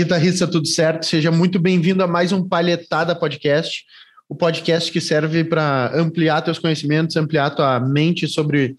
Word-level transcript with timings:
Guitarrista, 0.00 0.46
tudo 0.46 0.66
certo? 0.66 1.04
Seja 1.04 1.30
muito 1.30 1.58
bem-vindo 1.58 2.02
a 2.02 2.06
mais 2.06 2.32
um 2.32 2.42
Palhetada 2.42 3.14
Podcast, 3.14 3.84
o 4.30 4.34
podcast 4.34 4.90
que 4.90 4.98
serve 4.98 5.44
para 5.44 5.94
ampliar 5.94 6.40
teus 6.40 6.58
conhecimentos, 6.58 7.16
ampliar 7.16 7.50
tua 7.50 7.78
mente 7.78 8.26
sobre 8.26 8.76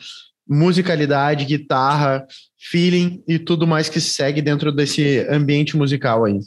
musicalidade, 0.50 1.46
guitarra, 1.46 2.26
feeling 2.58 3.24
e 3.28 3.38
tudo 3.38 3.68
mais 3.68 3.88
que 3.88 4.02
segue 4.02 4.42
dentro 4.42 4.72
desse 4.72 5.20
ambiente 5.30 5.78
musical 5.78 6.26
aí. 6.26 6.40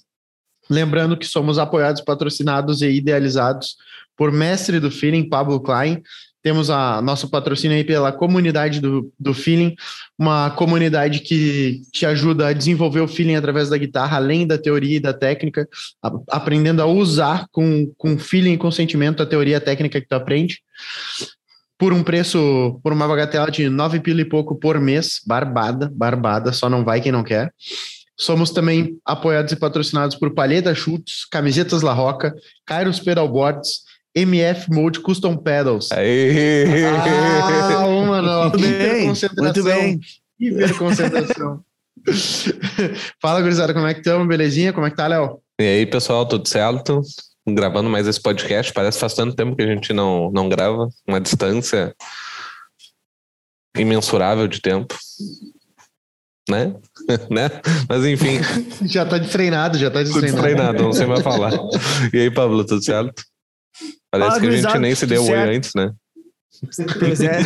Lembrando 0.69 1.17
que 1.17 1.25
somos 1.25 1.57
apoiados, 1.57 2.01
patrocinados 2.01 2.83
e 2.83 2.89
idealizados 2.89 3.77
por 4.17 4.33
mestre 4.33 4.81
do 4.81 4.91
feeling, 4.91 5.29
Pablo 5.29 5.61
Klein, 5.61 6.03
temos 6.45 6.69
a 6.69 7.01
nosso 7.01 7.31
patrocínio 7.31 7.75
aí 7.75 7.83
pela 7.83 8.13
comunidade 8.13 8.79
do, 8.79 9.11
do 9.19 9.33
feeling, 9.33 9.75
uma 10.19 10.51
comunidade 10.51 11.21
que 11.21 11.81
te 11.91 12.05
ajuda 12.05 12.49
a 12.49 12.53
desenvolver 12.53 13.01
o 13.01 13.09
feeling 13.09 13.35
através 13.35 13.71
da 13.71 13.79
guitarra, 13.79 14.19
além 14.19 14.47
da 14.47 14.59
teoria 14.59 14.99
e 14.99 15.01
da 15.01 15.15
técnica, 15.15 15.67
a, 16.03 16.13
aprendendo 16.29 16.83
a 16.83 16.87
usar 16.87 17.47
com, 17.51 17.91
com 17.97 18.19
feeling 18.19 18.53
e 18.53 18.59
com 18.59 18.71
sentimento 18.71 19.23
a 19.23 19.27
teoria 19.27 19.55
e 19.55 19.57
a 19.57 19.61
técnica 19.61 19.99
que 19.99 20.07
tu 20.07 20.13
aprende. 20.13 20.61
Por 21.79 21.95
um 21.95 22.03
preço, 22.03 22.79
por 22.83 22.93
uma 22.93 23.09
bagatela 23.09 23.51
de 23.51 23.71
nove 23.71 23.99
pila 23.99 24.21
e 24.21 24.29
pouco 24.29 24.55
por 24.55 24.79
mês, 24.79 25.21
barbada, 25.27 25.91
barbada, 25.95 26.53
só 26.53 26.69
não 26.69 26.85
vai 26.85 27.01
quem 27.01 27.11
não 27.11 27.25
quer. 27.25 27.55
Somos 28.19 28.51
também 28.51 28.99
apoiados 29.03 29.51
e 29.51 29.57
patrocinados 29.57 30.15
por 30.15 30.35
Palheta 30.35 30.75
Chutes, 30.75 31.25
Camisetas 31.25 31.81
La 31.81 31.95
Roca, 31.95 32.35
Kairos 32.67 33.01
Pedalboards, 33.01 33.94
MF 34.15 34.71
Mode 34.71 35.01
Custom 35.01 35.37
Pedals. 35.37 35.91
Aê! 35.91 36.85
Ah, 36.87 37.87
mano. 38.07 38.51
Muito 38.51 38.59
bem, 38.59 39.13
muito 39.37 39.65
bem. 39.65 40.01
Hiperconcentração. 40.39 41.65
Fala, 43.21 43.41
gurizada, 43.41 43.75
como 43.75 43.87
é 43.87 43.95
que 43.95 44.01
estamos? 44.01 44.29
Belezinha? 44.29 44.73
Como 44.73 44.87
é 44.87 44.91
que 44.91 44.97
tá, 44.97 45.07
Léo? 45.07 45.41
E 45.61 45.65
aí, 45.65 45.87
pessoal, 45.87 46.27
tudo 46.27 46.49
certo? 46.49 47.01
Gravando 47.47 47.91
mais 47.91 48.07
esse 48.07 48.21
podcast. 48.21 48.73
Parece 48.73 48.97
que 48.97 49.01
faz 49.01 49.15
tanto 49.15 49.35
tempo 49.35 49.57
que 49.57 49.63
a 49.63 49.67
gente 49.67 49.93
não, 49.93 50.31
não 50.31 50.49
grava. 50.49 50.89
Uma 51.07 51.21
distância 51.21 51.95
imensurável 53.77 54.47
de 54.47 54.61
tempo. 54.61 54.97
Né? 56.49 56.75
né? 57.31 57.51
Mas 57.89 58.05
enfim. 58.05 58.39
já 58.87 59.05
tá 59.05 59.19
treinado, 59.19 59.79
já 59.79 59.91
tá 59.91 60.03
destreinado. 60.03 60.43
treinado, 60.43 60.83
não 60.83 60.93
sei 60.93 61.07
mais 61.07 61.23
falar. 61.23 61.53
E 62.13 62.19
aí, 62.19 62.31
Pablo, 62.31 62.65
tudo 62.65 62.83
certo? 62.85 63.23
Parece 64.11 64.41
que 64.41 64.47
a 64.47 64.51
gente 64.51 64.79
nem 64.79 64.95
se 64.95 65.07
deu 65.07 65.25
oi 65.25 65.57
antes, 65.57 65.73
né? 65.75 65.93
Pois 66.99 67.21
é. 67.21 67.41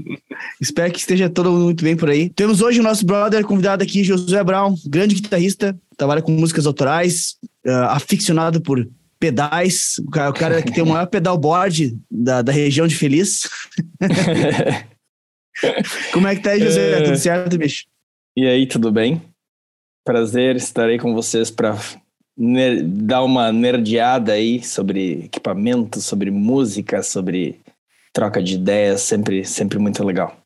Espero 0.60 0.92
que 0.92 0.98
esteja 0.98 1.28
todo 1.28 1.50
mundo 1.50 1.64
muito 1.64 1.84
bem 1.84 1.96
por 1.96 2.08
aí. 2.08 2.30
Temos 2.30 2.60
hoje 2.60 2.80
o 2.80 2.82
nosso 2.82 3.04
brother 3.04 3.44
convidado 3.44 3.82
aqui, 3.82 4.02
Josué 4.02 4.42
Brown, 4.42 4.74
grande 4.86 5.14
guitarrista, 5.14 5.78
trabalha 5.96 6.22
com 6.22 6.32
músicas 6.32 6.66
autorais, 6.66 7.36
uh, 7.66 7.90
aficionado 7.90 8.60
por 8.60 8.86
pedais, 9.18 9.94
o 9.98 10.10
cara, 10.10 10.30
o 10.30 10.34
cara 10.34 10.62
que 10.62 10.72
tem 10.72 10.82
o 10.82 10.86
maior 10.86 11.06
pedalboard 11.06 11.98
da, 12.10 12.42
da 12.42 12.52
região 12.52 12.86
de 12.86 12.96
Feliz. 12.96 13.48
Como 16.12 16.26
é 16.26 16.36
que 16.36 16.42
tá 16.42 16.50
aí, 16.50 16.60
José? 16.60 17.00
É... 17.00 17.02
Tudo 17.02 17.16
certo, 17.16 17.56
bicho? 17.56 17.84
E 18.36 18.46
aí, 18.46 18.66
tudo 18.66 18.92
bem? 18.92 19.22
Prazer, 20.04 20.56
estarei 20.56 20.98
com 20.98 21.14
vocês 21.14 21.50
para 21.50 21.78
dar 22.36 23.24
uma 23.24 23.50
nerdeada 23.52 24.32
aí 24.32 24.62
sobre 24.62 25.24
equipamento, 25.24 26.00
sobre 26.00 26.30
música, 26.30 27.02
sobre 27.02 27.60
troca 28.12 28.42
de 28.42 28.54
ideias, 28.54 29.02
sempre, 29.02 29.44
sempre 29.44 29.78
muito 29.78 30.04
legal. 30.04 30.36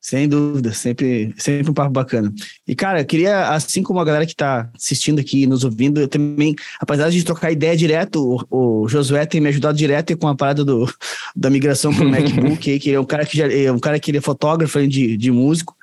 Sem 0.00 0.28
dúvida, 0.28 0.72
sempre, 0.72 1.34
sempre 1.36 1.68
um 1.68 1.74
papo 1.74 1.90
bacana. 1.90 2.32
E, 2.64 2.76
cara, 2.76 3.00
eu 3.00 3.04
queria, 3.04 3.48
assim 3.48 3.82
como 3.82 3.98
a 3.98 4.04
galera 4.04 4.24
que 4.24 4.32
está 4.32 4.70
assistindo 4.76 5.18
aqui, 5.18 5.48
nos 5.48 5.64
ouvindo, 5.64 6.00
eu 6.00 6.06
também, 6.06 6.54
apesar 6.78 7.10
de 7.10 7.24
trocar 7.24 7.50
ideia 7.50 7.76
direto, 7.76 8.46
o, 8.48 8.84
o 8.84 8.88
Josué 8.88 9.26
tem 9.26 9.40
me 9.40 9.48
ajudado 9.48 9.76
direto 9.76 10.16
com 10.16 10.28
a 10.28 10.36
parada 10.36 10.64
do, 10.64 10.88
da 11.34 11.50
migração 11.50 11.92
para 11.92 12.04
o 12.04 12.08
MacBook, 12.08 12.78
que 12.78 12.88
ele 12.88 12.96
é 12.96 13.00
um 13.00 13.04
cara 13.04 13.26
que 13.26 13.36
já, 13.36 13.52
é 13.52 13.72
um 13.72 13.80
cara 13.80 13.98
que 13.98 14.12
ele 14.12 14.18
é 14.18 14.20
fotógrafo 14.20 14.86
de, 14.86 15.16
de 15.16 15.30
músico 15.32 15.74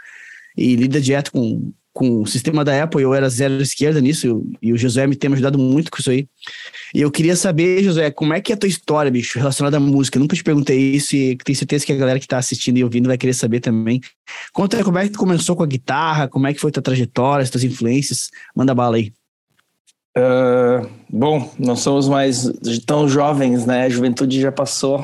e 0.56 0.76
lida 0.78 1.02
direto 1.02 1.30
com, 1.32 1.74
com 1.94 2.24
o 2.24 2.26
sistema 2.26 2.66
da 2.66 2.84
Apple, 2.84 3.04
eu 3.04 3.14
era 3.14 3.30
zero 3.30 3.62
esquerda 3.62 4.02
nisso, 4.02 4.44
e 4.60 4.74
o 4.74 4.78
Josué 4.78 5.06
me 5.06 5.16
tem 5.16 5.30
me 5.30 5.36
ajudado 5.36 5.60
muito 5.60 5.92
com 5.92 6.00
isso 6.00 6.10
aí. 6.10 6.28
E 6.94 7.00
eu 7.00 7.12
queria 7.12 7.36
saber, 7.36 7.84
Josué, 7.84 8.10
como 8.10 8.34
é 8.34 8.42
que 8.42 8.52
é 8.52 8.56
a 8.56 8.58
tua 8.58 8.68
história, 8.68 9.12
bicho, 9.12 9.38
relacionada 9.38 9.78
à 9.78 9.80
música? 9.80 10.18
Eu 10.18 10.22
nunca 10.22 10.36
te 10.36 10.44
perguntei 10.44 10.96
isso 10.96 11.16
e 11.16 11.38
tenho 11.38 11.56
certeza 11.56 11.86
que 11.86 11.94
a 11.94 11.96
galera 11.96 12.20
que 12.20 12.28
tá 12.28 12.40
assistindo 12.40 12.78
e 12.78 12.84
ouvindo 12.84 13.08
vai 13.08 13.18
querer 13.18 13.34
saber 13.34 13.60
também. 13.60 14.02
Conta 14.52 14.84
como 14.84 14.98
é 14.98 15.04
que 15.04 15.12
tu 15.12 15.20
começou 15.20 15.56
com 15.56 15.62
a 15.62 15.68
guitarra, 15.68 16.28
como 16.28 16.48
é 16.48 16.54
que 16.54 16.60
foi 16.60 16.72
tua 16.72 16.82
trajetória, 16.82 17.44
as 17.44 17.52
tuas 17.52 17.64
influências. 17.64 18.32
Manda 18.56 18.74
bala 18.74 18.96
aí. 18.96 19.14
Uh, 20.18 20.90
bom, 21.10 21.52
não 21.60 21.76
somos 21.76 22.08
mais 22.08 22.52
tão 22.88 23.08
jovens, 23.08 23.68
né? 23.68 23.86
A 23.86 23.90
juventude 23.90 24.42
já 24.42 24.52
passou. 24.52 25.02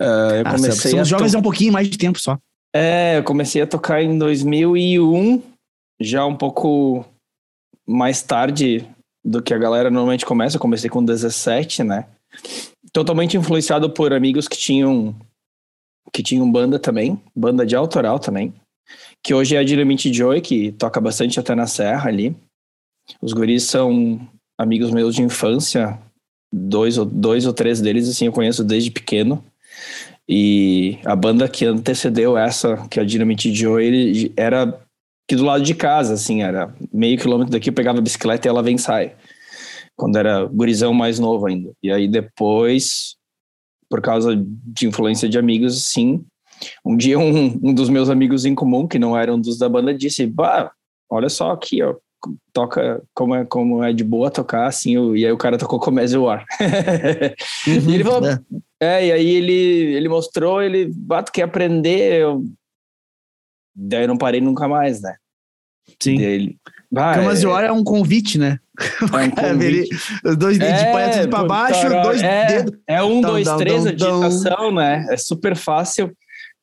Uh, 0.00 0.34
eu 0.34 0.42
ah, 0.44 0.52
comecei 0.52 0.90
somos 0.92 1.08
jovens 1.08 1.34
há 1.34 1.38
um 1.38 1.42
pouquinho 1.42 1.72
mais 1.72 1.88
de 1.88 1.98
tempo 1.98 2.20
só. 2.20 2.38
É, 2.72 3.18
eu 3.18 3.22
comecei 3.22 3.62
a 3.62 3.66
tocar 3.66 4.02
em 4.02 4.18
2001 4.18 5.53
já 6.04 6.24
um 6.24 6.36
pouco 6.36 7.04
mais 7.86 8.22
tarde 8.22 8.88
do 9.24 9.42
que 9.42 9.54
a 9.54 9.58
galera 9.58 9.90
normalmente 9.90 10.26
começa. 10.26 10.56
Eu 10.56 10.60
comecei 10.60 10.90
com 10.90 11.04
17, 11.04 11.82
né? 11.82 12.06
Totalmente 12.92 13.36
influenciado 13.36 13.90
por 13.90 14.12
amigos 14.12 14.46
que 14.46 14.56
tinham 14.56 15.14
que 16.12 16.22
tinham 16.22 16.50
banda 16.50 16.78
também, 16.78 17.20
banda 17.34 17.66
de 17.66 17.74
autoral 17.74 18.20
também, 18.20 18.54
que 19.20 19.34
hoje 19.34 19.56
é 19.56 19.58
a 19.58 19.64
Dynamite 19.64 20.12
Joy, 20.12 20.40
que 20.40 20.70
toca 20.72 21.00
bastante 21.00 21.40
até 21.40 21.56
na 21.56 21.66
serra 21.66 22.08
ali. 22.08 22.36
Os 23.20 23.32
guris 23.32 23.64
são 23.64 24.20
amigos 24.56 24.92
meus 24.92 25.16
de 25.16 25.22
infância, 25.22 25.98
dois 26.52 26.98
ou, 26.98 27.04
dois 27.04 27.46
ou 27.46 27.52
três 27.52 27.80
deles, 27.80 28.08
assim, 28.08 28.26
eu 28.26 28.32
conheço 28.32 28.62
desde 28.62 28.92
pequeno. 28.92 29.44
E 30.28 30.98
a 31.04 31.16
banda 31.16 31.48
que 31.48 31.66
antecedeu 31.66 32.38
essa, 32.38 32.86
que 32.88 33.00
é 33.00 33.02
a 33.02 33.06
Dynamite 33.06 33.52
Joy, 33.52 34.32
era 34.36 34.80
aqui 35.26 35.36
do 35.36 35.44
lado 35.44 35.64
de 35.64 35.74
casa, 35.74 36.14
assim, 36.14 36.42
era 36.42 36.74
meio 36.92 37.18
quilômetro 37.18 37.52
daqui, 37.52 37.70
eu 37.70 37.74
pegava 37.74 37.98
a 37.98 38.02
bicicleta 38.02 38.46
e 38.46 38.50
ela 38.50 38.62
vem 38.62 38.76
e 38.76 38.78
sai. 38.78 39.14
Quando 39.96 40.16
era 40.16 40.44
gurizão 40.44 40.92
mais 40.92 41.18
novo 41.18 41.46
ainda. 41.46 41.72
E 41.82 41.90
aí 41.90 42.08
depois, 42.08 43.16
por 43.88 44.00
causa 44.00 44.36
de 44.36 44.86
influência 44.86 45.28
de 45.28 45.38
amigos, 45.38 45.84
sim, 45.84 46.24
um 46.84 46.96
dia 46.96 47.18
um, 47.18 47.58
um 47.62 47.74
dos 47.74 47.88
meus 47.88 48.10
amigos 48.10 48.44
em 48.44 48.54
comum, 48.54 48.86
que 48.86 48.98
não 48.98 49.16
eram 49.16 49.40
dos 49.40 49.58
da 49.58 49.68
banda, 49.68 49.94
disse, 49.94 50.26
bah, 50.26 50.72
olha 51.08 51.28
só 51.28 51.52
aqui, 51.52 51.82
ó, 51.82 51.94
toca 52.52 53.02
como 53.14 53.34
é, 53.34 53.44
como 53.44 53.84
é 53.84 53.92
de 53.92 54.04
boa 54.04 54.30
tocar, 54.30 54.66
assim, 54.66 55.14
e 55.14 55.24
aí 55.24 55.32
o 55.32 55.38
cara 55.38 55.58
tocou 55.58 55.78
Comese 55.78 56.16
War. 56.16 56.44
uhum, 57.66 57.72
e 57.90 57.94
ele 57.94 58.04
falou, 58.04 58.28
é. 58.28 58.38
é. 58.80 59.06
e 59.06 59.12
aí 59.12 59.28
ele, 59.28 59.94
ele 59.94 60.08
mostrou, 60.08 60.62
ele, 60.62 60.90
bato 60.94 61.32
quer 61.32 61.42
aprender, 61.42 62.20
eu 62.20 62.44
Daí 63.74 64.04
eu 64.04 64.08
não 64.08 64.16
parei 64.16 64.40
nunca 64.40 64.68
mais, 64.68 65.00
né? 65.00 65.16
Sim. 66.00 66.16
Dele. 66.16 66.58
Ah, 66.96 67.14
Camas 67.14 67.40
de 67.40 67.46
hora 67.46 67.66
é 67.66 67.72
um 67.72 67.82
convite, 67.82 68.38
né? 68.38 68.60
É 69.00 69.16
um 69.16 69.30
convite. 69.30 69.88
Dois 70.38 70.58
dedos 70.58 70.80
é, 70.80 70.84
de 70.86 70.92
palhetas 70.92 71.26
pra 71.26 71.44
baixo, 71.44 71.88
dois 72.02 72.22
é, 72.22 72.46
dedos. 72.46 72.78
É 72.86 73.02
um, 73.02 73.20
dois, 73.20 73.48
três, 73.56 73.86
a 73.86 73.92
digitação, 73.92 74.72
né? 74.72 75.06
É 75.10 75.16
super 75.16 75.56
fácil. 75.56 76.16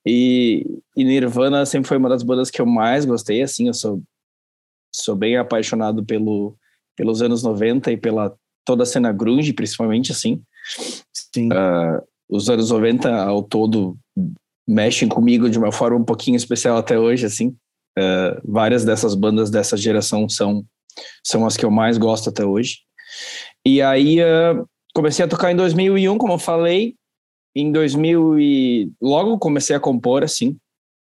E, 0.06 0.66
e, 0.96 1.04
Nirvana 1.04 1.66
sempre 1.66 1.88
foi 1.88 1.98
uma 1.98 2.10
das 2.10 2.24
bandas 2.24 2.50
que 2.50 2.60
eu 2.60 2.66
mais 2.66 3.06
gostei, 3.06 3.44
assim, 3.44 3.68
eu 3.68 3.74
sou, 3.74 4.02
sou 4.92 5.16
bem 5.16 5.38
apaixonado 5.38 6.04
pelo, 6.04 6.56
pelos 6.96 7.22
anos 7.22 7.44
90 7.44 7.92
e 7.92 7.98
pela 7.98 8.34
toda 8.66 8.84
a 8.84 8.86
cena 8.86 9.12
grunge, 9.12 9.54
principalmente, 9.54 10.12
assim. 10.12 10.42
Sim. 11.14 11.50
Uh, 11.50 12.02
os 12.30 12.50
anos 12.50 12.72
90 12.72 13.14
ao 13.14 13.44
todo 13.44 13.98
mexem 14.68 15.08
comigo 15.08 15.50
de 15.50 15.58
uma 15.58 15.72
forma 15.72 15.98
um 15.98 16.04
pouquinho 16.04 16.36
especial 16.36 16.78
até 16.78 16.98
hoje, 16.98 17.25
assim. 17.25 17.56
Uh, 17.98 18.40
várias 18.46 18.86
dessas 18.86 19.16
bandas 19.16 19.50
dessa 19.50 19.75
geração 19.75 20.30
são, 20.30 20.66
são 21.25 21.46
as 21.46 21.58
que 21.58 21.66
eu 21.66 21.72
mais 21.72 21.98
gosto 21.98 22.30
até 22.30 22.46
hoje. 22.46 22.80
E 23.66 23.81
aí 23.81 24.19
uh, 24.22 24.66
comecei 24.94 25.25
a 25.25 25.28
tocar 25.28 25.52
em 25.52 25.56
2001, 25.56 26.18
como 26.18 26.34
eu 26.34 26.40
falei. 26.40 26.96
Em 27.54 27.69
2000 27.72 28.40
e 28.40 28.92
logo 29.02 29.38
comecei 29.38 29.75
a 29.75 29.80
compor, 29.80 30.24
assim. 30.24 30.58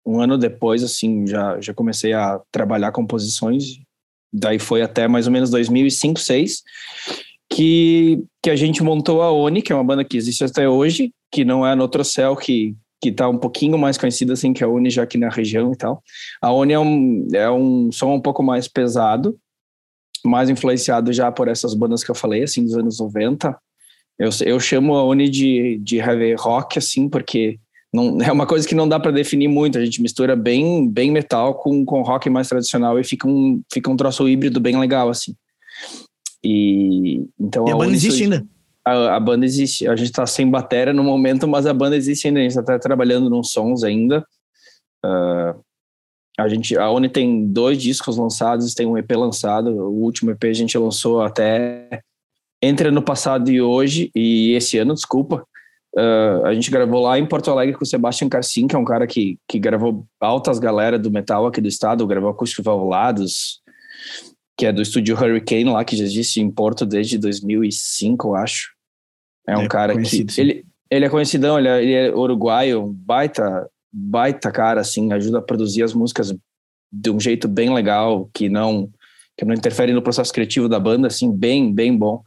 Um 0.04 0.20
ano 0.20 0.36
depois, 0.36 0.82
assim, 0.82 1.24
já, 1.26 1.60
já 1.60 1.72
comecei 1.72 2.12
a 2.12 2.40
trabalhar 2.50 2.90
composições. 2.90 3.78
Daí 4.32 4.58
foi 4.58 4.82
até 4.82 5.06
mais 5.06 5.26
ou 5.26 5.32
menos 5.32 5.50
2005, 5.50 6.14
2006, 6.14 6.62
que, 7.52 8.24
que 8.42 8.50
a 8.50 8.56
gente 8.56 8.82
montou 8.82 9.22
a 9.22 9.30
ONI, 9.30 9.62
que 9.62 9.72
é 9.72 9.74
uma 9.74 9.84
banda 9.84 10.04
que 10.04 10.16
existe 10.16 10.42
até 10.42 10.68
hoje, 10.68 11.12
que 11.30 11.44
não 11.44 11.64
é 11.66 11.74
no 11.76 11.82
outro 11.82 12.02
céu 12.02 12.34
que 12.34 12.74
que 13.02 13.08
está 13.08 13.28
um 13.28 13.36
pouquinho 13.36 13.76
mais 13.76 13.98
conhecida 13.98 14.32
assim 14.32 14.52
que 14.52 14.62
a 14.62 14.68
Uni 14.68 14.88
já 14.88 15.02
aqui 15.02 15.18
na 15.18 15.28
região 15.28 15.72
e 15.72 15.76
tal. 15.76 16.00
A 16.40 16.52
Uni 16.52 16.72
é 16.72 16.78
um, 16.78 17.26
é 17.34 17.50
um 17.50 17.90
som 17.90 18.14
um 18.14 18.20
pouco 18.20 18.44
mais 18.44 18.68
pesado, 18.68 19.36
mais 20.24 20.48
influenciado 20.48 21.12
já 21.12 21.30
por 21.32 21.48
essas 21.48 21.74
bandas 21.74 22.04
que 22.04 22.10
eu 22.12 22.14
falei, 22.14 22.44
assim, 22.44 22.62
dos 22.62 22.76
anos 22.76 23.00
90. 23.00 23.58
Eu, 24.16 24.30
eu 24.46 24.60
chamo 24.60 24.94
a 24.94 25.04
Uni 25.04 25.28
de, 25.28 25.80
de 25.82 25.96
heavy 25.96 26.34
rock, 26.34 26.78
assim, 26.78 27.08
porque 27.08 27.58
não, 27.92 28.18
é 28.22 28.30
uma 28.30 28.46
coisa 28.46 28.68
que 28.68 28.74
não 28.74 28.88
dá 28.88 29.00
para 29.00 29.10
definir 29.10 29.48
muito. 29.48 29.78
A 29.78 29.84
gente 29.84 30.00
mistura 30.00 30.36
bem, 30.36 30.88
bem 30.88 31.10
metal 31.10 31.56
com, 31.56 31.84
com 31.84 32.02
rock 32.02 32.30
mais 32.30 32.48
tradicional 32.48 33.00
e 33.00 33.04
fica 33.04 33.26
um, 33.26 33.60
fica 33.72 33.90
um 33.90 33.96
troço 33.96 34.28
híbrido 34.28 34.60
bem 34.60 34.78
legal, 34.78 35.08
assim. 35.08 35.34
E 36.44 37.26
então 37.38 37.66
e 37.66 37.70
a, 37.72 37.74
a 37.74 37.78
banda 37.78 37.94
existe 37.94 38.22
ainda. 38.22 38.46
A, 38.84 39.16
a, 39.16 39.20
banda 39.20 39.44
existe. 39.44 39.86
A 39.86 39.94
gente 39.94 40.10
está 40.10 40.26
sem 40.26 40.50
bateria 40.50 40.92
no 40.92 41.04
momento, 41.04 41.46
mas 41.46 41.66
a 41.66 41.74
banda 41.74 41.96
existe 41.96 42.26
ainda. 42.26 42.40
A 42.40 42.42
gente 42.42 42.58
está 42.58 42.78
trabalhando 42.78 43.30
nos 43.30 43.52
sons 43.52 43.84
ainda. 43.84 44.26
Uh, 45.04 45.60
a 46.38 46.48
gente, 46.48 46.76
a 46.76 46.90
Oni 46.90 47.08
tem 47.08 47.46
dois 47.46 47.80
discos 47.80 48.16
lançados, 48.16 48.74
tem 48.74 48.86
um 48.86 48.96
EP 48.96 49.10
lançado. 49.12 49.70
O 49.70 50.02
último 50.02 50.30
EP 50.30 50.44
a 50.44 50.52
gente 50.52 50.76
lançou 50.76 51.22
até 51.22 52.02
entre 52.62 52.88
ano 52.88 53.02
passado 53.02 53.50
e 53.50 53.60
hoje 53.60 54.10
e 54.14 54.52
esse 54.54 54.78
ano, 54.78 54.94
desculpa. 54.94 55.46
Uh, 55.94 56.46
a 56.46 56.54
gente 56.54 56.70
gravou 56.70 57.02
lá 57.02 57.18
em 57.18 57.26
Porto 57.26 57.50
Alegre 57.50 57.76
com 57.76 57.84
o 57.84 57.86
Sebastian 57.86 58.28
Carcin, 58.28 58.66
que 58.66 58.74
é 58.74 58.78
um 58.78 58.84
cara 58.84 59.06
que, 59.06 59.38
que 59.46 59.58
gravou 59.58 60.06
altas 60.18 60.58
galera 60.58 60.98
do 60.98 61.10
metal 61.10 61.46
aqui 61.46 61.60
do 61.60 61.68
estado, 61.68 62.06
gravou 62.06 62.30
Acústico 62.30 62.62
Valvulados, 62.62 63.60
que 64.56 64.66
é 64.66 64.72
do 64.72 64.82
estúdio 64.82 65.16
Hurricane 65.16 65.64
lá, 65.64 65.84
que 65.84 65.96
já 65.96 66.04
existe 66.04 66.40
em 66.40 66.50
Porto 66.50 66.84
desde 66.84 67.18
2005, 67.18 68.28
eu 68.28 68.34
acho. 68.34 68.70
É 69.46 69.56
um 69.56 69.62
é 69.62 69.68
cara 69.68 70.00
que... 70.00 70.26
Ele, 70.38 70.64
ele 70.90 71.04
é 71.04 71.08
conhecidão, 71.08 71.58
ele 71.58 71.68
é, 71.68 71.82
ele 71.82 71.92
é 71.92 72.14
uruguaio, 72.14 72.86
baita, 72.86 73.68
baita 73.92 74.50
cara, 74.50 74.80
assim, 74.80 75.12
ajuda 75.12 75.38
a 75.38 75.42
produzir 75.42 75.82
as 75.82 75.94
músicas 75.94 76.34
de 76.92 77.10
um 77.10 77.18
jeito 77.18 77.48
bem 77.48 77.72
legal, 77.72 78.28
que 78.34 78.48
não, 78.48 78.90
que 79.36 79.44
não 79.44 79.54
interfere 79.54 79.92
no 79.92 80.02
processo 80.02 80.32
criativo 80.32 80.68
da 80.68 80.78
banda, 80.78 81.06
assim, 81.06 81.30
bem, 81.34 81.72
bem 81.72 81.96
bom 81.96 82.22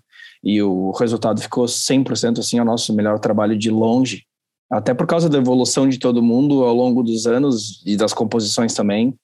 e 0.45 0.61
o 0.61 0.91
resultado 0.91 1.41
ficou 1.41 1.65
100% 1.65 2.37
assim, 2.37 2.59
o 2.59 2.65
nosso 2.65 2.93
melhor 2.93 3.19
trabalho 3.19 3.57
de 3.57 3.71
longe, 3.71 4.23
até 4.71 4.93
por 4.93 5.07
causa 5.07 5.27
da 5.27 5.39
evolução 5.39 5.89
de 5.89 5.97
todo 5.97 6.21
mundo 6.21 6.63
ao 6.63 6.75
longo 6.75 7.01
dos 7.01 7.25
anos 7.25 7.81
e 7.83 7.97
das 7.97 8.13
composições 8.13 8.75
também. 8.75 9.15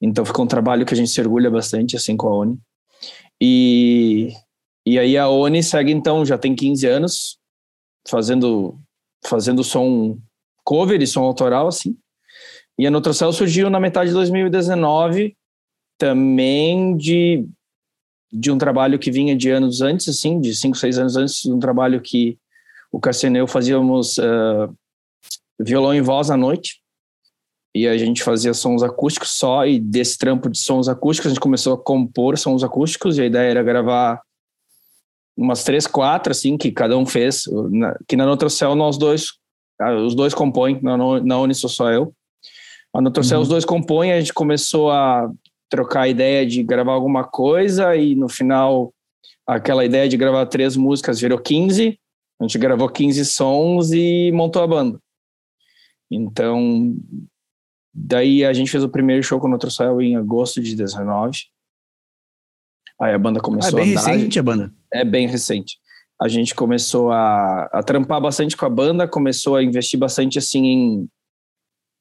Então 0.00 0.24
ficou 0.24 0.44
um 0.44 0.48
trabalho 0.48 0.86
que 0.86 0.94
a 0.94 0.96
gente 0.96 1.10
se 1.10 1.20
orgulha 1.20 1.50
bastante 1.50 1.96
assim 1.96 2.16
com 2.16 2.28
a 2.28 2.36
ONI. 2.36 2.58
E 3.40 4.32
e 4.86 4.98
aí 4.98 5.16
a 5.16 5.28
ONI 5.28 5.62
segue 5.62 5.92
então, 5.92 6.24
já 6.24 6.38
tem 6.38 6.54
15 6.54 6.86
anos 6.86 7.38
fazendo 8.08 8.78
fazendo 9.26 9.62
som 9.62 10.18
cover 10.64 11.00
e 11.00 11.06
som 11.06 11.22
autoral 11.22 11.68
assim. 11.68 11.96
E 12.78 12.86
a 12.86 12.90
Nutracel 12.90 13.32
surgiu 13.32 13.68
na 13.68 13.78
metade 13.78 14.08
de 14.08 14.14
2019 14.14 15.36
também 15.98 16.96
de 16.96 17.46
de 18.32 18.50
um 18.50 18.58
trabalho 18.58 18.98
que 18.98 19.10
vinha 19.10 19.36
de 19.36 19.50
anos 19.50 19.80
antes, 19.80 20.08
assim, 20.08 20.40
de 20.40 20.54
cinco, 20.54 20.76
seis 20.76 20.98
anos 20.98 21.16
antes, 21.16 21.42
de 21.42 21.52
um 21.52 21.58
trabalho 21.58 22.00
que 22.00 22.38
o 22.92 23.00
Cassiano 23.00 23.36
e 23.36 23.40
eu 23.40 23.46
fazíamos 23.46 24.18
uh, 24.18 24.72
violão 25.58 25.94
e 25.94 26.00
voz 26.00 26.30
à 26.30 26.36
noite, 26.36 26.80
e 27.74 27.86
a 27.86 27.96
gente 27.96 28.22
fazia 28.22 28.52
sons 28.52 28.82
acústicos 28.82 29.30
só, 29.30 29.66
e 29.66 29.78
desse 29.78 30.18
trampo 30.18 30.48
de 30.50 30.58
sons 30.58 30.88
acústicos 30.88 31.30
a 31.30 31.34
gente 31.34 31.40
começou 31.40 31.74
a 31.74 31.78
compor 31.78 32.36
sons 32.36 32.64
acústicos, 32.64 33.18
e 33.18 33.22
a 33.22 33.26
ideia 33.26 33.50
era 33.50 33.62
gravar 33.62 34.20
umas 35.36 35.64
três, 35.64 35.86
quatro, 35.86 36.32
assim, 36.32 36.58
que 36.58 36.70
cada 36.70 36.96
um 36.96 37.06
fez, 37.06 37.44
na, 37.70 37.96
que 38.08 38.16
na 38.16 38.26
Notrocel 38.26 38.74
nós 38.74 38.98
dois, 38.98 39.26
ah, 39.80 39.94
os 39.94 40.14
dois 40.14 40.34
compõem, 40.34 40.80
na, 40.82 40.96
na 40.96 41.38
Uni 41.38 41.54
sou 41.54 41.70
só 41.70 41.90
eu, 41.90 42.12
a 42.92 43.00
Notrocel 43.00 43.38
uhum. 43.38 43.42
os 43.42 43.48
dois 43.48 43.64
compõem, 43.64 44.12
a 44.12 44.18
gente 44.18 44.34
começou 44.34 44.90
a 44.90 45.30
trocar 45.68 46.02
a 46.02 46.08
ideia 46.08 46.44
de 46.44 46.62
gravar 46.62 46.92
alguma 46.92 47.22
coisa 47.22 47.94
e 47.94 48.16
no 48.16 48.28
final 48.28 48.92
aquela 49.46 49.84
ideia 49.84 50.08
de 50.08 50.16
gravar 50.16 50.44
três 50.46 50.76
músicas 50.76 51.20
virou 51.20 51.38
15. 51.38 51.98
A 52.40 52.44
gente 52.44 52.58
gravou 52.58 52.88
15 52.88 53.24
sons 53.24 53.92
e 53.92 54.32
montou 54.32 54.62
a 54.62 54.66
banda. 54.66 54.98
Então, 56.10 56.96
daí 57.92 58.44
a 58.44 58.52
gente 58.52 58.70
fez 58.70 58.82
o 58.82 58.88
primeiro 58.88 59.22
show 59.22 59.40
com 59.40 59.48
o 59.48 59.52
Outro 59.52 59.70
Céu 59.70 60.00
em 60.00 60.16
agosto 60.16 60.60
de 60.60 60.74
19. 60.74 61.38
Aí 63.00 63.14
a 63.14 63.18
banda 63.18 63.40
começou 63.40 63.78
ah, 63.78 63.82
é 63.82 63.84
bem 63.84 63.96
a 63.96 64.00
andar. 64.00 64.12
recente 64.12 64.38
a 64.38 64.42
banda. 64.42 64.74
É 64.92 65.04
bem 65.04 65.26
recente. 65.26 65.78
A 66.20 66.28
gente 66.28 66.54
começou 66.54 67.10
a, 67.10 67.64
a 67.72 67.82
trampar 67.82 68.20
bastante 68.20 68.56
com 68.56 68.66
a 68.66 68.70
banda, 68.70 69.08
começou 69.08 69.56
a 69.56 69.62
investir 69.62 69.98
bastante 69.98 70.38
assim 70.38 70.66
em, 70.66 71.08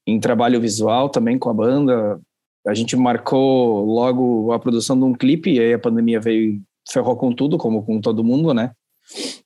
em 0.05 0.19
trabalho 0.19 0.59
visual 0.59 1.09
também 1.09 1.39
com 1.39 1.49
a 1.49 1.53
banda, 1.53 2.19
a 2.67 2.73
gente 2.73 2.95
marcou 2.95 3.85
logo 3.85 4.51
a 4.51 4.59
produção 4.59 4.97
de 4.97 5.05
um 5.05 5.13
clipe 5.13 5.53
e 5.53 5.59
aí 5.59 5.73
a 5.73 5.79
pandemia 5.79 6.19
veio 6.19 6.53
e 6.53 6.61
ferrou 6.91 7.15
com 7.15 7.33
tudo, 7.33 7.57
como 7.57 7.83
com 7.83 8.01
todo 8.01 8.23
mundo, 8.23 8.53
né? 8.53 8.71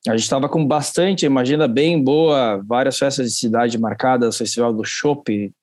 A 0.08 0.12
gente 0.12 0.24
estava 0.24 0.50
com 0.50 0.66
bastante, 0.66 1.26
imagina 1.26 1.68
bem 1.68 2.04
boa, 2.04 2.62
várias 2.66 2.98
festas 2.98 3.28
de 3.28 3.38
cidade 3.38 3.78
marcadas, 3.78 4.38
festival 4.38 4.74
do 4.74 4.84
Chopp, 4.84 5.54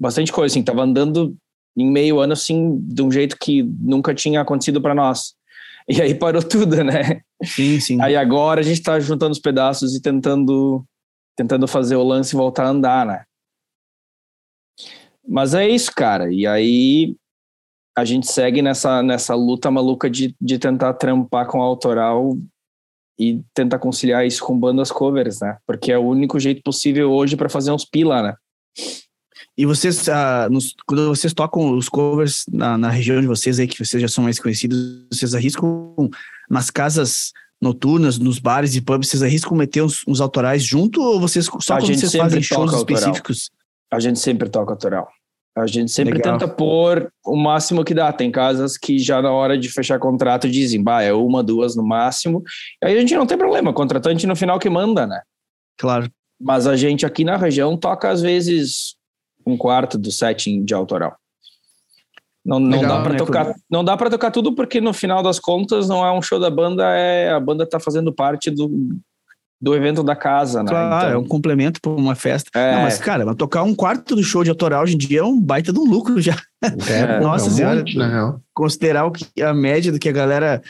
bastante 0.00 0.32
coisa, 0.32 0.52
assim, 0.52 0.62
tava 0.62 0.82
andando 0.82 1.36
em 1.76 1.90
meio 1.90 2.20
ano, 2.20 2.32
assim, 2.32 2.78
de 2.80 3.02
um 3.02 3.10
jeito 3.10 3.36
que 3.38 3.62
nunca 3.62 4.14
tinha 4.14 4.40
acontecido 4.40 4.80
para 4.80 4.94
nós. 4.94 5.34
E 5.88 6.02
aí 6.02 6.14
parou 6.14 6.42
tudo, 6.42 6.84
né? 6.84 7.22
Sim, 7.42 7.80
sim. 7.80 8.02
Aí 8.02 8.14
agora 8.14 8.60
a 8.60 8.62
gente 8.62 8.82
tá 8.82 9.00
juntando 9.00 9.32
os 9.32 9.38
pedaços 9.38 9.94
e 9.96 10.02
tentando, 10.02 10.84
tentando 11.34 11.66
fazer 11.66 11.96
o 11.96 12.02
lance 12.02 12.36
voltar 12.36 12.64
a 12.64 12.70
andar, 12.70 13.06
né? 13.06 13.24
Mas 15.26 15.54
é 15.54 15.68
isso, 15.68 15.90
cara. 15.94 16.32
E 16.32 16.46
aí 16.46 17.16
a 17.96 18.04
gente 18.04 18.30
segue 18.30 18.60
nessa, 18.60 19.02
nessa 19.02 19.34
luta 19.34 19.70
maluca 19.70 20.10
de, 20.10 20.34
de 20.40 20.58
tentar 20.58 20.94
trampar 20.94 21.46
com 21.46 21.62
a 21.62 21.64
autoral 21.64 22.36
e 23.18 23.42
tentar 23.52 23.78
conciliar 23.78 24.26
isso 24.26 24.44
com 24.44 24.58
bandas 24.58 24.92
covers, 24.92 25.40
né? 25.40 25.58
Porque 25.66 25.90
é 25.90 25.98
o 25.98 26.06
único 26.06 26.38
jeito 26.38 26.62
possível 26.62 27.10
hoje 27.10 27.36
para 27.36 27.48
fazer 27.48 27.72
uns 27.72 27.84
pila, 27.84 28.22
né? 28.22 28.34
E 29.58 29.66
vocês, 29.66 30.08
ah, 30.08 30.48
nos, 30.48 30.72
quando 30.86 31.08
vocês 31.08 31.34
tocam 31.34 31.76
os 31.76 31.88
covers 31.88 32.44
na, 32.48 32.78
na, 32.78 32.90
região 32.90 33.20
de 33.20 33.26
vocês 33.26 33.58
aí, 33.58 33.66
que 33.66 33.84
vocês 33.84 34.00
já 34.00 34.06
são 34.06 34.22
mais 34.22 34.38
conhecidos, 34.38 35.04
vocês 35.12 35.34
arriscam 35.34 36.08
nas 36.48 36.70
casas 36.70 37.32
noturnas, 37.60 38.20
nos 38.20 38.38
bares 38.38 38.76
e 38.76 38.80
pubs, 38.80 39.08
vocês 39.08 39.20
arriscam 39.20 39.56
meter 39.56 39.82
uns, 39.82 40.04
uns 40.06 40.20
autorais 40.20 40.62
junto 40.62 41.02
ou 41.02 41.18
vocês 41.18 41.46
só 41.46 41.74
a 41.74 41.78
quando 41.80 41.92
vocês 41.92 42.14
fazem 42.14 42.40
shows 42.40 42.72
específicos? 42.72 43.50
A 43.92 43.98
gente 43.98 44.20
sempre 44.20 44.48
toca 44.48 44.70
autoral. 44.70 45.08
A 45.56 45.66
gente 45.66 45.90
sempre 45.90 46.14
Legal. 46.14 46.38
tenta 46.38 46.46
pôr 46.46 47.12
o 47.26 47.34
máximo 47.34 47.82
que 47.82 47.92
dá. 47.92 48.12
Tem 48.12 48.30
casas 48.30 48.78
que 48.78 48.96
já 48.96 49.20
na 49.20 49.32
hora 49.32 49.58
de 49.58 49.68
fechar 49.68 49.98
contrato 49.98 50.48
dizem, 50.48 50.80
bah, 50.80 51.02
é 51.02 51.12
uma, 51.12 51.42
duas 51.42 51.74
no 51.74 51.82
máximo. 51.82 52.44
E 52.80 52.86
aí 52.86 52.96
a 52.96 53.00
gente 53.00 53.16
não 53.16 53.26
tem 53.26 53.36
problema, 53.36 53.70
o 53.70 53.74
contratante 53.74 54.24
no 54.24 54.36
final 54.36 54.60
que 54.60 54.70
manda, 54.70 55.04
né? 55.04 55.20
Claro. 55.76 56.08
Mas 56.40 56.68
a 56.68 56.76
gente 56.76 57.04
aqui 57.04 57.24
na 57.24 57.36
região 57.36 57.76
toca 57.76 58.08
às 58.08 58.22
vezes 58.22 58.96
um 59.48 59.56
quarto 59.56 59.98
do 59.98 60.10
setting 60.10 60.64
de 60.64 60.74
autoral. 60.74 61.16
Não, 62.44 62.58
não 62.58 62.80
Legal, 62.80 62.96
dá 62.96 63.02
para 63.02 63.12
né? 63.12 63.18
tocar, 63.18 63.54
não 63.70 63.84
dá 63.84 63.96
para 63.96 64.10
tocar 64.10 64.30
tudo 64.30 64.54
porque 64.54 64.80
no 64.80 64.92
final 64.92 65.22
das 65.22 65.38
contas 65.38 65.88
não 65.88 66.04
é 66.04 66.10
um 66.10 66.22
show 66.22 66.40
da 66.40 66.48
banda, 66.48 66.84
é 66.94 67.30
a 67.30 67.40
banda 67.40 67.68
tá 67.68 67.78
fazendo 67.78 68.12
parte 68.12 68.50
do, 68.50 68.70
do 69.60 69.74
evento 69.74 70.02
da 70.02 70.16
casa, 70.16 70.62
né? 70.62 70.70
Claro, 70.70 71.08
então... 71.08 71.10
é 71.10 71.18
um 71.18 71.26
complemento 71.26 71.80
para 71.80 71.90
uma 71.90 72.14
festa. 72.14 72.50
É... 72.54 72.74
Não, 72.74 72.82
mas, 72.82 72.98
cara, 72.98 73.34
tocar 73.34 73.64
um 73.64 73.74
quarto 73.74 74.14
do 74.14 74.22
show 74.22 74.44
de 74.44 74.50
autoral 74.50 74.82
hoje 74.82 74.94
em 74.94 74.98
dia 74.98 75.20
é 75.20 75.24
um 75.24 75.40
baita 75.40 75.72
de 75.72 75.78
um 75.78 75.84
lucro 75.84 76.20
já. 76.20 76.36
É, 76.62 77.20
Nossa 77.20 77.46
é 77.46 77.48
um 77.48 77.52
senhora, 77.52 77.76
monte, 77.80 78.42
considerar 78.54 79.04
o 79.04 79.12
que, 79.12 79.42
a 79.42 79.52
média 79.52 79.92
do 79.92 79.98
que 79.98 80.08
a 80.08 80.12
galera 80.12 80.62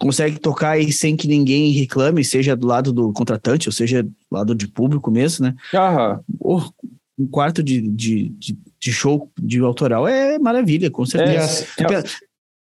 consegue 0.00 0.38
tocar 0.38 0.70
aí 0.70 0.90
sem 0.90 1.16
que 1.16 1.28
ninguém 1.28 1.70
reclame, 1.72 2.24
seja 2.24 2.56
do 2.56 2.66
lado 2.66 2.92
do 2.92 3.12
contratante, 3.12 3.68
ou 3.68 3.72
seja 3.72 4.02
do 4.02 4.12
lado 4.30 4.54
de 4.54 4.66
público 4.66 5.10
mesmo, 5.10 5.46
né? 5.46 5.54
Aham. 5.74 6.20
Oh, 6.40 6.62
um 7.18 7.26
quarto 7.26 7.62
de, 7.62 7.80
de, 7.80 8.28
de, 8.30 8.58
de, 8.80 8.92
show 8.92 9.30
de 9.38 9.60
autoral 9.60 10.08
é 10.08 10.38
maravilha, 10.38 10.90
com 10.90 11.04
certeza. 11.04 11.66
É, 11.78 12.02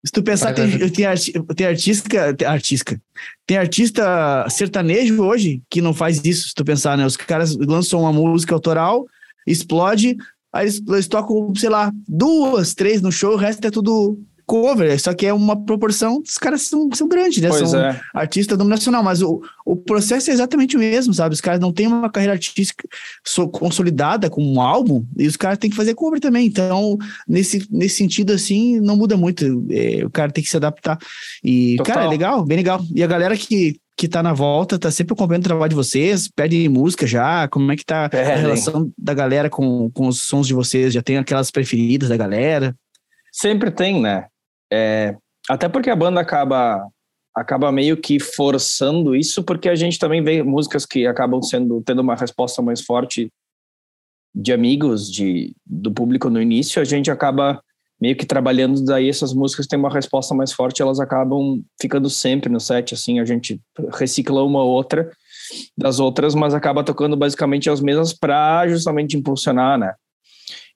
se 0.05 0.12
tu 0.12 0.23
pensar, 0.23 0.53
tem, 0.53 0.91
tem, 0.91 1.07
arti, 1.07 1.33
tem 1.57 1.67
artista, 1.67 2.35
tem 2.35 2.47
artista, 2.47 3.00
tem 3.47 3.57
artista 3.57 4.47
sertanejo 4.50 5.23
hoje 5.23 5.62
que 5.71 5.81
não 5.81 5.95
faz 5.95 6.23
isso, 6.25 6.49
se 6.49 6.55
tu 6.55 6.62
pensar, 6.62 6.99
né? 6.99 7.07
Os 7.07 7.17
caras 7.17 7.57
lançam 7.57 8.00
uma 8.00 8.12
música 8.12 8.55
autoral, 8.55 9.07
explode, 9.47 10.14
aí 10.53 10.67
eles, 10.67 10.83
eles 10.87 11.09
tocam, 11.09 11.55
sei 11.55 11.71
lá, 11.71 11.91
duas, 12.07 12.75
três 12.75 13.00
no 13.00 13.11
show, 13.11 13.33
o 13.33 13.38
resto 13.38 13.67
é 13.67 13.71
tudo 13.71 14.19
cover, 14.47 15.01
só 15.01 15.15
que 15.15 15.27
é 15.27 15.33
uma 15.33 15.57
proporção, 15.65 16.23
os 16.27 16.39
caras 16.39 16.63
são, 16.63 16.89
são 16.93 17.09
grandes, 17.09 17.43
né? 17.43 17.49
Pois 17.49 17.71
são 17.71 17.81
é. 17.81 18.01
artistas 18.13 18.57
do 18.57 18.65
nacional, 18.65 19.03
mas 19.03 19.23
o, 19.23 19.43
o 19.65 19.77
processo 19.77 20.31
é 20.31 20.35
exatamente 20.35 20.77
o 20.77 20.79
mesmo, 20.79 21.15
sabe? 21.15 21.35
Os 21.35 21.41
caras 21.41 21.61
não 21.61 21.73
têm 21.73 21.87
uma 21.87 22.11
carreira 22.11 22.35
artística 22.35 22.87
consolidada 23.53 24.29
com 24.29 24.43
um 24.43 24.61
álbum, 24.61 25.05
e 25.17 25.27
os 25.27 25.37
caras 25.37 25.59
têm 25.59 25.71
que 25.71 25.77
fazer 25.77 25.95
cover 25.95 26.21
também. 26.21 26.47
Então, 26.47 26.99
nesse, 27.27 27.67
nesse 27.71 27.97
sentido, 27.97 28.33
assim, 28.33 28.81
não 28.81 28.97
muda 28.97 29.17
muito. 29.17 29.67
É, 29.71 30.05
o 30.05 30.11
cara 30.11 30.31
tem 30.31 30.45
que 30.45 30.51
se 30.51 30.57
adaptar. 30.57 30.99
E, 31.43 31.77
Total. 31.77 31.95
cara, 31.95 32.07
é 32.07 32.09
legal, 32.09 32.45
bem 32.45 32.57
legal. 32.57 32.81
E 32.95 33.03
a 33.03 33.07
galera 33.07 33.37
que, 33.37 33.77
que 33.97 34.09
tá 34.09 34.23
na 34.23 34.33
volta, 34.33 34.79
tá 34.79 34.91
sempre 34.91 35.15
acompanhando 35.15 35.45
o 35.45 35.49
trabalho 35.49 35.71
de 35.71 35.77
vocês, 35.77 36.29
pede 36.29 36.69
música 36.69 37.07
já, 37.07 37.49
como 37.49 37.71
é 37.73 37.77
que 37.77 37.85
tá 37.85 38.11
a 38.13 38.37
relação 38.37 38.91
da 38.99 39.15
galera 39.15 39.49
com, 39.49 39.91
com 39.93 40.09
os 40.09 40.23
sons 40.23 40.47
de 40.47 40.55
vocês? 40.55 40.93
Já 40.93 41.03
tem 41.03 41.17
aquelas 41.17 41.51
preferidas 41.51 42.09
da 42.09 42.17
galera? 42.17 42.75
Sempre 43.33 43.71
tem, 43.71 44.01
né? 44.01 44.27
É, 44.73 45.16
até 45.49 45.68
porque 45.68 45.90
a 45.90 45.97
banda 45.97 46.21
acaba 46.21 46.87
acaba 47.35 47.73
meio 47.73 47.97
que 47.97 48.21
forçando 48.21 49.16
isso, 49.16 49.42
porque 49.42 49.68
a 49.68 49.75
gente 49.75 49.99
também 49.99 50.23
vê 50.23 50.42
músicas 50.42 50.87
que 50.87 51.04
acabam 51.06 51.42
sendo 51.42 51.83
tendo 51.83 52.00
uma 52.00 52.14
resposta 52.14 52.62
mais 52.62 52.80
forte 52.80 53.28
de 54.35 54.52
amigos, 54.52 55.11
de 55.11 55.54
do 55.66 55.92
público 55.92 56.30
no 56.30 56.40
início, 56.40 56.80
a 56.80 56.85
gente 56.85 57.11
acaba 57.11 57.61
meio 58.00 58.16
que 58.16 58.26
trabalhando 58.26 58.85
daí 58.85 59.09
essas 59.09 59.33
músicas 59.33 59.66
têm 59.66 59.78
uma 59.78 59.90
resposta 59.90 60.35
mais 60.35 60.52
forte, 60.52 60.83
elas 60.83 61.00
acabam 61.00 61.62
ficando 61.80 62.11
sempre 62.11 62.50
no 62.52 62.61
set, 62.61 62.92
assim, 62.92 63.21
a 63.21 63.25
gente 63.25 63.61
recicla 63.92 64.42
uma 64.42 64.62
outra 64.62 65.11
das 65.76 66.00
outras, 66.00 66.35
mas 66.35 66.54
acaba 66.54 66.85
tocando 66.85 67.16
basicamente 67.16 67.71
as 67.71 67.80
mesmas 67.80 68.12
para 68.12 68.66
justamente 68.68 69.16
impulsionar, 69.16 69.78
né? 69.78 69.94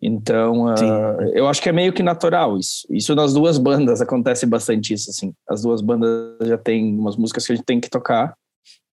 Então, 0.00 0.66
uh, 0.66 1.22
eu 1.34 1.48
acho 1.48 1.60
que 1.60 1.68
é 1.68 1.72
meio 1.72 1.92
que 1.92 2.02
natural 2.02 2.56
isso. 2.56 2.86
Isso 2.88 3.14
nas 3.14 3.34
duas 3.34 3.58
bandas 3.58 4.00
acontece 4.02 4.46
bastante 4.46 4.94
isso, 4.94 5.10
assim. 5.10 5.34
As 5.48 5.62
duas 5.62 5.80
bandas 5.80 6.36
já 6.46 6.56
tem 6.56 6.96
umas 6.96 7.16
músicas 7.16 7.46
que 7.46 7.52
a 7.52 7.56
gente 7.56 7.64
tem 7.64 7.80
que 7.80 7.90
tocar 7.90 8.34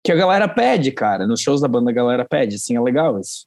que 0.02 0.12
a 0.12 0.16
galera 0.16 0.48
pede, 0.48 0.90
cara. 0.92 1.26
Nos 1.26 1.40
shows 1.40 1.60
da 1.60 1.68
banda 1.68 1.90
a 1.90 1.94
galera 1.94 2.24
pede, 2.24 2.56
assim, 2.56 2.76
é 2.76 2.80
legal 2.80 3.18
isso. 3.18 3.46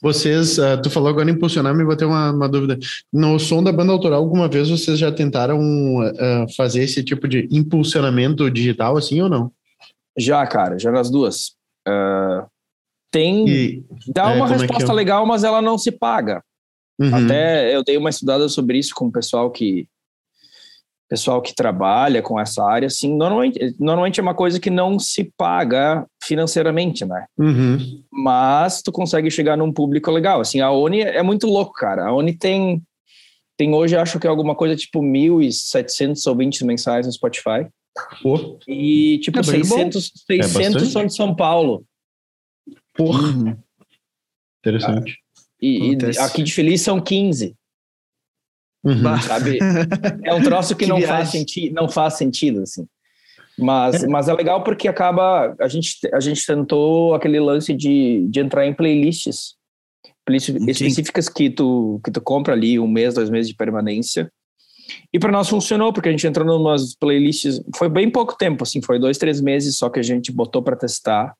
Vocês, 0.00 0.58
uh, 0.58 0.80
tu 0.80 0.90
falou 0.90 1.08
agora 1.08 1.28
impulsionar, 1.28 1.74
me 1.74 1.84
bateu 1.84 2.08
uma, 2.08 2.30
uma 2.30 2.48
dúvida. 2.48 2.78
No 3.12 3.38
som 3.38 3.62
da 3.62 3.72
banda 3.72 3.92
autoral, 3.92 4.20
alguma 4.20 4.48
vez 4.48 4.70
vocês 4.70 4.98
já 4.98 5.10
tentaram 5.10 5.58
uh, 5.58 6.54
fazer 6.56 6.84
esse 6.84 7.02
tipo 7.02 7.26
de 7.26 7.48
impulsionamento 7.50 8.48
digital, 8.50 8.96
assim, 8.96 9.20
ou 9.20 9.28
não? 9.28 9.50
Já, 10.16 10.46
cara, 10.46 10.78
já 10.78 10.92
nas 10.92 11.10
duas. 11.10 11.56
Uh, 11.86 12.46
tem. 13.10 13.48
E, 13.48 13.84
dá 14.08 14.32
é, 14.32 14.36
uma 14.36 14.48
resposta 14.48 14.92
é 14.92 14.94
legal, 14.94 15.26
mas 15.26 15.44
ela 15.44 15.62
não 15.62 15.78
se 15.78 15.90
paga. 15.90 16.42
Uhum. 17.00 17.14
Até 17.14 17.74
eu 17.74 17.84
dei 17.84 17.96
uma 17.96 18.10
estudada 18.10 18.48
sobre 18.48 18.78
isso 18.78 18.94
com 18.94 19.06
o 19.06 19.12
pessoal 19.12 19.50
que 19.50 19.86
pessoal 21.08 21.40
que 21.40 21.54
trabalha 21.54 22.20
com 22.20 22.38
essa 22.38 22.62
área, 22.62 22.86
assim, 22.86 23.16
normalmente, 23.16 23.74
normalmente 23.80 24.20
é 24.20 24.22
uma 24.22 24.34
coisa 24.34 24.60
que 24.60 24.68
não 24.68 24.98
se 24.98 25.32
paga 25.36 26.06
financeiramente, 26.22 27.04
né? 27.04 27.24
Uhum. 27.38 28.02
Mas 28.12 28.82
tu 28.82 28.92
consegue 28.92 29.30
chegar 29.30 29.56
num 29.56 29.72
público 29.72 30.10
legal. 30.10 30.40
Assim, 30.40 30.60
a 30.60 30.70
Oni 30.70 31.00
é 31.00 31.22
muito 31.22 31.46
louco, 31.46 31.72
cara. 31.72 32.06
A 32.06 32.12
Oni 32.12 32.36
tem, 32.36 32.82
tem 33.56 33.74
hoje, 33.74 33.96
acho 33.96 34.20
que 34.20 34.26
é 34.26 34.30
alguma 34.30 34.54
coisa 34.54 34.76
tipo 34.76 35.00
1.700 35.00 36.26
ouvintes 36.28 36.60
mensais 36.60 37.06
no 37.06 37.12
Spotify. 37.12 37.66
Pô. 38.22 38.58
E, 38.68 39.18
tipo, 39.20 39.38
é 39.40 39.42
600, 39.42 40.12
600 40.26 40.82
é 40.82 40.86
são 40.86 41.06
de 41.06 41.14
São 41.14 41.34
Paulo. 41.34 41.84
Porra. 42.98 43.28
Uhum. 43.28 43.56
Interessante. 44.58 45.18
E, 45.62 45.92
e, 45.92 46.18
aqui 46.18 46.42
de 46.42 46.52
Feliz 46.52 46.82
são 46.82 47.00
15. 47.00 47.56
Uhum. 48.84 49.20
Sabe? 49.22 49.58
É 50.24 50.34
um 50.34 50.42
troço 50.42 50.74
que, 50.74 50.84
que 50.84 50.90
não, 50.90 51.00
faz 51.00 51.30
senti 51.30 51.70
não 51.70 51.88
faz 51.88 52.14
sentido, 52.14 52.62
assim. 52.62 52.86
Mas, 53.56 54.02
é. 54.02 54.06
mas 54.08 54.28
é 54.28 54.32
legal 54.34 54.62
porque 54.64 54.88
acaba. 54.88 55.54
A 55.60 55.68
gente, 55.68 55.96
a 56.12 56.20
gente 56.20 56.44
tentou 56.44 57.14
aquele 57.14 57.38
lance 57.38 57.72
de, 57.72 58.26
de 58.28 58.40
entrar 58.40 58.66
em 58.66 58.74
playlists. 58.74 59.56
Playlists 60.24 60.54
Sim. 60.54 60.70
específicas 60.70 61.28
que 61.28 61.50
tu, 61.50 62.00
que 62.04 62.10
tu 62.10 62.20
compra 62.20 62.54
ali 62.54 62.78
um 62.78 62.88
mês, 62.88 63.14
dois 63.14 63.30
meses 63.30 63.48
de 63.48 63.56
permanência. 63.56 64.30
E 65.12 65.18
para 65.18 65.32
nós 65.32 65.48
funcionou, 65.48 65.92
porque 65.92 66.08
a 66.08 66.12
gente 66.12 66.26
entrou 66.26 66.46
em 66.46 66.60
umas 66.60 66.94
playlists. 66.94 67.60
Foi 67.76 67.88
bem 67.88 68.10
pouco 68.10 68.36
tempo, 68.36 68.64
assim, 68.64 68.82
foi 68.82 68.98
dois, 68.98 69.18
três 69.18 69.40
meses 69.40 69.76
só 69.76 69.88
que 69.88 70.00
a 70.00 70.02
gente 70.02 70.32
botou 70.32 70.62
para 70.62 70.76
testar. 70.76 71.34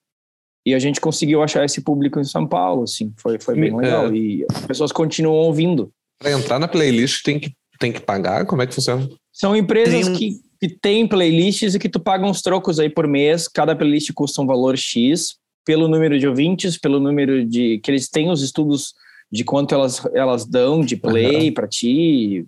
E 0.69 0.75
a 0.75 0.79
gente 0.79 1.01
conseguiu 1.01 1.43
achar 1.43 1.65
esse 1.65 1.81
público 1.81 2.21
em 2.21 2.25
São 2.25 2.47
Paulo, 2.47 2.83
assim, 2.83 3.11
foi, 3.17 3.39
foi 3.41 3.55
bem 3.55 3.75
legal. 3.75 4.09
É. 4.09 4.15
E 4.15 4.45
as 4.51 4.67
pessoas 4.67 4.93
continuam 4.93 5.37
ouvindo. 5.37 5.91
Para 6.19 6.33
entrar 6.33 6.59
na 6.59 6.69
playlist 6.69 7.23
tem 7.23 7.41
que, 7.41 7.53
tem 7.81 7.91
que 7.91 8.01
pagar? 8.01 8.45
Como 8.45 8.61
é 8.61 8.67
que 8.67 8.75
funciona? 8.75 9.09
São 9.33 9.57
empresas 9.57 10.07
tem... 10.09 10.15
que, 10.15 10.33
que 10.61 10.69
têm 10.69 11.09
playlists 11.09 11.75
e 11.75 11.79
que 11.79 11.89
tu 11.89 11.99
paga 11.99 12.27
uns 12.27 12.43
trocos 12.43 12.79
aí 12.79 12.91
por 12.91 13.09
mês. 13.09 13.49
Cada 13.49 13.75
playlist 13.75 14.13
custa 14.13 14.43
um 14.43 14.47
valor 14.47 14.77
X 14.77 15.37
pelo 15.65 15.89
número 15.89 16.19
de 16.19 16.29
ouvintes, 16.29 16.77
pelo 16.77 17.01
número 17.01 17.43
de. 17.47 17.81
que 17.83 17.91
eles 17.91 18.11
têm 18.11 18.31
os 18.31 18.43
estudos 18.43 18.93
de 19.33 19.45
quanto 19.45 19.75
elas, 19.75 20.03
elas 20.13 20.45
dão 20.45 20.83
de 20.83 20.97
play 20.97 21.49
uhum. 21.49 21.55
para 21.55 21.67
ti. 21.67 22.45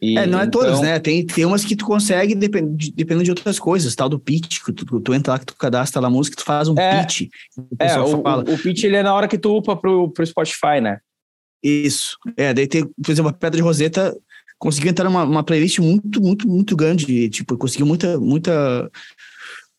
E, 0.00 0.18
é, 0.18 0.26
não 0.26 0.40
é 0.40 0.46
todas, 0.46 0.78
então... 0.78 0.82
né? 0.82 0.98
Tem, 0.98 1.24
tem 1.24 1.44
umas 1.46 1.64
que 1.64 1.74
tu 1.74 1.86
consegue 1.86 2.34
dependendo 2.34 2.76
de, 2.76 2.92
dependendo 2.92 3.24
de 3.24 3.30
outras 3.30 3.58
coisas, 3.58 3.94
tal 3.94 4.08
do 4.08 4.18
pitch, 4.18 4.62
que 4.62 4.72
tu, 4.72 5.00
tu 5.00 5.14
entra 5.14 5.32
lá, 5.32 5.38
que 5.38 5.46
tu 5.46 5.56
cadastra 5.56 6.00
lá 6.00 6.08
a 6.08 6.10
música, 6.10 6.36
tu 6.36 6.44
faz 6.44 6.68
um 6.68 6.78
é, 6.78 7.02
pitch. 7.02 7.28
O 7.56 7.66
é, 7.78 7.98
o, 7.98 8.20
o, 8.54 8.58
pitch 8.58 8.84
ele 8.84 8.96
é 8.96 9.02
na 9.02 9.14
hora 9.14 9.26
que 9.26 9.38
tu 9.38 9.56
upa 9.56 9.74
pro, 9.74 10.10
pro 10.10 10.26
Spotify, 10.26 10.80
né? 10.82 10.98
Isso. 11.62 12.18
É, 12.36 12.52
daí 12.52 12.66
tem, 12.66 12.84
por 12.84 13.10
exemplo, 13.10 13.30
a 13.30 13.32
Pedra 13.32 13.56
de 13.56 13.62
Roseta 13.62 14.14
conseguiu 14.58 14.90
entrar 14.90 15.08
numa 15.08 15.42
playlist 15.42 15.78
muito, 15.78 16.20
muito, 16.20 16.46
muito 16.46 16.76
grande. 16.76 17.30
Tipo, 17.30 17.56
conseguiu 17.56 17.86
muita, 17.86 18.18
muita, 18.18 18.90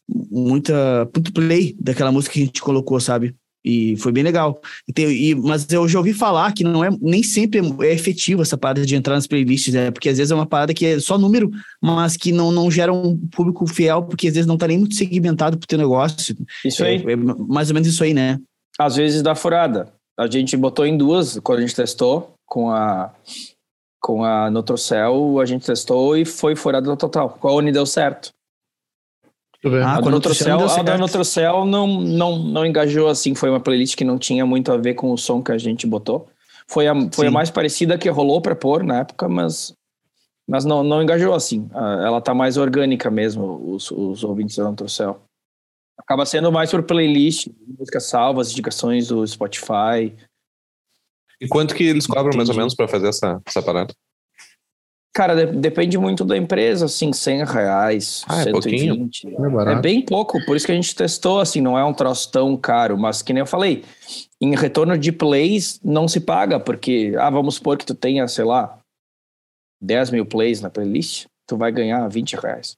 muita, 0.08 1.10
muito 1.14 1.32
play 1.32 1.76
daquela 1.80 2.12
música 2.12 2.34
que 2.34 2.42
a 2.42 2.46
gente 2.46 2.62
colocou, 2.62 3.00
sabe? 3.00 3.36
E 3.68 3.98
foi 3.98 4.12
bem 4.12 4.24
legal. 4.24 4.62
E 4.88 4.94
tem, 4.94 5.08
e, 5.08 5.36
mas 5.36 5.68
eu 5.72 5.88
já 5.88 5.98
ouvi 5.98 6.14
falar 6.14 6.54
que 6.54 6.64
não 6.64 6.84
é 6.84 6.90
nem 7.02 7.22
sempre 7.22 7.60
é 7.82 7.94
efetivo 7.94 8.42
essa 8.42 8.58
parada 8.58 8.86
de 8.86 8.96
entrar 8.96 9.16
nas 9.16 9.28
playlists, 9.28 9.74
né? 9.74 9.92
Porque 9.92 10.10
às 10.10 10.18
vezes 10.18 10.32
é 10.32 10.36
uma 10.36 10.46
parada 10.46 10.74
que 10.74 10.86
é 10.86 11.00
só 11.00 11.18
número, 11.18 11.52
mas 11.82 12.16
que 12.16 12.32
não, 12.32 12.52
não 12.52 12.72
gera 12.72 12.94
um 12.94 13.18
público 13.18 13.68
fiel, 13.68 14.04
porque 14.04 14.28
às 14.28 14.34
vezes 14.36 14.48
não 14.48 14.58
tá 14.58 14.68
nem 14.68 14.78
muito 14.78 14.96
segmentado 14.96 15.58
pro 15.58 15.68
teu 15.68 15.78
negócio. 15.78 16.36
Isso 16.64 16.84
aí. 16.84 17.04
É, 17.06 17.12
é 17.12 17.16
mais 17.16 17.70
ou 17.70 17.74
menos 17.74 17.88
isso 17.88 18.04
aí, 18.04 18.14
né? 18.14 18.40
Às 18.80 18.96
vezes 18.96 19.22
dá 19.22 19.36
furada 19.36 19.92
a 20.18 20.28
gente 20.28 20.58
botou 20.58 20.86
em 20.86 20.98
duas 20.98 21.40
quando 21.40 21.60
a 21.60 21.62
gente 21.62 21.76
testou 21.76 22.34
com 22.46 22.72
a 22.72 23.14
com 24.00 24.24
a 24.24 24.50
Nutrocel, 24.50 25.40
a 25.40 25.46
gente 25.46 25.66
testou 25.66 26.16
e 26.16 26.24
foi 26.24 26.56
furado 26.56 26.90
no 26.90 26.96
total. 26.96 27.30
Com 27.30 27.60
a 27.60 27.72
deu 27.72 27.86
certo. 27.86 28.30
Ah, 29.66 29.96
a, 29.96 30.02
do 30.02 30.12
Nutrocel, 30.12 30.60
a 30.60 30.84
da 30.84 31.66
não, 31.66 31.88
não, 31.88 32.38
não 32.38 32.66
engajou 32.66 33.08
assim, 33.08 33.34
foi 33.34 33.50
uma 33.50 33.60
playlist 33.60 33.96
que 33.96 34.04
não 34.04 34.18
tinha 34.18 34.46
muito 34.46 34.72
a 34.72 34.78
ver 34.78 34.94
com 34.94 35.12
o 35.12 35.18
som 35.18 35.42
que 35.42 35.52
a 35.52 35.58
gente 35.58 35.88
botou. 35.88 36.30
Foi 36.68 36.88
a, 36.88 36.94
foi 37.12 37.28
a 37.28 37.32
mais 37.32 37.50
parecida 37.50 37.98
que 37.98 38.10
rolou 38.10 38.42
para 38.42 38.56
pôr 38.56 38.84
na 38.84 39.00
época, 39.00 39.28
mas, 39.28 39.74
mas 40.48 40.64
não, 40.64 40.84
não 40.84 41.02
engajou 41.02 41.34
assim. 41.34 41.68
Ela 41.74 42.22
tá 42.22 42.34
mais 42.34 42.58
orgânica 42.58 43.10
mesmo, 43.10 43.74
os, 43.74 43.90
os 43.90 44.24
ouvintes 44.24 44.58
da 44.58 44.66
Nutrocel. 44.66 45.20
Acaba 45.98 46.26
sendo 46.26 46.52
mais 46.52 46.70
por 46.70 46.84
playlist, 46.84 47.48
músicas 47.80 48.04
salvas, 48.04 48.52
indicações 48.52 49.08
do 49.08 49.26
Spotify. 49.26 50.14
E 51.42 51.48
quanto 51.48 51.74
que 51.74 51.84
eles 51.84 52.06
cobram 52.06 52.28
Entendi. 52.28 52.38
mais 52.38 52.50
ou 52.50 52.56
menos 52.56 52.76
para 52.76 52.88
fazer 52.88 53.08
essa, 53.08 53.42
essa 53.46 53.62
parada? 53.64 53.94
Cara, 55.18 55.34
de, 55.34 55.52
depende 55.52 55.98
muito 55.98 56.24
da 56.24 56.38
empresa, 56.38 56.86
assim, 56.86 57.12
100 57.12 57.44
reais, 57.46 58.24
ah, 58.28 58.44
120. 58.44 59.26
É, 59.26 59.32
é, 59.32 59.74
é, 59.74 59.82
bem 59.82 60.00
pouco, 60.00 60.40
por 60.46 60.56
isso 60.56 60.64
que 60.64 60.72
a 60.72 60.76
gente 60.76 60.96
testou, 60.96 61.40
assim, 61.40 61.60
não 61.60 61.76
é 61.76 61.84
um 61.84 61.92
troço 61.92 62.32
tão 62.32 62.56
caro, 62.56 62.96
mas 63.00 63.24
que 63.24 63.34
nem 63.34 63.42
eu 63.42 63.48
falei, 63.48 63.84
em 64.40 64.56
retorno 64.56 64.96
de 64.96 65.12
plays 65.12 65.80
não 65.84 66.08
se 66.08 66.20
paga, 66.20 66.60
porque, 66.60 67.16
ah, 67.18 67.32
vamos 67.32 67.56
supor 67.56 67.80
que 67.80 67.86
tu 67.88 67.96
tenha, 67.96 68.28
sei 68.28 68.46
lá, 68.46 68.78
10 69.82 70.12
mil 70.12 70.24
plays 70.24 70.62
na 70.62 70.70
playlist, 70.70 71.26
tu 71.48 71.58
vai 71.58 71.72
ganhar 71.72 72.08
20 72.08 72.36
reais. 72.36 72.78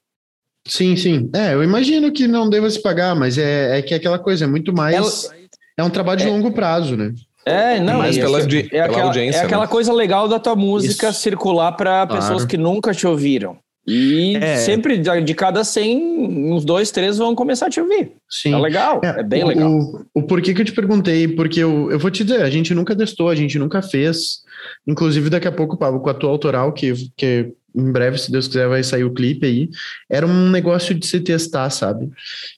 Sim, 0.66 0.96
sim. 0.96 1.28
É, 1.34 1.52
eu 1.52 1.62
imagino 1.62 2.10
que 2.10 2.26
não 2.26 2.48
deva 2.48 2.70
se 2.70 2.80
pagar, 2.80 3.14
mas 3.14 3.36
é, 3.36 3.78
é 3.78 3.82
que 3.82 3.92
é 3.92 3.98
aquela 3.98 4.18
coisa, 4.18 4.46
é 4.46 4.48
muito 4.48 4.72
mais. 4.72 5.28
É 5.76 5.84
um 5.84 5.90
trabalho 5.90 6.20
de 6.20 6.26
é, 6.26 6.30
longo 6.30 6.52
prazo, 6.52 6.96
né? 6.96 7.12
É, 7.44 7.80
não, 7.80 7.98
mas 7.98 8.16
é, 8.16 8.20
pela, 8.20 8.40
é, 8.40 8.46
pela 8.46 8.84
aquela, 8.84 9.02
audiência. 9.04 9.40
É 9.40 9.44
aquela 9.44 9.62
né? 9.62 9.68
coisa 9.68 9.92
legal 9.92 10.28
da 10.28 10.38
tua 10.38 10.54
música 10.54 11.08
Isso. 11.08 11.20
circular 11.20 11.72
para 11.72 12.06
claro. 12.06 12.22
pessoas 12.22 12.44
que 12.44 12.56
nunca 12.56 12.92
te 12.92 13.06
ouviram. 13.06 13.56
E 13.86 14.36
é. 14.36 14.56
sempre 14.58 14.98
de 14.98 15.34
cada 15.34 15.64
100, 15.64 16.52
uns 16.52 16.64
dois, 16.64 16.90
três 16.90 17.18
vão 17.18 17.34
começar 17.34 17.66
a 17.66 17.70
te 17.70 17.80
ouvir. 17.80 18.12
Sim. 18.28 18.54
É 18.54 18.58
legal, 18.58 19.00
é, 19.02 19.20
é 19.20 19.22
bem 19.22 19.42
o, 19.42 19.46
legal. 19.48 19.70
O, 19.72 20.06
o 20.14 20.22
porquê 20.22 20.52
que 20.54 20.60
eu 20.60 20.64
te 20.64 20.72
perguntei, 20.72 21.26
porque 21.26 21.60
eu, 21.60 21.90
eu 21.90 21.98
vou 21.98 22.10
te 22.10 22.22
dizer, 22.22 22.42
a 22.42 22.50
gente 22.50 22.74
nunca 22.74 22.94
testou, 22.94 23.28
a 23.28 23.34
gente 23.34 23.58
nunca 23.58 23.82
fez. 23.82 24.42
Inclusive, 24.86 25.30
daqui 25.30 25.48
a 25.48 25.52
pouco, 25.52 25.76
Pablo, 25.76 26.00
com 26.00 26.10
a 26.10 26.14
tua 26.14 26.30
autoral, 26.30 26.72
que, 26.72 26.92
que 27.16 27.52
em 27.74 27.92
breve, 27.92 28.18
se 28.18 28.30
Deus 28.30 28.46
quiser, 28.46 28.68
vai 28.68 28.82
sair 28.82 29.04
o 29.04 29.12
clipe 29.12 29.46
aí. 29.46 29.70
Era 30.08 30.26
um 30.26 30.50
negócio 30.50 30.94
de 30.94 31.06
se 31.06 31.20
testar, 31.20 31.70
sabe? 31.70 32.08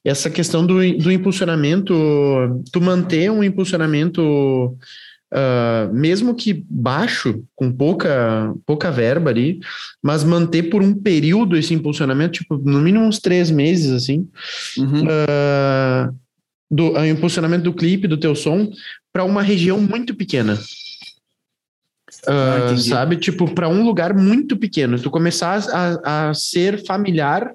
E 0.04 0.08
essa 0.08 0.30
questão 0.30 0.66
do, 0.66 0.74
do 0.98 1.12
impulsionamento, 1.12 1.94
tu 2.72 2.80
manter 2.80 3.30
um 3.30 3.44
impulsionamento, 3.44 4.22
uh, 5.32 5.92
mesmo 5.92 6.34
que 6.34 6.64
baixo, 6.68 7.42
com 7.54 7.70
pouca, 7.70 8.54
pouca 8.66 8.90
verba 8.90 9.30
ali, 9.30 9.60
mas 10.02 10.24
manter 10.24 10.64
por 10.64 10.82
um 10.82 10.94
período 10.94 11.56
esse 11.56 11.74
impulsionamento, 11.74 12.40
tipo, 12.40 12.56
no 12.56 12.80
mínimo 12.80 13.04
uns 13.04 13.18
três 13.18 13.50
meses, 13.50 13.90
assim, 13.92 14.28
uhum. 14.78 15.04
uh, 15.04 16.14
do 16.70 16.92
uh, 16.92 17.06
impulsionamento 17.06 17.64
do 17.64 17.74
clipe, 17.74 18.08
do 18.08 18.18
teu 18.18 18.34
som, 18.34 18.70
para 19.12 19.24
uma 19.24 19.42
região 19.42 19.80
muito 19.80 20.14
pequena. 20.14 20.58
Uh, 22.26 22.78
sabe? 22.78 23.16
Tipo, 23.16 23.52
para 23.52 23.68
um 23.68 23.84
lugar 23.84 24.14
muito 24.14 24.56
pequeno. 24.56 24.98
Tu 24.98 25.10
começar 25.10 25.60
a, 25.72 26.28
a 26.28 26.34
ser 26.34 26.84
familiar 26.84 27.52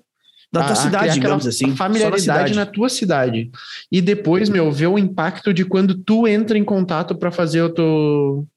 da 0.51 0.63
tua 0.63 0.74
a, 0.74 0.75
cidade, 0.75 1.13
digamos 1.13 1.47
assim. 1.47 1.75
Familiaridade 1.75 2.53
na 2.53 2.65
tua 2.65 2.89
cidade. 2.89 3.50
E 3.91 4.01
depois, 4.01 4.50
meu, 4.50 4.71
ver 4.71 4.88
o 4.88 4.97
impacto 4.97 5.53
de 5.53 5.65
quando 5.65 5.95
tu 5.95 6.27
entra 6.27 6.57
em 6.57 6.63
contato 6.63 7.15
para 7.15 7.31
fazer 7.31 7.62
o 7.62 7.69
teu, 7.69 8.47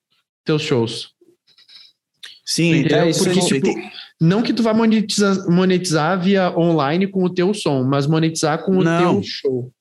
teus 0.44 0.62
shows. 0.62 1.10
Sim, 2.44 2.84
é 2.90 3.10
isso. 3.10 3.24
Porque, 3.24 3.40
tipo, 3.40 3.68
não 4.20 4.42
que 4.42 4.52
tu 4.52 4.62
vá 4.62 4.74
monetizar, 4.74 5.48
monetizar 5.48 6.20
via 6.20 6.50
online 6.56 7.06
com 7.06 7.24
o 7.24 7.30
teu 7.30 7.54
som, 7.54 7.84
mas 7.84 8.06
monetizar 8.06 8.64
com 8.64 8.78
o 8.78 8.84
não. 8.84 9.14
teu 9.14 9.22
show. 9.22 9.72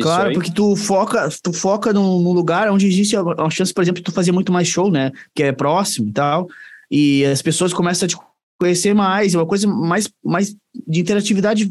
Isso 0.00 0.08
Claro, 0.08 0.28
aí. 0.28 0.34
porque 0.34 0.50
tu 0.52 0.74
foca, 0.76 1.28
tu 1.42 1.52
foca 1.52 1.92
num, 1.92 2.20
num 2.20 2.32
lugar 2.32 2.70
onde 2.70 2.86
existe 2.86 3.16
a, 3.16 3.20
a 3.20 3.50
chance, 3.50 3.72
por 3.72 3.82
exemplo, 3.82 4.00
de 4.00 4.04
tu 4.04 4.12
fazer 4.12 4.32
muito 4.32 4.52
mais 4.52 4.66
show, 4.68 4.90
né? 4.90 5.12
Que 5.34 5.44
é 5.44 5.52
próximo 5.52 6.08
e 6.08 6.12
tal. 6.12 6.48
E 6.90 7.24
as 7.24 7.40
pessoas 7.42 7.72
começam 7.72 8.06
a 8.06 8.08
te 8.08 8.16
conhecer 8.58 8.94
mais, 8.94 9.34
é 9.34 9.38
uma 9.38 9.46
coisa 9.46 9.66
mais, 9.66 10.08
mais 10.24 10.54
de 10.86 11.00
interatividade 11.00 11.70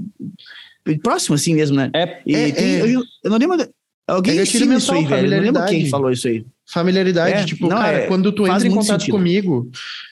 próxima, 1.03 1.35
assim 1.35 1.53
mesmo, 1.53 1.75
né? 1.75 1.91
É, 1.93 2.21
E 2.25 2.35
É, 2.35 2.51
tem- 2.51 2.65
é. 2.75 2.95
Eu, 2.95 3.03
eu 3.23 3.29
não 3.29 3.37
lembro. 3.37 3.67
Alguém 4.09 4.33
É 4.33 4.37
gatilho 4.37 4.73
isso 4.73 4.91
aí, 4.93 5.05
velho. 5.05 5.15
Eu 5.15 5.21
não 5.23 5.29
lembro 5.29 5.53
familiaridade. 5.53 5.75
quem 5.75 5.89
falou 5.89 6.11
isso 6.11 6.27
aí. 6.27 6.45
Familiaridade, 6.67 7.33
É, 7.41 7.45
tipo, 7.45 7.67
não, 7.67 7.77
cara, 7.77 7.97
é, 7.99 8.07
quando 8.07 8.31
tu 8.31 8.47
entra 8.47 8.67
em 8.67 8.71
contato 8.71 8.99
sentido. 9.01 9.11
comigo 9.17 9.71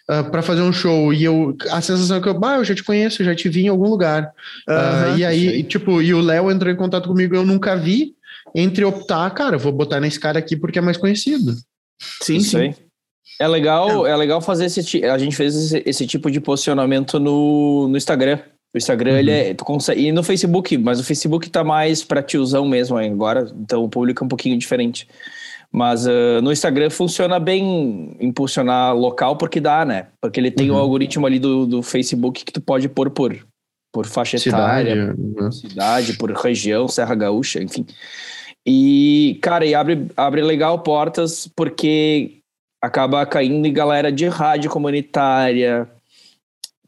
ah, 0.10 0.24
pra 0.24 0.42
fazer 0.42 0.62
um 0.62 0.74
show 0.74 1.14
e 1.14 1.24
eu 1.24 1.56
a 1.70 1.82
sensação 1.82 2.18
é 2.18 2.22
que 2.22 2.28
eu, 2.28 2.34
bah, 2.40 2.56
eu 2.58 2.64
já 2.66 2.74
te 2.74 2.84
conheço, 2.84 3.22
eu 3.22 3.26
já 3.26 3.36
te 3.36 3.48
vi 3.48 3.66
em 3.66 3.68
algum 3.68 3.88
lugar. 3.90 4.32
Ah, 4.68 4.74
Aham, 4.74 5.18
e 5.18 5.26
aí, 5.26 5.60
e, 5.60 5.64
tipo, 5.64 6.02
e 6.02 6.14
o 6.14 6.22
Léo 6.22 6.50
entrou 6.50 6.72
em 6.72 6.76
contato 6.76 7.08
comigo, 7.08 7.36
eu 7.36 7.46
nunca 7.46 7.76
vi. 7.76 8.16
Entre 8.56 8.84
optar, 8.86 9.30
cara, 9.32 9.58
vou 9.58 9.72
botar 9.72 10.00
nesse 10.00 10.20
cara 10.20 10.40
aqui 10.40 10.56
porque 10.56 10.80
é 10.80 10.82
mais 10.82 10.98
conhecido. 10.98 11.54
Sim, 12.24 12.38
Isso 12.38 12.52
sim. 12.52 12.58
aí. 12.58 12.76
É 13.40 13.48
legal, 13.48 14.08
é 14.08 14.16
legal 14.16 14.42
fazer 14.42 14.66
esse 14.66 15.04
a 15.06 15.18
gente 15.18 15.36
fez 15.36 15.56
esse, 15.56 15.84
esse 15.86 16.08
tipo 16.08 16.32
de 16.32 16.40
posicionamento 16.40 17.20
no, 17.20 17.88
no 17.88 17.98
Instagram. 17.98 18.40
O 18.74 18.78
Instagram 18.78 19.18
ele 19.20 19.32
é, 19.32 19.54
tu 19.54 19.64
consegue 19.66 20.08
e 20.08 20.12
no 20.12 20.22
Facebook, 20.24 20.78
mas 20.78 21.00
o 21.00 21.04
Facebook 21.04 21.50
tá 21.50 21.64
mais 21.64 22.04
para 22.04 22.22
tiozão 22.22 22.68
mesmo 22.68 22.98
agora, 22.98 23.50
então 23.56 23.84
o 23.84 23.90
público 23.90 24.24
é 24.24 24.26
um 24.26 24.30
pouquinho 24.30 24.58
diferente. 24.58 25.08
Mas 25.72 26.08
ah, 26.08 26.42
no 26.42 26.52
Instagram 26.52 26.90
funciona 26.90 27.40
bem 27.40 28.16
impulsionar 28.20 28.96
local 28.96 29.36
porque 29.38 29.60
dá, 29.60 29.84
né? 29.84 30.08
Porque 30.22 30.40
ele 30.40 30.52
tem 30.52 30.70
o 30.70 30.74
Uhum. 30.74 30.80
algoritmo 30.80 31.26
ali 31.26 31.40
do, 31.40 31.66
do 31.66 31.82
Facebook 31.84 32.46
que 32.46 32.52
tu 32.54 32.62
pode 32.62 32.88
pôr 32.90 33.10
por 33.10 33.36
por 33.94 34.06
faixa 34.06 34.38
Cidade. 34.38 34.90
etária, 34.90 35.14
né? 35.18 35.52
cidade, 35.52 36.14
por 36.18 36.30
região, 36.32 36.88
Serra 36.88 37.16
Gaúcha, 37.16 37.64
enfim. 37.64 37.86
E, 38.68 39.40
cara, 39.42 39.66
e 39.66 39.74
abre, 39.74 40.08
abre 40.16 40.42
legal 40.42 40.80
portas 40.80 41.50
porque 41.56 42.40
acaba 42.84 43.26
caindo 43.26 43.66
em 43.66 43.74
galera 43.74 44.12
de 44.12 44.28
rádio 44.28 44.70
comunitária, 44.70 45.90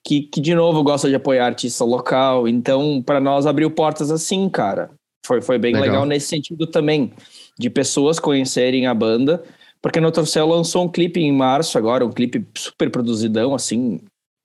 que, 0.04 0.22
que 0.24 0.42
de 0.42 0.54
novo 0.56 0.84
gosta 0.84 1.08
de 1.10 1.16
apoiar 1.16 1.46
artista 1.46 1.84
local. 1.84 2.48
Então, 2.48 3.02
para 3.02 3.20
nós 3.20 3.46
abriu 3.46 3.70
portas 3.72 4.12
assim, 4.12 4.50
cara. 4.50 4.92
Foi, 5.26 5.42
foi 5.42 5.58
bem 5.60 5.74
Legal. 5.74 5.88
legal. 5.90 6.06
nesse 6.06 6.28
sentido 6.28 6.66
também, 6.66 7.14
de 7.58 7.70
pessoas 7.70 8.20
conhecerem 8.20 8.88
a 8.88 8.94
banda. 8.94 9.44
Porque 9.82 10.00
no 10.02 10.12
Torcel 10.12 10.48
lançou 10.48 10.84
um 10.84 10.90
clipe 10.90 11.20
em 11.22 11.32
março 11.32 11.78
agora, 11.78 12.06
um 12.06 12.12
clipe 12.12 12.46
super 12.58 12.90
produzidão, 12.92 13.54
assim. 13.56 14.00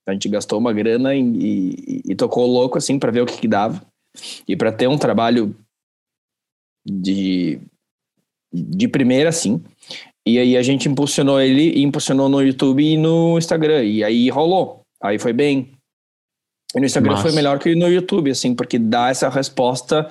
A 0.07 0.13
gente 0.13 0.29
gastou 0.29 0.59
uma 0.59 0.71
grana 0.71 1.13
e, 1.15 1.21
e- 1.21 2.01
e 2.05 2.15
tocou 2.15 2.45
louco, 2.45 2.77
assim, 2.77 2.97
para 2.99 3.11
ver 3.11 3.21
o 3.21 3.25
que, 3.25 3.37
que 3.39 3.47
dava. 3.47 3.81
E 4.47 4.55
para 4.55 4.71
ter 4.71 4.87
um 4.87 4.97
trabalho 4.97 5.53
de, 6.85 7.59
de 8.53 8.87
primeira, 8.87 9.29
assim. 9.29 9.61
E 10.25 10.39
aí 10.39 10.55
a 10.57 10.61
gente 10.61 10.87
impulsionou 10.89 11.39
ele, 11.41 11.69
e 11.71 11.83
impulsionou 11.83 12.29
no 12.29 12.41
YouTube 12.41 12.83
e 12.83 12.97
no 12.97 13.37
Instagram. 13.37 13.83
E 13.83 14.03
aí 14.03 14.29
rolou. 14.29 14.81
Aí 15.01 15.19
foi 15.19 15.33
bem. 15.33 15.71
E 16.75 16.79
no 16.79 16.85
Instagram 16.85 17.17
foi 17.17 17.31
melhor 17.31 17.59
que 17.59 17.73
no 17.75 17.87
YouTube, 17.87 18.29
assim, 18.31 18.53
porque 18.53 18.77
dá 18.77 19.09
essa 19.09 19.29
resposta 19.29 20.09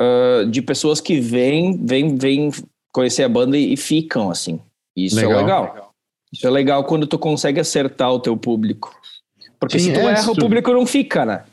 ah, 0.00 0.44
de 0.48 0.62
pessoas 0.62 1.00
que 1.00 1.20
vêm, 1.20 1.84
vêm, 1.84 2.16
vêm 2.16 2.50
conhecer 2.92 3.24
a 3.24 3.28
banda 3.28 3.56
e, 3.58 3.72
e 3.72 3.76
ficam, 3.76 4.30
assim. 4.30 4.60
Isso 4.96 5.16
Legal. 5.16 5.32
é 5.32 5.36
legal. 5.36 5.94
Isso 6.32 6.46
é 6.46 6.50
legal 6.50 6.84
quando 6.84 7.06
tu 7.06 7.18
consegue 7.18 7.60
acertar 7.60 8.12
o 8.12 8.20
teu 8.20 8.36
público. 8.36 8.94
Porque 9.58 9.78
Sim, 9.78 9.86
se 9.86 9.92
tu 9.94 10.00
é, 10.00 10.12
erra, 10.12 10.30
o 10.30 10.36
público 10.36 10.72
não 10.72 10.86
fica, 10.86 11.24
né? 11.24 11.44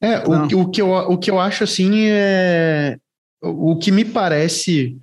É, 0.00 0.18
o, 0.18 0.48
que- 0.48 0.54
o, 0.54 0.70
que 0.70 0.82
eu, 0.82 0.90
o 0.92 1.18
que 1.18 1.30
eu 1.30 1.38
acho 1.38 1.64
assim 1.64 2.08
é. 2.08 2.98
O 3.42 3.76
que 3.76 3.92
me 3.92 4.04
parece 4.04 4.96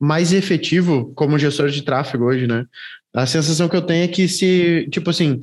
mais 0.00 0.32
efetivo 0.32 1.12
como 1.14 1.38
gestor 1.38 1.68
de 1.68 1.82
tráfego 1.82 2.24
hoje, 2.24 2.46
né? 2.46 2.66
A 3.14 3.26
sensação 3.26 3.68
que 3.68 3.76
eu 3.76 3.82
tenho 3.82 4.04
é 4.04 4.08
que 4.08 4.26
se, 4.26 4.88
tipo 4.90 5.10
assim, 5.10 5.40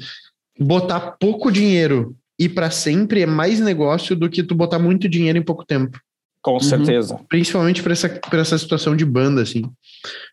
botar 0.59 0.99
pouco 1.19 1.51
dinheiro 1.51 2.15
e 2.39 2.49
para 2.49 2.71
sempre 2.71 3.21
é 3.21 3.25
mais 3.25 3.59
negócio 3.59 4.15
do 4.15 4.29
que 4.29 4.43
tu 4.43 4.55
botar 4.55 4.79
muito 4.79 5.07
dinheiro 5.07 5.37
em 5.37 5.43
pouco 5.43 5.65
tempo. 5.65 5.99
Com 6.41 6.59
certeza. 6.59 7.19
Principalmente 7.29 7.83
para 7.83 7.93
essa, 7.93 8.09
pra 8.09 8.41
essa 8.41 8.57
situação 8.57 8.95
de 8.95 9.05
banda, 9.05 9.43
assim. 9.43 9.61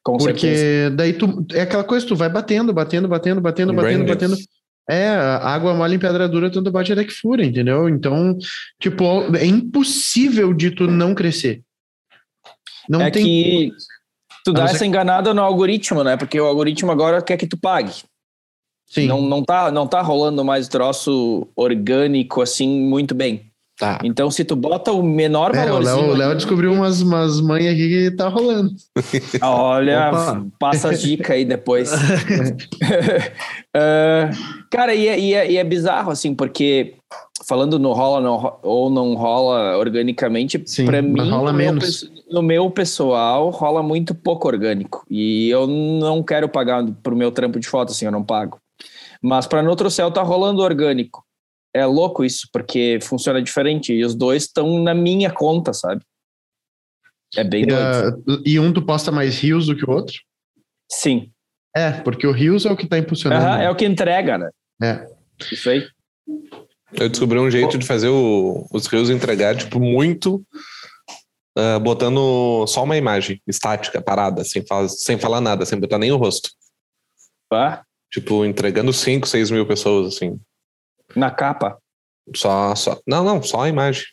Com 0.03 0.17
Porque 0.17 0.57
certeza. 0.57 0.91
daí 0.97 1.13
tu. 1.13 1.47
É 1.53 1.61
aquela 1.61 1.85
coisa, 1.85 2.07
tu 2.07 2.17
vai 2.17 2.31
batendo, 2.31 2.73
batendo, 2.73 3.07
batendo, 3.07 3.43
batendo, 3.43 3.75
batendo, 3.75 4.07
batendo. 4.07 4.37
É, 4.89 5.11
água 5.11 5.75
mole 5.75 5.97
em 5.97 5.99
pedra 5.99 6.27
dura, 6.27 6.51
tanto 6.51 6.71
bate 6.71 6.91
até 6.91 7.05
que 7.05 7.13
fura, 7.13 7.45
entendeu? 7.45 7.91
Então, 7.91 8.39
tipo, 8.81 9.05
é 9.37 9.45
impossível 9.45 10.55
de 10.55 10.71
tu 10.71 10.87
não 10.87 11.15
crescer. 11.15 11.63
Não 12.89 13.03
é 13.03 13.11
tem. 13.11 13.23
que 13.23 13.73
tu 14.47 14.53
dá 14.55 14.65
essa 14.65 14.87
enganada 14.87 15.35
no 15.35 15.43
algoritmo, 15.43 16.03
né? 16.03 16.17
Porque 16.17 16.41
o 16.41 16.47
algoritmo 16.47 16.91
agora 16.91 17.21
quer 17.21 17.37
que 17.37 17.47
tu 17.47 17.59
pague. 17.59 17.93
Sim, 18.89 19.07
Não, 19.07 19.21
não, 19.23 19.43
tá, 19.45 19.71
não 19.71 19.87
tá 19.87 20.01
rolando 20.01 20.45
mais 20.45 20.67
troço 20.69 21.47
orgânico 21.55 22.41
assim 22.41 22.69
muito 22.81 23.15
bem. 23.15 23.43
tá. 23.79 23.99
Então, 24.03 24.31
se 24.31 24.45
tu 24.45 24.57
bota 24.57 24.91
o 24.93 25.03
menor 25.03 25.55
É, 25.55 25.61
o 25.63 25.67
valorzinho. 25.67 26.01
Léo, 26.07 26.11
o 26.15 26.17
Léo 26.17 26.35
descobriu 26.35 26.73
umas, 26.73 27.01
umas 27.03 27.41
manhas 27.41 27.75
aqui 27.75 27.89
que 27.89 28.11
tá 28.17 28.29
rolando. 28.29 28.71
Olha, 29.43 30.09
Opa. 30.11 30.47
passa 30.59 30.89
as 30.91 31.03
dicas 31.03 31.31
aí 31.37 31.45
depois. 31.45 31.91
Ah, 33.75 34.31
cara, 34.71 34.95
e 34.95 35.07
é, 35.07 35.21
e, 35.21 35.35
é, 35.35 35.51
e 35.53 35.57
é 35.57 35.63
bizarro, 35.65 36.11
assim, 36.11 36.35
porque 36.35 36.95
falando 37.47 37.79
no 37.79 37.93
rola 37.93 38.21
não 38.21 38.59
ou 38.63 38.91
não 38.91 39.15
rola 39.15 39.77
organicamente, 39.77 40.59
mas 40.59 41.05
mim, 41.05 41.31
no 41.31 41.53
meu, 41.53 41.73
no 42.31 42.43
meu 42.43 42.71
pessoal, 42.71 43.51
rola 43.51 43.83
muito 43.83 44.15
pouco 44.15 44.49
orgânico. 44.49 45.05
E 45.11 45.49
eu 45.51 45.67
não 45.67 46.23
quero 46.23 46.49
pagar 46.49 46.85
pro 47.03 47.15
meu 47.15 47.31
trampo 47.31 47.61
de 47.61 47.69
foto, 47.69 47.93
assim, 47.93 48.07
eu 48.07 48.13
não 48.13 48.25
pago. 48.25 48.59
Mas 49.23 49.47
pra 49.47 49.63
Nutrocel 49.63 50.11
tá 50.13 50.23
rolando 50.23 50.63
orgânico. 50.63 51.25
É 51.75 51.85
louco 51.85 52.25
isso, 52.25 52.49
porque 52.53 52.99
funciona 53.03 53.43
diferente. 53.43 53.93
E 53.93 54.05
os 54.05 54.15
dois 54.15 54.45
estão 54.45 54.79
na 54.83 54.95
minha 54.95 55.31
conta, 55.31 55.73
sabe? 55.73 56.03
É 57.37 57.45
bem 57.45 57.63
E, 57.65 57.67
doido. 57.67 58.25
ah, 58.27 58.41
e 58.45 58.59
um 58.59 58.73
tu 58.73 58.81
posta 58.83 59.11
mais 59.13 59.39
rios 59.39 59.67
do 59.67 59.77
que 59.77 59.85
o 59.85 59.91
outro? 59.93 60.17
Sim. 60.91 61.31
É, 61.77 61.93
porque 61.93 62.27
o 62.27 62.33
rios 62.33 62.65
é 62.65 62.71
o 62.73 62.77
que 62.77 62.87
tá 62.87 62.99
impulsionando. 62.99 63.45
Aham, 63.45 63.59
é 63.61 63.71
o 63.71 63.77
que 63.77 63.85
entrega, 63.85 64.39
né? 64.39 64.51
É. 64.83 65.07
Isso 65.53 65.69
aí. 65.69 65.87
Eu 66.95 67.09
descobri 67.11 67.39
um 67.39 67.51
jeito 67.51 67.77
de 67.77 67.87
fazer 67.87 68.09
o- 68.09 68.67
os 68.73 68.87
rios 68.87 69.11
entregar, 69.11 69.55
tipo, 69.57 69.79
muito 69.79 70.43
ah, 71.57 71.79
botando 71.79 72.67
só 72.67 72.85
uma 72.85 72.97
imagem 72.97 73.43
estática, 73.47 74.01
parada, 74.01 74.43
sem, 74.45 74.65
fa- 74.67 74.89
sem 74.89 75.19
falar 75.19 75.41
nada, 75.41 75.67
sem 75.67 75.79
botar 75.79 75.99
nem 75.99 76.11
o 76.13 76.17
rosto. 76.17 76.51
Tá? 77.51 77.85
Tipo, 78.13 78.45
entregando 78.45 78.93
5, 78.93 79.27
6 79.29 79.51
mil 79.51 79.67
pessoas, 79.67 80.15
assim. 80.15 80.39
Na 81.15 81.31
capa. 81.31 81.79
Só, 82.35 82.75
só. 82.75 82.99
Não, 83.07 83.25
não, 83.25 83.43
só 83.43 83.63
a 83.63 83.69
imagem. 83.69 84.05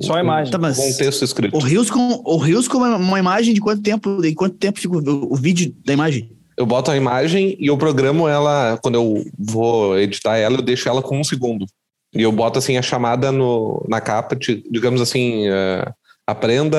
Só 0.00 0.14
a 0.14 0.20
imagem. 0.20 0.50
Tá, 0.52 0.58
mas 0.58 0.76
Com 0.76 0.88
um 0.88 0.96
texto 0.96 1.24
escrito. 1.24 1.56
o 1.56 1.60
Rios 1.60 1.90
com, 1.90 2.22
o 2.24 2.36
Rios 2.38 2.68
com 2.68 2.78
uma, 2.78 2.96
uma 2.96 3.18
imagem 3.18 3.52
de 3.54 3.60
quanto 3.60 3.82
tempo? 3.82 4.20
De 4.20 4.34
quanto 4.34 4.56
tempo 4.56 4.78
fica 4.78 4.96
o, 4.96 5.32
o 5.32 5.36
vídeo 5.36 5.74
da 5.84 5.92
imagem? 5.92 6.30
Eu 6.56 6.66
boto 6.66 6.90
a 6.90 6.96
imagem 6.96 7.56
e 7.58 7.66
eu 7.66 7.76
programo 7.78 8.26
ela, 8.28 8.78
quando 8.82 8.96
eu 8.96 9.24
vou 9.38 9.98
editar 9.98 10.36
ela, 10.36 10.56
eu 10.56 10.62
deixo 10.62 10.88
ela 10.88 11.02
com 11.02 11.18
um 11.18 11.24
segundo. 11.24 11.66
E 12.14 12.22
eu 12.22 12.32
boto 12.32 12.58
assim 12.58 12.76
a 12.76 12.82
chamada 12.82 13.30
no, 13.30 13.84
na 13.88 14.00
capa, 14.00 14.34
de- 14.34 14.64
digamos 14.70 15.00
assim, 15.00 15.46
eh, 15.48 15.84
aprenda 16.26 16.78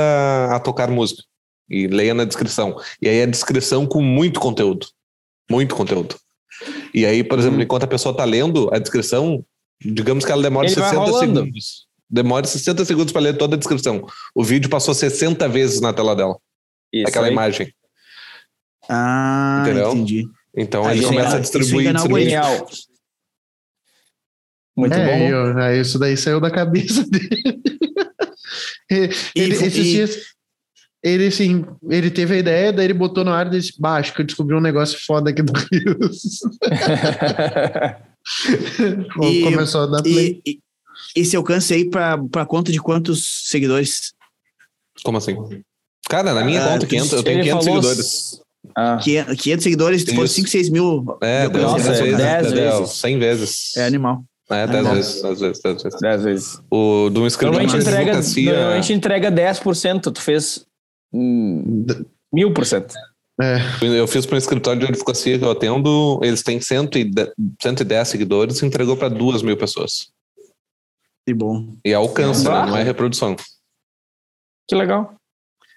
a 0.53 0.59
tocar 0.59 0.89
música. 0.89 1.23
E 1.69 1.87
leia 1.87 2.13
na 2.13 2.25
descrição. 2.25 2.75
E 3.01 3.07
aí 3.07 3.21
a 3.21 3.25
descrição 3.27 3.85
com 3.85 4.01
muito 4.01 4.39
conteúdo. 4.39 4.87
Muito 5.49 5.75
conteúdo. 5.75 6.15
E 6.93 7.05
aí, 7.05 7.23
por 7.23 7.39
exemplo, 7.39 7.61
enquanto 7.61 7.83
a 7.83 7.87
pessoa 7.87 8.15
tá 8.15 8.25
lendo 8.25 8.69
a 8.73 8.79
descrição, 8.79 9.43
digamos 9.83 10.25
que 10.25 10.31
ela 10.31 10.41
demora 10.43 10.67
Ele 10.67 10.75
vai 10.75 10.89
60 10.89 11.05
rolando. 11.05 11.39
segundos. 11.39 11.87
Demora 12.09 12.47
60 12.47 12.85
segundos 12.85 13.11
para 13.13 13.21
ler 13.21 13.37
toda 13.37 13.55
a 13.55 13.57
descrição. 13.59 14.05
O 14.33 14.43
vídeo 14.43 14.69
passou 14.69 14.93
60 14.93 15.47
vezes 15.47 15.79
na 15.79 15.93
tela 15.93 16.15
dela. 16.15 16.37
Isso 16.91 17.07
aquela 17.07 17.27
aí. 17.27 17.31
imagem. 17.31 17.73
Ah, 18.89 19.59
Entendeu? 19.63 19.91
entendi. 19.91 20.25
Então 20.57 20.83
Ah, 20.85 20.95
ele 20.95 21.05
começa 21.05 21.37
a 21.37 21.39
Isso 21.39 21.51
distribuir. 21.51 21.81
engana 21.89 21.99
o 21.99 22.01
distribuir. 22.07 22.23
Genial. 22.25 22.67
Muito 24.75 24.93
é, 24.95 25.05
bom. 25.19 25.27
eu- 25.29 25.59
é, 25.59 25.79
isso 25.79 25.99
daí 25.99 26.15
saiu 26.17 26.39
da 26.39 26.49
cabeça 26.49 27.03
dele. 27.07 27.29
ele, 28.89 29.13
E- 29.35 29.41
esses 29.41 29.75
e- 29.75 29.83
dias, 29.83 30.17
ele 31.03 31.27
assim, 31.27 31.65
ele 31.89 32.09
teve 32.11 32.35
a 32.35 32.37
ideia, 32.37 32.73
daí 32.73 32.85
ele 32.85 32.93
botou 32.93 33.23
no 33.23 33.31
ar 33.31 33.47
e 33.47 33.51
disse, 33.51 33.73
acho 33.81 34.13
que 34.13 34.21
eu 34.21 34.25
descobri 34.25 34.55
um 34.55 34.59
negócio 34.61 34.99
foda 35.05 35.29
aqui 35.29 35.41
do 35.41 35.53
Rios. 35.53 36.39
E- 39.21 39.43
Começou 39.43 39.81
a 39.81 39.85
dar 39.87 40.03
play. 40.03 40.41
E, 40.45 40.59
e 41.15 41.19
esse 41.21 41.35
alcance 41.35 41.73
aí 41.73 41.89
pra, 41.89 42.17
pra 42.17 42.45
conta 42.45 42.71
de 42.71 42.79
quantos 42.79 43.45
seguidores? 43.45 44.13
Como 45.03 45.17
assim? 45.17 45.35
Cara, 46.09 46.33
na 46.33 46.43
minha 46.43 46.63
Ah, 46.63 46.69
conta, 46.73 46.85
500, 46.85 47.13
eu 47.13 47.23
tenho 47.23 47.37
Ele 47.39 47.43
500 47.49 47.65
falou- 47.65 47.81
seguidores. 47.83 48.41
Ah, 48.75 48.97
500, 49.01 49.41
500 49.41 49.63
seguidores, 49.63 50.01
se 50.03 50.13
for 50.15 50.25
Isso. 50.25 50.33
5, 50.35 50.49
6 50.49 50.69
mil. 50.69 51.17
É, 51.21 51.41
Meu 51.47 51.51
10 51.51 51.63
Deus, 51.65 51.83
vezes, 51.87 51.99
é 52.01 52.17
10 52.17 52.17
10, 52.17 52.51
vezes. 52.53 52.89
100 52.97 53.19
vezes. 53.19 53.77
É 53.77 53.85
animal. 53.85 54.23
É, 54.49 54.65
10 54.67 54.69
Animal. 54.79 54.95
vezes, 54.95 55.21
10 55.21 55.39
vezes, 55.39 55.61
10 55.63 55.83
vezes. 55.83 55.99
dez 56.01 56.23
vezes. 56.23 56.59
O 56.69 57.09
do 57.09 57.25
inscrito 57.25 57.53
Normalmente 57.53 57.81
entrega, 57.81 58.13
normalmente 58.51 58.93
entrega 58.93 59.31
10%. 59.31 60.11
Tu 60.11 60.21
fez 60.21 60.65
mil 61.11 62.53
por 62.53 62.65
cento. 62.65 62.93
É. 63.41 63.57
Eu 63.81 64.05
fiz 64.05 64.25
para 64.25 64.35
um 64.35 64.37
escritório 64.37 64.81
de 64.81 64.87
advocacia 64.87 65.39
que 65.39 65.45
eu 65.45 65.51
atendo, 65.51 66.19
eles 66.21 66.43
têm 66.43 66.59
110, 66.59 67.29
110 67.61 68.07
seguidores 68.07 68.61
e 68.61 68.65
entregou 68.65 68.97
para 68.97 69.07
duas 69.07 69.41
mil 69.41 69.55
pessoas. 69.55 70.11
Que 71.25 71.33
bom. 71.33 71.75
E 71.85 71.91
é 71.91 71.93
alcance, 71.93 72.43
né? 72.43 72.65
não 72.65 72.77
é 72.77 72.83
reprodução. 72.83 73.35
Que 74.67 74.75
legal. 74.75 75.15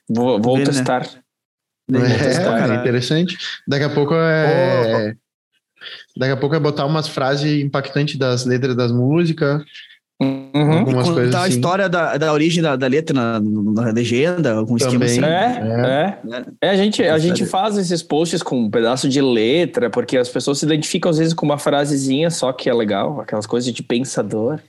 Vou, 0.08 0.40
vou 0.40 0.56
Bem, 0.56 0.64
testar. 0.64 1.08
Né? 1.88 2.00
É, 2.00 2.72
é, 2.72 2.80
interessante. 2.80 3.36
Daqui 3.66 3.84
a 3.84 3.90
pouco 3.90 4.14
é. 4.14 5.14
Oh. 5.14 6.18
Daqui 6.18 6.32
a 6.32 6.36
pouco 6.36 6.54
é 6.54 6.60
botar 6.60 6.86
umas 6.86 7.08
frases 7.08 7.62
impactantes 7.62 8.18
das 8.18 8.44
letras 8.44 8.76
das 8.76 8.90
músicas. 8.92 9.62
Uhum. 10.22 10.78
Algumas 10.78 11.08
e 11.08 11.10
contar 11.10 11.26
assim. 11.26 11.36
a 11.38 11.48
história 11.48 11.88
da, 11.88 12.16
da 12.16 12.32
origem 12.32 12.62
da, 12.62 12.76
da 12.76 12.86
letra 12.86 13.14
na, 13.14 13.40
na 13.40 13.90
legenda, 13.90 14.52
algum 14.52 14.76
Também. 14.76 15.06
esquema 15.06 15.26
assim. 15.26 15.34
É, 15.34 16.18
é. 16.30 16.38
é. 16.60 16.68
é 16.68 16.70
a 16.70 16.76
gente, 16.76 17.02
a 17.02 17.18
gente 17.18 17.44
faz 17.46 17.76
esses 17.76 18.02
posts 18.02 18.42
com 18.42 18.58
um 18.58 18.70
pedaço 18.70 19.08
de 19.08 19.20
letra, 19.20 19.90
porque 19.90 20.16
as 20.16 20.28
pessoas 20.28 20.58
se 20.58 20.66
identificam 20.66 21.10
às 21.10 21.18
vezes 21.18 21.34
com 21.34 21.46
uma 21.46 21.58
frasezinha 21.58 22.30
só 22.30 22.52
que 22.52 22.68
é 22.68 22.74
legal, 22.74 23.20
aquelas 23.20 23.46
coisas 23.46 23.72
de 23.72 23.82
pensador. 23.82 24.60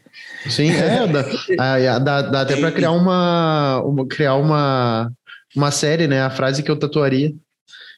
Sim, 0.49 0.71
é, 0.71 1.05
dá, 1.07 1.99
dá, 1.99 2.21
dá 2.21 2.41
até 2.41 2.55
para 2.55 2.71
criar 2.71 2.91
uma, 2.91 3.81
uma, 3.81 4.07
criar 4.07 4.35
uma, 4.35 5.11
uma 5.55 5.71
série, 5.71 6.07
né? 6.07 6.21
A 6.21 6.29
frase 6.29 6.63
que 6.63 6.71
eu 6.71 6.79
tatuaria. 6.79 7.33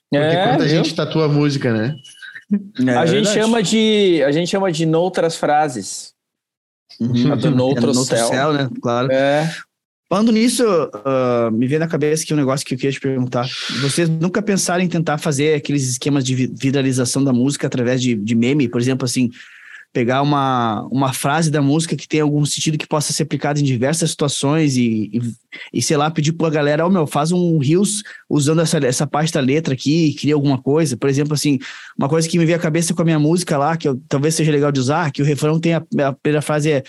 Porque 0.09 0.25
é, 0.25 0.47
quanta 0.47 0.65
viu? 0.65 0.83
gente 0.83 0.95
tatua 0.95 1.27
música, 1.27 1.73
né? 1.73 1.95
É, 2.87 2.91
a 2.91 3.05
gente 3.05 3.27
chama 3.29 3.61
de 3.61 4.21
a 4.23 4.31
gente 4.31 4.49
chama 4.49 4.71
de 4.71 4.85
noutras 4.85 5.35
frases. 5.35 6.14
Uhum. 6.99 7.31
A 7.31 7.35
do 7.35 7.51
Noutro, 7.51 7.91
é, 7.91 7.93
céu. 7.93 8.27
céu. 8.27 8.53
né? 8.53 8.69
Claro. 8.81 9.11
É. 9.11 9.53
Falando 10.07 10.31
nisso, 10.31 10.63
uh, 10.63 11.51
me 11.51 11.67
veio 11.67 11.79
na 11.79 11.87
cabeça 11.87 12.23
que 12.25 12.33
um 12.33 12.37
negócio 12.37 12.65
que 12.65 12.75
eu 12.75 12.77
queria 12.77 12.91
te 12.91 12.99
perguntar. 12.99 13.47
Vocês 13.81 14.07
nunca 14.07 14.39
pensaram 14.39 14.83
em 14.83 14.87
tentar 14.87 15.17
fazer 15.17 15.55
aqueles 15.55 15.89
esquemas 15.89 16.23
de 16.23 16.47
viralização 16.47 17.23
da 17.23 17.33
música 17.33 17.65
através 17.65 17.99
de, 18.01 18.13
de 18.13 18.35
meme? 18.35 18.69
Por 18.69 18.79
exemplo, 18.79 19.03
assim, 19.03 19.31
pegar 19.95 20.21
uma, 20.21 20.85
uma 20.91 21.13
frase 21.13 21.49
da 21.49 21.61
música 21.61 21.95
que 21.95 22.05
tem 22.05 22.19
algum 22.19 22.45
sentido 22.45 22.77
que 22.77 22.85
possa 22.85 23.13
ser 23.13 23.23
aplicado 23.23 23.61
em 23.61 23.63
diversas 23.63 24.09
situações 24.09 24.75
e, 24.75 25.09
e, 25.13 25.21
e 25.71 25.81
sei 25.81 25.95
lá, 25.95 26.11
pedir 26.11 26.33
pra 26.33 26.49
galera, 26.49 26.83
ó, 26.83 26.89
oh, 26.89 26.91
meu, 26.91 27.07
faz 27.07 27.31
um 27.31 27.57
rios 27.57 28.03
usando 28.29 28.59
essa, 28.59 28.77
essa 28.79 29.07
parte 29.07 29.31
da 29.31 29.39
letra 29.39 29.73
aqui, 29.73 30.13
cria 30.19 30.33
alguma 30.33 30.61
coisa. 30.61 30.97
Por 30.97 31.09
exemplo, 31.09 31.33
assim, 31.33 31.59
uma 31.97 32.09
coisa 32.09 32.27
que 32.27 32.37
me 32.37 32.45
veio 32.45 32.57
à 32.57 32.61
cabeça 32.61 32.93
com 32.93 33.03
a 33.03 33.05
minha 33.05 33.17
música 33.17 33.57
lá, 33.57 33.77
que 33.77 33.87
eu, 33.87 33.97
talvez 34.09 34.35
seja 34.35 34.51
legal 34.51 34.69
de 34.69 34.81
usar, 34.81 35.13
que 35.13 35.21
o 35.21 35.25
refrão 35.25 35.61
tem 35.61 35.75
a, 35.75 35.77
a 35.77 36.11
primeira 36.11 36.41
frase 36.41 36.71
é 36.73 36.83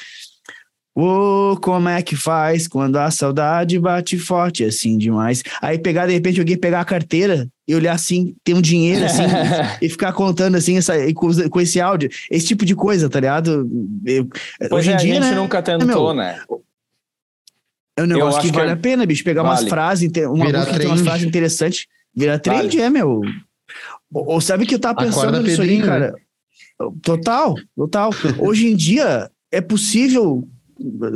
Oh, 0.99 1.59
como 1.61 1.91
é 1.91 2.01
que 2.01 2.17
faz 2.17 2.67
quando 2.67 2.97
a 2.97 3.11
saudade 3.11 3.79
bate 3.79 4.19
forte 4.19 4.65
assim 4.65 4.97
demais? 4.97 5.43
Aí 5.61 5.79
pegar, 5.79 6.07
de 6.07 6.15
repente, 6.15 6.41
alguém 6.41 6.57
pegar 6.57 6.81
a 6.81 6.87
carteira 6.87 7.47
e 7.69 7.75
olhar 7.75 7.93
assim, 7.93 8.35
ter 8.43 8.55
um 8.55 8.63
dinheiro 8.63 9.05
assim, 9.05 9.23
e 9.83 9.91
ficar 9.91 10.15
contando 10.15 10.57
assim, 10.57 10.79
essa, 10.79 10.95
com, 11.13 11.29
com, 11.51 11.61
esse 11.61 11.83
áudio, 11.83 12.09
esse 12.31 12.47
tipo 12.47 12.65
de 12.65 12.75
coisa, 12.75 13.11
tá 13.11 13.21
ligado? 13.21 13.69
Eu, 14.07 14.27
pois 14.71 14.73
hoje 14.73 14.93
é, 14.93 14.95
em 14.95 14.97
dia, 14.97 15.19
a 15.19 15.23
gente 15.23 15.31
né, 15.33 15.37
nunca 15.37 15.61
tentou, 15.61 16.15
né? 16.15 16.41
É 17.95 18.03
um 18.03 18.07
negócio 18.07 18.41
que 18.41 18.51
vale 18.51 18.69
que 18.69 18.73
a 18.73 18.77
pena, 18.77 19.05
bicho, 19.05 19.23
pegar 19.23 19.43
vale. 19.43 19.61
umas 19.61 19.69
frases, 19.69 20.11
uma 20.31 20.47
música 20.47 20.73
que 20.73 20.79
tem 20.79 20.87
umas 20.87 21.03
frases 21.03 21.27
interessantes, 21.27 21.87
virar 22.15 22.39
trend, 22.39 22.75
vale. 22.75 22.81
é, 22.81 22.89
meu. 22.89 23.21
Ou, 24.11 24.41
sabe 24.41 24.65
que 24.65 24.75
eu 24.75 24.79
tava 24.79 25.05
pensando 25.05 25.43
nisso 25.43 25.61
aí, 25.61 25.83
cara? 25.83 26.15
Total, 27.03 27.55
total. 27.77 28.11
hoje 28.39 28.69
em 28.69 28.75
dia 28.75 29.31
é 29.53 29.61
possível 29.61 30.49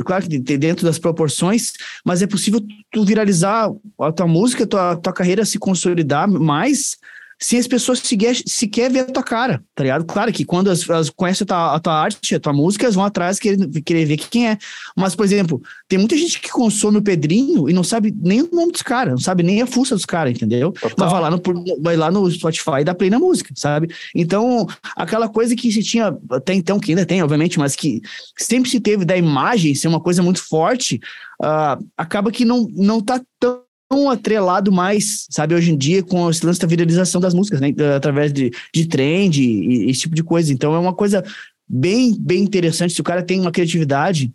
claro 0.05 0.27
que 0.27 0.39
dentro 0.39 0.85
das 0.85 0.97
proporções, 0.97 1.73
mas 2.05 2.21
é 2.21 2.27
possível 2.27 2.59
tu 2.91 3.05
viralizar 3.05 3.69
a 3.99 4.11
tua 4.11 4.27
música, 4.27 4.63
a 4.63 4.67
tua, 4.67 4.95
tua 4.95 5.13
carreira 5.13 5.45
se 5.45 5.59
consolidar 5.59 6.27
mais 6.27 6.97
sem 7.41 7.57
as 7.57 7.67
pessoas 7.67 7.99
sequer, 7.99 8.35
sequer 8.45 8.91
ver 8.91 8.99
a 8.99 9.05
tua 9.05 9.23
cara, 9.23 9.63
tá 9.73 9.81
ligado? 9.81 10.05
Claro 10.05 10.31
que 10.31 10.45
quando 10.45 10.67
elas, 10.67 10.87
elas 10.87 11.09
conhecem 11.09 11.43
a 11.43 11.47
tua, 11.47 11.75
a 11.75 11.79
tua, 11.79 11.93
arte, 11.93 12.35
a 12.35 12.39
tua 12.39 12.53
música, 12.53 12.85
elas 12.85 12.93
vão 12.93 13.03
atrás 13.03 13.39
querer, 13.39 13.67
querer 13.81 14.05
ver 14.05 14.17
quem 14.17 14.47
é. 14.47 14.59
Mas, 14.95 15.15
por 15.15 15.25
exemplo, 15.25 15.59
tem 15.89 15.97
muita 15.97 16.15
gente 16.15 16.39
que 16.39 16.51
consome 16.51 16.99
o 16.99 17.01
Pedrinho 17.01 17.67
e 17.67 17.73
não 17.73 17.83
sabe 17.83 18.15
nem 18.15 18.43
o 18.43 18.49
nome 18.53 18.71
dos 18.71 18.83
caras, 18.83 19.13
não 19.13 19.19
sabe 19.19 19.41
nem 19.41 19.59
a 19.59 19.65
fuça 19.65 19.95
dos 19.95 20.05
caras, 20.05 20.33
entendeu? 20.33 20.71
Total. 20.71 20.95
Mas 20.99 21.11
vai 21.11 21.21
lá, 21.21 21.31
no, 21.31 21.41
vai 21.81 21.97
lá 21.97 22.11
no 22.11 22.29
Spotify 22.29 22.81
e 22.81 22.83
dá 22.83 22.93
play 22.93 23.09
na 23.09 23.17
música, 23.17 23.51
sabe? 23.55 23.91
Então, 24.15 24.67
aquela 24.95 25.27
coisa 25.27 25.55
que 25.55 25.71
se 25.71 25.81
tinha 25.81 26.15
até 26.29 26.53
então, 26.53 26.79
que 26.79 26.91
ainda 26.91 27.07
tem, 27.07 27.23
obviamente, 27.23 27.57
mas 27.57 27.75
que 27.75 28.01
sempre 28.37 28.69
se 28.69 28.79
teve 28.79 29.03
da 29.03 29.17
imagem 29.17 29.73
ser 29.73 29.87
uma 29.87 29.99
coisa 29.99 30.21
muito 30.21 30.47
forte, 30.47 30.99
uh, 31.41 31.83
acaba 31.97 32.31
que 32.31 32.45
não, 32.45 32.67
não 32.71 33.01
tá 33.01 33.19
tão 33.39 33.63
atrelado 34.09 34.71
mais, 34.71 35.25
sabe, 35.29 35.55
hoje 35.55 35.71
em 35.71 35.77
dia 35.77 36.03
com 36.03 36.29
esse 36.29 36.45
lance 36.45 36.59
da 36.59 36.67
viralização 36.67 37.19
das 37.19 37.33
músicas, 37.33 37.59
né? 37.59 37.73
Através 37.95 38.31
de, 38.31 38.51
de 38.73 38.85
trend 38.87 39.41
e, 39.41 39.85
e 39.85 39.89
esse 39.89 40.01
tipo 40.01 40.15
de 40.15 40.23
coisa. 40.23 40.51
Então 40.51 40.73
é 40.73 40.79
uma 40.79 40.93
coisa 40.93 41.23
bem, 41.67 42.15
bem 42.19 42.43
interessante. 42.43 42.93
Se 42.93 43.01
o 43.01 43.03
cara 43.03 43.23
tem 43.23 43.39
uma 43.39 43.51
criatividade 43.51 44.31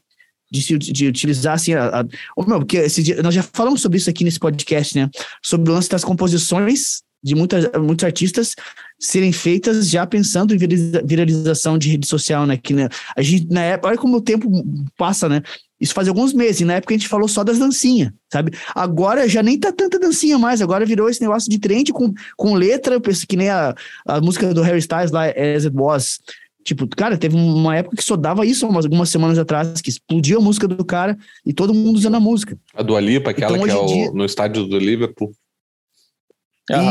de, 0.50 0.62
se, 0.62 0.78
de 0.78 1.06
utilizar 1.06 1.54
assim, 1.54 1.74
a, 1.74 2.00
a, 2.00 2.04
meu, 2.46 2.58
porque 2.58 2.78
esse 2.78 3.02
dia, 3.02 3.22
nós 3.22 3.34
já 3.34 3.42
falamos 3.42 3.80
sobre 3.80 3.98
isso 3.98 4.08
aqui 4.10 4.24
nesse 4.24 4.38
podcast, 4.38 4.96
né? 4.96 5.10
Sobre 5.42 5.70
o 5.70 5.74
lance 5.74 5.88
das 5.88 6.04
composições 6.04 7.02
de 7.22 7.34
muitas, 7.34 7.68
muitos 7.80 8.04
artistas 8.04 8.54
serem 8.98 9.32
feitas 9.32 9.88
já 9.88 10.06
pensando 10.06 10.54
em 10.54 10.58
viralização 11.04 11.76
de 11.76 11.90
rede 11.90 12.06
social, 12.06 12.46
né? 12.46 12.56
Que 12.56 12.72
né, 12.72 12.88
a 13.16 13.22
gente, 13.22 13.48
na 13.48 13.62
época, 13.62 13.88
olha 13.88 13.98
como 13.98 14.16
o 14.18 14.22
tempo 14.22 14.48
passa, 14.96 15.28
né? 15.28 15.42
Isso 15.80 15.92
faz 15.92 16.08
alguns 16.08 16.32
meses, 16.32 16.60
e 16.60 16.64
na 16.64 16.74
época 16.74 16.94
a 16.94 16.96
gente 16.96 17.08
falou 17.08 17.28
só 17.28 17.44
das 17.44 17.58
dancinhas, 17.58 18.10
sabe? 18.32 18.52
Agora 18.74 19.28
já 19.28 19.42
nem 19.42 19.58
tá 19.58 19.70
tanta 19.70 19.98
dancinha 19.98 20.38
mais, 20.38 20.62
agora 20.62 20.86
virou 20.86 21.08
esse 21.08 21.20
negócio 21.20 21.50
de 21.50 21.58
trend 21.58 21.92
com, 21.92 22.12
com 22.36 22.54
letra, 22.54 22.94
eu 22.94 23.00
penso 23.00 23.26
que 23.26 23.36
nem 23.36 23.50
a, 23.50 23.74
a 24.06 24.20
música 24.20 24.54
do 24.54 24.62
Harry 24.62 24.78
Styles 24.78 25.10
lá, 25.10 25.26
As 25.26 25.66
It 25.66 25.76
Was. 25.76 26.20
Tipo, 26.64 26.88
cara, 26.88 27.16
teve 27.16 27.36
uma 27.36 27.76
época 27.76 27.96
que 27.96 28.02
só 28.02 28.16
dava 28.16 28.44
isso 28.44 28.66
algumas 28.66 29.08
semanas 29.08 29.38
atrás, 29.38 29.80
que 29.80 29.90
explodiu 29.90 30.38
a 30.38 30.42
música 30.42 30.66
do 30.66 30.84
cara 30.84 31.16
e 31.44 31.52
todo 31.52 31.72
mundo 31.72 31.96
usando 31.96 32.16
a 32.16 32.20
música. 32.20 32.58
A 32.74 32.82
do 32.82 32.96
Alipa, 32.96 33.30
aquela 33.30 33.56
então, 33.56 33.64
que 33.64 33.70
é 33.70 33.76
o, 33.76 33.86
dia... 33.86 34.10
no 34.10 34.24
estádio 34.24 34.64
do 34.64 34.78
Liverpool. 34.78 35.30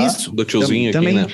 Isso. 0.07 0.31
Do 0.31 0.45
tiozinho 0.45 0.97
aqui, 0.97 1.11
né? 1.11 1.27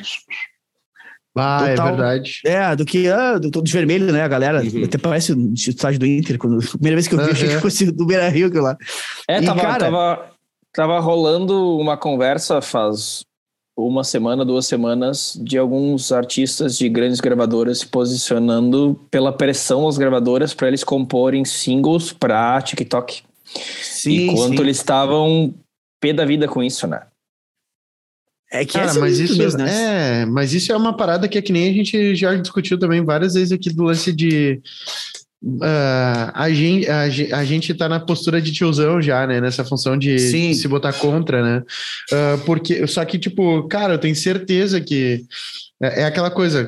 Ah, 1.35 1.65
é 1.65 1.75
Total, 1.75 1.87
é 1.87 1.91
verdade. 1.91 2.41
É, 2.45 2.75
do 2.75 2.85
que 2.85 3.07
ah, 3.07 3.37
do 3.37 3.49
todo 3.49 3.65
de 3.65 3.71
vermelho, 3.71 4.11
né, 4.11 4.21
a 4.21 4.27
galera? 4.27 4.61
Uhum. 4.61 4.83
Até 4.83 4.97
parece 4.97 5.33
o 5.33 5.53
estádio 5.53 5.99
do 5.99 6.05
Inter. 6.05 6.37
Quando, 6.37 6.59
a 6.59 6.71
primeira 6.71 6.95
vez 6.95 7.07
que 7.07 7.15
eu 7.15 7.19
vi, 7.19 7.25
uhum. 7.25 7.31
achei 7.31 7.47
que 7.47 7.59
fosse 7.61 7.91
do 7.91 8.05
Beira 8.05 8.27
Rio 8.29 8.51
lá. 8.61 8.77
É, 9.27 9.41
e, 9.41 9.45
tava, 9.45 9.61
cara, 9.61 9.79
tava, 9.79 10.31
tava 10.73 10.99
rolando 10.99 11.77
uma 11.77 11.95
conversa 11.95 12.61
faz 12.61 13.23
uma 13.77 14.03
semana, 14.03 14.45
duas 14.45 14.65
semanas, 14.65 15.39
de 15.41 15.57
alguns 15.57 16.11
artistas 16.11 16.77
de 16.77 16.89
grandes 16.89 17.19
gravadoras 17.19 17.79
se 17.79 17.87
posicionando 17.87 18.99
pela 19.09 19.31
pressão 19.31 19.85
das 19.85 19.97
gravadoras 19.97 20.53
para 20.53 20.67
eles 20.67 20.83
comporem 20.83 21.45
singles 21.45 22.11
para 22.11 22.61
TikTok. 22.61 23.23
Sim, 23.81 24.29
Enquanto 24.29 24.57
sim. 24.57 24.61
eles 24.61 24.77
estavam 24.77 25.53
pé 25.99 26.13
da 26.13 26.25
vida 26.25 26.47
com 26.47 26.61
isso, 26.61 26.87
né? 26.87 27.01
É 28.51 28.65
que 28.65 28.73
Cara, 28.73 28.93
mas 28.95 29.17
isso 29.17 29.37
mesmo, 29.37 29.59
né? 29.59 30.23
é, 30.23 30.25
mas 30.25 30.53
isso 30.53 30.73
é 30.73 30.75
uma 30.75 30.95
parada 30.95 31.27
que 31.27 31.37
é 31.37 31.41
que 31.41 31.53
nem 31.53 31.69
a 31.69 31.73
gente 31.73 32.13
já 32.15 32.35
discutiu 32.35 32.77
também 32.77 33.03
várias 33.03 33.33
vezes 33.33 33.53
aqui 33.53 33.69
do 33.69 33.83
lance 33.83 34.11
de 34.11 34.59
uh, 35.41 36.31
a, 36.33 36.49
gente, 36.51 36.89
a, 36.89 37.03
a, 37.37 37.45
gente 37.45 37.73
tá 37.73 37.87
na 37.87 37.99
postura 37.99 38.41
de 38.41 38.51
tiozão 38.51 39.01
já, 39.01 39.25
né? 39.25 39.39
Nessa 39.39 39.63
função 39.63 39.97
de, 39.97 40.15
de 40.15 40.53
se 40.53 40.67
botar 40.67 40.91
contra, 40.91 41.41
né? 41.41 41.63
Uh, 42.11 42.37
porque, 42.45 42.85
só 42.87 43.05
que, 43.05 43.17
tipo, 43.17 43.65
cara, 43.69 43.93
eu 43.93 43.99
tenho 43.99 44.15
certeza 44.15 44.81
que 44.81 45.23
é, 45.81 46.01
é, 46.01 46.05
aquela 46.05 46.29
coisa, 46.29 46.63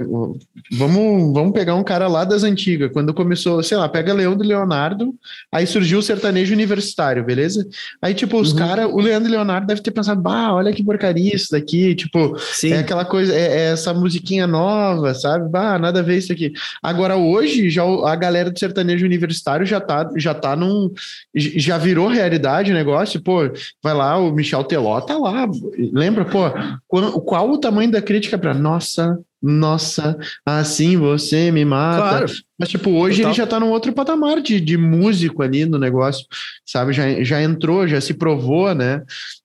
vamos, 0.71 1.34
vamos 1.34 1.54
pegar 1.54 1.76
um 1.76 1.84
cara 1.84 2.08
lá 2.08 2.23
das 2.23 2.43
antigas, 2.43 2.91
quando 2.91 3.13
começou, 3.13 3.62
sei 3.62 3.78
lá, 3.78 3.88
pega 3.88 4.12
Leandro 4.12 4.47
Leonardo, 4.47 5.13
aí 5.52 5.67
surgiu 5.67 5.99
o 5.99 6.02
sertanejo 6.02 6.52
universitário, 6.52 7.23
beleza? 7.23 7.67
Aí, 8.02 8.15
tipo, 8.15 8.39
os 8.39 8.52
uhum. 8.52 8.58
caras, 8.58 8.89
o 8.91 8.97
Leandro 8.97 9.32
Leonardo 9.32 9.67
deve 9.67 9.82
ter 9.82 9.91
pensado, 9.91 10.19
bah, 10.19 10.52
olha 10.52 10.73
que 10.73 10.84
porcaria 10.84 11.36
isso 11.36 11.52
daqui, 11.52 11.93
tipo, 11.93 12.36
Sim. 12.39 12.73
é 12.73 12.80
aquela 12.80 13.06
coisa, 13.06 13.32
é, 13.34 13.41
é, 13.41 13.71
essa 13.73 13.93
musiquinha 13.93 14.47
nova, 14.47 15.13
sabe? 15.13 15.47
Bah, 15.47 15.78
nada 15.78 15.99
a 15.99 16.04
ver 16.04 16.17
isso 16.17 16.34
aqui. 16.34 16.52
Agora, 16.82 17.15
hoje, 17.15 17.69
já 17.69 17.84
a 17.84 18.15
galera 18.15 18.49
do 18.49 18.58
sertanejo 18.58 19.06
universitário 19.06 19.63
já 19.63 19.80
tá, 19.80 20.10
já 20.17 20.34
tá 20.34 20.56
num, 20.56 20.91
já 21.36 21.78
virou 21.78 22.08
realidade 22.08 22.71
o 22.71 22.76
negócio, 22.76 23.21
pô, 23.21 23.41
vai 23.84 23.93
lá, 23.93 24.17
o 24.17 24.32
Michel 24.32 24.63
Teló 24.63 24.99
tá 25.02 25.19
lá, 25.19 25.47
lembra, 25.91 26.26
pô, 26.26 26.45
qual, 26.88 27.21
qual 27.21 27.52
o 27.52 27.60
tamanho 27.60 27.91
da 27.91 28.02
crítica 28.02 28.39
para 28.39 28.56
nossa 28.56 29.02
nossa, 29.07 29.23
nossa, 29.43 30.17
assim 30.45 30.95
você 30.95 31.51
me 31.51 31.65
mata. 31.65 31.97
Claro. 31.97 32.25
Mas, 32.57 32.69
tipo, 32.69 32.91
hoje 32.91 33.17
Total. 33.17 33.31
ele 33.31 33.37
já 33.37 33.45
tá 33.45 33.59
num 33.59 33.71
outro 33.71 33.91
patamar 33.91 34.41
de, 34.41 34.61
de 34.61 34.77
músico 34.77 35.43
ali 35.43 35.65
no 35.65 35.77
negócio, 35.77 36.25
sabe? 36.65 36.93
Já, 36.93 37.21
já 37.21 37.41
entrou, 37.41 37.85
já 37.85 37.99
se 37.99 38.13
provou, 38.13 38.73
né? 38.73 39.01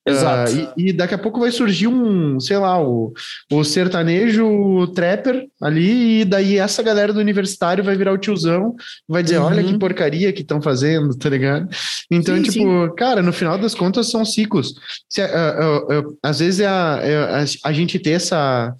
Exato. 0.07 0.53
Uh, 0.53 0.73
e, 0.77 0.90
e, 0.90 0.92
daqui 0.92 1.14
a 1.14 1.18
pouco 1.18 1.40
vai 1.40 1.51
surgir 1.51 1.88
um, 1.88 2.38
sei 2.38 2.59
lá, 2.59 2.81
o, 2.81 3.12
o 3.51 3.64
sertanejo 3.64 4.87
trapper 4.94 5.49
ali, 5.61 6.21
e 6.21 6.25
daí 6.25 6.59
essa 6.59 6.83
galera 6.83 7.12
do 7.12 7.18
universitário 7.18 7.83
vai 7.83 7.97
virar 7.97 8.12
o 8.12 8.18
tiozão, 8.18 8.77
vai 9.09 9.23
dizer: 9.23 9.38
uhum. 9.38 9.47
olha 9.47 9.64
que 9.64 9.79
porcaria 9.79 10.33
que 10.33 10.42
estão 10.42 10.62
fazendo, 10.62 11.16
tá 11.16 11.29
ligado? 11.29 11.68
Então, 12.11 12.37
sim, 12.37 12.42
tipo, 12.42 12.87
sim. 12.87 12.94
cara, 12.97 13.21
no 13.21 13.33
final 13.33 13.59
das 13.59 13.75
contas 13.75 14.09
são 14.11 14.25
ciclos. 14.25 14.75
Se, 15.11 15.21
uh, 15.23 15.27
uh, 15.27 16.18
às 16.23 16.38
vezes 16.38 16.61
é 16.61 16.68
a, 16.68 17.01
é 17.03 17.16
a, 17.16 17.44
a 17.64 17.73
gente 17.73 17.99
ter 17.99 18.12
essa 18.12 18.75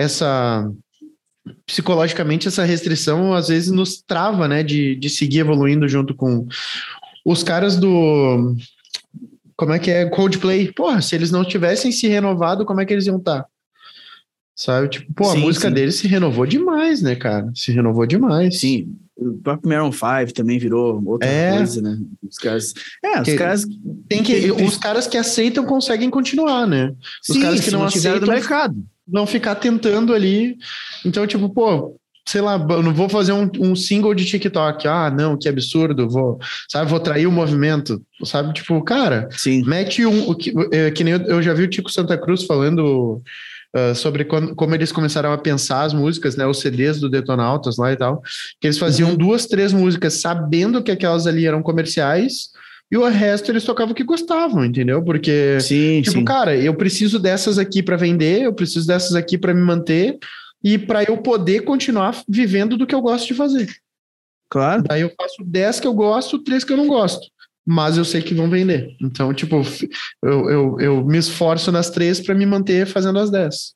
essa 0.00 0.70
psicologicamente 1.66 2.48
essa 2.48 2.64
restrição 2.64 3.32
às 3.32 3.48
vezes 3.48 3.70
nos 3.70 4.02
trava, 4.02 4.46
né, 4.46 4.62
de, 4.62 4.94
de 4.96 5.08
seguir 5.08 5.40
evoluindo 5.40 5.88
junto 5.88 6.14
com 6.14 6.46
os 7.24 7.42
caras 7.42 7.76
do 7.76 8.54
como 9.56 9.74
é 9.74 9.78
que 9.78 9.90
é 9.90 10.08
Coldplay? 10.08 10.72
Porra, 10.72 11.02
se 11.02 11.14
eles 11.14 11.30
não 11.30 11.44
tivessem 11.44 11.92
se 11.92 12.08
renovado, 12.08 12.64
como 12.64 12.80
é 12.80 12.86
que 12.86 12.94
eles 12.94 13.06
iam 13.06 13.18
estar? 13.18 13.42
Tá? 13.42 13.48
Sabe? 14.56 14.88
Tipo, 14.88 15.12
pô, 15.12 15.24
sim, 15.24 15.36
a 15.36 15.40
música 15.40 15.68
sim. 15.68 15.74
deles 15.74 15.96
se 15.96 16.08
renovou 16.08 16.46
demais, 16.46 17.02
né, 17.02 17.14
cara? 17.14 17.50
Se 17.54 17.70
renovou 17.70 18.06
demais. 18.06 18.58
Sim. 18.58 18.94
O 19.16 19.34
próprio 19.34 19.68
Maroon 19.68 19.92
5 19.92 20.32
também 20.34 20.58
virou 20.58 21.02
outra 21.04 21.28
é. 21.28 21.56
coisa, 21.58 21.82
né? 21.82 21.98
Os 22.26 22.36
caras. 22.38 22.72
É, 23.04 23.20
os 23.20 23.34
caras. 23.34 23.66
Tem 24.08 24.22
que, 24.22 24.50
os 24.50 24.78
caras 24.78 25.06
que 25.06 25.18
aceitam 25.18 25.64
conseguem 25.66 26.08
continuar, 26.08 26.66
né? 26.66 26.94
Os 27.28 27.34
sim, 27.34 27.42
caras 27.42 27.60
que 27.60 27.70
não 27.70 27.84
aceitam. 27.84 28.20
do 28.20 28.26
mercado 28.26 28.82
não 29.10 29.26
ficar 29.26 29.54
tentando 29.56 30.14
ali. 30.14 30.56
Então, 31.04 31.26
tipo, 31.26 31.48
pô, 31.48 31.96
sei 32.26 32.40
lá, 32.40 32.56
não 32.58 32.94
vou 32.94 33.08
fazer 33.08 33.32
um, 33.32 33.50
um, 33.58 33.74
single 33.74 34.14
de 34.14 34.24
TikTok. 34.24 34.86
Ah, 34.86 35.10
não, 35.10 35.36
que 35.36 35.48
absurdo, 35.48 36.08
vou, 36.08 36.38
sabe, 36.68 36.90
vou 36.90 37.00
trair 37.00 37.26
o 37.26 37.32
movimento, 37.32 38.00
sabe? 38.24 38.52
Tipo, 38.52 38.82
cara, 38.82 39.28
Sim. 39.32 39.64
mete 39.66 40.06
um, 40.06 40.32
que, 40.34 40.54
é, 40.72 40.90
que 40.90 41.02
nem 41.02 41.14
eu, 41.14 41.20
eu, 41.22 41.42
já 41.42 41.52
vi 41.52 41.64
o 41.64 41.68
Tico 41.68 41.90
Santa 41.90 42.16
Cruz 42.16 42.44
falando 42.44 43.22
uh, 43.76 43.94
sobre 43.94 44.24
quando, 44.24 44.54
como 44.54 44.74
eles 44.74 44.92
começaram 44.92 45.32
a 45.32 45.38
pensar 45.38 45.82
as 45.82 45.92
músicas, 45.92 46.36
né, 46.36 46.46
os 46.46 46.60
CDs 46.60 47.00
do 47.00 47.10
Detonautas 47.10 47.76
lá 47.76 47.92
e 47.92 47.96
tal, 47.96 48.22
que 48.60 48.66
eles 48.66 48.78
faziam 48.78 49.10
uhum. 49.10 49.16
duas, 49.16 49.46
três 49.46 49.72
músicas 49.72 50.14
sabendo 50.14 50.82
que 50.82 50.90
aquelas 50.90 51.26
ali 51.26 51.46
eram 51.46 51.62
comerciais, 51.62 52.50
e 52.90 52.96
o 52.96 53.06
resto 53.08 53.50
eles 53.50 53.64
tocavam 53.64 53.92
o 53.92 53.94
que 53.94 54.02
gostavam, 54.02 54.64
entendeu? 54.64 55.02
Porque, 55.02 55.60
sim, 55.60 56.02
tipo, 56.02 56.18
sim. 56.18 56.24
cara, 56.24 56.56
eu 56.56 56.74
preciso 56.74 57.18
dessas 57.18 57.56
aqui 57.56 57.82
para 57.82 57.96
vender, 57.96 58.42
eu 58.42 58.52
preciso 58.52 58.86
dessas 58.86 59.14
aqui 59.14 59.38
para 59.38 59.54
me 59.54 59.62
manter 59.62 60.18
e 60.62 60.76
para 60.76 61.04
eu 61.04 61.18
poder 61.18 61.60
continuar 61.60 62.20
vivendo 62.28 62.76
do 62.76 62.86
que 62.86 62.94
eu 62.94 63.00
gosto 63.00 63.28
de 63.28 63.34
fazer. 63.34 63.70
Claro. 64.50 64.82
Daí 64.82 65.02
eu 65.02 65.12
faço 65.16 65.44
10 65.44 65.80
que 65.80 65.86
eu 65.86 65.94
gosto, 65.94 66.42
três 66.42 66.64
que 66.64 66.72
eu 66.72 66.76
não 66.76 66.88
gosto. 66.88 67.26
Mas 67.64 67.96
eu 67.96 68.04
sei 68.04 68.20
que 68.20 68.34
vão 68.34 68.50
vender. 68.50 68.96
Então, 69.00 69.32
tipo, 69.32 69.62
eu, 70.24 70.50
eu, 70.50 70.80
eu 70.80 71.04
me 71.04 71.18
esforço 71.18 71.70
nas 71.70 71.90
três 71.90 72.18
para 72.18 72.34
me 72.34 72.44
manter 72.44 72.86
fazendo 72.86 73.20
as 73.20 73.30
10. 73.30 73.74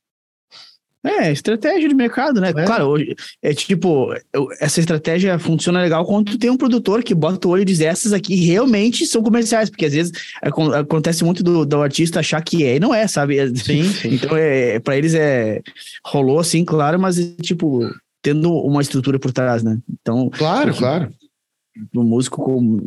É, 1.04 1.30
estratégia 1.30 1.86
de 1.86 1.94
mercado, 1.94 2.40
né? 2.40 2.48
É. 2.48 2.64
Claro, 2.64 2.86
hoje, 2.86 3.14
é 3.42 3.52
tipo, 3.52 4.14
essa 4.58 4.80
estratégia 4.80 5.38
funciona 5.38 5.82
legal 5.82 6.04
quando 6.06 6.32
tu 6.32 6.38
tem 6.38 6.48
um 6.48 6.56
produtor 6.56 7.02
que 7.02 7.14
bota 7.14 7.46
o 7.46 7.50
olho 7.50 7.62
e 7.62 7.66
diz 7.66 7.80
essas 7.80 8.14
aqui 8.14 8.34
realmente 8.36 9.06
são 9.06 9.22
comerciais, 9.22 9.68
porque 9.68 9.84
às 9.84 9.92
vezes 9.92 10.12
acontece 10.42 11.22
muito 11.22 11.42
do, 11.42 11.66
do 11.66 11.82
artista 11.82 12.20
achar 12.20 12.42
que 12.42 12.64
é 12.64 12.76
e 12.76 12.80
não 12.80 12.94
é, 12.94 13.06
sabe? 13.06 13.36
Sim, 13.56 13.84
sim. 13.84 14.14
Então, 14.14 14.34
é, 14.36 14.80
para 14.80 14.96
eles 14.96 15.14
é 15.14 15.60
rolou 16.06 16.38
assim, 16.38 16.64
claro, 16.64 16.98
mas 16.98 17.16
tipo, 17.42 17.80
tendo 18.22 18.50
uma 18.50 18.80
estrutura 18.80 19.18
por 19.18 19.30
trás, 19.30 19.62
né? 19.62 19.78
Então, 20.00 20.30
claro, 20.30 20.74
claro. 20.74 21.12
O 21.94 22.02
músico 22.02 22.80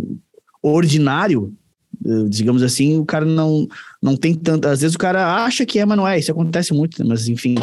ordinário, 0.61 1.53
eh, 1.53 1.66
digamos 2.29 2.63
assim, 2.63 2.99
o 2.99 3.05
cara 3.05 3.25
não, 3.25 3.67
não 4.01 4.15
tem 4.15 4.33
tanto. 4.33 4.67
Às 4.67 4.81
vezes 4.81 4.95
o 4.95 4.99
cara 4.99 5.43
acha 5.43 5.65
que 5.65 5.79
é, 5.79 5.85
mas 5.85 5.97
não 5.97 6.07
é. 6.07 6.19
Isso 6.19 6.31
acontece 6.31 6.73
muito, 6.73 7.05
mas 7.05 7.27
enfim. 7.27 7.55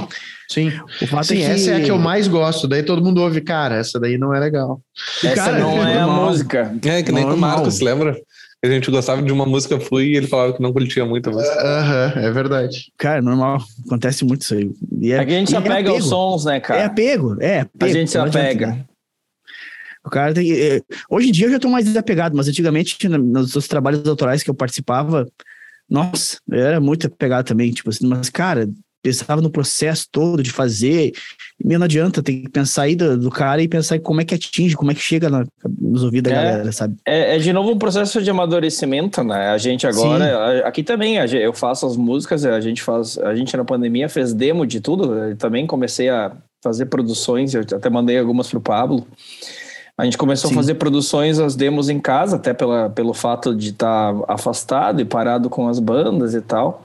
Sim. 0.48 0.72
O 1.00 1.06
fato 1.06 1.26
Sim, 1.26 1.42
é 1.42 1.46
que... 1.46 1.52
essa 1.52 1.70
é 1.70 1.76
a 1.76 1.80
que 1.80 1.90
eu 1.90 1.98
mais 1.98 2.28
gosto. 2.28 2.68
Daí 2.68 2.82
todo 2.82 3.02
mundo 3.02 3.20
ouve, 3.20 3.40
cara, 3.40 3.76
essa 3.76 3.98
daí 3.98 4.18
não 4.18 4.34
é 4.34 4.40
legal. 4.40 4.80
Essa 5.22 5.34
cara, 5.34 5.58
não 5.58 5.86
é, 5.86 5.94
é 5.96 6.00
a 6.00 6.06
música. 6.06 6.74
É, 6.84 7.02
que 7.02 7.12
nem 7.12 7.24
com 7.24 7.34
o 7.34 7.36
Marcos, 7.36 7.80
lembra? 7.80 8.16
A 8.62 8.66
gente 8.66 8.90
gostava 8.90 9.20
de 9.20 9.30
uma 9.30 9.44
música 9.44 9.78
fui 9.78 10.06
e 10.06 10.16
ele 10.16 10.26
falava 10.26 10.54
que 10.54 10.62
não 10.62 10.72
curtia 10.72 11.04
muito 11.04 11.28
a 11.28 11.32
música. 11.34 11.60
Aham, 11.60 12.06
uh 12.06 12.16
-huh, 12.16 12.24
é 12.24 12.30
verdade. 12.30 12.92
Cara, 12.96 13.20
normal. 13.20 13.58
Acontece 13.86 14.24
muito 14.24 14.40
isso 14.40 14.54
aí. 14.54 14.70
E 15.02 15.12
é, 15.12 15.18
Aqui 15.18 15.34
a 15.34 15.38
gente 15.38 15.50
se 15.50 15.56
apega 15.56 15.90
é 15.90 15.92
aos 15.92 16.08
sons, 16.08 16.46
né, 16.46 16.60
cara? 16.60 16.80
É 16.80 16.84
apego, 16.86 17.36
é 17.40 17.60
apego. 17.60 17.84
A 17.84 17.88
gente 17.88 18.10
se 18.10 18.16
apega. 18.16 18.86
Né? 20.04 20.08
O 20.08 20.10
cara 20.10 20.34
tem, 20.34 20.52
é, 20.52 20.80
hoje 21.08 21.28
em 21.28 21.32
dia 21.32 21.46
eu 21.46 21.50
já 21.50 21.56
estou 21.56 21.70
mais 21.70 21.84
desapegado, 21.84 22.36
mas 22.36 22.48
antigamente, 22.48 23.08
nos 23.08 23.56
outros 23.56 23.68
trabalhos 23.68 24.06
autorais 24.06 24.42
que 24.42 24.50
eu 24.50 24.54
participava, 24.54 25.26
nossa, 25.88 26.38
eu 26.50 26.60
era 26.60 26.80
muito 26.80 27.06
apegado 27.06 27.46
também, 27.46 27.72
tipo 27.72 27.90
assim, 27.90 28.06
mas, 28.06 28.28
cara, 28.28 28.68
pensava 29.02 29.42
no 29.42 29.50
processo 29.50 30.08
todo 30.10 30.42
de 30.42 30.50
fazer, 30.50 31.12
e 31.62 31.76
não 31.76 31.84
adianta, 31.84 32.22
tem 32.22 32.42
que 32.42 32.48
pensar 32.48 32.84
aí 32.84 32.96
do, 32.96 33.18
do, 33.18 33.30
cara 33.30 33.62
e 33.62 33.68
pensar 33.68 33.96
em 33.96 34.00
como 34.00 34.22
é 34.22 34.24
que 34.24 34.34
atinge, 34.34 34.74
como 34.74 34.90
é 34.90 34.94
que 34.94 35.00
chega 35.00 35.28
na, 35.28 35.44
nos 35.78 36.02
ouvidos 36.02 36.32
da 36.32 36.38
é, 36.38 36.42
galera, 36.42 36.72
sabe? 36.72 36.96
É, 37.06 37.36
é, 37.36 37.38
de 37.38 37.52
novo 37.52 37.70
um 37.70 37.78
processo 37.78 38.22
de 38.22 38.30
amadurecimento, 38.30 39.22
né? 39.22 39.50
A 39.50 39.58
gente 39.58 39.86
agora, 39.86 40.66
aqui 40.66 40.82
também, 40.82 41.16
eu 41.16 41.52
faço 41.52 41.86
as 41.86 41.98
músicas, 41.98 42.46
a 42.46 42.60
gente 42.62 42.82
faz, 42.82 43.18
a 43.18 43.34
gente 43.34 43.54
na 43.54 43.64
pandemia 43.64 44.08
fez 44.08 44.32
demo 44.32 44.66
de 44.66 44.80
tudo, 44.80 45.14
eu 45.14 45.36
também 45.36 45.66
comecei 45.66 46.08
a 46.08 46.32
fazer 46.62 46.86
produções, 46.86 47.52
eu 47.52 47.60
até 47.60 47.90
mandei 47.90 48.18
algumas 48.18 48.48
pro 48.48 48.58
Pablo, 48.58 49.06
a 49.96 50.04
gente 50.04 50.18
começou 50.18 50.50
Sim. 50.50 50.57
a 50.57 50.59
fazer 50.59 50.74
produções, 50.74 51.38
as 51.38 51.54
demos 51.54 51.88
em 51.88 52.00
casa, 52.00 52.37
até 52.37 52.52
pela, 52.52 52.90
pelo 52.90 53.14
fato 53.14 53.54
de 53.54 53.70
estar 53.70 54.12
tá 54.12 54.24
afastado 54.33 55.00
e 55.00 55.04
parado 55.04 55.48
com 55.48 55.68
as 55.68 55.78
bandas 55.78 56.35
e 56.35 56.40
tal. 56.40 56.85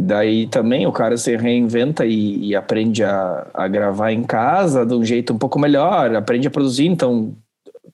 Daí 0.00 0.46
também 0.46 0.86
o 0.86 0.92
cara 0.92 1.16
se 1.16 1.36
reinventa 1.36 2.06
e, 2.06 2.48
e, 2.48 2.56
aprende 2.56 3.04
a, 3.04 3.46
a 3.52 3.68
gravar 3.68 4.12
em 4.12 4.24
casa 4.24 4.84
de 4.86 4.94
um 4.94 5.04
jeito 5.04 5.32
um 5.32 5.38
pouco 5.38 5.58
melhor, 5.58 6.14
aprende 6.16 6.48
a 6.48 6.50
produzir, 6.50 6.86
então 6.86 7.34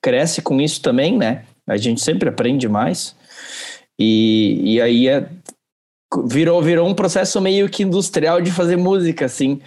cresce 0.01 0.41
com 0.41 0.61
isso 0.61 0.81
também, 0.81 1.19
né? 1.19 1.45
A 1.67 1.77
gente 1.77 2.01
sempre 2.01 2.29
aprende 2.29 2.69
mais. 2.69 3.15
E, 3.99 4.75
e 4.75 4.81
aí 4.81 5.09
é, 5.09 5.29
virou, 6.25 6.63
virou 6.63 6.89
um 6.89 6.95
processo 6.95 7.41
meio 7.41 7.69
que 7.69 7.83
industrial 7.83 8.41
de 8.41 8.53
fazer 8.53 8.77
música, 8.77 9.27
assim. 9.27 9.61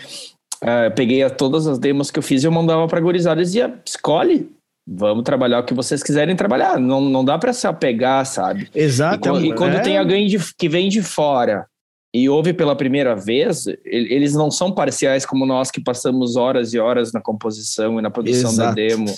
Uh, 0.63 0.93
peguei 0.95 1.27
todas 1.31 1.67
as 1.67 1.77
demos 1.77 2.09
que 2.09 2.19
eu 2.19 2.23
fiz 2.23 2.43
e 2.43 2.47
eu 2.47 2.51
mandava 2.51 2.87
para 2.87 3.01
gurizada 3.01 3.41
e 3.41 3.43
dizia, 3.43 3.79
escolhe, 3.85 4.49
Vamos 4.87 5.23
trabalhar 5.23 5.59
o 5.59 5.63
que 5.63 5.73
vocês 5.73 6.01
quiserem 6.01 6.35
trabalhar. 6.35 6.79
Não, 6.79 7.01
não 7.01 7.23
dá 7.23 7.37
para 7.37 7.53
se 7.53 7.67
apegar, 7.67 8.25
sabe? 8.25 8.69
Exato. 8.73 9.37
E, 9.39 9.49
e 9.49 9.55
quando 9.55 9.75
é... 9.75 9.79
tem 9.79 9.97
alguém 9.97 10.27
de, 10.27 10.37
que 10.55 10.67
vem 10.67 10.89
de 10.89 11.01
fora 11.01 11.67
e 12.13 12.27
ouve 12.27 12.51
pela 12.53 12.75
primeira 12.75 13.15
vez, 13.15 13.65
eles 13.85 14.33
não 14.33 14.51
são 14.51 14.73
parciais 14.73 15.25
como 15.25 15.45
nós 15.45 15.71
que 15.71 15.81
passamos 15.81 16.35
horas 16.35 16.73
e 16.73 16.79
horas 16.79 17.13
na 17.13 17.21
composição 17.21 17.99
e 17.99 18.01
na 18.01 18.09
produção 18.09 18.51
Exato. 18.51 18.69
da 18.69 18.75
demo. 18.75 19.09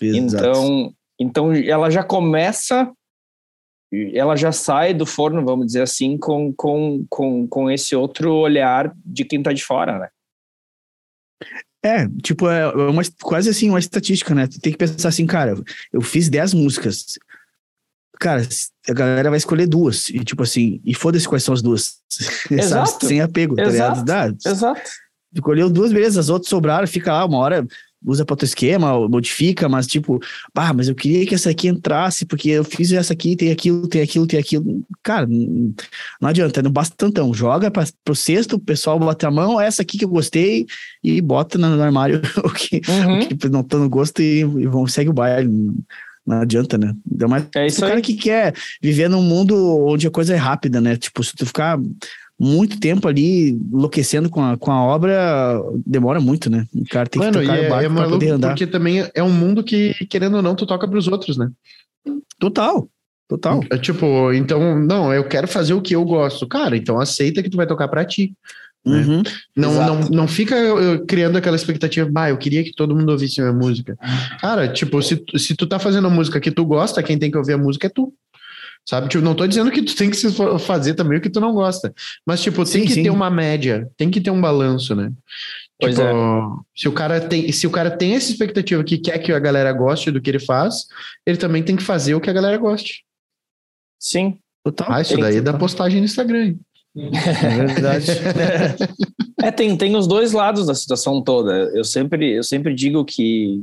Exato. 0.00 0.44
Então, 0.44 0.94
então 1.18 1.52
ela 1.54 1.88
já 1.88 2.02
começa, 2.02 2.92
ela 4.12 4.36
já 4.36 4.52
sai 4.52 4.92
do 4.92 5.06
forno, 5.06 5.44
vamos 5.44 5.66
dizer 5.66 5.82
assim, 5.82 6.18
com, 6.18 6.52
com, 6.52 7.06
com, 7.08 7.46
com 7.48 7.70
esse 7.70 7.96
outro 7.96 8.34
olhar 8.34 8.92
de 9.06 9.24
quem 9.24 9.38
está 9.38 9.52
de 9.52 9.64
fora, 9.64 9.98
né? 9.98 10.08
É, 11.88 12.08
tipo, 12.22 12.48
é 12.48 12.68
uma, 12.88 13.02
quase 13.22 13.48
assim, 13.48 13.70
uma 13.70 13.78
estatística, 13.78 14.34
né? 14.34 14.46
Tu 14.46 14.60
tem 14.60 14.72
que 14.72 14.78
pensar 14.78 15.08
assim, 15.08 15.26
cara, 15.26 15.54
eu 15.92 16.00
fiz 16.00 16.28
10 16.28 16.54
músicas. 16.54 17.18
Cara, 18.20 18.46
a 18.88 18.92
galera 18.92 19.30
vai 19.30 19.38
escolher 19.38 19.66
duas. 19.66 20.08
E 20.10 20.24
tipo 20.24 20.42
assim, 20.42 20.80
e 20.84 20.94
foda-se 20.94 21.28
quais 21.28 21.42
são 21.42 21.54
as 21.54 21.62
duas. 21.62 21.98
Exato. 22.50 23.06
Sem 23.06 23.20
apego, 23.20 23.58
Exato. 23.58 23.94
tá 23.94 24.00
ligado? 24.00 24.38
Exato. 24.44 24.90
Escolheu 25.32 25.70
duas, 25.70 25.92
beleza, 25.92 26.20
as 26.20 26.28
outras 26.28 26.48
sobraram, 26.50 26.86
fica 26.86 27.12
lá 27.12 27.24
uma 27.24 27.38
hora, 27.38 27.66
usa 28.04 28.24
para 28.24 28.34
outro 28.34 28.46
esquema, 28.46 29.08
modifica, 29.08 29.68
mas 29.68 29.86
tipo, 29.86 30.20
pá, 30.52 30.72
mas 30.72 30.88
eu 30.88 30.94
queria 30.94 31.26
que 31.26 31.34
essa 31.34 31.50
aqui 31.50 31.68
entrasse, 31.68 32.24
porque 32.24 32.50
eu 32.50 32.64
fiz 32.64 32.92
essa 32.92 33.12
aqui, 33.12 33.36
tem 33.36 33.50
aquilo, 33.50 33.88
tem 33.88 34.02
aquilo, 34.02 34.26
tem 34.26 34.38
aquilo. 34.38 34.82
Cara, 35.02 35.26
não 35.26 36.28
adianta, 36.28 36.62
não 36.62 36.70
basta 36.70 36.94
tantão. 36.96 37.34
Joga 37.34 37.70
para 37.70 37.86
pro 38.04 38.14
sexto, 38.14 38.56
o 38.56 38.60
pessoal 38.60 38.98
bota 38.98 39.28
a 39.28 39.30
mão, 39.30 39.60
essa 39.60 39.82
aqui 39.82 39.98
que 39.98 40.04
eu 40.04 40.08
gostei, 40.08 40.66
e 41.02 41.20
bota 41.20 41.58
no 41.58 41.82
armário 41.82 42.20
o 42.44 42.50
que, 42.50 42.80
uhum. 42.88 43.20
o 43.20 43.28
que 43.28 43.48
não 43.48 43.62
tá 43.62 43.78
no 43.78 43.88
gosto 43.88 44.22
e, 44.22 44.40
e 44.40 44.66
vão, 44.66 44.86
segue 44.86 45.10
o 45.10 45.14
baile. 45.14 45.50
Não 46.26 46.42
adianta, 46.42 46.76
né? 46.76 46.94
Ainda 47.10 47.26
mais 47.26 47.46
é 47.56 47.66
isso 47.66 47.78
o 47.78 47.80
cara 47.80 47.96
aí. 47.96 48.02
que 48.02 48.12
quer 48.12 48.54
viver 48.82 49.08
num 49.08 49.22
mundo 49.22 49.56
onde 49.86 50.06
a 50.06 50.10
coisa 50.10 50.34
é 50.34 50.36
rápida, 50.36 50.78
né? 50.78 50.94
Tipo, 50.94 51.24
se 51.24 51.34
tu 51.34 51.46
ficar 51.46 51.78
muito 52.38 52.78
tempo 52.78 53.08
ali 53.08 53.50
enlouquecendo 53.50 54.30
com 54.30 54.42
a, 54.42 54.56
com 54.56 54.70
a 54.70 54.80
obra, 54.80 55.60
demora 55.84 56.20
muito, 56.20 56.48
né? 56.48 56.66
O 56.72 56.84
cara 56.84 57.08
tem 57.08 57.20
Mano, 57.20 57.40
que 57.40 57.46
tocar 57.46 57.58
e 57.58 57.64
é, 57.64 57.84
é 57.84 57.88
maluco 57.88 58.12
poder 58.12 58.30
andar. 58.30 58.48
Porque 58.48 58.66
também 58.66 59.08
é 59.12 59.22
um 59.22 59.32
mundo 59.32 59.64
que, 59.64 59.94
querendo 60.06 60.36
ou 60.36 60.42
não, 60.42 60.54
tu 60.54 60.66
toca 60.66 60.86
para 60.86 60.98
os 60.98 61.08
outros, 61.08 61.36
né? 61.36 61.50
Total. 62.38 62.88
Total. 63.28 63.60
É 63.70 63.76
tipo, 63.76 64.32
então, 64.32 64.78
não, 64.78 65.12
eu 65.12 65.24
quero 65.24 65.46
fazer 65.46 65.74
o 65.74 65.82
que 65.82 65.94
eu 65.94 66.04
gosto. 66.04 66.46
Cara, 66.46 66.76
então 66.76 66.98
aceita 66.98 67.42
que 67.42 67.50
tu 67.50 67.58
vai 67.58 67.66
tocar 67.66 67.86
para 67.88 68.04
ti. 68.04 68.32
Né? 68.86 69.04
Uhum, 69.04 69.22
não, 69.54 69.74
não, 69.74 70.00
não 70.08 70.28
fica 70.28 70.56
criando 71.06 71.36
aquela 71.36 71.56
expectativa, 71.56 72.08
bah, 72.10 72.30
eu 72.30 72.38
queria 72.38 72.64
que 72.64 72.72
todo 72.72 72.96
mundo 72.96 73.10
ouvisse 73.10 73.40
minha 73.40 73.52
música. 73.52 73.98
Cara, 74.40 74.68
tipo, 74.68 75.02
se, 75.02 75.22
se 75.36 75.54
tu 75.54 75.66
tá 75.66 75.78
fazendo 75.78 76.06
a 76.06 76.10
música 76.10 76.40
que 76.40 76.50
tu 76.50 76.64
gosta, 76.64 77.02
quem 77.02 77.18
tem 77.18 77.30
que 77.30 77.36
ouvir 77.36 77.52
a 77.52 77.58
música 77.58 77.88
é 77.88 77.90
tu. 77.90 78.14
Sabe? 78.88 79.06
Tipo, 79.06 79.22
não 79.22 79.34
tô 79.34 79.46
dizendo 79.46 79.70
que 79.70 79.82
tu 79.82 79.94
tem 79.94 80.10
que 80.10 80.16
fazer 80.60 80.94
também 80.94 81.18
o 81.18 81.20
que 81.20 81.28
tu 81.28 81.40
não 81.40 81.52
gosta. 81.52 81.92
Mas, 82.24 82.40
tipo, 82.40 82.64
tem 82.64 82.80
sim, 82.80 82.84
que 82.86 82.94
sim. 82.94 83.02
ter 83.02 83.10
uma 83.10 83.28
média, 83.28 83.86
tem 83.98 84.10
que 84.10 84.18
ter 84.18 84.30
um 84.30 84.40
balanço, 84.40 84.94
né? 84.94 85.12
Pois 85.78 85.94
tipo, 85.94 86.08
é. 86.08 86.42
se 86.74 86.88
o 86.88 86.92
cara 86.92 87.20
tem, 87.20 87.52
se 87.52 87.66
o 87.66 87.70
cara 87.70 87.90
tem 87.90 88.14
essa 88.14 88.30
expectativa 88.30 88.82
que 88.82 88.96
quer 88.96 89.18
que 89.18 89.30
a 89.30 89.38
galera 89.38 89.70
goste 89.74 90.10
do 90.10 90.22
que 90.22 90.30
ele 90.30 90.38
faz, 90.38 90.86
ele 91.26 91.36
também 91.36 91.62
tem 91.62 91.76
que 91.76 91.82
fazer 91.82 92.14
o 92.14 92.20
que 92.20 92.30
a 92.30 92.32
galera 92.32 92.56
goste. 92.56 93.04
Sim. 94.00 94.38
Total. 94.64 94.90
Ah, 94.90 95.02
isso 95.02 95.18
daí 95.18 95.36
é 95.36 95.42
da 95.42 95.52
postagem 95.52 96.00
no 96.00 96.06
Instagram. 96.06 96.56
É 96.96 97.66
verdade. 97.66 98.06
é, 99.44 99.50
tem, 99.50 99.76
tem 99.76 99.96
os 99.96 100.06
dois 100.06 100.32
lados 100.32 100.66
da 100.66 100.74
situação 100.74 101.22
toda. 101.22 101.52
Eu 101.74 101.84
sempre, 101.84 102.38
eu 102.38 102.42
sempre 102.42 102.74
digo 102.74 103.04
que, 103.04 103.62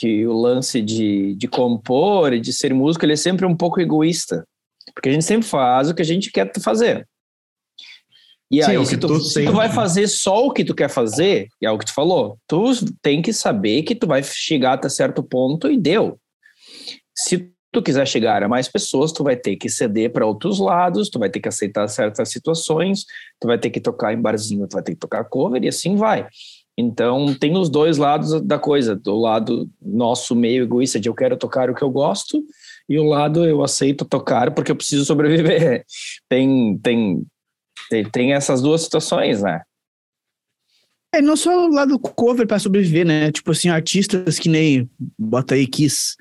que 0.00 0.26
o 0.26 0.32
lance 0.32 0.80
de, 0.80 1.34
de 1.34 1.46
compor 1.46 2.32
e 2.32 2.40
de 2.40 2.54
ser 2.54 2.72
músico 2.72 3.04
ele 3.04 3.12
é 3.12 3.16
sempre 3.16 3.44
um 3.44 3.54
pouco 3.54 3.82
egoísta. 3.82 4.46
Porque 4.94 5.10
a 5.10 5.12
gente 5.12 5.26
sempre 5.26 5.46
faz 5.46 5.90
o 5.90 5.94
que 5.94 6.00
a 6.00 6.04
gente 6.06 6.32
quer 6.32 6.50
fazer. 6.58 7.06
E 8.50 8.64
Sim, 8.64 8.70
aí, 8.78 8.86
se, 8.86 8.96
tu, 8.96 9.20
se 9.20 9.44
tu, 9.44 9.52
vai 9.52 9.68
fazer 9.68 10.08
só 10.08 10.46
o 10.46 10.52
que 10.52 10.64
tu 10.64 10.74
quer 10.74 10.88
fazer, 10.88 11.48
é 11.62 11.70
o 11.70 11.78
que 11.78 11.84
tu 11.84 11.92
falou, 11.92 12.38
tu 12.48 12.72
tem 13.02 13.20
que 13.20 13.30
saber 13.30 13.82
que 13.82 13.94
tu 13.94 14.06
vai 14.06 14.22
chegar 14.22 14.72
até 14.72 14.88
certo 14.88 15.22
ponto 15.22 15.70
e 15.70 15.78
deu. 15.78 16.18
Se 17.14 17.52
tu 17.70 17.82
quiser 17.82 18.08
chegar 18.08 18.42
a 18.42 18.48
mais 18.48 18.68
pessoas, 18.68 19.12
tu 19.12 19.22
vai 19.22 19.36
ter 19.36 19.54
que 19.56 19.68
ceder 19.68 20.10
para 20.12 20.26
outros 20.26 20.58
lados, 20.58 21.10
tu 21.10 21.18
vai 21.18 21.28
ter 21.28 21.40
que 21.40 21.48
aceitar 21.48 21.86
certas 21.88 22.30
situações, 22.30 23.04
tu 23.38 23.46
vai 23.46 23.58
ter 23.58 23.68
que 23.68 23.80
tocar 23.80 24.14
em 24.14 24.20
barzinho, 24.20 24.66
tu 24.66 24.72
vai 24.72 24.82
ter 24.82 24.92
que 24.92 24.98
tocar 24.98 25.24
cover 25.24 25.62
e 25.62 25.68
assim 25.68 25.94
vai. 25.94 26.26
Então, 26.78 27.34
tem 27.34 27.56
os 27.56 27.68
dois 27.68 27.98
lados 27.98 28.40
da 28.42 28.58
coisa, 28.58 28.96
do 28.96 29.16
lado 29.16 29.68
nosso 29.80 30.34
meio 30.34 30.62
egoísta 30.62 30.98
de 30.98 31.08
eu 31.08 31.14
quero 31.14 31.36
tocar 31.36 31.68
o 31.68 31.74
que 31.74 31.82
eu 31.82 31.90
gosto 31.90 32.42
e 32.88 32.98
o 32.98 33.04
lado 33.04 33.44
eu 33.44 33.62
aceito 33.62 34.04
tocar 34.04 34.52
porque 34.54 34.72
eu 34.72 34.76
preciso 34.76 35.04
sobreviver. 35.04 35.84
Tem 36.28 36.78
tem 36.78 37.26
tem, 37.88 38.04
tem 38.08 38.32
essas 38.34 38.62
duas 38.62 38.82
situações, 38.82 39.42
né? 39.42 39.62
É, 41.12 41.20
não 41.20 41.34
só 41.34 41.66
o 41.66 41.72
lado 41.72 41.98
cover 41.98 42.46
para 42.46 42.58
sobreviver, 42.58 43.04
né? 43.04 43.32
Tipo 43.32 43.50
assim, 43.50 43.68
artistas 43.68 44.38
que 44.38 44.48
nem 44.48 44.88
bota 45.18 45.56
aí 45.56 45.66
Kiss 45.66 46.14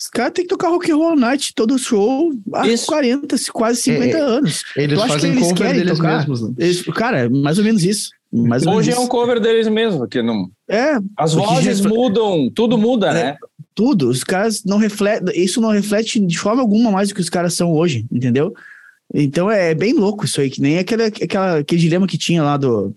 os 0.00 0.06
caras 0.06 0.32
têm 0.32 0.44
que 0.44 0.48
tocar 0.48 0.68
rock 0.68 0.90
and 0.90 0.96
roll 0.96 1.14
night 1.14 1.54
todo 1.54 1.78
show 1.78 2.32
há 2.54 2.66
Isso. 2.66 2.86
40, 2.86 3.36
quase 3.52 3.82
50 3.82 4.16
é, 4.16 4.20
é, 4.20 4.22
anos. 4.22 4.64
Eles 4.74 4.98
fazem 4.98 5.32
eles 5.32 5.48
cover 5.48 5.74
deles 5.74 5.98
tocar? 5.98 6.16
mesmos. 6.16 6.40
Né? 6.40 6.54
Eles, 6.56 6.82
cara, 6.82 7.28
mais 7.28 7.58
ou 7.58 7.64
menos 7.64 7.84
isso. 7.84 8.10
Mais 8.32 8.64
Hoje 8.64 8.92
é 8.92 8.98
um 8.98 9.08
cover 9.08 9.40
deles 9.40 9.66
mesmo, 9.66 10.06
que 10.06 10.22
não. 10.22 10.48
É. 10.68 10.96
As 11.16 11.34
vozes 11.34 11.80
mudam, 11.80 12.48
tudo 12.54 12.78
muda, 12.78 13.08
é, 13.08 13.14
né? 13.14 13.36
Tudo. 13.74 14.08
Os 14.08 14.22
caras 14.22 14.62
não 14.64 14.78
refletem. 14.78 15.42
Isso 15.42 15.60
não 15.60 15.70
reflete 15.70 16.20
de 16.20 16.38
forma 16.38 16.62
alguma 16.62 16.92
mais 16.92 17.08
do 17.08 17.14
que 17.14 17.20
os 17.20 17.28
caras 17.28 17.54
são 17.54 17.72
hoje, 17.72 18.06
entendeu? 18.10 18.54
Então 19.12 19.50
é 19.50 19.74
bem 19.74 19.92
louco 19.92 20.24
isso 20.24 20.40
aí, 20.40 20.48
que 20.48 20.60
nem 20.60 20.78
aquele, 20.78 21.04
aquela, 21.04 21.58
aquele 21.58 21.80
dilema 21.80 22.06
que 22.06 22.16
tinha 22.16 22.42
lá 22.42 22.56
do 22.56 22.94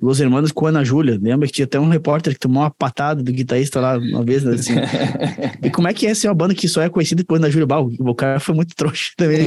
Los 0.00 0.20
Hermanos 0.20 0.52
com 0.52 0.66
Ana 0.66 0.84
Júlia. 0.84 1.18
Lembra 1.20 1.46
que 1.48 1.52
tinha 1.52 1.64
até 1.64 1.78
um 1.78 1.88
repórter 1.88 2.32
que 2.32 2.38
tomou 2.38 2.62
uma 2.62 2.70
patada 2.70 3.20
do 3.20 3.32
guitarrista 3.32 3.80
lá 3.80 3.98
uma 3.98 4.22
vez, 4.22 4.44
né, 4.44 4.54
assim. 4.54 4.74
e 5.62 5.70
como 5.70 5.88
é 5.88 5.92
que 5.92 6.06
é 6.06 6.14
ser 6.14 6.28
uma 6.28 6.34
banda 6.34 6.54
que 6.54 6.68
só 6.68 6.80
é 6.82 6.88
conhecida 6.88 7.24
por 7.24 7.36
Ana 7.36 7.50
Júlia? 7.50 7.66
o 7.98 8.14
cara 8.14 8.38
foi 8.38 8.54
muito 8.54 8.76
trouxa 8.76 9.10
também. 9.16 9.38
Né? 9.38 9.46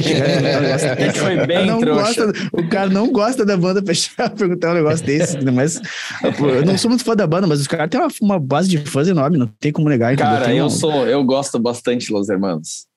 Ele 0.98 1.12
foi 1.12 1.46
bem 1.46 1.66
não 1.66 1.80
trouxa. 1.80 2.26
Gosta, 2.26 2.48
o 2.52 2.68
cara 2.68 2.90
não 2.90 3.10
gosta 3.10 3.46
da 3.46 3.56
banda 3.56 3.80
pra 3.82 4.28
perguntar 4.30 4.72
um 4.72 4.74
negócio 4.74 5.04
desse. 5.06 5.38
Né? 5.38 5.50
Mas 5.50 5.80
eu 6.22 6.66
não 6.66 6.76
sou 6.76 6.90
muito 6.90 7.04
fã 7.04 7.16
da 7.16 7.26
banda, 7.26 7.46
mas 7.46 7.60
os 7.60 7.66
caras 7.66 7.88
têm 7.88 8.00
uma, 8.00 8.10
uma, 8.20 8.38
base 8.38 8.68
de 8.68 8.78
fãs 8.78 9.08
enorme, 9.08 9.38
não 9.38 9.46
tem 9.58 9.72
como 9.72 9.88
negar. 9.88 10.14
Cara, 10.16 10.54
eu, 10.54 10.68
sou, 10.68 11.06
eu 11.06 11.24
gosto 11.24 11.58
bastante 11.58 12.06
de 12.06 12.12
Los 12.12 12.28
Hermanos. 12.28 12.91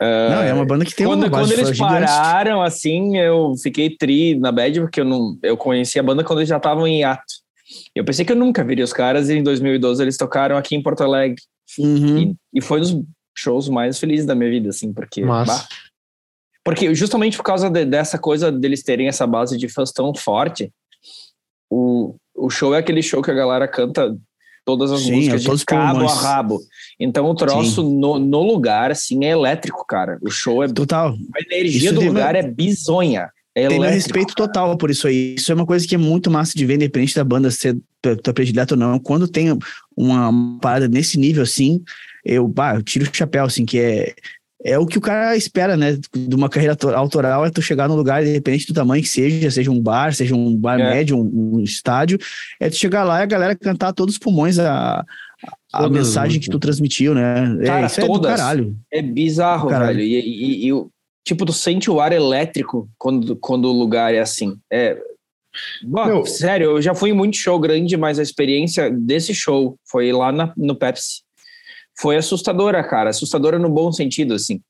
Uh, 0.00 0.30
não, 0.30 0.42
é 0.42 0.52
uma 0.52 0.64
banda 0.64 0.84
que 0.84 0.94
tem 0.94 1.06
quando, 1.06 1.22
uma 1.22 1.30
base 1.30 1.54
Quando 1.54 1.66
eles 1.66 1.78
pararam, 1.78 2.62
assim, 2.62 3.16
eu 3.16 3.54
fiquei 3.62 3.90
tri 3.96 4.38
na 4.38 4.52
bad, 4.52 4.80
porque 4.80 5.00
eu 5.00 5.04
não 5.04 5.38
eu 5.42 5.56
conheci 5.56 5.98
a 5.98 6.02
banda 6.02 6.22
quando 6.22 6.40
eles 6.40 6.48
já 6.48 6.58
estavam 6.58 6.86
em 6.86 7.04
ato. 7.04 7.34
Eu 7.94 8.04
pensei 8.04 8.24
que 8.24 8.32
eu 8.32 8.36
nunca 8.36 8.62
viria 8.64 8.84
os 8.84 8.92
caras, 8.92 9.28
e 9.28 9.34
em 9.34 9.42
2012 9.42 10.02
eles 10.02 10.16
tocaram 10.16 10.56
aqui 10.56 10.76
em 10.76 10.82
Porto 10.82 11.02
Alegre. 11.02 11.42
Uhum. 11.78 12.18
E, 12.18 12.36
e, 12.54 12.60
foi 12.60 12.78
um 12.78 12.82
dos 12.82 13.04
shows 13.36 13.68
mais 13.68 13.98
felizes 13.98 14.26
da 14.26 14.34
minha 14.34 14.50
vida, 14.50 14.68
assim, 14.68 14.92
porque... 14.92 15.24
Bah, 15.24 15.66
porque 16.64 16.92
justamente 16.96 17.36
por 17.36 17.44
causa 17.44 17.70
de, 17.70 17.84
dessa 17.84 18.18
coisa 18.18 18.50
deles 18.50 18.82
terem 18.82 19.06
essa 19.06 19.24
base 19.24 19.56
de 19.56 19.68
fãs 19.68 19.92
tão 19.92 20.12
forte, 20.12 20.72
o, 21.70 22.16
o 22.34 22.50
show 22.50 22.74
é 22.74 22.78
aquele 22.78 23.02
show 23.02 23.22
que 23.22 23.30
a 23.30 23.34
galera 23.34 23.68
canta 23.68 24.16
todas 24.66 24.90
as 24.90 25.02
Sim, 25.02 25.12
músicas 25.12 25.42
de 25.60 25.64
cabo 25.64 26.06
a 26.06 26.12
rabo. 26.12 26.60
Então 26.98 27.30
o 27.30 27.34
troço 27.34 27.84
no, 27.84 28.18
no, 28.18 28.42
lugar, 28.42 28.90
assim, 28.90 29.24
é 29.24 29.30
elétrico, 29.30 29.86
cara. 29.86 30.18
O 30.20 30.28
show 30.28 30.62
é. 30.62 30.68
Total. 30.68 31.14
A 31.34 31.54
energia 31.54 31.90
isso 31.90 31.94
do 31.94 32.04
lugar 32.04 32.34
meu... 32.34 32.42
é 32.42 32.46
bizonha. 32.46 33.30
É 33.54 33.68
tem 33.68 33.78
meu 33.78 33.88
respeito 33.88 34.34
cara. 34.34 34.48
total 34.48 34.76
por 34.76 34.90
isso 34.90 35.06
aí. 35.06 35.36
Isso 35.36 35.52
é 35.52 35.54
uma 35.54 35.64
coisa 35.64 35.86
que 35.86 35.94
é 35.94 35.98
muito 35.98 36.30
massa 36.30 36.52
de 36.54 36.66
ver, 36.66 36.74
independente 36.74 37.14
da 37.14 37.24
banda 37.24 37.50
ser 37.50 37.78
tua 38.02 38.34
predileta 38.34 38.74
ou 38.74 38.78
não. 38.78 38.98
Quando 38.98 39.28
tem 39.28 39.56
uma 39.96 40.58
parada 40.60 40.88
nesse 40.88 41.16
nível 41.16 41.44
assim, 41.44 41.82
eu, 42.24 42.46
bah, 42.48 42.74
eu 42.74 42.82
tiro 42.82 43.08
o 43.08 43.16
chapéu, 43.16 43.44
assim, 43.44 43.64
que 43.64 43.78
é 43.78 44.14
é 44.66 44.76
o 44.76 44.84
que 44.84 44.98
o 44.98 45.00
cara 45.00 45.36
espera, 45.36 45.76
né? 45.76 45.96
De 46.12 46.34
uma 46.34 46.48
carreira 46.48 46.76
autoral 46.94 47.46
é 47.46 47.50
tu 47.50 47.62
chegar 47.62 47.88
num 47.88 47.94
lugar, 47.94 48.26
independente 48.26 48.66
do 48.66 48.74
tamanho 48.74 49.00
que 49.00 49.08
seja, 49.08 49.48
seja 49.48 49.70
um 49.70 49.80
bar, 49.80 50.12
seja 50.12 50.34
um 50.34 50.56
bar 50.56 50.80
é. 50.80 50.90
médio, 50.90 51.16
um, 51.16 51.58
um, 51.58 51.60
estádio, 51.60 52.18
é 52.58 52.68
tu 52.68 52.74
chegar 52.74 53.04
lá 53.04 53.20
e 53.20 53.22
a 53.22 53.26
galera 53.26 53.54
cantar 53.54 53.92
todos 53.92 54.16
os 54.16 54.18
pulmões 54.18 54.58
a, 54.58 55.04
a 55.72 55.78
todas, 55.78 55.92
mensagem 55.92 56.40
que 56.40 56.50
tu 56.50 56.58
transmitiu, 56.58 57.14
né? 57.14 57.56
É, 57.60 57.64
cara, 57.64 57.82
é, 57.82 57.86
isso 57.86 58.06
todas. 58.06 58.32
É, 58.32 58.36
caralho. 58.36 58.76
é 58.92 59.00
bizarro, 59.00 59.68
caralho. 59.68 59.98
velho. 59.98 60.08
E, 60.08 60.66
e, 60.66 60.72
e, 60.72 60.86
tipo, 61.24 61.46
tu 61.46 61.52
sente 61.52 61.88
o 61.88 62.00
ar 62.00 62.12
elétrico 62.12 62.90
quando, 62.98 63.36
quando 63.36 63.66
o 63.66 63.72
lugar 63.72 64.12
é 64.12 64.18
assim. 64.18 64.56
É. 64.70 65.00
Bom, 65.84 66.26
sério, 66.26 66.72
eu 66.72 66.82
já 66.82 66.92
fui 66.92 67.10
em 67.10 67.14
muito 67.14 67.36
show 67.36 67.58
grande, 67.58 67.96
mas 67.96 68.18
a 68.18 68.22
experiência 68.22 68.90
desse 68.90 69.32
show 69.32 69.76
foi 69.88 70.12
lá 70.12 70.32
na, 70.32 70.52
no 70.56 70.74
Pepsi 70.74 71.25
foi 71.98 72.16
assustadora, 72.16 72.82
cara. 72.82 73.10
Assustadora 73.10 73.58
no 73.58 73.68
bom 73.68 73.90
sentido, 73.92 74.34
assim. 74.34 74.60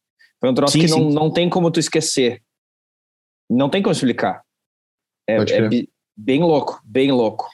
Foi 0.40 0.50
um 0.50 0.54
troço 0.54 0.74
sim, 0.74 0.80
que 0.80 0.90
não, 0.90 1.10
não 1.10 1.30
tem 1.30 1.48
como 1.48 1.70
tu 1.70 1.80
esquecer. 1.80 2.42
Não 3.50 3.68
tem 3.68 3.82
como 3.82 3.92
explicar. 3.92 4.42
É, 5.28 5.36
é 5.36 5.68
bem 6.16 6.42
louco, 6.42 6.80
bem 6.84 7.10
louco. 7.10 7.48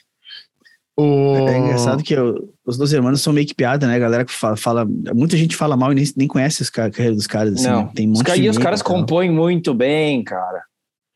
O... 0.97 1.49
É 1.49 1.59
engraçado 1.59 2.03
que 2.03 2.13
eu, 2.13 2.53
os 2.67 2.77
dois 2.77 2.93
irmãos 2.93 3.21
são 3.21 3.33
meio 3.33 3.47
que 3.47 3.55
piada, 3.55 3.87
né? 3.87 3.97
A 3.97 3.99
galera 3.99 4.25
que 4.25 4.33
fala, 4.33 4.57
fala 4.57 4.85
muita 4.85 5.37
gente 5.39 5.57
fala 5.57 5.77
mal 5.77 5.91
e 5.93 5.95
nem, 5.95 6.05
nem 6.17 6.29
conhece 6.29 6.63
a 6.63 6.91
carreira 6.91 7.15
dos 7.15 7.27
caras. 7.27 7.55
Assim, 7.55 7.67
não. 7.67 7.85
Né? 7.85 7.93
Tem 7.95 8.09
um 8.09 8.13
os, 8.13 8.21
e 8.21 8.49
os 8.49 8.59
caras 8.59 8.83
compõem 8.83 9.31
muito 9.31 9.73
bem, 9.73 10.23
cara. 10.23 10.63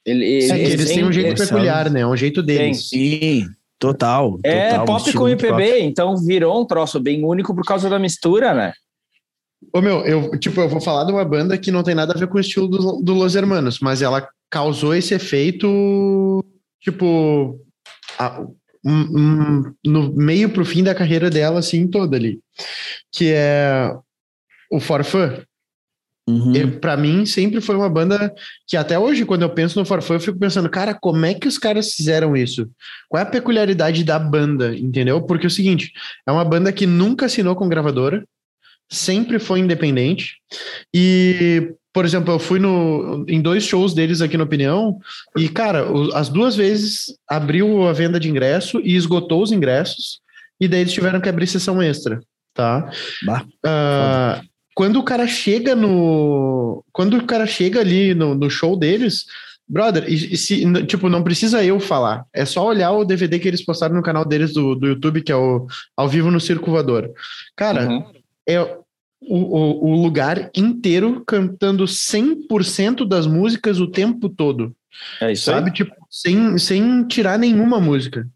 Ele, 0.05 0.25
ele, 0.25 0.53
é, 0.53 0.59
eles, 0.59 0.89
têm 0.89 1.05
um 1.05 1.13
jeito 1.13 1.37
peculiar, 1.43 1.91
né? 1.91 2.01
É 2.01 2.07
um 2.07 2.17
jeito 2.17 2.43
deles. 2.43 2.89
Sim. 2.89 3.49
Total. 3.79 4.39
É 4.43 4.71
total, 4.71 4.87
pop 4.87 5.13
com 5.13 5.29
IPB, 5.29 5.81
então 5.81 6.17
virou 6.17 6.61
um 6.61 6.67
troço 6.67 6.99
bem 6.99 7.25
único 7.25 7.55
por 7.55 7.65
causa 7.65 7.91
da 7.91 7.99
mistura, 7.99 8.55
né? 8.55 8.73
Ô 9.73 9.81
meu, 9.81 10.05
eu, 10.07 10.39
tipo, 10.39 10.61
eu 10.61 10.69
vou 10.69 10.81
falar 10.81 11.05
de 11.05 11.13
uma 11.13 11.25
banda 11.25 11.59
que 11.59 11.71
não 11.71 11.83
tem 11.83 11.95
nada 11.95 12.15
a 12.15 12.19
ver 12.19 12.27
com 12.29 12.39
o 12.39 12.41
estilo 12.41 12.69
do, 12.69 13.03
do 13.03 13.15
Los 13.15 13.35
Hermanos, 13.35 13.79
mas 13.81 14.01
ela 14.01 14.27
causou 14.51 14.95
esse 14.95 15.15
efeito, 15.15 16.45
tipo, 16.81 17.59
a, 18.19 18.41
um, 18.85 19.01
um, 19.19 19.75
no 19.85 20.13
meio 20.15 20.51
pro 20.51 20.65
fim 20.65 20.83
da 20.83 20.95
carreira 20.95 21.29
dela, 21.29 21.59
assim, 21.59 21.89
toda 21.89 22.17
ali. 22.17 22.41
Que 23.13 23.33
é 23.35 23.93
o 24.71 24.79
Forfã. 24.79 25.43
Uhum. 26.29 26.81
Para 26.81 26.97
mim, 26.97 27.25
sempre 27.25 27.61
foi 27.61 27.77
uma 27.77 27.89
banda 27.89 28.35
que 28.67 28.77
até 28.77 28.99
hoje, 28.99 29.25
quando 29.25 29.43
eu 29.43 29.51
penso 29.51 29.79
no 29.79 29.85
Farfã, 29.85 30.15
eu 30.15 30.21
fico 30.21 30.39
pensando, 30.39 30.69
cara, 30.69 30.93
como 30.93 31.25
é 31.25 31.33
que 31.33 31.47
os 31.47 31.57
caras 31.57 31.93
fizeram 31.93 32.37
isso? 32.37 32.69
Qual 33.09 33.21
é 33.21 33.23
a 33.23 33.31
peculiaridade 33.31 34.03
da 34.03 34.19
banda, 34.19 34.77
entendeu? 34.77 35.23
Porque 35.23 35.47
é 35.47 35.49
o 35.49 35.51
seguinte, 35.51 35.93
é 36.27 36.33
uma 36.33 36.45
banda 36.45 36.73
que 36.73 36.85
nunca 36.85 37.27
assinou 37.27 37.55
com 37.55 37.69
gravadora, 37.69 38.25
sempre 38.91 39.39
foi 39.39 39.61
independente, 39.61 40.39
e, 40.93 41.73
por 41.93 42.05
exemplo, 42.05 42.35
eu 42.35 42.39
fui 42.41 42.59
no, 42.59 43.25
em 43.29 43.41
dois 43.41 43.65
shows 43.65 43.95
deles 43.95 44.21
aqui 44.21 44.37
no 44.37 44.45
Opinião, 44.45 44.99
e, 45.37 45.49
cara, 45.49 45.87
as 46.13 46.29
duas 46.29 46.57
vezes 46.57 47.07
abriu 47.29 47.87
a 47.87 47.93
venda 47.93 48.19
de 48.19 48.29
ingresso 48.29 48.81
e 48.81 48.97
esgotou 48.97 49.45
os 49.45 49.53
ingressos, 49.53 50.21
e 50.61 50.67
daí 50.67 50.81
eles 50.81 50.93
tiveram 50.93 51.21
que 51.21 51.29
abrir 51.29 51.47
sessão 51.47 51.81
extra, 51.81 52.21
tá? 52.53 52.91
Bah, 53.25 53.45
uh, 53.65 54.56
quando 54.77 54.97
o 54.99 55.03
cara 55.03 55.27
chega 55.27 55.75
no. 55.75 56.85
Quando 56.93 57.17
o 57.17 57.25
cara 57.25 57.47
chega 57.47 57.81
ali 57.81 58.15
no, 58.15 58.35
no 58.35 58.51
show 58.51 58.79
deles, 58.79 59.25
brother, 59.67 60.05
e, 60.07 60.35
e 60.35 60.37
se, 60.37 60.71
tipo, 60.85 61.09
não 61.09 61.23
precisa 61.23 61.65
eu 61.65 61.81
falar. 61.81 62.27
É 62.31 62.45
só 62.45 62.67
olhar 62.67 62.93
o 62.93 63.03
DVD 63.03 63.39
que 63.39 63.49
eles 63.49 63.65
postaram 63.65 63.95
no 63.95 64.03
canal 64.03 64.23
deles 64.23 64.53
do, 64.53 64.75
do 64.75 64.89
YouTube, 64.89 65.23
que 65.23 65.33
é 65.33 65.37
o 65.37 65.67
Ao 65.97 66.07
Vivo 66.07 66.31
no 66.31 66.39
Circo 66.39 66.71
Voador. 66.71 67.11
Cara, 67.57 67.89
uhum. 67.89 68.05
é 68.47 68.61
o, 68.61 68.77
o, 69.23 69.93
o 69.93 70.03
lugar 70.03 70.51
inteiro 70.55 71.25
cantando 71.27 71.85
100% 71.85 73.09
das 73.09 73.27
músicas 73.27 73.81
o 73.81 73.91
tempo 73.91 74.29
todo. 74.29 74.77
É 75.23 75.33
isso 75.33 75.45
sabe? 75.45 75.71
aí. 75.71 75.75
Tipo, 75.75 75.95
sem, 76.11 76.59
sem 76.59 77.03
tirar 77.05 77.39
nenhuma 77.39 77.81
música. 77.81 78.29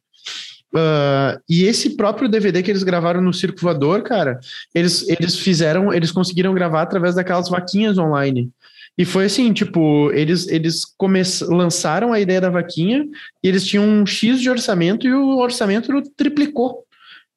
Uh, 0.72 1.40
e 1.48 1.64
esse 1.64 1.96
próprio 1.96 2.28
DVD 2.28 2.62
que 2.62 2.70
eles 2.70 2.84
gravaram 2.84 3.20
no 3.20 3.34
Circo 3.34 3.60
Voador, 3.60 4.02
cara, 4.02 4.38
eles, 4.74 5.08
eles 5.08 5.36
fizeram, 5.36 5.92
eles 5.92 6.12
conseguiram 6.12 6.54
gravar 6.54 6.82
através 6.82 7.14
daquelas 7.14 7.48
vaquinhas 7.48 7.98
online. 7.98 8.50
E 8.96 9.04
foi 9.04 9.24
assim, 9.24 9.52
tipo, 9.52 10.10
eles, 10.12 10.46
eles 10.48 10.84
come 10.84 11.22
lançaram 11.48 12.12
a 12.12 12.20
ideia 12.20 12.40
da 12.40 12.50
vaquinha 12.50 13.06
e 13.42 13.48
eles 13.48 13.66
tinham 13.66 13.84
um 13.84 14.04
X 14.04 14.40
de 14.40 14.50
orçamento 14.50 15.06
e 15.06 15.12
o 15.12 15.38
orçamento 15.38 15.90
triplicou. 16.16 16.84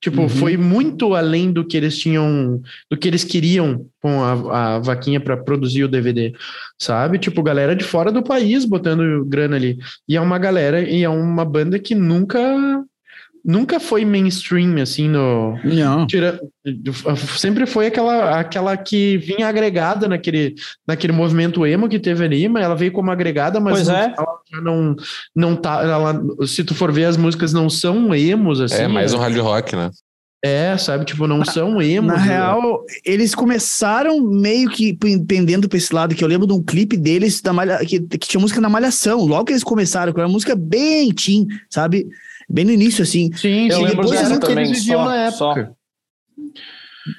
Tipo, 0.04 0.24
uhum. 0.24 0.30
foi 0.30 0.58
muito 0.58 1.16
além 1.16 1.54
do 1.54 1.66
que 1.66 1.78
eles 1.78 1.98
tinham, 1.98 2.62
do 2.92 2.98
que 2.98 3.08
eles 3.08 3.24
queriam 3.24 3.86
com 4.02 4.22
a, 4.22 4.76
a 4.76 4.80
vaquinha 4.80 5.22
para 5.22 5.38
produzir 5.38 5.86
o 5.86 5.88
DVD, 5.88 6.34
sabe? 6.78 7.18
Tipo, 7.18 7.42
galera 7.42 7.74
de 7.74 7.86
fora 7.86 8.12
do 8.12 8.22
país 8.22 8.66
botando 8.66 9.24
grana 9.24 9.56
ali. 9.56 9.78
E 10.06 10.18
é 10.18 10.20
uma 10.20 10.38
galera, 10.38 10.82
e 10.82 11.04
é 11.04 11.10
uma 11.10 11.46
banda 11.46 11.80
que 11.80 11.96
nunca 11.96 12.38
nunca 13.44 13.80
foi 13.80 14.06
mainstream, 14.06 14.82
assim, 14.82 15.10
no. 15.10 15.58
Não. 15.64 16.08
Tira, 16.08 16.40
sempre 17.38 17.66
foi 17.66 17.88
aquela, 17.88 18.40
aquela 18.40 18.78
que 18.78 19.18
vinha 19.18 19.48
agregada 19.48 20.08
naquele, 20.08 20.56
naquele 20.88 21.14
movimento 21.14 21.66
emo 21.66 21.90
que 21.90 22.00
teve 22.00 22.24
ali, 22.24 22.48
mas 22.48 22.64
ela 22.64 22.76
veio 22.76 22.92
como 22.92 23.12
agregada, 23.12 23.60
mas 23.60 23.74
pois 23.74 23.88
não, 23.88 23.96
é. 23.96 24.14
ela 24.18 24.62
não, 24.62 24.96
não 25.36 25.56
tá. 25.56 25.84
Ela, 25.84 26.22
se 26.48 26.64
tu 26.64 26.74
for 26.74 26.92
ver, 26.92 27.06
as 27.06 27.18
músicas 27.18 27.52
não 27.52 27.70
são 27.70 28.16
emos, 28.16 28.62
assim. 28.62 28.84
É 28.84 28.88
mais 28.88 29.14
um 29.14 29.18
hard 29.18 29.38
rock, 29.38 29.76
né? 29.76 29.92
É, 30.46 30.78
sabe? 30.78 31.06
Tipo, 31.06 31.26
não 31.26 31.38
na, 31.38 31.46
são 31.46 31.82
emos. 31.82 32.12
Na 32.12 32.20
né? 32.20 32.34
real, 32.34 32.84
eles 33.06 33.34
começaram 33.34 34.20
meio 34.20 34.70
que 34.70 34.94
pendendo 34.94 35.70
pra 35.70 35.78
esse 35.78 35.96
lado, 35.96 36.14
que 36.14 36.22
eu 36.22 36.28
lembro 36.28 36.46
de 36.46 36.52
um 36.52 36.62
clipe 36.62 36.98
deles 36.98 37.42
da 37.42 37.54
malha, 37.54 37.78
que, 37.80 38.02
que 38.02 38.28
tinha 38.28 38.42
música 38.42 38.60
na 38.60 38.68
Malhação. 38.68 39.24
Logo 39.26 39.46
que 39.46 39.54
eles 39.54 39.64
começaram, 39.64 40.12
com 40.12 40.20
uma 40.20 40.28
música 40.28 40.54
bem 40.54 41.14
teen, 41.14 41.48
sabe? 41.70 42.06
Bem 42.50 42.66
no 42.66 42.72
início, 42.72 43.04
assim. 43.04 43.32
Sim, 43.36 43.68
eu 43.70 43.78
sim. 43.78 43.84
lembro 43.84 44.04
depois 44.04 44.22
dessa 44.22 44.40
também, 44.40 44.72
viviam 44.72 45.00
só, 45.00 45.06
na 45.06 45.16
época. 45.18 45.38
Só. 45.38 45.54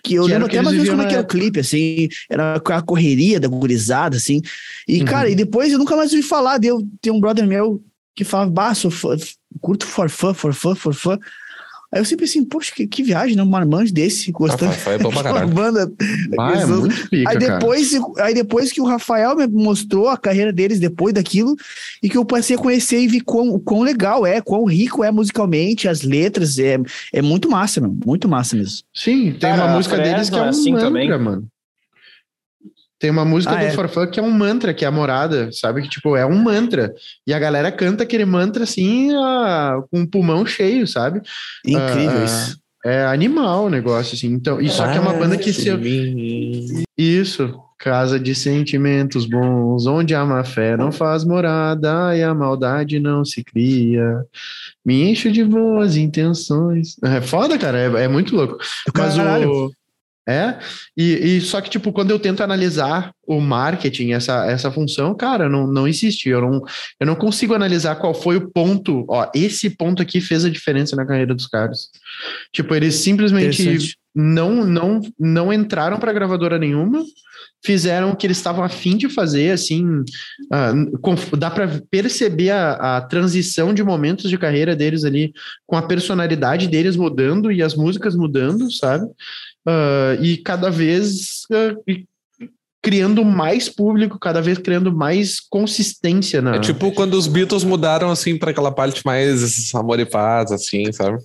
Que 0.03 0.15
eu 0.15 0.25
Que 0.25 0.31
lembro 0.33 0.49
que 0.49 0.57
até 0.57 0.63
mais 0.65 0.77
ou 0.77 0.83
menos 0.83 0.89
como 0.89 1.03
é 1.03 1.07
que 1.07 1.15
era 1.15 1.23
o 1.23 1.27
clipe, 1.27 1.61
assim, 1.61 2.09
era 2.31 2.57
a 2.57 2.83
correria 2.83 3.39
da 3.39 3.49
gurizada, 3.49 4.17
assim. 4.17 4.41
E, 4.89 5.01
Uhum. 5.01 5.05
cara, 5.05 5.29
e 5.29 5.35
depois 5.35 5.73
eu 5.73 5.79
nunca 5.79 5.95
mais 5.95 6.11
ouvi 6.11 6.23
falar, 6.23 6.59
deu, 6.59 6.83
tem 7.03 7.13
um 7.13 7.21
brother 7.21 7.47
meu 7.47 7.83
que 8.17 8.25
falava, 8.25 8.51
bah, 8.51 8.75
sou 8.75 8.91
fã, 8.91 9.17
curto 9.61 9.87
forfã, 9.87 10.33
forfã, 10.33 10.75
forfã. 10.75 11.19
Aí 11.95 12.01
eu 12.01 12.05
sempre 12.05 12.25
assim, 12.25 12.45
poxa, 12.45 12.73
que, 12.75 12.89
que 12.89 13.05
viagem, 13.05 13.37
né? 13.37 13.43
Um 13.45 13.47
marmanjo 13.47 13.95
desse, 13.95 14.33
gostando 14.33 14.73
Ah, 14.73 14.75
foi 14.75 14.99
bom 14.99 15.11
pra 15.11 15.23
caralho. 15.33 15.49
banda. 15.49 15.93
Ah, 16.37 16.53
é 16.61 16.67
muito 16.67 17.09
pica, 17.09 17.31
Aí 17.31 17.39
cara. 17.39 17.59
depois, 17.59 17.93
aí 18.19 18.35
depois 18.35 18.73
que 18.73 18.81
o 18.81 18.85
Rafael 18.85 19.37
me 19.37 19.47
mostrou 19.47 20.09
a 20.09 20.17
carreira 20.19 20.53
deles 20.53 20.81
depois 20.81 21.15
daquilo, 21.15 21.55
e 22.03 22.09
que 22.11 22.17
eu 22.19 22.25
passei 22.25 22.57
a 22.57 22.59
conhecer 22.59 22.99
e 22.99 23.07
vi 23.07 23.21
quão, 23.21 23.61
quão 23.61 23.83
legal 23.83 24.27
é, 24.27 24.41
quão 24.41 24.65
rico 24.65 25.05
é 25.05 25.13
musicalmente, 25.13 25.87
as 25.89 26.03
letras, 26.03 26.59
é, 26.59 26.79
é 27.13 27.23
muito 27.23 27.49
massa, 27.49 27.81
meu, 27.81 27.97
muito 28.05 28.29
massa 28.29 28.57
mesmo. 28.57 28.79
Sim, 28.93 29.31
tem 29.39 29.51
Cara, 29.51 29.67
uma 29.67 29.77
música 29.77 29.97
deles 29.97 30.29
que 30.29 30.35
é 30.37 30.39
Fresno 30.39 30.43
um 30.43 30.45
é 30.45 30.49
assim 30.49 30.73
mantra, 30.73 30.87
também. 30.89 31.09
mano. 31.19 31.47
Tem 33.05 33.11
uma 33.11 33.23
música 33.23 33.53
Ah, 33.53 33.59
do 33.59 33.65
é? 33.67 33.71
Forfã 33.73 34.07
que 34.07 34.19
é 34.19 34.23
um 34.23 34.31
mantra, 34.31 34.73
que 34.73 34.83
é 34.83 34.89
a 34.89 34.91
morada, 34.91 35.51
sabe? 35.53 35.83
Que, 35.83 35.91
tipo, 35.91 36.17
é 36.17 36.25
um 36.25 36.43
mantra. 36.43 36.95
E 37.27 37.35
a 37.35 37.39
galera 37.39 37.71
canta 37.71 38.03
aquele 38.03 38.25
mantra, 38.25 38.65
assim, 38.65 39.15
ah, 39.15 39.83
com 39.91 40.01
o 40.01 40.09
pulmão 40.09 40.47
cheio, 40.47 40.87
sabe? 40.87 41.21
Incrível 41.67 42.23
Ah, 42.23 42.25
isso. 42.25 42.59
É 42.83 43.05
animal 43.05 43.67
o 43.67 43.69
negócio, 43.69 44.15
assim. 44.17 44.29
Então, 44.29 44.59
e 44.59 44.71
só 44.71 44.91
que 44.91 44.97
é 44.97 45.01
uma 45.03 45.13
banda 45.13 45.37
que 45.37 45.53
se... 45.53 45.69
Isso, 46.97 47.55
casa 47.79 48.19
de 48.19 48.35
sentimentos 48.35 49.27
bons, 49.27 49.85
onde 49.87 50.15
a 50.15 50.25
má 50.25 50.43
fé 50.43 50.75
não 50.75 50.91
faz 50.91 51.25
morada 51.25 52.17
e 52.17 52.23
a 52.23 52.33
maldade 52.33 52.99
não 52.99 53.23
se 53.23 53.45
cria. 53.45 54.25
Me 54.83 55.11
encho 55.11 55.31
de 55.31 55.45
boas 55.45 55.95
intenções. 55.99 56.97
É 57.05 57.21
foda, 57.21 57.59
cara, 57.59 57.79
é, 57.79 58.05
é 58.05 58.09
muito 58.09 58.35
louco. 58.35 58.57
Mas 58.97 59.15
Caralho. 59.15 59.51
o. 59.51 59.71
É, 60.27 60.59
e, 60.97 61.37
e 61.37 61.41
só 61.43 61.61
que, 61.61 61.69
tipo, 61.69 61.93
quando 61.93 62.11
eu 62.11 62.19
tento 62.19 62.43
analisar 62.43 63.13
o 63.27 63.41
marketing, 63.41 64.13
essa, 64.13 64.47
essa 64.47 64.71
função, 64.71 65.15
cara, 65.15 65.49
não, 65.49 65.67
não 65.67 65.87
existe. 65.87 66.29
Eu 66.31 66.41
não, 66.41 66.63
eu 66.99 67.07
não 67.07 67.15
consigo 67.15 67.55
analisar 67.55 67.97
qual 67.97 68.15
foi 68.15 68.37
o 68.37 68.51
ponto. 68.51 69.05
Ó, 69.09 69.31
esse 69.35 69.69
ponto 69.71 70.01
aqui 70.01 70.21
fez 70.21 70.45
a 70.45 70.51
diferença 70.51 70.97
na 70.97 71.07
carreira 71.07 71.35
dos 71.35 71.47
caras. 71.47 71.89
Tipo, 72.53 72.75
eles 72.75 72.95
simplesmente 72.97 73.97
não, 74.15 74.65
não, 74.65 75.01
não 75.19 75.53
entraram 75.53 75.99
para 75.99 76.13
gravadora 76.13 76.59
nenhuma, 76.59 77.03
fizeram 77.65 78.11
o 78.11 78.17
que 78.17 78.27
eles 78.27 78.37
estavam 78.37 78.63
afim 78.63 78.97
de 78.97 79.09
fazer, 79.09 79.51
assim, 79.51 80.05
com- 81.01 81.17
dá 81.37 81.51
para 81.51 81.81
perceber 81.91 82.51
a, 82.51 82.97
a 82.97 83.01
transição 83.01 83.75
de 83.75 83.83
momentos 83.83 84.31
de 84.31 84.39
carreira 84.39 84.77
deles 84.77 85.05
ali, 85.05 85.33
com 85.67 85.77
a 85.77 85.83
personalidade 85.83 86.69
deles 86.69 86.95
mudando 86.95 87.51
e 87.51 87.63
as 87.63 87.75
músicas 87.75 88.15
mudando, 88.15 88.71
sabe? 88.73 89.07
Ah, 89.67 90.17
e 90.21 90.37
cada 90.39 90.71
vez 90.71 91.43
e- 91.89 92.05
criando 92.83 93.25
mais 93.25 93.69
público, 93.69 94.19
cada 94.19 94.43
vez 94.43 94.59
criando 94.59 94.93
mais 94.95 95.41
consistência 95.41 96.43
na. 96.43 96.57
É 96.57 96.59
tipo 96.59 96.93
quando 96.93 97.15
os 97.15 97.27
Beatles 97.27 97.65
mudaram 97.65 98.11
assim 98.11 98.37
pra 98.39 98.51
aquela 98.51 98.71
parte 98.71 99.01
mais 99.07 99.75
amor 99.75 99.99
e 100.01 100.05
paz, 100.05 100.53
assim, 100.53 100.93
sabe? 100.93 101.19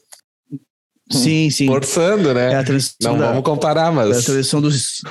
Sim, 1.11 1.49
sim. 1.49 1.65
Forçando, 1.67 2.29
É 2.29 2.33
né? 2.33 2.55
a 2.55 2.63
transição, 2.63 3.13
Não 3.13 3.17
da, 3.19 3.27
vamos 3.29 3.43
comparar, 3.43 3.85
é 3.85 3.87
a 3.87 3.91
mas, 3.91 4.25
transição 4.25 4.61
dos. 4.61 5.01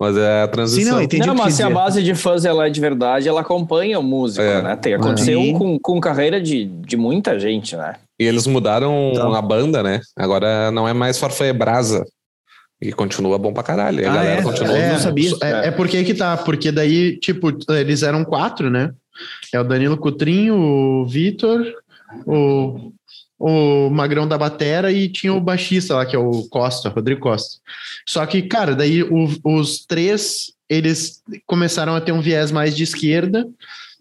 mas 0.00 0.16
é 0.16 0.42
a 0.42 0.48
transição. 0.48 0.84
Sim, 0.84 0.90
não, 0.90 1.02
entendi 1.02 1.26
não, 1.26 1.34
o 1.34 1.36
que 1.36 1.42
mas 1.42 1.54
se 1.54 1.62
a 1.64 1.68
base 1.70 2.00
de 2.02 2.14
fãs 2.14 2.44
ela 2.44 2.66
é 2.68 2.70
de 2.70 2.80
verdade, 2.80 3.28
ela 3.28 3.40
acompanha 3.40 3.98
o 3.98 4.02
músico, 4.02 4.40
É. 4.44 4.62
né? 4.62 4.76
Tem, 4.76 4.94
aconteceu 4.94 5.40
com, 5.54 5.76
com 5.80 6.00
carreira 6.00 6.40
de, 6.40 6.64
de 6.66 6.96
muita 6.96 7.38
gente, 7.40 7.76
né? 7.76 7.96
E 8.20 8.24
eles 8.24 8.46
mudaram 8.46 9.10
Então. 9.12 9.34
a 9.34 9.42
banda, 9.42 9.82
né? 9.82 10.00
Agora 10.16 10.70
não 10.70 10.86
é 10.88 10.92
mais 10.92 11.18
Farfã 11.18 11.46
é 11.46 11.52
Brasa. 11.52 12.04
E 12.80 12.92
continua 12.92 13.38
bom 13.38 13.52
pra 13.52 13.62
caralho. 13.62 14.00
E 14.00 14.04
a 14.04 14.10
Ah, 14.12 14.14
galera 14.14 14.40
é? 14.40 14.42
continua. 14.42 14.78
É. 14.78 14.92
não 14.92 14.98
sabia. 15.00 15.30
É, 15.42 15.68
é 15.68 15.70
porque 15.70 16.04
que 16.04 16.14
tá, 16.14 16.36
porque 16.36 16.70
daí, 16.70 17.16
tipo, 17.18 17.48
eles 17.72 18.02
eram 18.02 18.24
quatro, 18.24 18.70
né? 18.70 18.92
É 19.52 19.58
o 19.60 19.64
Danilo 19.64 19.96
Cutrinho, 19.96 20.54
o 20.56 21.06
Vitor, 21.06 21.64
o, 22.24 22.92
o 23.38 23.90
Magrão 23.90 24.28
da 24.28 24.38
Batera 24.38 24.92
e 24.92 25.08
tinha 25.08 25.34
o 25.34 25.40
baixista 25.40 25.94
lá, 25.96 26.06
que 26.06 26.14
é 26.14 26.18
o 26.18 26.46
Costa, 26.48 26.88
Rodrigo 26.88 27.20
Costa. 27.20 27.58
Só 28.06 28.24
que, 28.26 28.42
cara, 28.42 28.76
daí 28.76 29.02
o- 29.02 29.28
os 29.44 29.84
três, 29.84 30.52
eles 30.68 31.20
começaram 31.46 31.96
a 31.96 32.00
ter 32.00 32.12
um 32.12 32.20
viés 32.20 32.52
mais 32.52 32.76
de 32.76 32.84
esquerda 32.84 33.44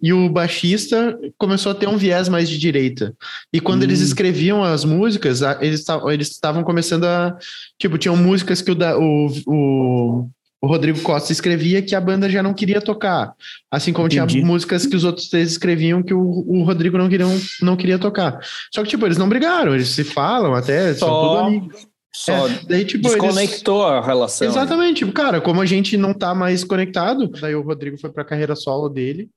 e 0.01 0.13
o 0.13 0.29
baixista 0.29 1.17
começou 1.37 1.71
a 1.71 1.75
ter 1.75 1.87
um 1.87 1.97
viés 1.97 2.29
mais 2.29 2.47
de 2.49 2.57
direita. 2.57 3.15
E 3.51 3.59
quando 3.59 3.83
eles 3.83 3.99
Hum. 4.01 4.03
escreviam 4.05 4.63
as 4.63 4.85
músicas, 4.85 5.41
eles 5.61 5.79
estavam 5.79 6.11
eles 6.11 6.39
começando 6.63 7.05
a. 7.05 7.35
Tipo, 7.79 7.97
tinham 7.97 8.15
músicas 8.15 8.61
que 8.61 8.71
o, 8.71 8.75
da- 8.75 8.97
o, 8.97 9.27
o, 9.47 10.29
o 10.61 10.67
Rodrigo 10.67 10.99
Costa 11.01 11.31
escrevia 11.31 11.81
que 11.81 11.95
a 11.95 12.01
banda 12.01 12.29
já 12.29 12.43
não 12.43 12.53
queria 12.53 12.79
tocar. 12.81 13.33
Assim 13.71 13.91
como 13.93 14.07
Entendi. 14.07 14.33
tinha 14.35 14.45
músicas 14.45 14.85
que 14.85 14.95
os 14.95 15.03
outros 15.03 15.29
três 15.29 15.51
escreviam 15.51 16.03
que 16.03 16.13
o, 16.13 16.19
o 16.21 16.63
Rodrigo 16.63 16.97
não, 16.97 17.09
queriam, 17.09 17.35
não 17.61 17.75
queria 17.75 17.97
tocar. 17.99 18.39
Só 18.73 18.83
que, 18.83 18.89
tipo, 18.89 19.05
eles 19.05 19.17
não 19.17 19.27
brigaram, 19.29 19.73
eles 19.73 19.89
se 19.89 20.03
falam 20.03 20.53
até, 20.53 20.93
são 20.93 21.07
tudo 21.09 21.19
Só, 21.35 21.45
amigos. 21.45 21.87
só 22.13 22.47
É, 22.47 22.59
daí, 22.67 22.85
tipo, 22.85 23.07
eles- 23.07 23.19
desconectou 23.21 23.85
a 23.85 24.03
relação. 24.05 24.47
Exatamente, 24.47 24.97
tipo, 24.99 25.11
cara, 25.11 25.39
como 25.41 25.61
a 25.61 25.65
gente 25.65 25.97
não 25.97 26.13
tá 26.13 26.33
mais 26.35 26.63
conectado, 26.63 27.27
daí 27.41 27.55
o 27.55 27.61
Rodrigo 27.61 27.97
foi 27.99 28.11
pra 28.11 28.23
carreira 28.25 28.55
solo 28.55 28.89
dele 28.89 29.29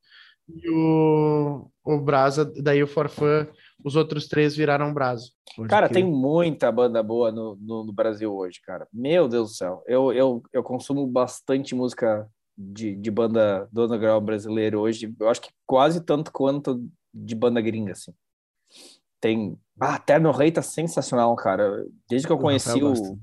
e 0.56 0.70
o, 0.70 1.70
o 1.84 1.98
Brasa, 2.00 2.44
daí 2.62 2.82
o 2.82 2.86
Forfã, 2.86 3.46
os 3.84 3.96
outros 3.96 4.28
três 4.28 4.54
viraram 4.56 4.92
Brasa. 4.92 5.30
Cara, 5.68 5.88
tem 5.88 6.04
muita 6.04 6.70
banda 6.70 7.02
boa 7.02 7.32
no, 7.32 7.56
no, 7.60 7.84
no 7.84 7.92
Brasil 7.92 8.32
hoje, 8.34 8.60
cara. 8.62 8.86
Meu 8.92 9.26
Deus 9.28 9.50
do 9.50 9.54
céu. 9.56 9.82
Eu, 9.86 10.12
eu, 10.12 10.42
eu 10.52 10.62
consumo 10.62 11.06
bastante 11.06 11.74
música 11.74 12.28
de, 12.56 12.94
de 12.94 13.10
banda 13.10 13.68
do 13.72 13.84
underground 13.84 14.24
brasileiro 14.24 14.80
hoje. 14.80 15.12
Eu 15.18 15.28
acho 15.28 15.40
que 15.40 15.50
quase 15.66 16.02
tanto 16.04 16.30
quanto 16.30 16.86
de 17.12 17.34
banda 17.34 17.60
gringa, 17.60 17.92
assim. 17.92 18.12
Tem... 19.20 19.58
Ah, 19.80 19.98
Terno 19.98 20.30
Rei 20.30 20.52
tá 20.52 20.62
sensacional, 20.62 21.34
cara. 21.36 21.84
Desde 22.08 22.26
que 22.26 22.32
eu 22.32 22.36
O 22.36 22.40
conheci 22.40 22.82
o... 22.82 23.18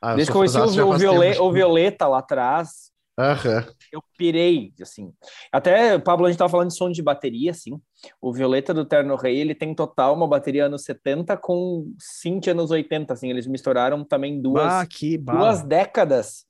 Ah, 0.00 0.14
Desde 0.14 0.30
que 0.30 0.36
eu 0.36 0.40
conheci 0.40 0.58
o, 0.58 0.88
o, 0.88 0.96
Viole- 0.98 1.38
o 1.38 1.52
Violeta 1.52 2.06
lá 2.06 2.18
atrás, 2.18 2.91
Aham. 3.18 3.66
eu 3.92 4.02
pirei, 4.16 4.72
assim. 4.80 5.12
Até, 5.52 5.98
Pablo, 5.98 6.26
a 6.26 6.30
gente 6.30 6.38
tava 6.38 6.50
falando 6.50 6.68
de 6.68 6.76
som 6.76 6.90
de 6.90 7.02
bateria, 7.02 7.50
assim. 7.50 7.78
O 8.20 8.32
Violeta 8.32 8.72
do 8.72 8.84
Terno 8.86 9.14
Rei, 9.16 9.36
ele 9.38 9.54
tem 9.54 9.74
total 9.74 10.14
uma 10.14 10.26
bateria 10.26 10.64
anos 10.66 10.82
70 10.84 11.36
com 11.36 11.92
synth 11.98 12.48
anos 12.48 12.70
80, 12.70 13.12
assim. 13.12 13.28
Eles 13.30 13.46
misturaram 13.46 14.02
também 14.04 14.40
duas, 14.40 14.64
Ah, 14.72 14.86
que 14.86 15.18
bala. 15.18 15.38
duas 15.40 15.62
décadas, 15.62 16.46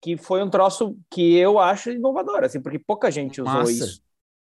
que 0.00 0.16
foi 0.16 0.42
um 0.42 0.48
troço 0.48 0.96
que 1.10 1.36
eu 1.36 1.58
acho 1.58 1.90
inovador, 1.90 2.44
assim, 2.44 2.60
porque 2.62 2.78
pouca 2.78 3.10
gente 3.10 3.40
usou 3.42 3.52
Massa. 3.54 3.72
isso. 3.72 4.02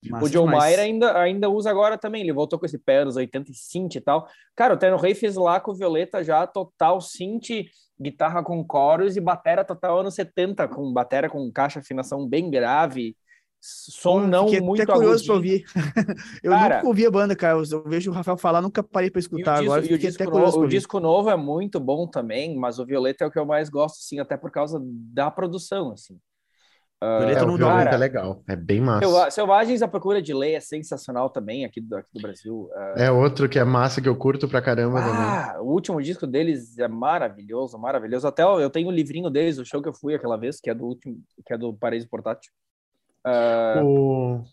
Massa 0.04 0.24
o 0.24 0.28
John 0.30 0.46
demais. 0.46 0.58
Mayer 0.64 0.80
ainda, 0.80 1.16
ainda 1.20 1.48
usa 1.50 1.70
agora 1.70 1.96
também, 1.98 2.22
ele 2.22 2.32
voltou 2.32 2.58
com 2.58 2.66
esse 2.66 2.76
pé 2.78 2.98
anos 2.98 3.14
80 3.16 3.50
e 3.50 3.54
synth 3.54 3.94
e 3.96 4.00
tal. 4.00 4.26
Cara, 4.56 4.74
o 4.74 4.76
Terno 4.76 4.96
Rei 4.96 5.14
fez 5.14 5.36
lá 5.36 5.60
com 5.60 5.70
o 5.70 5.74
Violeta 5.76 6.24
já 6.24 6.44
total 6.46 7.00
synth, 7.00 7.50
guitarra 8.02 8.42
com 8.42 8.64
coros 8.64 9.16
e 9.16 9.20
batera 9.20 9.64
total 9.64 10.00
anos 10.00 10.14
70, 10.14 10.68
com 10.68 10.92
batera 10.92 11.28
com 11.28 11.50
caixa 11.50 11.80
afinação 11.80 12.26
bem 12.26 12.50
grave. 12.50 13.16
som 13.60 14.20
Pô, 14.20 14.26
não 14.26 14.50
muito 14.60 14.82
até 14.82 14.92
curioso 14.92 15.24
para 15.24 15.34
ouvir. 15.34 15.64
eu 16.42 16.50
cara, 16.50 16.76
nunca 16.76 16.88
ouvi 16.88 17.06
a 17.06 17.10
banda, 17.10 17.36
cara. 17.36 17.58
Eu 17.58 17.84
vejo 17.84 18.10
o 18.10 18.14
Rafael 18.14 18.36
falar, 18.36 18.60
nunca 18.60 18.82
parei 18.82 19.10
para 19.10 19.20
escutar. 19.20 19.60
O 19.60 19.64
agora 19.64 19.82
disco, 19.82 19.94
o, 19.94 19.98
disco 19.98 20.30
novo, 20.30 20.60
o 20.60 20.68
disco 20.68 21.00
novo 21.00 21.30
é 21.30 21.36
muito 21.36 21.78
bom 21.78 22.06
também, 22.06 22.56
mas 22.56 22.78
o 22.78 22.84
Violeta 22.84 23.24
é 23.24 23.26
o 23.26 23.30
que 23.30 23.38
eu 23.38 23.46
mais 23.46 23.68
gosto, 23.68 24.02
sim, 24.02 24.18
até 24.18 24.36
por 24.36 24.50
causa 24.50 24.80
da 24.82 25.30
produção, 25.30 25.92
assim. 25.92 26.18
Uh, 27.02 27.24
é, 27.24 27.42
o 27.42 27.56
Violeta 27.56 27.84
cara, 27.84 27.96
é 27.96 27.98
legal, 27.98 28.44
é 28.46 28.54
bem 28.54 28.80
massa. 28.80 29.28
Selvagens 29.32 29.82
à 29.82 29.88
Procura 29.88 30.22
de 30.22 30.32
Lei 30.32 30.54
é 30.54 30.60
sensacional 30.60 31.28
também 31.28 31.64
aqui 31.64 31.80
do, 31.80 31.96
aqui 31.96 32.08
do 32.14 32.22
Brasil. 32.22 32.70
Uh, 32.72 33.00
é 33.00 33.10
outro 33.10 33.48
que 33.48 33.58
é 33.58 33.64
massa, 33.64 34.00
que 34.00 34.08
eu 34.08 34.14
curto 34.14 34.46
pra 34.46 34.62
caramba 34.62 35.00
ah, 35.00 35.02
também. 35.02 35.62
O 35.66 35.72
último 35.72 36.00
disco 36.00 36.28
deles 36.28 36.78
é 36.78 36.86
maravilhoso, 36.86 37.76
maravilhoso. 37.76 38.28
Até 38.28 38.44
eu 38.44 38.70
tenho 38.70 38.86
o 38.86 38.92
um 38.92 38.94
livrinho 38.94 39.28
deles, 39.30 39.58
o 39.58 39.64
show 39.64 39.82
que 39.82 39.88
eu 39.88 39.92
fui 39.92 40.14
aquela 40.14 40.36
vez, 40.36 40.60
que 40.60 40.70
é 40.70 40.74
do 40.74 40.84
último, 40.84 41.20
que 41.44 41.52
é 41.52 41.58
do 41.58 41.74
Paraíso 41.74 42.08
Portátil. 42.08 42.52
Uh... 43.26 43.84
O... 43.84 44.44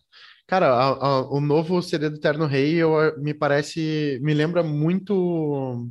Cara, 0.48 0.74
a, 0.74 0.88
a, 0.88 1.32
o 1.32 1.40
novo 1.40 1.84
CD 1.84 2.10
do 2.10 2.20
Terno 2.20 2.48
Rei 2.48 2.74
eu, 2.74 3.16
me 3.20 3.36
parece, 3.36 4.20
me 4.24 4.34
lembra 4.34 4.64
muito 4.64 5.88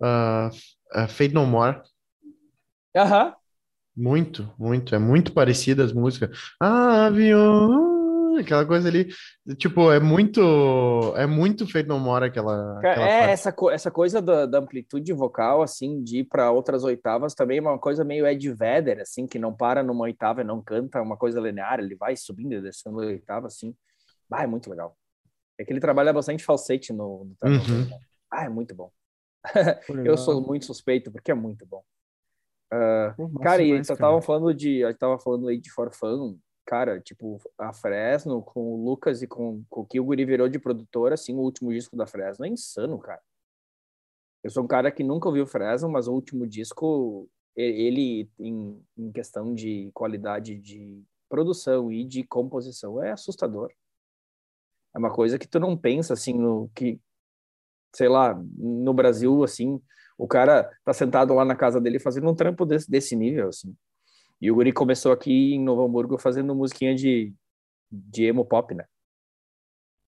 uh, 0.00 1.08
Fade 1.08 1.34
No 1.34 1.44
More. 1.44 1.80
Aham. 2.94 3.34
Muito, 3.96 4.52
muito. 4.58 4.94
É 4.94 4.98
muito 4.98 5.32
parecida 5.32 5.84
as 5.84 5.92
músicas. 5.92 6.30
Avião, 6.58 8.36
aquela 8.38 8.64
coisa 8.64 8.88
ali. 8.88 9.08
Tipo, 9.56 9.92
é 9.92 10.00
muito. 10.00 10.40
É 11.16 11.26
muito 11.26 11.66
feito 11.66 11.88
no 11.88 11.98
more 11.98 12.24
aquela. 12.24 12.78
aquela 12.78 13.08
é, 13.08 13.30
essa, 13.30 13.54
essa 13.72 13.90
coisa 13.90 14.22
da, 14.22 14.46
da, 14.46 14.58
amplitude 14.58 15.12
vocal, 15.12 15.62
assim, 15.62 16.02
de 16.02 16.18
ir 16.18 16.24
para 16.24 16.50
outras 16.50 16.84
oitavas 16.84 17.34
também 17.34 17.58
é 17.58 17.60
uma 17.60 17.78
coisa 17.78 18.04
meio 18.04 18.26
Ed 18.26 18.52
Vedder, 18.52 19.00
assim, 19.00 19.26
que 19.26 19.38
não 19.38 19.54
para 19.54 19.82
numa 19.82 20.04
oitava 20.04 20.40
e 20.40 20.44
não 20.44 20.62
canta 20.62 21.02
uma 21.02 21.16
coisa 21.16 21.40
linear, 21.40 21.80
ele 21.80 21.94
vai 21.94 22.16
subindo 22.16 22.54
e 22.54 22.62
descendo 22.62 23.00
a 23.00 23.06
oitava, 23.06 23.46
assim. 23.46 23.74
Ah, 24.32 24.44
é 24.44 24.46
muito 24.46 24.70
legal. 24.70 24.96
É 25.58 25.64
que 25.64 25.72
ele 25.72 25.80
trabalha 25.80 26.12
bastante 26.12 26.44
falsete 26.44 26.92
no. 26.92 27.30
no 27.42 27.50
uhum. 27.50 27.88
Ah, 28.30 28.44
é 28.44 28.48
muito 28.48 28.74
bom. 28.74 28.90
Eu 30.04 30.16
sou 30.16 30.40
muito 30.40 30.66
suspeito, 30.66 31.10
porque 31.10 31.30
é 31.30 31.34
muito 31.34 31.66
bom. 31.66 31.82
Uh, 32.72 33.38
cara, 33.40 33.62
e 33.62 33.70
vocês 33.70 33.90
estavam 33.90 34.22
falando 34.22 34.54
de. 34.54 34.84
A 34.84 34.90
gente 34.90 34.98
tava 34.98 35.18
falando 35.18 35.48
aí 35.48 35.58
de 35.58 35.70
For 35.72 35.92
Fun, 35.92 36.38
cara, 36.64 37.00
tipo, 37.00 37.40
a 37.58 37.72
Fresno 37.72 38.40
com 38.42 38.74
o 38.74 38.84
Lucas 38.84 39.22
e 39.22 39.26
com, 39.26 39.64
com 39.68 39.80
o 39.80 39.86
que 39.86 39.98
o 39.98 40.04
Guri 40.04 40.24
virou 40.24 40.48
de 40.48 40.58
produtor, 40.58 41.12
assim, 41.12 41.34
o 41.34 41.40
último 41.40 41.72
disco 41.72 41.96
da 41.96 42.06
Fresno 42.06 42.46
é 42.46 42.48
insano, 42.48 42.98
cara. 42.98 43.20
Eu 44.42 44.50
sou 44.50 44.62
um 44.62 44.68
cara 44.68 44.90
que 44.90 45.02
nunca 45.02 45.28
ouviu 45.28 45.46
Fresno, 45.46 45.90
mas 45.90 46.06
o 46.06 46.14
último 46.14 46.46
disco, 46.46 47.28
ele, 47.56 48.30
em, 48.38 48.80
em 48.96 49.12
questão 49.12 49.52
de 49.52 49.90
qualidade 49.92 50.56
de 50.56 51.02
produção 51.28 51.92
e 51.92 52.04
de 52.04 52.22
composição, 52.22 53.02
é 53.02 53.10
assustador. 53.10 53.70
É 54.94 54.98
uma 54.98 55.12
coisa 55.12 55.38
que 55.38 55.46
tu 55.46 55.60
não 55.60 55.76
pensa, 55.76 56.14
assim, 56.14 56.34
no 56.34 56.70
que, 56.74 57.00
sei 57.94 58.08
lá, 58.08 58.34
no 58.56 58.94
Brasil, 58.94 59.42
assim, 59.44 59.80
o 60.20 60.28
cara 60.28 60.70
tá 60.84 60.92
sentado 60.92 61.32
lá 61.32 61.46
na 61.46 61.56
casa 61.56 61.80
dele 61.80 61.98
fazendo 61.98 62.28
um 62.28 62.34
trampo 62.34 62.66
desse, 62.66 62.90
desse 62.90 63.16
nível, 63.16 63.48
assim. 63.48 63.74
E 64.38 64.50
o 64.50 64.54
Guri 64.54 64.70
começou 64.70 65.12
aqui 65.12 65.54
em 65.54 65.64
Novo 65.64 65.82
Hamburgo 65.82 66.18
fazendo 66.18 66.54
musiquinha 66.54 66.94
de, 66.94 67.32
de 67.90 68.24
emo 68.24 68.44
pop, 68.44 68.74
né? 68.74 68.84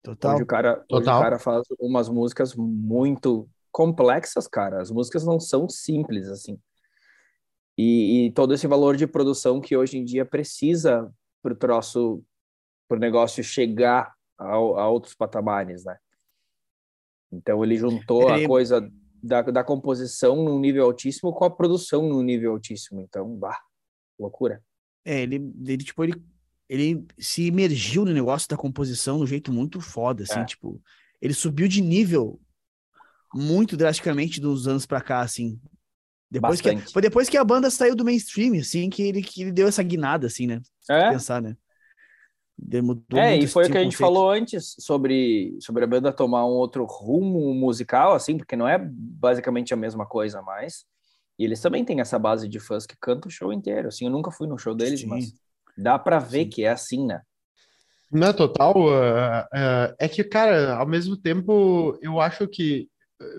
Total. 0.02 0.34
Hoje 0.34 0.42
o, 0.42 0.46
cara, 0.46 0.76
Total. 0.86 0.98
Hoje 0.98 1.08
o 1.08 1.22
cara 1.22 1.38
faz 1.38 1.64
umas 1.80 2.10
músicas 2.10 2.54
muito 2.54 3.48
complexas, 3.72 4.46
cara. 4.46 4.82
As 4.82 4.90
músicas 4.90 5.24
não 5.24 5.40
são 5.40 5.70
simples, 5.70 6.28
assim. 6.28 6.60
E, 7.78 8.26
e 8.26 8.32
todo 8.32 8.52
esse 8.52 8.66
valor 8.66 8.98
de 8.98 9.06
produção 9.06 9.58
que 9.58 9.74
hoje 9.74 9.96
em 9.96 10.04
dia 10.04 10.26
precisa 10.26 11.10
pro 11.42 11.54
troço, 11.54 12.22
pro 12.86 12.98
negócio 12.98 13.42
chegar 13.42 14.14
a, 14.38 14.52
a 14.52 14.88
outros 14.90 15.14
patamares, 15.14 15.82
né? 15.82 15.96
Então 17.32 17.64
ele 17.64 17.78
juntou 17.78 18.28
a 18.28 18.46
coisa 18.46 18.86
da, 19.24 19.40
da 19.40 19.64
composição 19.64 20.36
num 20.36 20.58
nível 20.58 20.84
altíssimo 20.84 21.32
com 21.32 21.44
a 21.44 21.50
produção 21.50 22.06
num 22.06 22.22
nível 22.22 22.52
altíssimo. 22.52 23.00
Então, 23.00 23.34
bah, 23.36 23.58
loucura. 24.18 24.62
É, 25.04 25.22
ele, 25.22 25.36
ele 25.66 25.78
tipo, 25.78 26.04
ele, 26.04 26.22
ele 26.68 27.06
se 27.18 27.46
imergiu 27.46 28.04
no 28.04 28.12
negócio 28.12 28.48
da 28.48 28.56
composição 28.56 29.16
de 29.16 29.22
um 29.22 29.26
jeito 29.26 29.50
muito 29.50 29.80
foda, 29.80 30.24
assim, 30.24 30.40
é. 30.40 30.44
tipo, 30.44 30.80
ele 31.20 31.32
subiu 31.32 31.66
de 31.66 31.80
nível 31.80 32.38
muito 33.34 33.76
drasticamente 33.76 34.40
dos 34.40 34.68
anos 34.68 34.84
pra 34.84 35.00
cá, 35.00 35.20
assim. 35.20 35.58
Depois 36.30 36.60
que, 36.60 36.76
foi 36.92 37.02
depois 37.02 37.28
que 37.28 37.36
a 37.36 37.44
banda 37.44 37.70
saiu 37.70 37.94
do 37.94 38.04
mainstream, 38.04 38.58
assim, 38.58 38.90
que 38.90 39.02
ele, 39.02 39.22
que 39.22 39.42
ele 39.42 39.52
deu 39.52 39.68
essa 39.68 39.82
guinada, 39.82 40.26
assim, 40.26 40.46
né? 40.46 40.60
É? 40.90 41.10
Pensar, 41.10 41.40
né? 41.40 41.56
Mudou 42.56 43.18
é, 43.18 43.36
e 43.36 43.46
foi 43.46 43.64
o 43.64 43.70
que 43.70 43.76
a 43.76 43.82
gente 43.82 43.96
conceito. 43.96 44.14
falou 44.14 44.30
antes 44.30 44.76
sobre, 44.78 45.56
sobre 45.60 45.84
a 45.84 45.86
banda 45.86 46.12
tomar 46.12 46.46
um 46.46 46.52
outro 46.52 46.84
rumo 46.84 47.52
musical, 47.52 48.14
assim, 48.14 48.38
porque 48.38 48.56
não 48.56 48.66
é 48.66 48.78
basicamente 48.78 49.74
a 49.74 49.76
mesma 49.76 50.06
coisa 50.06 50.40
mais. 50.40 50.84
E 51.38 51.44
eles 51.44 51.60
também 51.60 51.84
têm 51.84 52.00
essa 52.00 52.18
base 52.18 52.48
de 52.48 52.60
fãs 52.60 52.86
que 52.86 52.96
cantam 53.00 53.28
o 53.28 53.32
show 53.32 53.52
inteiro. 53.52 53.88
Assim, 53.88 54.06
eu 54.06 54.10
nunca 54.10 54.30
fui 54.30 54.46
no 54.46 54.56
show 54.56 54.74
deles, 54.74 55.00
Sim. 55.00 55.06
mas 55.08 55.32
dá 55.76 55.98
para 55.98 56.18
ver 56.20 56.44
Sim. 56.44 56.50
que 56.50 56.64
é 56.64 56.70
assim, 56.70 57.04
né? 57.04 57.22
Não, 58.10 58.32
total. 58.32 58.72
Uh, 58.76 59.40
uh, 59.42 59.94
é 59.98 60.08
que, 60.08 60.22
cara, 60.22 60.76
ao 60.76 60.86
mesmo 60.86 61.16
tempo, 61.16 61.98
eu 62.00 62.20
acho 62.20 62.46
que 62.46 62.88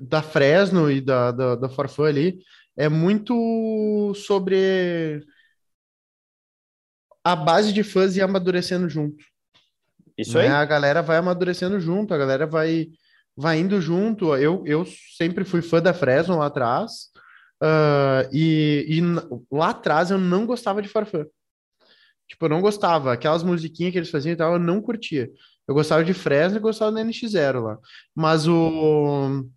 da 0.01 0.22
Fresno 0.22 0.91
e 0.91 1.01
da, 1.01 1.32
da, 1.32 1.55
da 1.55 1.70
Farfã 1.70 2.05
ali 2.05 2.39
é 2.78 2.89
muito 2.89 4.13
sobre 4.16 5.24
a 7.26 7.36
base 7.36 7.74
de 7.74 7.82
fãs 7.82 8.16
ir 8.16 8.22
amadurecendo 8.22 8.88
junto. 8.88 9.26
Isso 10.16 10.38
né? 10.38 10.44
aí. 10.44 10.48
A 10.50 10.64
galera 10.64 11.02
vai 11.02 11.18
amadurecendo 11.18 11.80
junto, 11.80 12.14
a 12.14 12.18
galera 12.20 12.46
vai, 12.46 12.90
vai 13.36 13.58
indo 13.60 13.82
junto. 13.82 14.36
Eu, 14.36 14.64
eu 14.68 14.86
sempre 15.18 15.44
fui 15.44 15.64
fã 15.64 15.82
da 15.82 15.92
Fresno 15.92 16.38
lá 16.38 16.46
atrás, 16.46 17.10
uh, 17.64 18.30
e, 18.32 18.86
e 18.88 19.02
lá 19.52 19.70
atrás 19.70 20.12
eu 20.12 20.20
não 20.20 20.46
gostava 20.46 20.84
de 20.84 20.88
Farfã. 20.88 21.26
Tipo, 22.28 22.46
eu 22.46 22.50
não 22.50 22.62
gostava. 22.62 23.12
Aquelas 23.12 23.42
musiquinhas 23.42 23.92
que 23.92 23.98
eles 23.98 24.12
faziam 24.12 24.34
e 24.34 24.38
tal, 24.38 24.54
eu 24.54 24.60
não 24.60 24.80
curtia. 24.80 25.30
Eu 25.68 25.74
gostava 25.74 26.04
de 26.04 26.14
Fresno 26.14 26.60
e 26.60 26.62
gostava 26.62 26.92
do 26.92 27.00
NX0 27.00 27.60
lá. 27.60 27.80
Mas 28.14 28.48
o. 28.48 29.48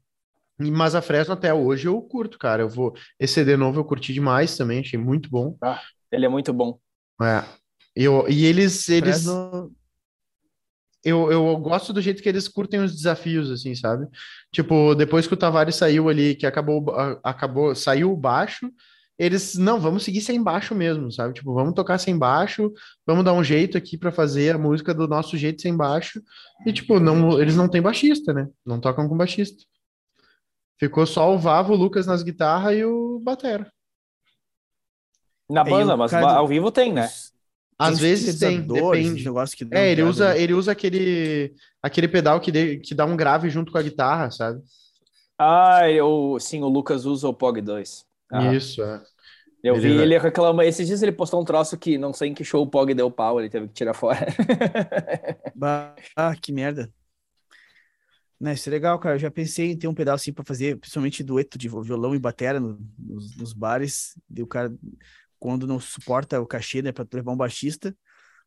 Mas 0.59 0.95
a 0.95 1.03
Fresno 1.03 1.35
até 1.35 1.53
hoje 1.53 1.87
eu 1.87 2.01
curto, 2.01 2.39
cara. 2.39 2.63
Eu 2.63 2.69
vou. 2.69 2.95
Esse 3.21 3.35
CD 3.35 3.59
novo 3.59 3.79
eu 3.79 3.85
curti 3.85 4.15
demais 4.15 4.57
também, 4.57 4.81
achei 4.81 4.99
muito 4.99 5.29
bom. 5.29 5.57
Ah, 5.63 5.83
ele 6.11 6.25
é 6.25 6.29
muito 6.29 6.53
bom. 6.53 6.79
É. 7.21 7.45
Eu, 7.95 8.27
e 8.29 8.45
eles, 8.45 8.89
eles 8.89 9.25
Fresno... 9.25 9.73
eu, 11.05 11.33
eu 11.33 11.57
gosto 11.57 11.93
do 11.93 12.01
jeito 12.01 12.23
que 12.23 12.29
eles 12.29 12.47
curtem 12.47 12.81
os 12.81 12.95
desafios, 12.95 13.51
assim, 13.51 13.75
sabe? 13.75 14.07
Tipo, 14.53 14.95
depois 14.95 15.27
que 15.27 15.35
o 15.35 15.37
Tavares 15.37 15.75
saiu 15.75 16.09
ali, 16.09 16.35
que 16.35 16.47
acabou, 16.47 16.85
acabou 17.25 17.75
saiu 17.75 18.13
o 18.13 18.17
baixo, 18.17 18.71
eles, 19.19 19.57
não, 19.57 19.81
vamos 19.81 20.05
seguir 20.05 20.21
sem 20.21 20.41
baixo 20.41 20.77
mesmo, 20.77 21.11
sabe? 21.11 21.35
Tipo, 21.35 21.53
vamos 21.53 21.75
tocar 21.75 21.99
sem 21.99 22.17
baixo, 22.17 22.73
vamos 23.05 23.25
dar 23.25 23.33
um 23.33 23.43
jeito 23.43 23.77
aqui 23.77 23.99
para 23.99 24.13
fazer 24.13 24.55
a 24.55 24.59
música 24.59 24.95
do 24.95 25.09
nosso 25.09 25.37
jeito 25.37 25.61
sem 25.61 25.77
baixo. 25.77 26.23
E, 26.65 26.73
tipo, 26.73 27.01
não, 27.01 27.41
eles 27.41 27.57
não 27.57 27.69
têm 27.69 27.83
baixista, 27.83 28.33
né? 28.33 28.49
Não 28.65 28.79
tocam 28.79 29.09
com 29.09 29.17
baixista. 29.17 29.65
Ficou 30.79 31.05
só 31.05 31.35
o 31.35 31.39
Vavo, 31.39 31.73
o 31.73 31.77
Lucas 31.77 32.07
nas 32.07 32.23
guitarras 32.23 32.77
e 32.77 32.85
o 32.85 33.19
Batera. 33.19 33.69
Na 35.49 35.65
banda, 35.65 35.97
mas 35.97 36.11
cara... 36.11 36.33
ao 36.33 36.47
vivo 36.47 36.71
tem, 36.71 36.93
né? 36.93 37.09
Às 37.79 37.99
vezes 37.99 38.39
tem, 38.39 38.61
depende. 38.61 39.25
Negócio 39.25 39.57
que 39.57 39.67
é, 39.73 39.93
ele 39.93 40.03
usa, 40.03 40.37
ele 40.37 40.53
usa 40.53 40.73
aquele, 40.73 41.55
aquele 41.81 42.09
pedal 42.09 42.41
que, 42.41 42.51
de, 42.51 42.79
que 42.79 42.95
dá 42.95 43.05
um 43.05 43.17
grave 43.17 43.49
junto 43.49 43.71
com 43.71 43.79
a 43.79 43.83
guitarra, 43.83 44.31
sabe? 44.31 44.61
Ah, 45.39 45.89
eu, 45.89 46.37
sim, 46.41 46.63
o 46.63 46.69
Lucas 46.69 47.05
usa 47.07 47.29
o 47.29 47.35
POG 47.35 47.63
2. 47.63 48.05
Ah. 48.33 48.53
Isso, 48.53 48.83
é. 48.83 49.01
Eu 49.63 49.77
ele 49.77 49.89
vi 49.89 50.03
ele 50.03 50.19
reclamando. 50.19 50.69
Esses 50.69 50.87
dias 50.87 51.03
ele 51.03 51.13
postou 51.13 51.41
um 51.41 51.45
troço 51.45 51.77
que 51.77 51.99
não 51.99 52.13
sei 52.13 52.31
em 52.31 52.35
que 52.35 52.45
show 52.45 52.63
o 52.63 52.67
POG 52.67 52.95
deu 52.95 53.11
pau, 53.11 53.41
ele 53.41 53.49
teve 53.49 53.69
que 53.69 53.75
tirar 53.75 53.95
fora. 53.95 54.27
ah, 56.17 56.35
que 56.41 56.53
merda. 56.53 56.93
Né, 58.41 58.55
isso 58.55 58.69
é 58.69 58.73
legal, 58.73 58.99
cara. 59.01 59.17
Eu 59.17 59.21
já 59.21 59.31
pensei 59.31 59.73
em 59.73 59.77
ter 59.77 59.89
um 59.89 59.95
pedal 59.95 60.15
assim 60.15 60.33
pra 60.33 60.45
fazer, 60.45 60.79
principalmente 60.79 61.25
dueto 61.25 61.59
de 61.59 61.69
violão 61.69 62.15
e 62.15 62.21
batera 62.21 62.61
no, 62.61 62.79
nos, 62.97 63.37
nos 63.37 63.53
bares. 63.53 64.15
E 64.35 64.43
o 64.43 64.47
cara 64.47 64.73
quando 65.39 65.67
não 65.67 65.79
suporta 65.79 66.41
o 66.41 66.47
cachê, 66.47 66.83
né, 66.83 66.93
para 66.93 67.07
levar 67.13 67.33
um 67.33 67.37
baixista, 67.37 67.95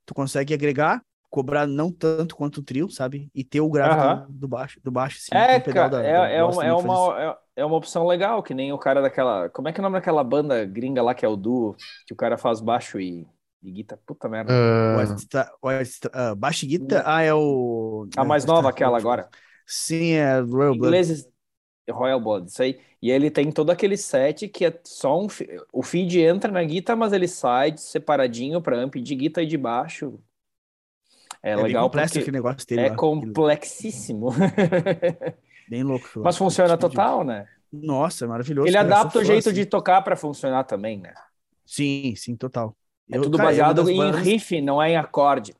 tu 0.05 0.13
consegue 0.13 0.53
agregar, 0.53 1.01
cobrar 1.29 1.65
não 1.65 1.91
tanto 1.91 2.35
quanto 2.35 2.57
o 2.57 2.63
trio, 2.63 2.89
sabe? 2.89 3.29
E 3.33 3.43
ter 3.43 3.61
o 3.61 3.69
grave 3.69 4.25
do, 4.27 4.33
do, 4.39 4.47
baixo, 4.47 4.79
do 4.83 4.91
baixo, 4.91 5.17
sim. 5.21 5.29
É, 5.33 5.59
cara, 5.59 5.87
da, 5.87 6.03
é, 6.03 6.13
da, 6.13 6.27
é, 6.27 6.43
uma, 6.43 6.65
é, 6.65 6.73
uma, 6.73 7.21
é, 7.21 7.37
é, 7.61 7.65
uma 7.65 7.77
opção 7.77 8.05
legal, 8.05 8.43
que 8.43 8.53
nem 8.53 8.73
o 8.73 8.77
cara 8.77 9.01
daquela. 9.01 9.49
Como 9.49 9.69
é 9.69 9.71
que 9.71 9.79
é 9.79 9.81
o 9.81 9.83
nome 9.83 9.97
daquela 9.97 10.23
banda 10.23 10.65
gringa 10.65 11.01
lá 11.01 11.15
que 11.15 11.25
é 11.25 11.29
o 11.29 11.37
duo, 11.37 11.75
que 12.05 12.13
o 12.13 12.17
cara 12.17 12.37
faz 12.37 12.59
baixo 12.59 12.99
e, 12.99 13.25
e 13.63 13.71
guitarra? 13.71 14.01
Puta 14.05 14.27
merda. 14.27 14.51
Uh... 14.51 16.31
uh, 16.31 16.35
baixo 16.35 16.65
e 16.65 16.67
guitarra, 16.67 17.03
ah, 17.05 17.21
é 17.21 17.33
o. 17.33 18.07
A 18.17 18.25
mais 18.25 18.43
nova, 18.45 18.69
aquela 18.69 18.97
agora. 18.97 19.29
Sim, 19.65 20.11
é 20.11 20.41
Royal 20.41 20.75
Blood. 20.75 20.87
Ingleses, 20.87 21.25
Royal 21.89 22.19
Blood, 22.19 22.49
isso 22.49 22.61
aí. 22.61 22.79
E 23.01 23.09
ele 23.11 23.29
tem 23.31 23.51
todo 23.51 23.69
aquele 23.71 23.97
set 23.97 24.47
que 24.47 24.65
é 24.65 24.79
só 24.83 25.19
um. 25.19 25.27
O 25.73 25.81
feed 25.83 26.19
entra 26.21 26.51
na 26.51 26.63
guitarra, 26.63 26.97
mas 26.97 27.13
ele 27.13 27.27
sai 27.27 27.75
separadinho 27.77 28.61
para 28.61 28.77
amp 28.77 28.95
de 28.95 29.15
guitarra 29.15 29.43
e 29.43 29.47
de 29.47 29.57
baixo. 29.57 30.19
É, 31.43 31.51
É, 31.51 31.55
legal 31.55 31.85
complexo 31.85 32.19
aquele 32.19 32.37
negócio 32.37 32.67
dele 32.67 32.81
é 32.81 32.89
lá. 32.89 32.95
complexíssimo. 32.95 34.29
Bem 35.69 35.83
louco. 35.83 36.19
Mas 36.19 36.37
funciona 36.37 36.75
Tipo 36.77 36.89
total, 36.89 37.23
né? 37.23 37.47
Nossa, 37.71 38.25
é 38.25 38.27
maravilhoso. 38.27 38.67
Ele 38.67 38.77
adapta 38.77 39.19
o 39.19 39.23
jeito 39.23 39.49
assim. 39.49 39.55
de 39.55 39.65
tocar 39.65 40.01
para 40.01 40.15
funcionar 40.15 40.65
também, 40.65 40.99
né? 40.99 41.13
Sim, 41.65 42.13
sim, 42.15 42.35
total. 42.35 42.75
É 43.11 43.17
Eu- 43.17 43.23
tudo 43.23 43.37
cara, 43.37 43.49
é 43.49 43.51
baseado 43.53 43.89
em 43.89 43.97
bandas- 43.97 44.21
riff, 44.21 44.61
não 44.61 44.81
é 44.81 44.91
em 44.91 44.97
acorde. 44.97 45.55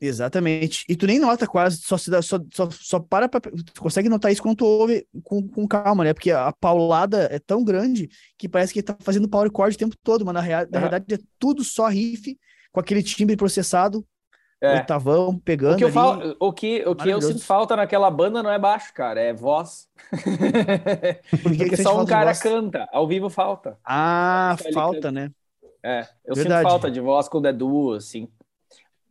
Exatamente. 0.00 0.84
E 0.88 0.96
tu 0.96 1.06
nem 1.06 1.18
nota 1.18 1.46
quase, 1.46 1.78
só, 1.78 1.96
se 1.96 2.10
dá, 2.10 2.20
só, 2.20 2.38
só, 2.52 2.68
só 2.70 2.98
para 3.00 3.28
pra, 3.28 3.40
Tu 3.40 3.80
consegue 3.80 4.08
notar 4.08 4.30
isso 4.32 4.42
quando 4.42 4.56
tu 4.56 4.66
ouve 4.66 5.06
com, 5.22 5.46
com 5.48 5.66
calma, 5.66 6.04
né? 6.04 6.12
Porque 6.12 6.30
a 6.30 6.52
paulada 6.52 7.28
é 7.30 7.38
tão 7.38 7.64
grande 7.64 8.08
que 8.36 8.48
parece 8.48 8.72
que 8.72 8.80
ele 8.80 8.86
tá 8.86 8.96
fazendo 9.00 9.28
power 9.28 9.50
chord 9.54 9.74
o 9.74 9.78
tempo 9.78 9.96
todo, 10.02 10.24
mas 10.24 10.34
na, 10.34 10.40
rea, 10.40 10.68
na 10.70 10.78
Aham. 10.78 10.88
realidade 10.88 11.14
é 11.14 11.18
tudo 11.38 11.62
só 11.64 11.86
riff, 11.88 12.36
com 12.72 12.80
aquele 12.80 13.02
timbre 13.02 13.36
processado, 13.36 14.04
É. 14.60 14.74
oitavão, 14.74 15.38
pegando 15.38 15.74
O 15.74 15.78
que, 15.78 15.84
eu 15.84 15.88
ali. 15.88 15.94
fal... 15.94 16.36
o 16.40 16.52
que, 16.52 16.82
o 16.86 16.94
que 16.94 17.08
eu 17.08 17.22
sinto 17.22 17.42
falta 17.44 17.76
naquela 17.76 18.10
banda 18.10 18.42
não 18.42 18.50
é 18.50 18.58
baixo, 18.58 18.92
cara, 18.92 19.20
é 19.20 19.32
voz. 19.32 19.88
Por 21.30 21.52
que 21.52 21.58
Porque 21.58 21.64
que 21.70 21.76
sente 21.76 21.82
só 21.88 22.00
um 22.02 22.04
cara 22.04 22.34
canta, 22.34 22.88
ao 22.92 23.06
vivo 23.06 23.30
falta. 23.30 23.78
Ah, 23.84 24.56
falta, 24.72 25.10
né? 25.12 25.30
É, 25.82 26.06
eu 26.24 26.34
Verdade. 26.34 26.60
sinto 26.60 26.70
falta 26.70 26.90
de 26.90 27.00
voz 27.00 27.28
quando 27.28 27.46
é 27.46 27.52
duo, 27.52 27.92
assim. 27.94 28.28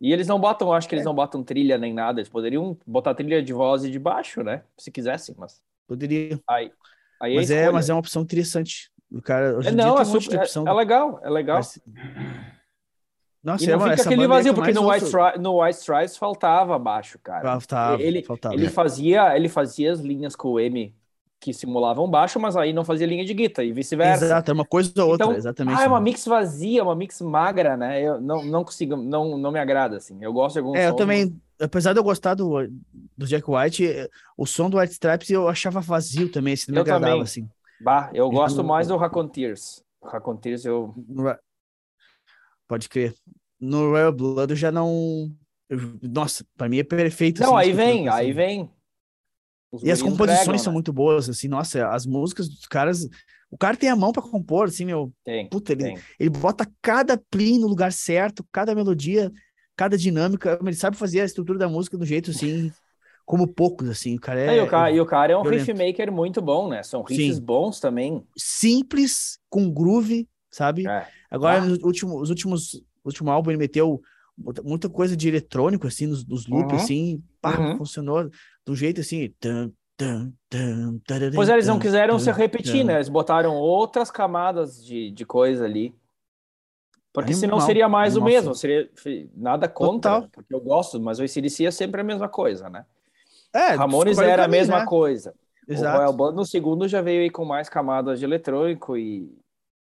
E 0.04 0.12
eles 0.12 0.28
não 0.28 0.38
botam, 0.38 0.74
acho 0.74 0.86
É. 0.86 0.90
que 0.90 0.96
eles 0.96 1.06
não 1.06 1.16
botam 1.16 1.42
trilha 1.42 1.78
nem 1.78 1.94
nada. 1.94 2.20
Eles 2.20 2.28
poderiam 2.30 2.78
botar 2.86 3.16
trilha 3.16 3.42
de 3.42 3.54
voz 3.54 3.86
e 3.86 3.90
de 3.90 3.98
baixo, 3.98 4.44
né? 4.44 4.64
Se 4.78 4.92
quisessem, 4.92 5.34
mas 5.38 5.62
Poderia. 5.88 6.38
aí, 6.46 6.72
aí 7.22 7.36
Mas 7.38 7.50
a 7.50 7.56
é, 7.56 7.70
mas 7.72 7.90
é 7.90 7.94
uma 7.94 8.00
opção 8.02 8.22
interessante. 8.22 8.92
O 9.10 9.22
cara, 9.22 9.56
hoje 9.58 9.70
É, 9.70 9.72
não, 9.72 9.98
é, 9.98 10.02
um 10.02 10.04
de 10.04 10.08
super, 10.24 10.40
opção. 10.40 10.68
é, 10.68 10.70
é 10.70 10.74
legal, 10.74 11.20
é 11.24 11.30
legal. 11.30 11.56
Parece- 11.56 11.82
Nossa, 13.44 13.64
E 13.64 13.68
não 13.68 13.74
é 13.74 13.78
uma- 13.78 13.90
fica 13.98 14.04
aquele 14.10 14.28
vazio, 14.28 14.54
porque 14.54 14.72
no 14.74 14.90
White, 14.90 15.06
no 15.40 15.62
White 15.62 15.80
Stripes 15.80 16.18
faltava 16.18 16.80
baixo, 16.80 17.20
cara. 17.22 17.42
Faltava, 17.42 18.02
ele, 18.02 18.24
faltava. 18.24 18.56
ele 18.56 18.70
fazia, 18.70 19.36
ele 19.36 19.50
fazia 19.50 19.92
as 19.92 20.00
linhas 20.00 20.36
com 20.36 20.50
o 20.50 20.60
M 20.60 20.94
que 21.44 21.54
simulavam 21.54 22.10
baixo, 22.10 22.40
mas 22.40 22.56
aí 22.56 22.72
não 22.72 22.86
fazia 22.86 23.06
linha 23.06 23.26
de 23.26 23.34
guitarra 23.34 23.68
e 23.68 23.74
vice-versa. 23.74 24.24
Exato, 24.26 24.50
é 24.50 24.54
uma 24.54 24.66
coisa 24.66 24.92
ou 25.04 25.10
outra, 25.10 25.26
Então, 25.26 25.38
exatamente. 25.38 25.78
Ah, 25.78 25.84
é 25.84 25.88
uma 25.88 26.00
mix 26.00 26.26
vazia, 26.26 26.84
uma 26.84 26.96
mix 26.96 27.20
magra, 27.20 27.76
né? 27.76 28.02
Eu 28.02 28.22
não, 28.22 28.44
não 28.46 28.64
consigo, 28.64 28.96
não, 28.96 29.38
não 29.38 29.52
me 29.52 29.60
agrada, 29.60 29.98
assim. 29.98 30.18
Eu 30.22 30.32
gosto 30.32 30.54
de 30.54 30.60
alguns 30.60 30.80
É, 30.80 30.88
eu 30.88 30.96
também, 30.96 31.36
apesar 31.60 31.92
de 31.92 32.00
eu 32.00 32.04
gostar 32.04 32.34
do, 32.34 32.66
do 33.18 33.26
Jack 33.28 33.44
White, 33.50 34.10
o 34.38 34.46
som 34.46 34.70
do 34.70 34.78
White 34.78 34.94
Stripes 34.94 35.30
eu 35.30 35.50
achava 35.50 35.82
vazio 35.82 36.32
também, 36.32 36.54
assim, 36.54 36.72
não 36.72 36.76
me 36.76 36.80
Eu 36.80 36.82
agradava, 36.84 37.12
também. 37.12 37.24
assim. 37.24 37.50
Bah, 37.82 38.10
eu 38.14 38.30
gosto 38.32 38.64
mais 38.64 38.88
do 38.88 38.96
Raconteers. 38.96 39.84
Raconteers 40.02 40.64
eu... 40.64 40.96
Pode 42.68 42.88
crer. 42.88 43.14
No 43.60 43.90
Royal 43.92 44.14
Blood 44.14 44.54
eu 44.54 44.58
já 44.58 44.72
não... 44.72 45.30
eu- 45.70 46.00
Nossa, 46.02 46.46
pra 46.56 46.70
mim 46.70 46.80
é 46.80 46.84
perfeito. 46.84 47.42
Não, 47.42 47.58
assim, 47.58 47.70
aí 47.70 47.74
vem, 47.74 48.08
aí 48.08 48.26
assim. 48.28 48.34
vem. 48.34 48.70
Os 49.74 49.84
E 49.84 49.92
as 49.92 50.02
composições 50.02 50.62
são 50.62 50.72
né? 50.72 50.76
muito 50.76 50.94
boas, 50.94 51.28
assim, 51.28 51.48
nossa, 51.48 51.88
as 51.90 52.06
músicas 52.06 52.48
dos 52.48 52.66
caras... 52.68 53.08
O 53.50 53.58
cara 53.58 53.76
tem 53.76 53.90
a 53.90 53.96
mão 53.96 54.12
pra 54.12 54.22
compor, 54.22 54.68
assim, 54.68 54.86
meu... 54.86 55.12
Tem, 55.24 55.48
Puta, 55.50 55.74
ele, 55.74 55.84
tem. 55.84 56.00
ele 56.20 56.30
bota 56.30 56.66
cada 56.82 57.18
plim 57.18 57.60
no 57.60 57.68
lugar 57.68 57.92
certo, 57.92 58.46
cada 58.52 58.74
melodia, 58.76 59.32
cada 59.76 59.98
dinâmica, 59.98 60.60
ele 60.62 60.76
sabe 60.76 60.96
fazer 60.98 61.22
a 61.22 61.26
estrutura 61.26 61.58
da 61.60 61.68
música 61.68 61.98
do 61.98 62.06
jeito, 62.06 62.32
assim, 62.32 62.72
como 63.26 63.48
poucos, 63.48 63.90
assim, 63.90 64.16
o 64.16 64.20
cara 64.20 64.40
é... 64.40 64.58
e, 64.58 64.62
o 64.62 64.68
cara, 64.68 64.92
e 64.92 65.00
o 65.00 65.06
cara 65.06 65.34
é 65.34 65.38
um 65.38 65.44
riff 65.44 65.72
maker 65.74 66.12
muito 66.12 66.42
bom, 66.42 66.68
né? 66.68 66.84
São 66.84 67.02
riffs 67.04 67.36
Sim. 67.38 67.42
bons 67.42 67.80
também. 67.80 68.24
simples, 68.38 69.40
com 69.50 69.72
groove, 69.72 70.28
sabe? 70.52 70.88
É. 70.88 71.08
Agora, 71.32 71.58
Ah. 71.58 71.66
nos 71.66 71.80
últimos, 71.84 72.22
os 72.24 72.30
últimos, 72.30 72.84
último 73.04 73.30
álbum, 73.32 73.52
ele 73.52 73.58
meteu 73.60 74.02
muita- 74.38 74.64
muita 74.64 74.90
coisa 74.90 75.16
de 75.16 75.28
eletrônico, 75.28 75.86
assim, 75.88 76.08
nos, 76.08 76.26
nos 76.26 76.48
loops, 76.48 76.74
Uhum. 76.74 76.84
assim, 76.84 77.24
pá, 77.42 77.58
Uhum. 77.60 77.78
funcionou 77.78 78.30
de 78.66 78.72
um 78.72 78.76
jeito 78.76 79.02
assim. 79.02 79.34
Tum, 79.40 79.72
tum, 79.98 80.34
tum, 80.50 81.00
tararã, 81.06 81.32
Pois 81.36 81.50
é, 81.50 81.54
eles 81.54 81.68
não 81.68 81.80
quiseram 81.80 82.18
se 82.20 82.32
repetir, 82.32 82.84
né? 82.84 82.96
Eles 82.96 83.10
botaram 83.10 83.56
outras 83.56 84.10
camadas 84.10 84.84
de, 84.84 85.12
de 85.12 85.26
coisa 85.26 85.66
ali. 85.66 85.96
Porque 87.14 87.34
senão 87.34 87.58
Animal, 87.58 87.68
seria 87.68 87.90
mais 87.90 88.18
o 88.18 88.24
mesmo, 88.24 88.56
seria 88.56 88.90
nada 89.36 89.68
contra, 89.68 90.14
Total. 90.14 90.30
porque 90.32 90.54
eu 90.54 90.60
gosto, 90.60 91.00
mas 91.00 91.20
o 91.20 91.24
ACDC 91.24 91.68
é 91.68 91.72
sempre 91.72 92.02
a 92.02 92.04
mesma 92.04 92.28
coisa, 92.28 92.72
né? 92.72 92.86
É, 93.54 93.76
Ramones 93.76 94.18
era 94.18 94.34
a 94.34 94.36
pra 94.36 94.48
mim, 94.48 94.58
mesma 94.58 94.80
né? 94.80 94.86
coisa. 94.88 95.36
O 95.68 95.72
Exato. 95.72 95.96
Royal 95.96 96.12
Blood 96.14 96.36
no 96.36 96.44
segundo 96.44 96.88
já 96.88 97.02
veio 97.04 97.22
aí 97.22 97.30
com 97.30 97.46
mais 97.46 97.70
camadas 97.70 98.18
de 98.18 98.26
eletrônico 98.26 98.98
e 98.98 99.32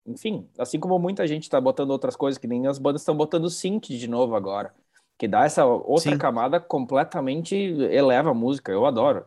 enfim, 0.07 0.49
assim 0.57 0.79
como 0.79 0.97
muita 0.97 1.27
gente 1.27 1.47
tá 1.47 1.61
botando 1.61 1.91
outras 1.91 2.15
coisas, 2.15 2.39
que 2.39 2.47
nem 2.47 2.65
as 2.65 2.79
bandas 2.79 3.01
estão 3.01 3.15
botando 3.15 3.47
synth 3.47 3.89
de 3.89 4.07
novo 4.07 4.35
agora, 4.35 4.73
que 5.19 5.27
dá 5.27 5.43
essa 5.43 5.65
outra 5.65 6.13
Sim. 6.13 6.17
camada 6.17 6.59
completamente 6.61 7.53
eleva 7.55 8.31
a 8.31 8.33
música. 8.33 8.71
Eu 8.71 8.85
adoro. 8.85 9.25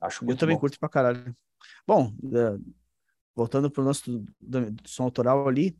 Acho 0.00 0.22
Eu 0.22 0.26
muito 0.26 0.38
também 0.38 0.54
bom. 0.56 0.60
curto 0.60 0.78
pra 0.78 0.88
caralho. 0.88 1.36
Bom, 1.86 2.14
é, 2.32 2.56
voltando 3.34 3.70
pro 3.70 3.82
nosso 3.84 4.24
do, 4.40 4.70
do 4.70 4.88
som 4.88 5.02
autoral 5.02 5.48
ali, 5.48 5.76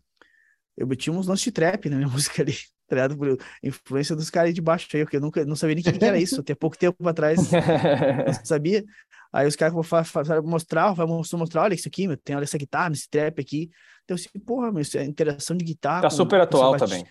eu 0.77 0.87
meti 0.89 1.11
uns 1.11 1.29
lances 1.29 1.45
de 1.45 1.53
trap 1.53 1.89
na 1.89 1.97
minha 1.97 2.09
música 2.11 2.43
ali, 2.43 2.53
tá 2.89 2.97
ligado? 2.97 3.17
Por 3.17 3.39
influência 3.63 4.17
dos 4.17 4.29
caras 4.29 4.49
aí 4.49 4.53
de 4.53 4.61
baixo 4.61 4.89
aí, 4.93 5.05
porque 5.05 5.17
eu 5.19 5.21
nunca 5.21 5.45
não 5.45 5.55
sabia 5.57 5.77
nem 5.77 5.83
o 5.83 5.85
que 5.85 5.99
que 5.99 6.05
era 6.05 6.19
isso, 6.19 6.41
até 6.41 6.55
pouco 6.55 6.77
tempo 6.77 7.09
atrás 7.09 7.39
não 8.27 8.45
sabia. 8.45 8.85
Aí 9.33 9.47
os 9.47 9.57
caras 9.57 9.73
vão 9.73 9.83
mostrar, 10.45 10.93
vai 10.93 11.07
mostrar, 11.07 11.63
olha 11.63 11.75
isso 11.75 11.89
aqui, 11.89 12.07
meu, 12.09 12.17
tem 12.17 12.35
olha 12.37 12.45
essa 12.45 12.59
guitarra, 12.59 12.93
esse 12.93 13.09
trap 13.09 13.41
aqui. 13.41 13.71
Então, 14.05 14.15
assim, 14.17 14.29
porra, 14.45 14.71
meu, 14.73 14.81
isso 14.83 14.99
é 14.99 15.05
interação 15.05 15.57
de 15.57 15.65
guitarra. 15.65 16.03
Tá 16.03 16.09
com- 16.09 16.17
super 16.17 16.39
com 16.39 16.43
atual 16.45 16.77
também. 16.77 17.05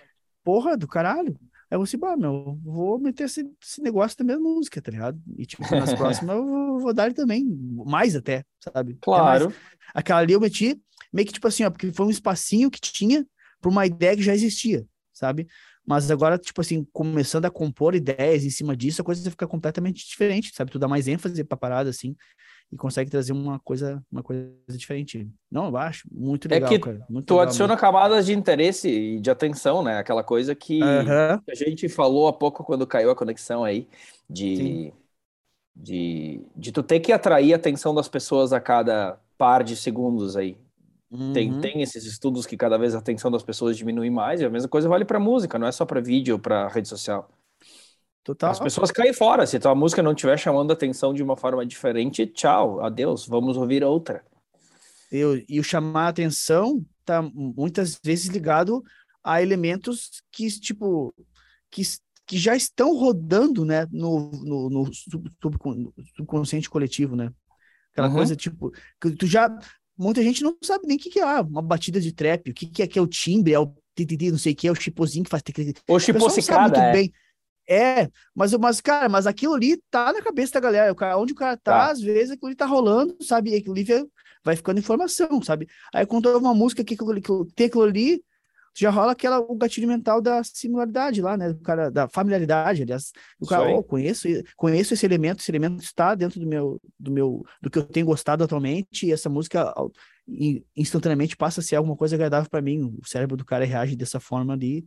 Porra 0.44 0.78
do 0.78 0.88
caralho. 0.88 1.38
Aí 1.74 1.78
eu 1.78 1.82
assim, 1.82 1.98
bah, 1.98 2.16
meu, 2.16 2.60
vou 2.64 3.00
meter 3.00 3.24
esse, 3.24 3.50
esse 3.60 3.82
negócio 3.82 4.16
da 4.16 4.24
mesma 4.24 4.44
música, 4.44 4.80
tá 4.80 4.92
ligado? 4.92 5.20
E, 5.36 5.44
tipo, 5.44 5.64
nas 5.76 5.92
próximas 5.98 6.36
eu 6.36 6.46
vou, 6.46 6.80
vou 6.80 6.94
dar 6.94 7.08
ele 7.08 7.16
também, 7.16 7.44
mais 7.84 8.16
até, 8.16 8.46
sabe? 8.60 8.92
Mais. 8.92 9.42
Claro. 9.42 9.52
Aquela 9.92 10.20
ali 10.20 10.34
eu 10.34 10.40
meti 10.40 10.80
meio 11.12 11.26
que 11.26 11.34
tipo 11.34 11.48
assim, 11.48 11.64
ó, 11.64 11.72
porque 11.72 11.92
foi 11.92 12.06
um 12.06 12.12
espacinho 12.12 12.70
que 12.70 12.80
tinha 12.80 13.26
para 13.60 13.72
uma 13.72 13.88
ideia 13.88 14.16
que 14.16 14.22
já 14.22 14.36
existia, 14.36 14.86
sabe? 15.12 15.48
Mas 15.84 16.12
agora, 16.12 16.38
tipo 16.38 16.62
assim, 16.62 16.86
começando 16.94 17.46
a 17.46 17.50
compor 17.50 17.96
ideias 17.96 18.44
em 18.44 18.52
cima 18.52 18.78
disso, 18.78 19.02
a 19.02 19.06
coisa 19.06 19.32
fica 19.32 19.48
completamente 19.48 20.08
diferente, 20.08 20.52
sabe? 20.54 20.70
Tu 20.70 20.78
dá 20.78 20.88
mais 20.88 21.08
ênfase 21.08 21.44
pra 21.44 21.58
parada, 21.58 21.90
assim, 21.90 22.16
e 22.74 22.76
consegue 22.76 23.12
trazer 23.12 23.34
uma 23.34 23.60
coisa, 23.60 24.04
uma 24.12 24.24
coisa 24.24 24.52
diferente. 24.70 25.30
Não, 25.52 25.68
eu 25.68 25.78
acho 25.78 26.08
muito 26.12 26.48
É 26.48 26.56
legal, 26.56 26.70
que 26.70 26.80
cara. 26.80 27.06
Muito 27.08 27.28
Tu 27.28 27.34
legal 27.36 27.48
adiciona 27.48 27.78
camadas 27.78 28.26
de 28.26 28.34
interesse 28.34 28.90
e 28.90 29.20
de 29.20 29.30
atenção, 29.30 29.84
né? 29.84 30.00
Aquela 30.00 30.24
coisa 30.24 30.56
que 30.56 30.82
a 30.82 31.40
gente 31.54 31.88
falou 31.88 32.28
há 32.28 32.34
pouco 32.34 32.64
quando 32.64 32.88
caiu 32.88 33.12
a 33.12 33.16
conexão 33.16 33.64
aí, 33.64 33.88
de, 34.28 34.56
Sim. 34.58 34.92
de, 35.76 36.42
de 36.56 36.72
tu 36.72 36.82
ter 36.82 37.00
que 37.00 37.12
atrair 37.12 37.54
a 37.54 37.58
atenção 37.58 37.94
das 37.94 38.08
pessoas 38.08 38.52
a 38.52 38.60
cada 38.60 39.20
par 39.38 39.64
de 39.64 39.76
segundos 39.76 40.36
aí. 40.36 40.58
Tem, 41.32 41.52
uhum. 41.52 41.62
tem 41.62 41.82
esses 41.84 42.06
estudos 42.06 42.48
que 42.48 42.58
cada 42.58 42.76
vez 42.76 42.96
a 42.96 42.98
atenção 42.98 43.30
das 43.30 43.44
pessoas 43.44 43.78
diminui 43.78 44.10
mais, 44.10 44.42
e 44.42 44.46
a 44.46 44.50
mesma 44.50 44.68
coisa 44.68 44.90
vale 44.90 45.06
para 45.06 45.20
música, 45.20 45.60
não 45.60 45.68
é 45.68 45.72
só 45.72 45.86
para 45.86 46.02
vídeo 46.02 46.40
para 46.40 46.68
rede 46.70 46.88
social. 46.90 47.30
Total. 48.24 48.52
As 48.52 48.60
pessoas 48.60 48.90
caem 48.90 49.12
fora. 49.14 49.46
Se 49.46 49.60
tua 49.60 49.76
música 49.76 50.02
não 50.02 50.14
estiver 50.14 50.38
chamando 50.40 50.72
a 50.72 50.74
atenção 50.74 51.14
de 51.14 51.22
uma 51.22 51.36
forma 51.36 51.66
diferente, 51.66 52.26
tchau, 52.26 52.80
adeus, 52.80 53.28
vamos 53.28 53.58
ouvir 53.58 53.84
outra. 53.84 54.24
Eu, 55.12 55.44
e 55.48 55.60
o 55.60 55.64
chamar 55.64 56.06
a 56.06 56.08
atenção 56.10 56.84
tá 57.06 57.22
muitas 57.22 58.00
vezes 58.04 58.28
ligado 58.28 58.82
a 59.24 59.42
elementos 59.42 60.24
que, 60.32 60.48
tipo, 60.60 61.14
que, 61.70 61.82
que 62.26 62.38
já 62.38 62.56
estão 62.56 62.96
rodando, 62.96 63.66
né, 63.66 63.86
no, 63.92 64.32
no, 64.32 64.70
no 64.70 64.94
sub- 64.94 65.30
subcon- 65.42 65.76
no 65.76 65.94
subconsciente 66.16 66.70
coletivo, 66.70 67.16
né? 67.16 67.30
Aquela 67.92 68.08
Uhum. 68.08 68.16
coisa, 68.16 68.36
tipo, 68.36 68.72
que 69.02 69.12
tu 69.12 69.28
já... 69.28 69.50
Muita 69.96 70.24
gente 70.24 70.42
não 70.42 70.58
sabe 70.64 70.88
nem 70.88 70.98
o 70.98 71.00
que, 71.00 71.10
que 71.10 71.20
é 71.20 71.24
ah, 71.24 71.42
uma 71.42 71.62
batida 71.62 72.02
de 72.02 72.12
trap, 72.12 72.50
o 72.50 72.54
que, 72.54 72.66
que 72.68 72.82
é 72.82 72.88
que 72.88 72.98
é 72.98 73.02
o 73.02 73.06
timbre, 73.06 73.54
é 73.54 73.60
o 73.60 73.72
não 74.32 74.40
sei 74.40 74.54
o 74.54 74.56
que, 74.56 74.68
é 74.68 74.72
o 74.72 74.76
chipozinho 74.76 75.24
que 75.24 75.30
faz... 75.30 75.44
O 75.88 76.00
chipocicada, 76.00 76.80
é. 76.80 76.92
bem. 76.94 77.14
É, 77.68 78.10
mas, 78.36 78.54
mas, 78.54 78.82
cara, 78.82 79.08
mas 79.08 79.26
aquilo 79.26 79.54
ali 79.54 79.78
tá 79.90 80.12
na 80.12 80.22
cabeça 80.22 80.54
da 80.54 80.60
galera. 80.60 80.92
O 80.92 80.96
cara, 80.96 81.18
onde 81.18 81.34
o 81.34 81.36
cara 81.36 81.56
tá, 81.58 81.72
Tá. 81.88 81.92
às 81.92 82.02
vezes 82.02 82.32
aquilo 82.32 82.48
ali 82.48 82.56
tá 82.56 82.66
rolando, 82.66 83.16
sabe? 83.22 83.52
E 83.52 83.56
aquilo 83.56 83.74
ali 83.74 83.86
vai- 84.44 84.56
ficando 84.56 84.80
informação, 84.80 85.42
sabe? 85.42 85.68
Aí 85.94 86.06
quando 86.06 86.26
ouve 86.28 86.46
uma 86.46 86.54
música 86.54 86.84
que, 86.84 86.98
ali- 87.10 87.22
que 87.22 87.32
tem 87.56 87.68
aquilo 87.68 87.84
ali, 87.84 88.22
já 88.76 88.90
rola 88.90 89.12
aquela, 89.12 89.40
o 89.40 89.56
gatilho 89.56 89.88
mental 89.88 90.20
da 90.20 90.44
similaridade 90.44 91.22
lá, 91.22 91.38
né? 91.38 91.54
Do 91.54 91.60
cara, 91.62 91.92
da 91.92 92.08
familiaridade, 92.10 92.82
aliás. 92.82 93.12
O 93.40 93.46
cara, 93.48 93.70
oh, 93.70 93.84
conheço, 93.84 94.28
conheço 94.58 94.94
esse 94.96 95.06
elemento, 95.06 95.42
esse 95.42 95.52
elemento 95.52 95.84
está 95.84 96.16
dentro 96.16 96.40
do 96.40 96.48
meu, 96.48 96.82
do 97.00 97.12
meu, 97.12 97.46
do 97.62 97.70
que 97.70 97.78
eu 97.78 97.84
tenho 97.84 98.06
gostado 98.08 98.44
atualmente, 98.44 99.06
e 99.06 99.12
essa 99.14 99.30
música 99.30 99.72
instantaneamente 100.76 101.36
passa 101.38 101.60
a 101.62 101.64
ser 101.64 101.76
alguma 101.76 101.96
coisa 101.96 102.16
agradável 102.16 102.50
para 102.50 102.62
mim. 102.62 102.96
O 103.02 103.08
cérebro 103.08 103.38
do 103.38 103.46
cara 103.46 103.66
reage 103.66 103.96
dessa 103.96 104.20
forma 104.20 104.54
ali, 104.54 104.84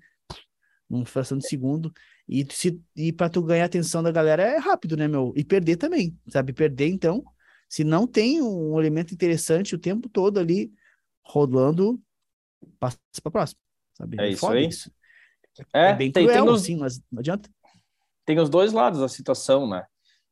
numa 0.89 1.05
fração 1.05 1.39
de 1.39 1.49
segundo. 1.49 1.93
E, 2.29 2.47
se, 2.51 2.81
e 2.95 3.13
para 3.13 3.29
tu 3.29 3.43
ganhar 3.43 3.65
a 3.65 3.67
atenção 3.67 4.03
da 4.03 4.11
galera 4.11 4.43
é 4.43 4.57
rápido, 4.59 4.97
né, 4.97 5.07
meu? 5.07 5.33
E 5.37 5.45
perder 5.45 5.77
também, 5.77 6.17
sabe? 6.29 6.53
Perder, 6.53 6.89
então, 6.89 7.25
se 7.69 7.85
não 7.85 8.07
tem 8.07 8.41
um 8.43 8.79
elemento 8.79 9.13
interessante 9.13 9.75
o 9.75 9.79
tempo 9.79 10.09
todo 10.09 10.39
ali 10.39 10.73
rolando, 11.23 12.01
passa 12.79 12.99
para 13.23 13.33
próximo, 13.33 13.61
sabe? 13.97 14.17
É 14.21 14.31
isso 14.31 14.41
foda 14.41 14.57
aí. 14.57 14.67
isso. 14.67 14.91
É, 15.73 15.91
É 15.91 15.95
bem 15.95 16.13
tem, 16.13 16.27
cruel, 16.27 16.45
tem 16.45 16.53
os, 16.55 16.63
assim, 16.63 16.77
mas 16.77 17.01
não 17.11 17.21
adianta. 17.21 17.49
tem 18.25 18.39
os 18.39 18.49
dois 18.49 18.73
lados 18.73 19.01
da 19.01 19.09
situação, 19.09 19.69
né? 19.69 19.85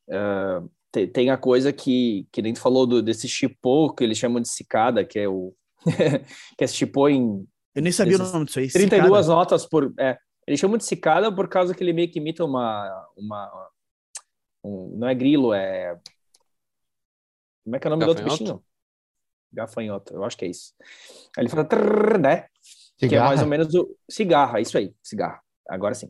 Uh, 0.09 0.71
tem, 0.93 1.09
tem, 1.09 1.31
a 1.31 1.37
coisa 1.37 1.73
que, 1.73 2.29
que 2.31 2.43
nem 2.43 2.53
tu 2.53 2.61
falou 2.61 2.87
do, 2.87 3.03
desse 3.03 3.27
chipô, 3.27 3.93
que 3.93 4.05
eles 4.05 4.19
chamam 4.19 4.41
de 4.41 4.49
cicada, 4.49 5.05
que 5.05 5.19
é 5.19 5.29
o. 5.29 5.55
que 6.57 6.65
é 6.65 6.67
chipô 6.67 7.09
em. 7.09 7.47
Eu 7.75 7.83
nem 7.83 7.91
sabia 7.91 8.17
o 8.17 8.33
nome 8.33 8.45
disso 8.45 8.61
aí. 8.61 8.69
32 8.69 9.03
cicada. 9.03 9.27
notas 9.27 9.67
por. 9.67 9.93
É, 9.99 10.17
eles 10.47 10.61
chamam 10.61 10.77
de 10.77 10.85
cicada 10.85 11.35
por 11.35 11.49
causa 11.49 11.75
que 11.75 11.83
ele 11.83 11.93
meio 11.93 12.11
que 12.11 12.19
imita 12.19 12.45
uma. 12.45 13.09
uma 13.17 13.71
um, 14.65 14.97
não 14.97 15.09
é 15.09 15.15
grilo, 15.15 15.53
é. 15.53 15.99
Como 17.65 17.77
é 17.77 17.79
que 17.79 17.87
é 17.87 17.89
o 17.89 17.91
nome 17.91 18.01
Gafanhoto? 18.01 18.23
do 18.23 18.29
outro 18.29 18.45
bichinho? 18.45 18.65
Gafanhoto, 19.53 20.15
eu 20.15 20.25
acho 20.25 20.37
que 20.37 20.45
é 20.45 20.49
isso. 20.49 20.75
Aí 21.37 21.43
ele 21.43 21.49
fala, 21.49 21.65
trrr, 21.65 22.19
né? 22.19 22.47
Cigarra. 22.99 23.09
Que 23.09 23.15
é 23.15 23.21
mais 23.21 23.43
ou 23.43 23.47
menos 23.47 23.75
o. 23.75 23.97
Cigarra, 24.09 24.61
isso 24.61 24.77
aí, 24.77 24.95
cigarra. 25.03 25.41
Agora 25.69 25.95
sim. 25.95 26.07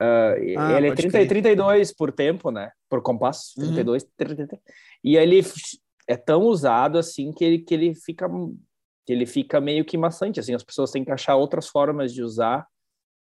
Uh, 0.00 0.58
ah, 0.58 0.76
ele 0.76 0.88
é 0.88 0.94
30, 0.94 1.26
32 1.26 1.92
por 1.94 2.12
tempo, 2.12 2.50
né? 2.50 2.70
Por 2.88 3.02
compasso, 3.02 3.54
32, 3.56 4.02
uhum. 4.02 4.08
30, 4.16 4.60
e 5.02 5.16
ele 5.16 5.40
é 6.06 6.16
tão 6.16 6.42
usado 6.42 6.98
assim 6.98 7.32
que 7.32 7.42
ele, 7.42 7.58
que 7.60 7.72
ele 7.72 7.94
fica 7.94 8.28
que 9.06 9.12
ele 9.12 9.24
fica 9.24 9.60
meio 9.60 9.84
que 9.84 9.96
maçante, 9.96 10.40
assim, 10.40 10.52
as 10.52 10.64
pessoas 10.64 10.90
têm 10.90 11.04
que 11.04 11.12
achar 11.12 11.36
outras 11.36 11.68
formas 11.68 12.12
de 12.12 12.22
usar 12.22 12.66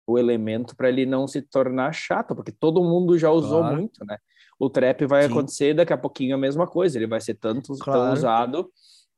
o 0.08 0.18
elemento 0.18 0.74
para 0.74 0.88
ele 0.88 1.04
não 1.04 1.28
se 1.28 1.42
tornar 1.42 1.92
chato, 1.92 2.34
porque 2.34 2.50
todo 2.50 2.82
mundo 2.82 3.18
já 3.18 3.30
usou 3.30 3.60
claro. 3.60 3.76
muito, 3.76 4.04
né? 4.06 4.16
O 4.58 4.70
trap 4.70 5.04
vai 5.04 5.24
Sim. 5.24 5.30
acontecer 5.30 5.74
daqui 5.74 5.92
a 5.92 5.98
pouquinho 5.98 6.34
a 6.34 6.38
mesma 6.38 6.66
coisa, 6.66 6.98
ele 6.98 7.06
vai 7.06 7.20
ser 7.20 7.34
tanto 7.34 7.74
claro. 7.78 8.00
tão 8.00 8.12
usado 8.14 8.70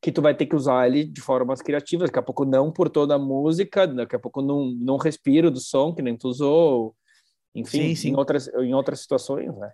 que 0.02 0.10
tu 0.10 0.20
vai 0.20 0.34
ter 0.34 0.46
que 0.46 0.56
usar 0.56 0.88
ele 0.88 1.04
de 1.04 1.20
formas 1.20 1.62
criativas, 1.62 2.08
daqui 2.08 2.18
a 2.18 2.22
pouco 2.22 2.44
não 2.44 2.72
por 2.72 2.90
toda 2.90 3.14
a 3.14 3.18
música, 3.18 3.86
daqui 3.86 4.16
a 4.16 4.18
pouco 4.18 4.42
não, 4.42 4.66
não 4.72 4.96
respiro 4.96 5.50
do 5.50 5.60
som 5.60 5.94
que 5.94 6.02
nem 6.02 6.16
tu 6.16 6.26
usou, 6.26 6.94
enfim, 7.54 7.88
sim, 7.88 7.94
sim. 7.94 8.08
Em, 8.10 8.16
outras, 8.16 8.48
em 8.48 8.74
outras 8.74 9.00
situações, 9.00 9.54
né? 9.56 9.70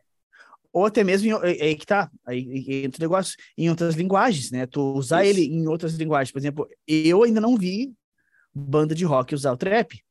Ou 0.71 0.85
até 0.85 1.03
mesmo, 1.03 1.39
aí 1.39 1.57
é, 1.59 1.71
é 1.71 1.75
que 1.75 1.87
tá, 1.87 2.11
aí 2.27 2.85
entra 2.85 3.01
o 3.01 3.05
negócio, 3.05 3.35
em 3.57 3.71
outras 3.71 3.95
linguagens, 3.95 4.51
né? 4.51 4.67
Tu 4.67 4.81
usar 4.93 5.25
Isso. 5.25 5.41
ele 5.41 5.47
em 5.47 5.67
outras 5.67 5.95
linguagens, 5.95 6.31
por 6.31 6.39
exemplo, 6.39 6.69
eu 6.87 7.23
ainda 7.23 7.41
não 7.41 7.57
vi 7.57 7.95
banda 8.55 8.95
de 8.95 9.05
rock 9.05 9.35
usar 9.35 9.53
o 9.53 9.57
trap, 9.57 10.03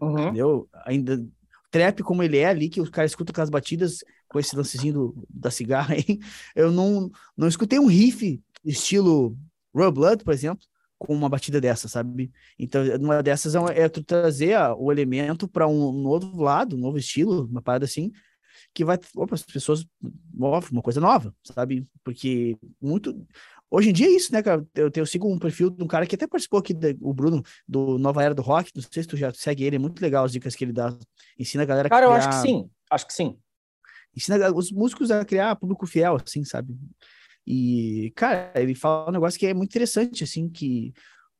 uhum. 0.00 0.18
entendeu? 0.24 0.68
Ainda, 0.86 1.24
trap 1.70 2.02
como 2.02 2.22
ele 2.22 2.38
é 2.38 2.46
ali, 2.46 2.68
que 2.68 2.80
o 2.80 2.90
cara 2.90 3.06
escuta 3.06 3.32
aquelas 3.32 3.50
batidas 3.50 3.98
com 4.28 4.38
esse 4.38 4.56
lancezinho 4.56 4.94
do, 4.94 5.26
da 5.28 5.50
cigarra 5.50 5.94
aí, 5.96 6.18
eu 6.54 6.70
não, 6.70 7.10
não 7.36 7.48
escutei 7.48 7.78
um 7.78 7.86
riff 7.86 8.40
estilo 8.64 9.36
Royal 9.74 9.92
Blood, 9.92 10.24
por 10.24 10.32
exemplo, 10.32 10.64
com 10.98 11.14
uma 11.14 11.28
batida 11.28 11.60
dessa, 11.60 11.88
sabe? 11.88 12.32
Então, 12.58 12.82
uma 13.00 13.22
dessas 13.22 13.54
é, 13.54 13.82
é 13.82 13.88
tu 13.88 14.02
trazer 14.02 14.54
a, 14.54 14.74
o 14.74 14.90
elemento 14.90 15.48
para 15.48 15.66
um 15.66 15.92
novo 15.92 16.42
lado, 16.42 16.76
um 16.76 16.80
novo 16.80 16.96
estilo, 16.96 17.46
uma 17.46 17.60
parada 17.60 17.84
assim, 17.84 18.10
que 18.72 18.84
vai, 18.84 18.98
opa, 19.14 19.34
as 19.34 19.42
pessoas, 19.42 19.86
uma 20.32 20.82
coisa 20.82 21.00
nova, 21.00 21.34
sabe? 21.42 21.86
Porque 22.02 22.56
muito. 22.80 23.26
Hoje 23.74 23.90
em 23.90 23.92
dia 23.92 24.06
é 24.06 24.10
isso, 24.10 24.32
né, 24.32 24.40
cara? 24.40 24.64
Eu, 24.72 24.88
eu 24.94 25.04
sigo 25.04 25.28
um 25.28 25.36
perfil 25.36 25.68
de 25.68 25.82
um 25.82 25.88
cara 25.88 26.06
que 26.06 26.14
até 26.14 26.28
participou 26.28 26.60
aqui, 26.60 26.72
o 27.00 27.12
Bruno, 27.12 27.42
do 27.66 27.98
Nova 27.98 28.22
Era 28.22 28.32
do 28.32 28.40
Rock. 28.40 28.70
Não 28.72 28.80
sei 28.80 29.02
se 29.02 29.08
tu 29.08 29.16
já 29.16 29.34
segue 29.34 29.64
ele, 29.64 29.74
é 29.74 29.78
muito 29.80 30.00
legal 30.00 30.24
as 30.24 30.30
dicas 30.30 30.54
que 30.54 30.62
ele 30.62 30.72
dá. 30.72 30.96
Ensina 31.36 31.64
a 31.64 31.66
galera 31.66 31.88
a 31.88 31.90
Cara, 31.90 32.06
criar... 32.06 32.14
eu 32.14 32.16
acho 32.16 32.28
que 32.28 32.46
sim, 32.46 32.70
acho 32.88 33.06
que 33.08 33.12
sim. 33.12 33.36
Ensina 34.16 34.54
os 34.54 34.70
músicos 34.70 35.10
a 35.10 35.24
criar 35.24 35.56
público 35.56 35.88
fiel, 35.88 36.16
assim, 36.24 36.44
sabe? 36.44 36.72
E, 37.44 38.12
cara, 38.14 38.52
ele 38.54 38.76
fala 38.76 39.08
um 39.08 39.12
negócio 39.12 39.40
que 39.40 39.46
é 39.46 39.52
muito 39.52 39.70
interessante, 39.70 40.22
assim, 40.22 40.48
que 40.48 40.94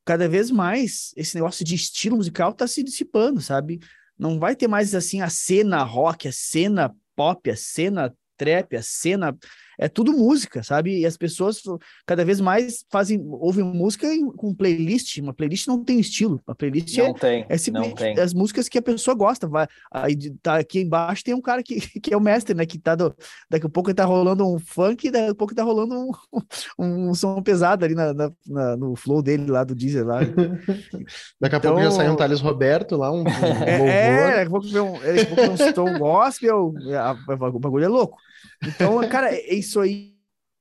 cada 0.05 0.29
vez 0.29 0.51
mais 0.51 1.13
esse 1.17 1.37
negócio 1.37 1.65
de 1.65 1.77
estilo 1.77 2.17
musical 2.17 2.53
tá 2.53 2.67
se 2.67 2.83
dissipando, 2.83 3.41
sabe? 3.41 3.79
Não 4.19 4.41
vai 4.41 4.57
ter 4.57 4.67
mais, 4.67 4.93
assim, 4.93 5.21
a 5.21 5.31
cena 5.31 5.85
rock, 5.85 6.27
a 6.27 6.33
cena 6.33 6.93
pop, 7.15 7.49
a 7.49 7.57
cena 7.57 8.13
trap, 8.37 8.75
a 8.77 8.83
cena 8.83 9.39
é 9.79 9.89
tudo 9.89 10.13
música, 10.13 10.63
sabe? 10.63 11.01
E 11.01 11.07
as 11.07 11.17
pessoas 11.17 11.63
cada 12.07 12.25
vez 12.25 12.41
mais 12.41 12.85
fazem, 12.91 13.21
ouvem 13.25 13.65
música 13.65 14.09
com 14.37 14.55
playlist. 14.55 15.19
Uma 15.19 15.35
playlist 15.35 15.67
não 15.67 15.83
tem 15.83 15.99
estilo. 15.99 16.41
A 16.47 16.55
playlist 16.55 16.97
não 16.97 17.07
é, 17.07 17.15
tem, 17.15 17.47
é 17.49 17.59
simplesmente 17.59 17.97
tem. 17.97 18.19
as 18.19 18.33
músicas 18.33 18.69
que 18.69 18.79
a 18.79 18.83
pessoa 18.83 19.15
gosta. 19.15 19.47
Vai, 19.47 19.67
aí 19.93 20.17
tá 20.43 20.57
aqui 20.57 20.81
embaixo 20.81 21.25
tem 21.25 21.35
um 21.35 21.41
cara 21.41 21.63
que, 21.63 21.81
que 22.01 22.13
é 22.13 22.17
o 22.17 22.21
mestre, 22.21 22.55
né? 22.55 22.67
Que 22.67 22.79
tá 22.79 22.95
do, 22.95 23.15
daqui 23.51 23.67
a 23.67 23.69
pouco 23.69 23.93
tá 23.95 24.05
rolando 24.05 24.47
um 24.47 24.59
funk, 24.59 25.11
daqui 25.11 25.31
a 25.31 25.35
pouco 25.35 25.55
tá 25.55 25.63
rolando 25.63 25.95
um, 25.95 26.11
um, 26.79 27.11
um 27.11 27.15
som 27.15 27.43
pesado 27.43 27.85
ali 27.85 27.95
na, 27.95 28.13
na, 28.13 28.31
na, 28.47 28.77
no 28.77 28.97
flow 28.97 29.23
dele 29.23 29.51
lá 29.51 29.65
do 29.65 29.75
Deezer 29.75 30.07
lá. 30.07 30.21
daqui 31.41 31.55
a 31.55 31.59
então, 31.59 31.73
pouco 31.73 31.83
já 31.83 31.91
sai 31.91 32.09
um 32.09 32.17
Thales 32.17 32.41
Roberto 32.41 32.97
lá, 32.97 33.11
um, 33.11 33.23
um 33.23 33.27
é, 33.67 34.31
é, 34.31 34.37
daqui 34.37 34.47
a 34.47 34.51
pouco 34.51 34.69
vem 34.69 34.81
um, 34.81 34.93
daqui 34.93 35.21
a 35.21 35.27
pouco 35.27 35.43
um 35.43 35.57
som 35.57 35.99
gospel, 35.99 36.75
o 37.29 37.59
bagulho 37.59 37.85
é 37.85 37.89
louco. 37.89 38.19
Então, 38.63 39.07
cara, 39.09 39.31
é 39.33 39.55
isso 39.65 39.81
aí 39.81 40.15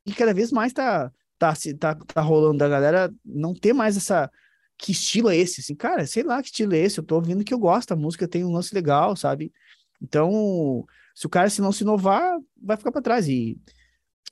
e 0.05 0.13
cada 0.13 0.33
vez 0.33 0.51
mais 0.51 0.73
tá, 0.73 1.11
tá, 1.37 1.53
tá, 1.79 1.95
tá 1.95 2.21
rolando 2.21 2.57
da 2.57 2.67
galera 2.67 3.13
não 3.25 3.53
ter 3.53 3.73
mais 3.73 3.97
essa. 3.97 4.29
Que 4.77 4.91
estilo 4.91 5.29
é 5.29 5.37
esse? 5.37 5.61
Assim, 5.61 5.75
cara, 5.75 6.05
sei 6.05 6.23
lá 6.23 6.41
que 6.41 6.47
estilo 6.47 6.73
é 6.73 6.79
esse. 6.79 6.99
Eu 6.99 7.03
tô 7.03 7.15
ouvindo 7.15 7.43
que 7.43 7.53
eu 7.53 7.59
gosto, 7.59 7.91
a 7.91 7.95
música 7.95 8.27
tem 8.27 8.43
um 8.43 8.51
lance 8.51 8.73
legal, 8.73 9.15
sabe? 9.15 9.53
Então, 10.01 10.85
se 11.15 11.25
o 11.25 11.29
cara 11.29 11.49
se 11.49 11.61
não 11.61 11.71
se 11.71 11.83
inovar, 11.83 12.37
vai 12.61 12.75
ficar 12.75 12.91
para 12.91 13.01
trás. 13.01 13.27
E 13.27 13.57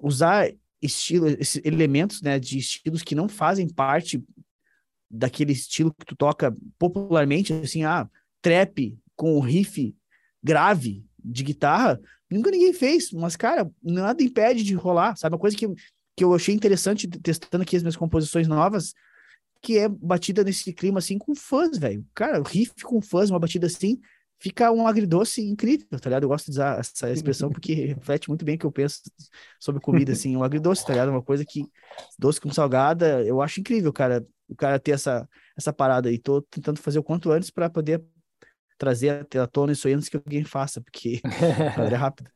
usar 0.01 0.51
estilo, 0.81 1.27
elementos, 1.63 2.21
né, 2.21 2.39
de 2.39 2.57
estilos 2.57 3.03
que 3.03 3.15
não 3.15 3.29
fazem 3.29 3.69
parte 3.69 4.21
daquele 5.09 5.53
estilo 5.53 5.93
que 5.93 6.05
tu 6.05 6.15
toca 6.15 6.55
popularmente, 6.79 7.53
assim, 7.53 7.83
ah, 7.83 8.09
trap 8.41 8.97
com 9.15 9.39
riff 9.39 9.95
grave 10.43 11.05
de 11.23 11.43
guitarra, 11.43 12.01
Nunca 12.31 12.49
ninguém 12.49 12.73
fez, 12.73 13.11
mas, 13.11 13.35
cara, 13.35 13.69
nada 13.83 14.23
impede 14.23 14.63
de 14.63 14.73
rolar, 14.73 15.15
sabe? 15.17 15.35
Uma 15.35 15.39
coisa 15.41 15.55
que, 15.55 15.67
que 16.15 16.23
eu 16.23 16.33
achei 16.33 16.55
interessante 16.55 17.07
testando 17.07 17.63
aqui 17.63 17.75
as 17.75 17.83
minhas 17.83 17.97
composições 17.97 18.47
novas, 18.47 18.93
que 19.61 19.77
é 19.77 19.87
batida 19.87 20.43
nesse 20.43 20.73
clima 20.73 20.99
assim 20.99 21.17
com 21.17 21.35
fãs, 21.35 21.77
velho. 21.77 22.05
Cara, 22.15 22.41
riff 22.41 22.73
com 22.83 23.01
fãs, 23.01 23.29
uma 23.29 23.39
batida 23.39 23.67
assim, 23.67 23.99
fica 24.39 24.71
um 24.71 24.87
agridoce 24.87 25.41
incrível, 25.41 25.99
tá 25.99 26.09
ligado? 26.09 26.23
Eu 26.23 26.29
gosto 26.29 26.45
de 26.45 26.51
usar 26.51 26.79
essa 26.79 27.11
expressão 27.11 27.49
porque 27.53 27.73
reflete 27.73 28.27
muito 28.27 28.43
bem 28.43 28.55
o 28.55 28.57
que 28.57 28.65
eu 28.65 28.71
penso 28.71 29.01
sobre 29.59 29.81
comida, 29.81 30.13
assim, 30.13 30.35
um 30.35 30.43
agridoce, 30.43 30.85
tá 30.85 30.93
ligado? 30.93 31.09
Uma 31.09 31.21
coisa 31.21 31.45
que 31.45 31.65
doce 32.17 32.41
com 32.41 32.51
salgada, 32.51 33.23
eu 33.23 33.41
acho 33.41 33.59
incrível, 33.59 33.93
cara, 33.93 34.25
o 34.49 34.55
cara 34.55 34.79
ter 34.79 34.91
essa, 34.91 35.29
essa 35.55 35.71
parada 35.71 36.11
e 36.11 36.17
tô 36.17 36.41
tentando 36.41 36.79
fazer 36.79 36.97
o 36.97 37.03
quanto 37.03 37.29
antes 37.29 37.51
para 37.51 37.69
poder 37.69 38.03
trazer 38.81 39.27
à 39.39 39.45
tona 39.45 39.73
isso 39.73 39.87
aí 39.87 39.93
antes 39.93 40.09
que 40.09 40.17
alguém 40.17 40.43
faça, 40.43 40.81
porque 40.81 41.21
a 41.23 41.77
galera 41.77 41.95
é 41.95 41.99
rápida. 42.01 42.31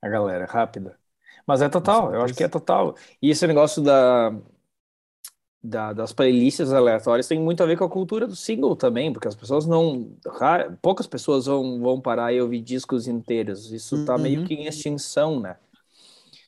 A 0.00 0.08
galera 0.08 0.44
é 0.44 0.46
rápida. 0.46 0.98
Mas 1.46 1.60
é 1.60 1.68
total, 1.68 2.14
eu 2.14 2.22
acho 2.22 2.32
que 2.32 2.42
é 2.42 2.48
total. 2.48 2.96
E 3.20 3.28
esse 3.28 3.46
negócio 3.46 3.82
da, 3.82 4.32
da, 5.62 5.92
das 5.92 6.14
playlists 6.14 6.72
aleatórias 6.72 7.28
tem 7.28 7.38
muito 7.38 7.62
a 7.62 7.66
ver 7.66 7.76
com 7.76 7.84
a 7.84 7.90
cultura 7.90 8.26
do 8.26 8.34
single 8.34 8.74
também, 8.74 9.12
porque 9.12 9.28
as 9.28 9.34
pessoas 9.34 9.66
não. 9.66 10.16
Poucas 10.80 11.06
pessoas 11.06 11.44
vão, 11.44 11.78
vão 11.78 12.00
parar 12.00 12.32
e 12.32 12.40
ouvir 12.40 12.62
discos 12.62 13.06
inteiros. 13.06 13.70
Isso 13.70 14.02
tá 14.06 14.16
uhum. 14.16 14.22
meio 14.22 14.46
que 14.46 14.54
em 14.54 14.66
extinção, 14.66 15.40
né? 15.40 15.58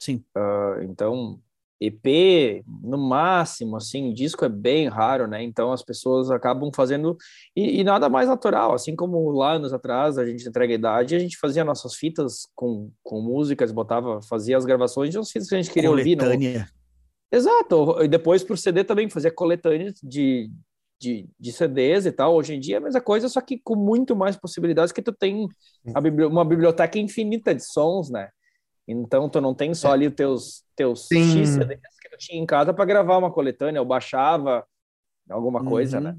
Sim. 0.01 0.25
Uh, 0.35 0.83
então, 0.85 1.39
EP, 1.87 2.65
no 2.83 2.97
máximo, 2.97 3.77
assim, 3.77 4.13
disco 4.13 4.45
é 4.45 4.49
bem 4.49 4.89
raro, 4.89 5.27
né? 5.27 5.43
Então 5.43 5.73
as 5.73 5.83
pessoas 5.83 6.31
acabam 6.31 6.71
fazendo 6.75 7.17
e, 7.57 7.81
e, 7.81 7.85
nada 7.85 8.09
mais 8.09 8.29
natural, 8.29 8.73
assim 8.73 8.95
como 8.95 9.31
lá 9.31 9.55
anos 9.55 9.73
atrás 9.73 10.17
a 10.19 10.25
gente 10.25 10.49
entrega 10.49 10.73
a 10.73 10.77
idade, 10.77 11.17
a 11.17 11.19
gente 11.19 11.37
fazia 11.39 11.65
nossas 11.65 11.95
fitas 11.95 12.47
com, 12.55 12.91
com 13.03 13.21
músicas, 13.21 13.73
botava, 13.73 14.21
fazia 14.23 14.57
as 14.57 14.65
gravações 14.65 15.11
de 15.11 15.19
umas 15.19 15.31
fitas 15.31 15.49
que 15.49 15.55
a 15.55 15.63
gente 15.63 15.73
queria 15.73 15.91
coletânea. 15.91 16.35
ouvir. 16.35 16.59
Não? 16.59 16.83
Exato, 17.39 18.03
e 18.03 18.09
depois 18.09 18.45
por 18.45 18.59
CD 18.59 18.85
também 18.85 19.09
fazia 19.09 19.33
coletâneas 19.33 19.95
de, 20.03 20.51
de, 21.01 21.29
de 21.41 21.53
CDs 21.53 22.07
e 22.07 22.13
tal. 22.13 22.35
Hoje 22.35 22.55
em 22.55 22.61
dia 22.61 22.77
é 22.77 22.79
a 22.79 22.83
mesma 22.83 23.01
coisa, 23.01 23.29
só 23.29 23.41
que 23.41 23.59
com 23.59 23.75
muito 23.75 24.15
mais 24.15 24.37
possibilidades 24.37 24.93
que 24.93 25.03
tu 25.03 25.13
tem 25.13 25.49
a, 25.95 26.27
uma 26.29 26.45
biblioteca 26.45 26.99
infinita 26.99 27.55
de 27.55 27.65
sons, 27.65 28.11
né? 28.11 28.29
Então, 28.93 29.29
tu 29.29 29.41
não 29.41 29.55
tem 29.55 29.75
só 29.75 29.91
é. 29.91 29.93
ali 29.93 30.09
os 30.09 30.15
teus, 30.15 30.65
teus 30.77 31.09
X 31.11 31.49
CDs 31.49 31.81
que 32.01 32.09
tu 32.11 32.19
tinha 32.19 32.41
em 32.41 32.47
casa 32.47 32.73
para 32.73 32.85
gravar 32.85 33.19
uma 33.19 33.31
coletânea, 33.31 33.81
ou 33.81 33.87
baixava 33.87 34.65
alguma 35.29 35.65
coisa, 35.65 35.99
uhum. 35.99 36.05
né? 36.05 36.17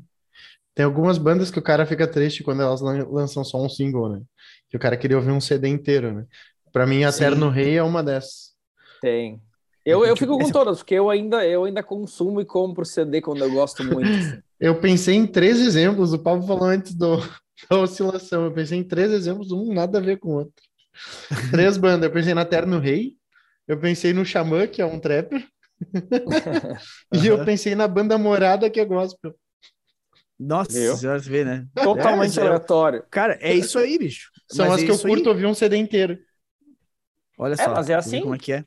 Tem 0.76 0.86
algumas 0.86 1.18
bandas 1.18 1.52
que 1.52 1.60
o 1.60 1.64
cara 1.64 1.86
fica 1.86 2.08
triste 2.08 2.44
quando 2.44 2.64
elas 2.64 2.82
lançam 2.82 3.44
só 3.44 3.62
um 3.64 3.70
single, 3.70 4.10
né? 4.10 4.22
Que 4.70 4.78
o 4.78 4.80
cara 4.80 4.98
queria 4.98 5.18
ouvir 5.18 5.32
um 5.32 5.42
CD 5.42 5.68
inteiro, 5.68 6.12
né? 6.12 6.26
Pra 6.72 6.88
mim, 6.88 7.04
Eterno 7.04 7.50
Rei 7.50 7.78
é 7.78 7.84
uma 7.84 8.04
dessas. 8.04 8.54
Tem. 9.00 9.40
Eu, 9.86 10.06
eu 10.06 10.16
fico 10.16 10.38
com 10.38 10.50
todas, 10.50 10.78
porque 10.78 10.96
eu 10.96 11.10
ainda, 11.10 11.46
eu 11.46 11.66
ainda 11.66 11.84
consumo 11.84 12.40
e 12.40 12.46
compro 12.46 12.86
CD 12.86 13.22
quando 13.22 13.44
eu 13.44 13.52
gosto 13.52 13.84
muito. 13.84 14.10
Assim. 14.10 14.42
eu 14.60 14.80
pensei 14.80 15.16
em 15.16 15.28
três 15.28 15.60
exemplos, 15.60 16.14
o 16.14 16.20
Pablo 16.20 16.48
falou 16.48 16.64
antes 16.64 16.96
do, 16.96 17.18
da 17.70 17.80
oscilação, 17.80 18.46
eu 18.46 18.52
pensei 18.52 18.80
em 18.80 18.84
três 18.84 19.12
exemplos, 19.12 19.52
um 19.52 19.74
nada 19.74 19.98
a 19.98 20.02
ver 20.02 20.18
com 20.18 20.30
o 20.30 20.36
outro. 20.36 20.64
Três 21.52 21.78
bandas. 21.78 22.08
Eu 22.10 22.14
pensei 22.14 22.34
na 22.34 22.46
Terno 22.46 22.80
Rei, 22.80 23.18
eu 23.68 23.80
pensei 23.80 24.14
no 24.14 24.26
Xamã, 24.26 24.68
que 24.68 24.82
é 24.82 24.86
um 24.86 25.00
trapper, 25.00 25.46
e 27.14 27.28
eu 27.28 27.44
pensei 27.44 27.76
na 27.76 27.88
banda 27.88 28.18
Morada, 28.18 28.70
que 28.70 28.80
é 28.80 28.86
gospel. 28.86 29.36
Nossa 30.40 30.72
você 30.98 31.30
vê, 31.30 31.46
né? 31.46 31.68
Totalmente 31.82 32.40
É, 32.40 32.46
é- 32.46 32.48
aleatório. 32.48 33.04
Cara, 33.10 33.38
é 33.42 33.54
isso 33.54 33.78
aí, 33.80 33.98
bicho. 33.98 34.32
São 34.48 34.70
Mas 34.70 34.72
as 34.72 34.82
é 34.82 34.84
que 34.84 34.92
eu 34.92 34.98
isso 34.98 35.08
aí. 35.08 35.14
curto 35.14 35.30
ouvir 35.30 35.46
um 35.46 35.54
CD 35.54 35.78
inteiro. 35.78 36.18
Olha 37.38 37.58
É, 37.58 37.68
só. 37.68 37.74
mas 37.74 37.90
é 37.90 37.96
assim. 37.96 38.22
Como 38.22 38.36
é 38.36 38.40
que 38.40 38.54
é? 38.54 38.66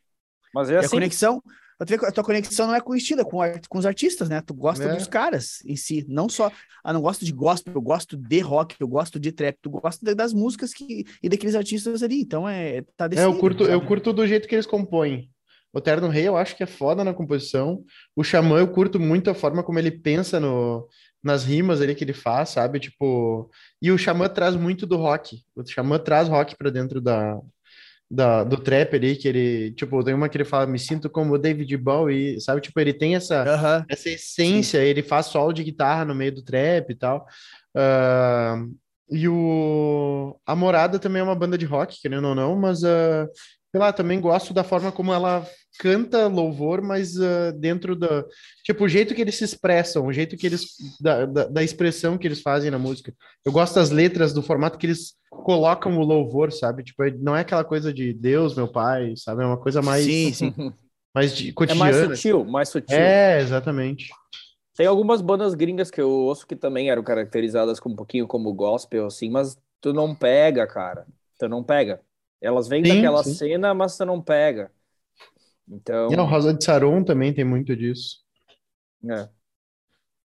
Mas 0.52 0.70
é 0.70 0.78
E 0.78 0.84
a 0.84 0.88
assim. 0.88 0.90
conexão, 0.90 1.42
a 1.78 2.12
tua 2.12 2.24
conexão 2.24 2.66
não 2.66 2.74
é 2.74 2.80
com 2.80 2.92
o 2.92 2.96
estilo, 2.96 3.20
é 3.20 3.24
com, 3.24 3.38
com 3.68 3.78
os 3.78 3.86
artistas, 3.86 4.28
né? 4.28 4.40
Tu 4.40 4.54
gosta 4.54 4.84
É. 4.84 4.94
dos 4.94 5.06
caras 5.06 5.58
em 5.66 5.76
si, 5.76 6.04
não 6.08 6.28
só, 6.28 6.50
ah, 6.82 6.92
não 6.92 7.00
gosto 7.00 7.24
de 7.24 7.32
gospel, 7.32 7.74
eu 7.74 7.82
gosto 7.82 8.16
de 8.16 8.40
rock, 8.40 8.76
eu 8.80 8.88
gosto 8.88 9.20
de 9.20 9.30
trap, 9.32 9.56
tu 9.60 9.70
gosta 9.70 10.14
das 10.14 10.32
músicas 10.32 10.72
que, 10.72 11.04
e 11.22 11.28
daqueles 11.28 11.54
artistas 11.54 12.02
ali, 12.02 12.20
então 12.20 12.48
é, 12.48 12.82
tá 12.96 13.04
É, 13.04 13.06
eu 13.06 13.08
decidido, 13.10 13.38
curto, 13.38 13.64
eu 13.64 13.80
curto 13.84 14.12
do 14.12 14.26
jeito 14.26 14.48
que 14.48 14.54
eles 14.54 14.66
compõem. 14.66 15.30
O 15.72 15.80
Terno 15.80 16.08
Rei 16.08 16.26
eu 16.26 16.36
acho 16.36 16.56
que 16.56 16.62
é 16.62 16.66
foda 16.66 17.04
na 17.04 17.12
composição. 17.12 17.84
O 18.14 18.24
Xamã 18.24 18.58
eu 18.58 18.68
curto 18.68 18.98
muito 18.98 19.28
a 19.28 19.34
forma 19.34 19.62
como 19.62 19.78
ele 19.78 19.90
pensa 19.90 20.40
no, 20.40 20.88
nas 21.22 21.44
rimas 21.44 21.82
ali 21.82 21.94
que 21.94 22.02
ele 22.02 22.14
faz, 22.14 22.50
sabe? 22.50 22.80
Tipo, 22.80 23.50
e 23.82 23.90
o 23.92 23.98
Xamã 23.98 24.26
traz 24.28 24.56
muito 24.56 24.86
do 24.86 24.96
rock. 24.96 25.42
O 25.54 25.62
Xamã 25.66 25.98
traz 25.98 26.28
rock 26.28 26.56
pra 26.56 26.70
dentro 26.70 26.98
da, 26.98 27.38
da, 28.10 28.44
do 28.44 28.56
trap 28.56 28.94
ali, 28.94 29.16
que 29.16 29.26
ele, 29.26 29.72
tipo, 29.72 30.02
tem 30.04 30.14
uma 30.14 30.28
que 30.28 30.36
ele 30.36 30.44
fala, 30.44 30.66
me 30.66 30.78
sinto 30.78 31.10
como 31.10 31.34
o 31.34 31.38
David 31.38 31.76
Bowie, 31.76 32.40
sabe? 32.40 32.60
Tipo, 32.60 32.78
ele 32.80 32.92
tem 32.92 33.16
essa, 33.16 33.42
Aham. 33.42 33.84
essa 33.88 34.08
essência, 34.08 34.78
ele 34.78 35.02
faz 35.02 35.26
solo 35.26 35.52
de 35.52 35.64
guitarra 35.64 36.04
no 36.04 36.14
meio 36.14 36.32
do 36.32 36.42
trap 36.42 36.90
e 36.90 36.94
tal. 36.94 37.26
Ah, 37.74 38.64
e 39.10 39.28
o 39.28 40.36
a 40.44 40.56
Morada 40.56 40.98
também 40.98 41.20
é 41.20 41.24
uma 41.24 41.34
banda 41.34 41.56
de 41.58 41.64
rock, 41.64 42.00
querendo 42.00 42.28
ou 42.28 42.34
não, 42.34 42.56
mas 42.56 42.82
ah, 42.84 43.28
sei 43.70 43.80
lá, 43.80 43.92
também 43.92 44.20
gosto 44.20 44.54
da 44.54 44.64
forma 44.64 44.90
como 44.90 45.12
ela 45.12 45.46
canta 45.78 46.26
louvor, 46.26 46.80
mas 46.82 47.20
ah, 47.20 47.50
dentro 47.52 47.94
da 47.96 48.24
tipo 48.64 48.84
o 48.84 48.88
jeito 48.88 49.14
que 49.14 49.20
eles 49.20 49.36
se 49.36 49.44
expressam, 49.44 50.06
o 50.06 50.12
jeito 50.12 50.36
que 50.36 50.46
eles 50.46 50.66
da, 51.00 51.26
da, 51.26 51.44
da 51.46 51.62
expressão 51.62 52.16
que 52.18 52.26
eles 52.26 52.40
fazem 52.40 52.70
na 52.70 52.78
música. 52.78 53.14
Eu 53.44 53.52
gosto 53.52 53.74
das 53.74 53.90
letras, 53.90 54.32
do 54.32 54.42
formato 54.42 54.78
que 54.78 54.86
eles 54.86 55.14
colocam 55.30 55.98
o 55.98 56.04
louvor, 56.04 56.52
sabe? 56.52 56.82
Tipo, 56.82 57.04
não 57.20 57.36
é 57.36 57.40
aquela 57.40 57.64
coisa 57.64 57.92
de 57.92 58.12
Deus, 58.12 58.54
meu 58.56 58.68
pai, 58.68 59.14
sabe? 59.16 59.42
É 59.42 59.46
uma 59.46 59.58
coisa 59.60 59.80
mais 59.82 60.04
Sim, 60.04 60.32
sim. 60.34 60.54
mais 61.14 61.36
de 61.36 61.48
É 61.50 61.74
mais 61.74 61.96
cotidiana. 61.96 62.16
sutil, 62.16 62.44
mais 62.44 62.68
sutil. 62.68 62.96
É, 62.96 63.40
exatamente. 63.40 64.08
Tem 64.76 64.86
algumas 64.86 65.22
bandas 65.22 65.54
gringas 65.54 65.90
que 65.90 66.00
eu 66.00 66.10
ouço 66.10 66.46
que 66.46 66.54
também 66.54 66.90
eram 66.90 67.02
caracterizadas 67.02 67.80
como 67.80 67.94
um 67.94 67.96
pouquinho 67.96 68.26
como 68.26 68.52
gospel, 68.52 69.06
assim, 69.06 69.30
mas 69.30 69.56
tu 69.80 69.92
não 69.92 70.14
pega, 70.14 70.66
cara. 70.66 71.06
Tu 71.38 71.48
não 71.48 71.62
pega. 71.62 72.00
Elas 72.42 72.68
vêm 72.68 72.84
Sim, 72.84 72.96
daquela 72.96 73.22
sim. 73.22 73.34
cena, 73.34 73.72
mas 73.72 73.96
tu 73.96 74.04
não 74.04 74.20
pega. 74.20 74.70
Então, 75.68 76.10
E 76.10 76.14
a 76.14 76.22
Rosa 76.22 76.54
de 76.54 76.64
Saron 76.64 77.02
também 77.02 77.34
tem 77.34 77.44
muito 77.44 77.74
disso. 77.76 78.18
é. 79.08 79.28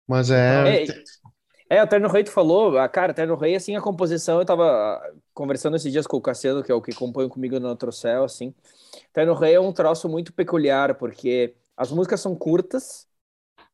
Mas 0.06 0.30
é. 0.30 0.84
É, 0.84 1.76
é, 1.76 1.82
o 1.82 1.86
Terno 1.86 2.08
Rei 2.08 2.22
tu 2.22 2.30
falou, 2.30 2.76
ah, 2.76 2.88
cara, 2.88 3.14
Terno 3.14 3.34
Rei, 3.34 3.54
assim, 3.54 3.74
a 3.76 3.80
composição, 3.80 4.38
eu 4.38 4.44
tava 4.44 5.00
conversando 5.32 5.76
esses 5.76 5.90
dias 5.90 6.06
com 6.06 6.18
o 6.18 6.20
Cassiano, 6.20 6.62
que 6.62 6.70
é 6.70 6.74
o 6.74 6.82
que 6.82 6.94
compõe 6.94 7.28
comigo 7.28 7.58
no 7.58 7.68
Outro 7.68 7.90
Céu, 7.90 8.24
assim. 8.24 8.54
Terno 9.12 9.32
Rei 9.34 9.54
é 9.54 9.60
um 9.60 9.72
troço 9.72 10.08
muito 10.08 10.32
peculiar, 10.32 10.94
porque 10.96 11.54
as 11.76 11.90
músicas 11.90 12.20
são 12.20 12.36
curtas, 12.36 13.06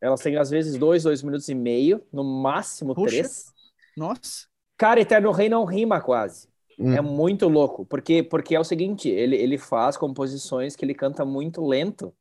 elas 0.00 0.20
têm 0.20 0.36
às 0.36 0.50
vezes 0.50 0.78
dois, 0.78 1.02
dois 1.02 1.22
minutos 1.22 1.48
e 1.48 1.54
meio, 1.54 2.00
no 2.12 2.22
máximo 2.22 2.94
Puxa. 2.94 3.08
três. 3.08 3.52
Nossa. 3.96 4.46
Cara, 4.76 5.00
Eterno 5.00 5.32
Rei 5.32 5.48
não 5.48 5.64
rima 5.64 6.00
quase. 6.00 6.48
Hum. 6.78 6.94
É 6.94 7.00
muito 7.00 7.48
louco, 7.48 7.84
porque, 7.86 8.22
porque 8.22 8.54
é 8.54 8.60
o 8.60 8.64
seguinte, 8.64 9.08
ele, 9.08 9.36
ele 9.36 9.58
faz 9.58 9.96
composições 9.96 10.76
que 10.76 10.84
ele 10.84 10.94
canta 10.94 11.24
muito 11.24 11.64
lento. 11.66 12.14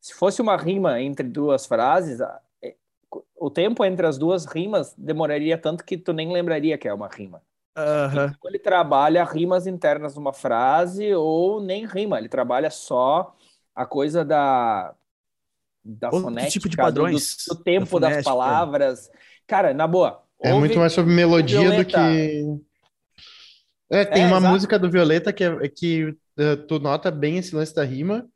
Se 0.00 0.14
fosse 0.14 0.42
uma 0.42 0.56
rima 0.56 1.00
entre 1.00 1.28
duas 1.28 1.66
frases, 1.66 2.20
é- 2.62 2.76
o 3.36 3.50
tempo 3.50 3.84
entre 3.84 4.06
as 4.06 4.18
duas 4.18 4.46
rimas 4.46 4.94
demoraria 4.96 5.58
tanto 5.58 5.84
que 5.84 5.96
tu 5.98 6.12
nem 6.12 6.32
lembraria 6.32 6.78
que 6.78 6.88
é 6.88 6.94
uma 6.94 7.08
rima. 7.08 7.42
Então, 8.12 8.50
ele 8.50 8.58
trabalha 8.58 9.24
rimas 9.24 9.66
internas 9.66 10.14
numa 10.16 10.32
frase 10.32 11.14
ou 11.14 11.60
nem 11.62 11.86
rima, 11.86 12.18
ele 12.18 12.28
trabalha 12.28 12.70
só 12.70 13.34
a 13.74 13.86
coisa 13.86 14.24
da, 14.24 14.94
da 15.84 16.12
Outro 16.12 16.22
fonética, 16.22 16.52
tipo 16.52 16.68
de 16.68 16.76
padrões 16.76 17.36
do, 17.48 17.54
do 17.56 17.62
tempo 17.64 17.98
da 18.00 18.08
das 18.08 18.24
fonética. 18.24 18.24
palavras. 18.24 19.10
Cara, 19.46 19.74
na 19.74 19.86
boa, 19.86 20.24
É 20.42 20.52
muito 20.52 20.78
mais 20.78 20.92
sobre 20.92 21.12
melodia 21.14 21.72
do 21.72 21.84
que. 21.84 22.60
É, 23.90 24.04
tem 24.04 24.22
É, 24.22 24.26
uma 24.26 24.38
exato. 24.38 24.52
música 24.52 24.78
do 24.78 24.90
Violeta 24.90 25.32
que, 25.32 25.42
é, 25.44 25.68
que 25.68 26.14
eh, 26.38 26.56
tu 26.56 26.78
nota 26.78 27.10
bem 27.10 27.38
esse 27.38 27.54
lance 27.54 27.74
da 27.74 27.82
rima 27.84 28.26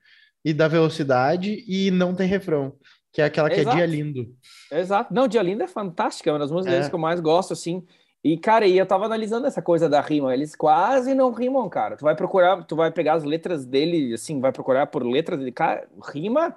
e 0.44 0.52
da 0.52 0.66
velocidade 0.68 1.64
e 1.66 1.90
não 1.90 2.14
tem 2.14 2.26
refrão, 2.28 2.74
que 3.12 3.22
é 3.22 3.24
aquela 3.24 3.48
que 3.48 3.60
é. 3.60 3.64
Dia 3.64 3.86
Lindo. 3.86 4.26
Exato. 4.70 5.14
Não, 5.14 5.28
Dia 5.28 5.42
Linda 5.42 5.64
é 5.64 5.68
fantástica, 5.68 6.28
é 6.30 6.32
uma 6.32 6.38
das 6.40 6.50
músicas 6.50 6.72
É. 6.72 6.76
deles 6.76 6.88
que 6.88 6.94
eu 6.94 6.98
mais 6.98 7.20
gosto, 7.20 7.52
assim. 7.52 7.84
E, 8.22 8.38
cara, 8.38 8.66
e 8.66 8.76
eu 8.78 8.86
tava 8.86 9.04
analisando 9.04 9.46
essa 9.46 9.60
coisa 9.62 9.88
da 9.88 10.00
rima, 10.00 10.32
eles 10.34 10.56
quase 10.56 11.14
não 11.14 11.30
rimam, 11.30 11.68
cara. 11.68 11.96
Tu 11.96 12.02
vai 12.02 12.16
procurar, 12.16 12.64
tu 12.64 12.74
vai 12.74 12.90
pegar 12.90 13.14
as 13.14 13.22
letras 13.24 13.64
dele, 13.66 14.14
assim, 14.14 14.40
vai 14.40 14.50
procurar 14.50 14.86
por 14.86 15.04
letras 15.06 15.38
dele, 15.38 15.52
cara, 15.52 15.86
rima 16.12 16.56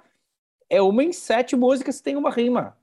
é 0.70 0.80
uma 0.82 1.04
em 1.04 1.12
sete 1.12 1.54
músicas 1.56 1.98
que 1.98 2.02
tem 2.04 2.16
uma 2.16 2.30
rima. 2.30 2.76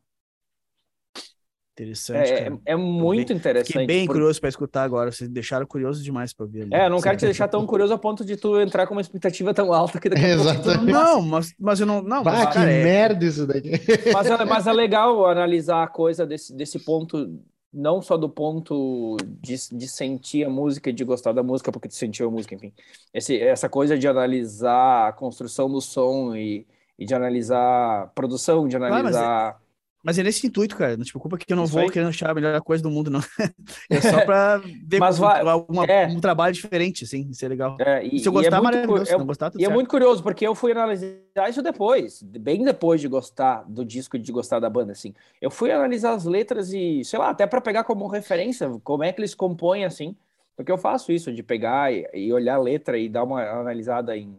Interessante, 1.77 2.31
É, 2.31 2.43
cara. 2.43 2.57
é 2.65 2.75
muito 2.77 3.19
Fiquei 3.27 3.35
interessante. 3.35 3.85
bem 3.85 4.05
por- 4.05 4.13
curioso 4.13 4.39
para 4.39 4.47
escutar 4.47 4.83
agora. 4.83 5.11
Vocês 5.11 5.29
deixaram 5.29 5.65
curioso 5.65 6.01
demais 6.01 6.31
para 6.31 6.45
ver. 6.45 6.61
ali. 6.61 6.69
É, 6.73 6.85
eu 6.85 6.89
não 6.89 7.01
quero 7.01 7.17
te 7.17 7.25
deixar 7.25 7.49
tão 7.49 7.65
curioso 7.65 7.93
a 7.93 7.97
ponto 7.97 8.23
de 8.23 8.37
tu 8.37 8.57
entrar 8.61 8.87
com 8.87 8.93
uma 8.95 9.01
expectativa 9.01 9.53
tão 9.53 9.73
alta 9.73 9.99
que 9.99 10.07
daqui 10.07 10.23
a 10.23 10.37
pouco 10.37 10.53
tu 10.53 10.69
Exatamente. 10.69 10.91
Não, 10.93 11.21
mas, 11.21 11.53
mas 11.59 11.79
eu 11.81 11.85
não. 11.85 12.01
Não, 12.01 12.23
Bah, 12.23 12.31
mas, 12.31 12.47
que 12.47 12.53
cara, 12.53 12.71
é- 12.71 12.81
merda 12.81 13.25
isso 13.25 13.45
daqui. 13.45 13.71
Mas 14.13 14.27
é, 14.27 14.45
mas 14.45 14.67
é 14.67 14.71
legal 14.71 15.25
analisar 15.25 15.83
a 15.83 15.87
coisa 15.87 16.25
desse, 16.25 16.55
desse 16.55 16.79
ponto, 16.79 17.37
não 17.73 18.01
só 18.01 18.15
do 18.15 18.29
ponto 18.29 19.17
de, 19.41 19.55
de 19.73 19.87
sentir 19.89 20.45
a 20.45 20.49
música 20.49 20.89
e 20.89 20.93
de 20.93 21.03
gostar 21.03 21.33
da 21.33 21.43
música, 21.43 21.73
porque 21.73 21.89
tu 21.89 21.95
sentiu 21.95 22.29
a 22.29 22.31
música, 22.31 22.55
enfim. 22.55 22.71
Esse, 23.13 23.37
essa 23.37 23.67
coisa 23.67 23.97
de 23.97 24.07
analisar 24.07 25.09
a 25.09 25.11
construção 25.11 25.69
do 25.69 25.81
som 25.81 26.33
e, 26.33 26.65
e 26.97 27.05
de 27.05 27.13
analisar 27.13 28.03
a 28.03 28.07
produção, 28.07 28.65
de 28.65 28.75
é- 28.75 28.77
analisar. 28.77 29.59
Mas 30.05 30.19
é 30.19 30.23
nesse 30.23 30.45
intuito, 30.45 30.77
cara. 30.77 30.95
Não 30.95 31.03
te 31.03 31.11
preocupa 31.11 31.35
que 31.35 31.51
eu 31.51 31.57
não 31.57 31.63
Isso 31.63 31.73
vou 31.73 31.81
aí. 31.81 31.89
querendo 31.89 32.09
achar 32.09 32.29
a 32.29 32.33
melhor 32.35 32.61
coisa 32.61 32.83
do 32.83 32.91
mundo, 32.91 33.09
não. 33.09 33.19
É 33.89 33.99
só 34.01 34.21
pra 34.23 34.57
ver 34.57 34.99
Mas 34.99 35.17
vai- 35.17 35.41
alguma- 35.41 35.83
é. 35.85 36.05
um 36.05 36.19
trabalho 36.19 36.53
diferente, 36.53 37.03
assim. 37.05 37.27
Isso 37.31 37.43
é 37.43 37.47
legal. 37.47 37.75
É, 37.79 38.05
e, 38.05 38.19
Se 38.19 38.27
eu 38.27 38.31
é 38.31 38.35
gostar, 38.35 38.57
cu- 38.57 38.63
maravilhoso. 38.63 39.05
Se 39.07 39.13
é- 39.13 39.17
não 39.17 39.25
gostar, 39.25 39.49
tudo 39.49 39.59
E 39.59 39.63
é 39.63 39.65
certo. 39.65 39.73
muito 39.73 39.89
curioso, 39.89 40.21
porque 40.21 40.45
eu 40.45 40.53
fui 40.53 40.71
analisar 40.71 41.49
isso 41.49 41.63
depois, 41.63 42.21
bem 42.21 42.63
depois 42.63 43.01
de 43.01 43.07
gostar 43.07 43.63
do 43.67 43.83
disco 43.83 44.15
e 44.15 44.19
de 44.19 44.31
gostar 44.31 44.59
da 44.59 44.69
banda, 44.69 44.91
assim. 44.91 45.11
Eu 45.41 45.49
fui 45.49 45.71
analisar 45.71 46.13
as 46.13 46.25
letras 46.25 46.71
e, 46.71 47.03
sei 47.03 47.17
lá, 47.17 47.29
até 47.31 47.47
para 47.47 47.59
pegar 47.59 47.83
como 47.83 48.07
referência, 48.07 48.69
como 48.83 49.03
é 49.03 49.11
que 49.11 49.19
eles 49.19 49.33
compõem, 49.33 49.85
assim. 49.85 50.15
Porque 50.55 50.71
eu 50.71 50.77
faço 50.77 51.11
isso, 51.11 51.33
de 51.33 51.41
pegar 51.41 51.91
e, 51.91 52.07
e 52.13 52.31
olhar 52.31 52.55
a 52.55 52.61
letra 52.61 52.97
e 52.97 53.09
dar 53.09 53.23
uma 53.23 53.41
analisada 53.41 54.15
em, 54.15 54.37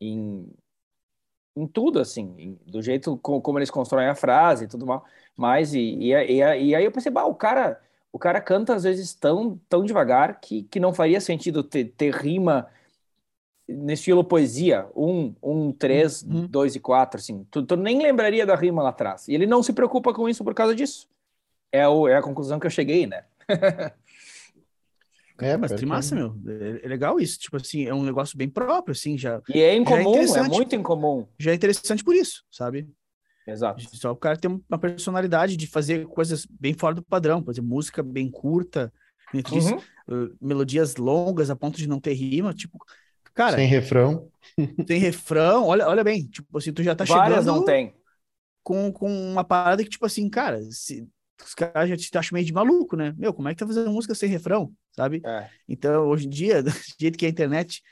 em, 0.00 0.46
em 1.56 1.66
tudo, 1.66 2.00
assim, 2.00 2.58
do 2.66 2.82
jeito 2.82 3.16
co- 3.18 3.40
como 3.40 3.58
eles 3.58 3.70
constroem 3.70 4.08
a 4.08 4.14
frase 4.14 4.64
e 4.64 4.68
tudo 4.68 4.86
mal. 4.86 5.04
Mas, 5.36 5.74
e, 5.74 5.80
e, 5.80 6.12
e, 6.14 6.64
e 6.68 6.74
aí 6.74 6.84
eu 6.84 6.92
pensei, 6.92 7.10
bah, 7.12 7.24
o 7.26 7.34
cara, 7.34 7.80
o 8.12 8.18
cara 8.18 8.40
canta 8.40 8.74
às 8.74 8.84
vezes 8.84 9.14
tão, 9.14 9.58
tão 9.68 9.84
devagar 9.84 10.40
que, 10.40 10.62
que 10.64 10.80
não 10.80 10.92
faria 10.94 11.20
sentido 11.20 11.62
ter, 11.62 11.86
ter 11.86 12.14
rima 12.14 12.68
no 13.68 13.92
estilo 13.92 14.24
poesia, 14.24 14.86
um, 14.94 15.34
um, 15.42 15.72
três, 15.72 16.22
Uhum. 16.22 16.46
dois 16.48 16.74
e 16.74 16.80
quatro, 16.80 17.18
assim, 17.20 17.44
tu, 17.50 17.64
tu 17.64 17.76
nem 17.76 18.02
lembraria 18.02 18.44
da 18.44 18.54
rima 18.56 18.82
lá 18.82 18.90
atrás. 18.90 19.28
E 19.28 19.34
ele 19.34 19.46
não 19.46 19.62
se 19.62 19.72
preocupa 19.72 20.12
com 20.12 20.28
isso 20.28 20.44
por 20.44 20.54
causa 20.54 20.74
disso. 20.74 21.08
É, 21.70 21.86
o, 21.88 22.06
é 22.08 22.16
a 22.16 22.22
conclusão 22.22 22.58
que 22.60 22.66
eu 22.66 22.70
cheguei, 22.70 23.06
né? 23.06 23.24
É, 25.40 25.56
Mas 25.56 25.72
trimassa, 25.72 26.14
meu. 26.14 26.34
É, 26.46 26.84
é 26.84 26.88
legal 26.88 27.18
isso. 27.20 27.38
Tipo 27.38 27.56
assim, 27.56 27.86
é 27.86 27.94
um 27.94 28.02
negócio 28.02 28.36
bem 28.36 28.48
próprio, 28.48 28.92
assim, 28.92 29.16
já, 29.18 29.40
E 29.48 29.60
é 29.60 29.74
incomum, 29.74 29.98
é, 29.98 30.02
interessante. 30.02 30.50
muito 30.54 30.74
incomum. 30.76 31.26
já 31.38 31.50
é 31.50 31.54
interessante 31.54 32.04
por 32.04 32.14
isso, 32.14 32.44
sabe? 32.50 32.88
Exato. 33.46 33.82
Só 33.96 34.12
o 34.12 34.16
cara 34.16 34.36
tem 34.38 34.50
uma 34.68 34.78
personalidade 34.78 35.56
de 35.56 35.66
fazer 35.66 36.06
coisas 36.06 36.46
bem 36.46 36.74
fora 36.74 36.94
do 36.94 37.02
padrão, 37.02 37.42
por 37.42 37.50
exemplo, 37.50 37.70
música 37.70 38.02
bem 38.02 38.30
curta, 38.30 38.92
disse, 39.50 39.72
Uhum. 39.72 39.78
uh, 40.08 40.36
melodias 40.40 40.96
longas 40.96 41.50
a 41.50 41.56
ponto 41.56 41.76
de 41.76 41.88
não 41.88 42.00
ter 42.00 42.12
rima, 42.14 42.54
tipo, 42.54 42.78
cara, 43.34 43.56
Sem 43.56 43.66
refrão. 43.66 44.30
tem 44.86 44.98
refrão, 45.00 45.66
olha, 45.66 45.88
olha 45.88 46.04
bem, 46.04 46.26
tipo 46.28 46.56
assim, 46.58 46.72
tu 46.72 46.82
já 46.82 46.94
tá 46.94 47.04
Várias 47.04 47.44
chegando 47.44 47.46
não 47.46 47.64
tem. 47.64 47.94
com, 48.62 48.92
com 48.92 49.08
uma 49.10 49.44
parada 49.44 49.82
que, 49.82 49.90
tipo 49.90 50.06
assim, 50.06 50.28
cara, 50.28 50.60
se, 50.70 51.08
os 51.46 51.54
caras 51.54 51.88
já 51.88 51.96
te 51.96 52.16
acham 52.18 52.34
meio 52.36 52.46
de 52.46 52.52
maluco, 52.52 52.96
né? 52.96 53.14
Meu, 53.16 53.32
como 53.34 53.48
é 53.48 53.54
que 53.54 53.58
tá 53.60 53.66
fazendo 53.66 53.90
música 53.92 54.14
sem 54.14 54.28
refrão, 54.28 54.72
sabe? 54.96 55.24
É. 55.24 55.52
Então, 55.68 56.08
hoje 56.08 56.26
em 56.26 56.30
dia, 56.30 56.62
do 56.62 56.70
jeito 57.00 57.18
que 57.18 57.26
é 57.26 57.28
a 57.28 57.32
internet, 57.32 57.82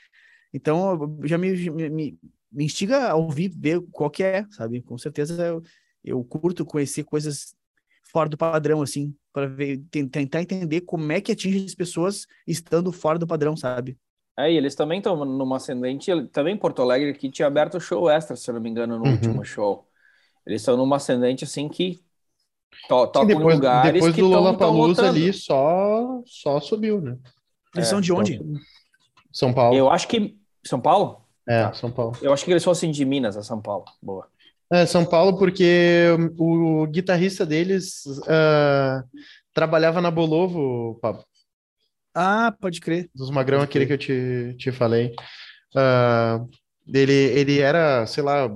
então 0.53 1.19
já 1.23 1.37
me, 1.37 1.51
me, 1.71 1.89
me- 1.89 2.19
instiga 2.65 3.09
a 3.09 3.15
ouvir, 3.15 3.49
ver 3.49 3.81
qual 3.91 4.09
que 4.09 4.23
é, 4.23 4.45
sabe? 4.51 4.81
Com 4.81 4.97
certeza 4.97 5.45
eu, 5.45 5.61
eu 6.03 6.23
curto 6.23 6.65
conhecer 6.65 7.03
coisas 7.03 7.55
fora 8.11 8.29
do 8.29 8.37
padrão, 8.37 8.81
assim, 8.81 9.15
para 9.33 9.47
ver, 9.47 9.79
ten- 9.91 10.07
tentar 10.07 10.41
entender 10.41 10.81
como 10.81 11.11
é 11.11 11.21
que 11.21 11.31
atinge 11.31 11.65
as 11.65 11.75
pessoas 11.75 12.25
estando 12.47 12.91
fora 12.91 13.17
do 13.19 13.27
padrão, 13.27 13.55
sabe? 13.57 13.97
Aí, 14.37 14.55
eles 14.55 14.75
também 14.75 14.99
estão 14.99 15.15
numa 15.25 15.57
ascendente, 15.57 16.09
também 16.29 16.55
em 16.55 16.57
Porto 16.57 16.81
Alegre, 16.81 17.13
que 17.13 17.29
tinha 17.29 17.47
aberto 17.47 17.79
show 17.79 18.09
extra, 18.09 18.35
se 18.35 18.49
eu 18.49 18.53
não 18.55 18.61
me 18.61 18.69
engano, 18.69 18.97
no 18.97 19.05
Uhum. 19.05 19.09
último 19.09 19.43
show. 19.45 19.87
Eles 20.45 20.61
estão 20.61 20.77
numa 20.77 20.97
ascendente, 20.97 21.43
assim, 21.45 21.69
que 21.69 22.03
To, 22.87 23.07
tocam 23.07 23.21
Sim, 23.21 23.27
depois, 23.27 23.55
lugares 23.55 23.93
depois 23.93 24.15
que 24.15 24.21
do 24.21 24.27
Lollapalooza 24.27 25.07
ali, 25.07 25.31
só, 25.33 26.21
só 26.25 26.59
subiu, 26.59 26.99
né? 27.01 27.17
Eles 27.75 27.87
É, 27.87 27.89
são 27.89 28.01
de 28.01 28.11
onde? 28.11 28.39
São 29.31 29.53
Paulo. 29.53 29.77
Eu 29.77 29.89
acho 29.89 30.07
que. 30.07 30.37
São 30.65 30.79
Paulo? 30.79 31.21
É, 31.47 31.63
Tá. 31.63 31.73
São 31.73 31.91
Paulo. 31.91 32.17
Eu 32.21 32.33
acho 32.33 32.43
que 32.45 32.51
eles 32.51 32.63
fossem 32.63 32.91
de 32.91 33.03
Minas 33.05 33.37
a 33.37 33.43
São 33.43 33.61
Paulo. 33.61 33.85
Boa. 34.01 34.27
É, 34.71 34.85
São 34.85 35.05
Paulo, 35.05 35.37
porque 35.37 36.07
o 36.37 36.85
guitarrista 36.87 37.45
deles 37.45 38.03
ah, 38.27 39.03
trabalhava 39.53 39.99
na 39.99 40.09
Bolovo, 40.09 40.97
Pablo, 41.01 41.25
Ah, 42.15 42.53
pode 42.59 42.79
crer. 42.79 43.09
dos 43.13 43.29
Magrão, 43.29 43.59
Pode 43.59 43.69
aquele 43.69 43.85
que 43.85 43.93
eu 43.93 43.97
te, 43.97 44.55
te 44.57 44.71
falei. 44.71 45.13
Ah, 45.75 46.39
ele, 46.87 47.13
ele 47.13 47.59
era, 47.59 48.05
sei 48.05 48.23
lá, 48.23 48.49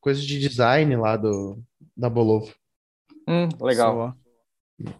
coisa 0.00 0.20
de 0.20 0.38
design 0.38 0.96
lá 0.96 1.16
do, 1.16 1.62
da 1.96 2.08
Bolovo. 2.10 2.52
Hum, 3.30 3.48
legal. 3.60 3.94
Só. 3.94 4.14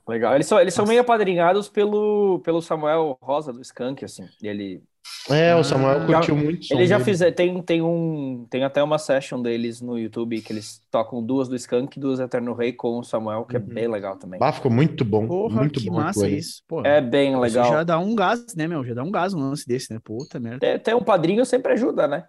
Legal. 0.07 0.35
Eles 0.35 0.47
são, 0.47 0.61
eles 0.61 0.75
são 0.75 0.85
meio 0.87 1.01
apadrinhados 1.01 1.69
pelo, 1.69 2.41
pelo 2.45 2.61
Samuel 2.61 3.17
Rosa 3.23 3.51
do 3.53 3.63
Skank, 3.63 4.05
assim. 4.05 4.27
Ele, 4.43 4.83
É, 5.31 5.55
o 5.57 5.61
Ah, 5.61 5.65
Samuel 5.65 6.01
já- 6.01 6.07
curtiu 6.07 6.37
muito 6.37 6.61
o 6.61 6.65
som 6.65 6.75
ele 6.75 6.87
já 6.87 6.97
dele. 6.99 7.05
fizeram. 7.11 7.35
Tem, 7.35 7.63
tem, 7.63 7.81
um, 7.83 8.47
tem 8.51 8.63
até 8.63 8.83
uma 8.83 8.99
session 8.99 9.41
deles 9.41 9.81
no 9.81 9.99
YouTube 9.99 10.41
que 10.43 10.53
eles 10.53 10.83
tocam 10.91 11.23
duas 11.25 11.49
do 11.49 11.57
Skank 11.57 11.97
e 11.97 12.01
duas 12.01 12.19
do 12.19 12.25
Eterno 12.27 12.53
Rei 12.53 12.75
com 12.75 12.99
o 12.99 13.03
Samuel, 13.03 13.47
que 13.47 13.57
Uhum. 13.57 13.63
é 13.63 13.67
bem 13.75 13.89
legal 13.89 14.17
também. 14.19 14.39
Ah, 14.43 14.53
ficou 14.53 14.71
muito 14.71 15.03
bom, 15.03 15.27
Porra, 15.27 15.61
muito 15.61 15.81
que 15.81 15.89
bom 15.89 15.97
massa 15.97 16.29
isso. 16.29 16.63
Pô, 16.69 16.85
É 16.85 17.01
bem 17.01 17.39
legal. 17.41 17.71
já 17.71 17.83
dá 17.83 17.99
um 17.99 18.15
gás, 18.15 18.55
né, 18.55 18.69
meu? 18.69 18.85
Já 18.85 18.93
dá 18.93 19.03
um 19.03 19.11
gás 19.11 19.33
um 19.33 19.41
lance 19.41 19.67
desse, 19.67 19.93
né? 19.95 19.99
Puta 20.05 20.39
merda. 20.39 20.59
Ter, 20.61 20.79
ter 20.79 20.95
um 20.95 21.03
padrinho 21.03 21.45
sempre 21.47 21.73
ajuda, 21.73 22.07
né? 22.07 22.29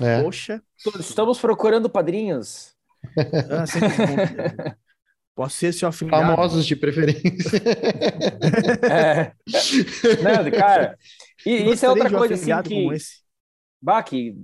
É. 0.00 0.22
Poxa. 0.22 0.62
Estamos 0.98 1.38
procurando 1.38 1.90
padrinhos. 1.90 2.74
Ah, 3.50 3.66
sempre 3.66 3.88
bom. 4.06 4.76
Posso 5.36 5.56
ser 5.58 5.72
seu 5.72 5.88
afiliado. 5.88 6.34
Famosos 6.34 6.66
de 6.66 6.74
preferência. 6.74 7.60
É. 8.90 9.32
Não, 10.22 10.50
cara. 10.50 10.98
E 11.44 11.70
isso 11.70 11.84
é 11.84 11.90
outra 11.90 12.08
um 12.08 12.18
coisa 12.18 12.34
assim 12.34 12.62
que. 12.62 12.74
como 12.74 12.92
esse. 12.94 13.20
Bah, 13.80 14.02
que 14.02 14.34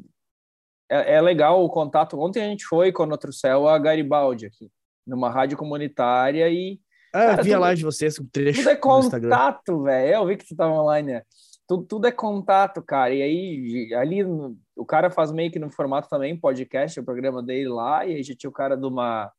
é, 0.90 1.14
é 1.14 1.20
legal 1.22 1.64
o 1.64 1.70
contato. 1.70 2.20
Ontem 2.20 2.42
a 2.44 2.46
gente 2.48 2.64
foi 2.66 2.92
com 2.92 3.04
o 3.04 3.10
Outro 3.10 3.32
Céu 3.32 3.66
a 3.66 3.78
Garibaldi 3.78 4.46
aqui, 4.46 4.70
numa 5.06 5.30
rádio 5.30 5.56
comunitária 5.56 6.46
e 6.50 6.78
Ah, 7.14 7.22
eu 7.24 7.30
Cara, 7.30 7.42
vi 7.42 7.50
a 7.52 7.56
tudo- 7.56 7.62
live 7.62 7.78
de 7.78 7.84
vocês 7.84 8.18
com 8.18 8.26
trecho 8.26 8.58
tudo 8.58 8.70
é 8.70 8.76
contato, 8.76 9.82
velho. 9.84 10.14
Eu 10.14 10.26
vi 10.26 10.36
que 10.36 10.44
você 10.46 10.54
tava 10.54 10.74
online, 10.74 11.12
né? 11.14 11.22
Tudo, 11.66 11.84
tudo 11.84 12.06
é 12.06 12.12
contato, 12.12 12.82
cara. 12.82 13.14
E 13.14 13.22
aí, 13.22 13.94
ali, 13.94 14.22
no- 14.22 14.58
o 14.76 14.84
cara 14.84 15.10
faz 15.10 15.32
meio 15.32 15.50
que 15.50 15.58
no 15.58 15.70
formato 15.70 16.08
também 16.08 16.36
podcast, 16.38 17.00
o 17.00 17.04
programa 17.04 17.42
dele 17.42 17.68
lá, 17.68 18.04
e 18.06 18.16
aí 18.16 18.22
já 18.22 18.34
tinha 18.34 18.50
o 18.50 18.52
cara 18.52 18.76
de 18.76 18.84
uma, 18.86 19.32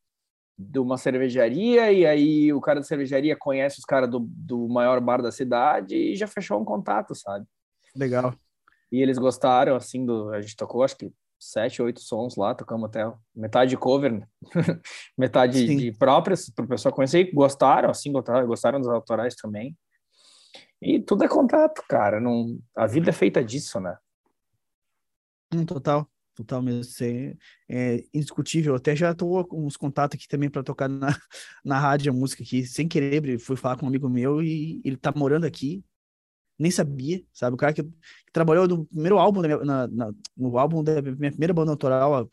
de 0.63 0.79
uma 0.79 0.97
cervejaria, 0.97 1.91
e 1.91 2.05
aí 2.05 2.53
o 2.53 2.61
cara 2.61 2.79
da 2.79 2.85
cervejaria 2.85 3.35
conhece 3.35 3.79
os 3.79 3.85
caras 3.85 4.09
do, 4.09 4.19
do 4.19 4.67
maior 4.67 4.99
bar 4.99 5.21
da 5.21 5.31
cidade 5.31 5.95
e 5.95 6.15
já 6.15 6.27
fechou 6.27 6.59
um 6.59 6.65
contato, 6.65 7.13
sabe? 7.15 7.45
Legal. 7.95 8.33
E 8.91 9.01
eles 9.01 9.17
gostaram, 9.17 9.75
assim, 9.75 10.05
do. 10.05 10.29
A 10.31 10.41
gente 10.41 10.55
tocou, 10.55 10.83
acho 10.83 10.97
que 10.97 11.11
sete, 11.39 11.81
oito 11.81 11.99
sons 11.99 12.35
lá, 12.35 12.55
tocamos 12.55 12.85
até 12.85 13.11
metade 13.35 13.75
cover, 13.75 14.11
né? 14.11 14.27
metade 15.17 15.57
Sim. 15.65 15.77
de 15.77 15.91
próprias, 15.91 16.49
para 16.49 16.65
o 16.65 16.67
pessoal 16.67 16.93
conhecer. 16.93 17.19
E 17.19 17.31
gostaram, 17.31 17.89
assim, 17.89 18.11
gostaram, 18.11 18.47
gostaram 18.47 18.79
dos 18.79 18.89
autorais 18.89 19.35
também. 19.35 19.77
E 20.81 20.99
tudo 20.99 21.23
é 21.23 21.27
contato, 21.27 21.83
cara. 21.87 22.19
Não, 22.19 22.59
a 22.75 22.87
vida 22.87 23.09
é 23.09 23.13
feita 23.13 23.43
disso, 23.43 23.79
né? 23.79 23.97
Hum, 25.53 25.65
total. 25.65 26.07
Total 26.35 26.61
mesmo. 26.61 26.81
Isso 26.81 27.03
é, 27.03 27.35
é 27.69 28.03
indiscutível. 28.13 28.73
Até 28.75 28.95
já 28.95 29.13
tô 29.13 29.45
com 29.45 29.65
uns 29.65 29.77
contatos 29.77 30.15
aqui 30.17 30.27
também 30.27 30.49
para 30.49 30.63
tocar 30.63 30.89
na, 30.89 31.07
na 31.63 31.79
rádio 31.79 32.11
a 32.11 32.15
música 32.15 32.41
aqui. 32.43 32.65
Sem 32.65 32.87
querer, 32.87 33.37
fui 33.39 33.55
falar 33.55 33.77
com 33.77 33.85
um 33.85 33.89
amigo 33.89 34.09
meu 34.09 34.41
e 34.41 34.81
ele 34.83 34.97
tá 34.97 35.13
morando 35.15 35.45
aqui. 35.45 35.83
Nem 36.59 36.71
sabia, 36.71 37.23
sabe? 37.33 37.55
O 37.55 37.57
cara 37.57 37.73
que, 37.73 37.83
que 37.83 37.91
trabalhou 38.33 38.67
no 38.67 38.85
primeiro 38.85 39.19
álbum, 39.19 39.41
da 39.41 39.47
minha- 39.47 39.65
na, 39.65 39.87
na- 39.87 40.13
no 40.37 40.57
álbum 40.57 40.83
da 40.83 41.01
minha 41.01 41.31
primeira 41.31 41.53
banda 41.53 41.71
autoral 41.71 42.15
há 42.15 42.27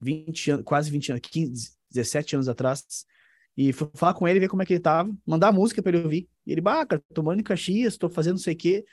20 0.00 0.50
anos, 0.52 0.64
quase 0.64 0.90
20 0.90 1.10
anos, 1.10 1.22
15, 1.22 1.72
17 1.90 2.36
anos 2.36 2.48
atrás. 2.48 2.84
E 3.56 3.72
fui 3.72 3.88
falar 3.94 4.14
com 4.14 4.26
ele, 4.28 4.40
ver 4.40 4.48
como 4.48 4.62
é 4.62 4.66
que 4.66 4.72
ele 4.74 4.80
tava, 4.80 5.12
mandar 5.26 5.52
música 5.52 5.82
para 5.82 5.96
ele 5.96 6.04
ouvir. 6.04 6.28
E 6.46 6.52
ele, 6.52 6.60
bah, 6.60 6.84
cara, 6.86 7.02
tô 7.14 7.22
morando 7.22 7.40
em 7.40 7.44
Caxias, 7.44 7.96
tô 7.96 8.08
fazendo 8.08 8.34
não 8.34 8.38
sei 8.42 8.54
o 8.54 8.56
quê 8.56 8.84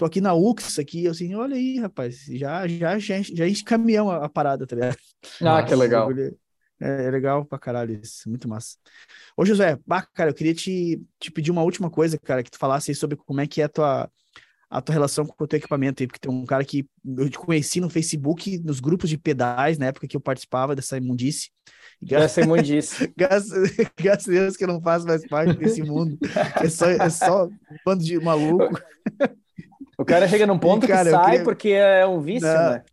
tô 0.00 0.06
aqui 0.06 0.18
na 0.20 0.32
UX 0.32 0.78
aqui, 0.78 1.04
eu 1.04 1.10
assim, 1.10 1.34
olha 1.34 1.54
aí, 1.54 1.78
rapaz, 1.78 2.24
já 2.24 2.66
já 2.66 2.98
já, 2.98 3.18
enche- 3.18 3.36
já 3.36 3.46
enche 3.46 3.62
caminhão 3.62 4.10
a, 4.10 4.24
a 4.24 4.28
parada, 4.30 4.66
tá 4.66 4.74
ligado? 4.74 4.96
Ah, 5.42 5.62
que 5.62 5.74
legal. 5.76 6.10
É, 6.80 7.04
é 7.06 7.10
legal 7.10 7.44
pra 7.44 7.58
caralho 7.58 8.00
isso, 8.02 8.26
muito 8.30 8.48
massa. 8.48 8.76
Ô, 9.36 9.44
José, 9.44 9.78
bah, 9.86 10.02
cara, 10.14 10.30
eu 10.30 10.34
queria 10.34 10.54
te, 10.54 11.02
te 11.18 11.30
pedir 11.30 11.50
uma 11.50 11.62
última 11.62 11.90
coisa, 11.90 12.18
cara, 12.18 12.42
que 12.42 12.50
tu 12.50 12.58
falasse 12.58 12.94
sobre 12.94 13.16
como 13.16 13.40
é 13.40 13.46
que 13.46 13.60
é 13.60 13.64
a 13.64 13.68
tua, 13.68 14.10
a 14.70 14.80
tua 14.80 14.94
relação 14.94 15.26
com 15.26 15.44
o 15.44 15.46
teu 15.46 15.58
equipamento 15.58 16.02
aí, 16.02 16.06
porque 16.06 16.20
tem 16.20 16.32
um 16.32 16.46
cara 16.46 16.64
que 16.64 16.86
eu 17.18 17.28
te 17.28 17.38
conheci 17.38 17.80
no 17.80 17.90
Facebook, 17.90 18.58
nos 18.60 18.80
grupos 18.80 19.10
de 19.10 19.18
pedais, 19.18 19.78
na 19.78 19.86
época 19.86 20.08
que 20.08 20.16
eu 20.16 20.20
participava 20.20 20.74
dessa 20.74 20.96
imundice. 20.96 21.50
E 22.02 22.06
disso. 22.62 22.96
graças, 23.16 23.70
graças 23.98 24.28
a 24.28 24.32
Deus 24.32 24.56
que 24.56 24.64
eu 24.64 24.68
não 24.68 24.80
faço 24.80 25.06
mais 25.06 25.24
parte 25.26 25.58
desse 25.58 25.82
mundo. 25.82 26.18
É 26.58 26.68
só, 26.68 26.88
é 26.88 27.10
só 27.10 27.46
um 27.46 27.78
bando 27.84 28.04
de 28.04 28.18
maluco. 28.18 28.74
O 30.00 30.04
cara 30.04 30.26
chega 30.26 30.46
num 30.46 30.58
ponto 30.58 30.86
E, 30.86 30.88
cara, 30.88 31.04
que 31.04 31.10
sai 31.10 31.24
queria- 31.24 31.44
porque 31.44 31.68
é 31.70 32.06
um 32.06 32.20
vício, 32.20 32.48
Não. 32.52 32.64
né? 32.64 32.84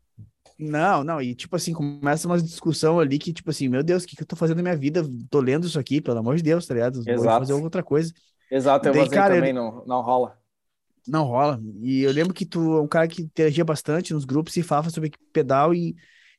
Não, 0.60 1.03
não, 1.03 1.22
e 1.22 1.36
tipo 1.36 1.55
assim, 1.55 1.74
começa 1.74 2.28
uma 2.28 2.41
discussão 2.41 2.99
ali 2.99 3.20
que, 3.20 3.34
tipo 3.34 3.49
assim, 3.51 3.68
meu 3.70 3.84
Deus, 3.84 4.03
o 4.03 4.08
que, 4.08 4.16
que 4.16 4.24
eu 4.24 4.28
tô 4.28 4.36
fazendo 4.36 4.58
na 4.58 4.64
minha 4.64 4.78
vida? 4.78 5.03
Tô 5.30 5.39
lendo 5.39 5.68
isso 5.68 5.80
aqui, 5.80 6.01
pelo 6.01 6.20
amor 6.20 6.36
de 6.38 6.43
Deus, 6.43 6.66
tá 6.68 6.74
ligado? 6.74 7.03
Vou 7.03 7.14
Exato. 7.14 7.39
fazer 7.39 7.53
outra 7.53 7.84
coisa. 7.84 8.14
Exato, 8.49 8.88
eu 8.89 8.93
Daí, 8.93 9.10
cara, 9.10 9.36
também, 9.36 9.53
não, 9.53 9.86
não 9.86 10.01
rola. 10.01 10.38
Não 11.08 11.24
rola. 11.24 11.60
E 11.82 12.01
eu 12.01 12.12
lembro 12.12 12.34
que 12.34 12.45
tu 12.45 12.60
é 12.78 12.82
um 12.82 12.88
cara 12.88 13.08
que 13.08 13.22
interagia 13.22 13.64
bastante 13.64 14.14
nos 14.14 14.26
grupos 14.26 14.55
e 14.58 14.64
falava 14.64 14.89
sobre 14.89 15.12
pedal 15.32 15.74
e, 15.74 15.95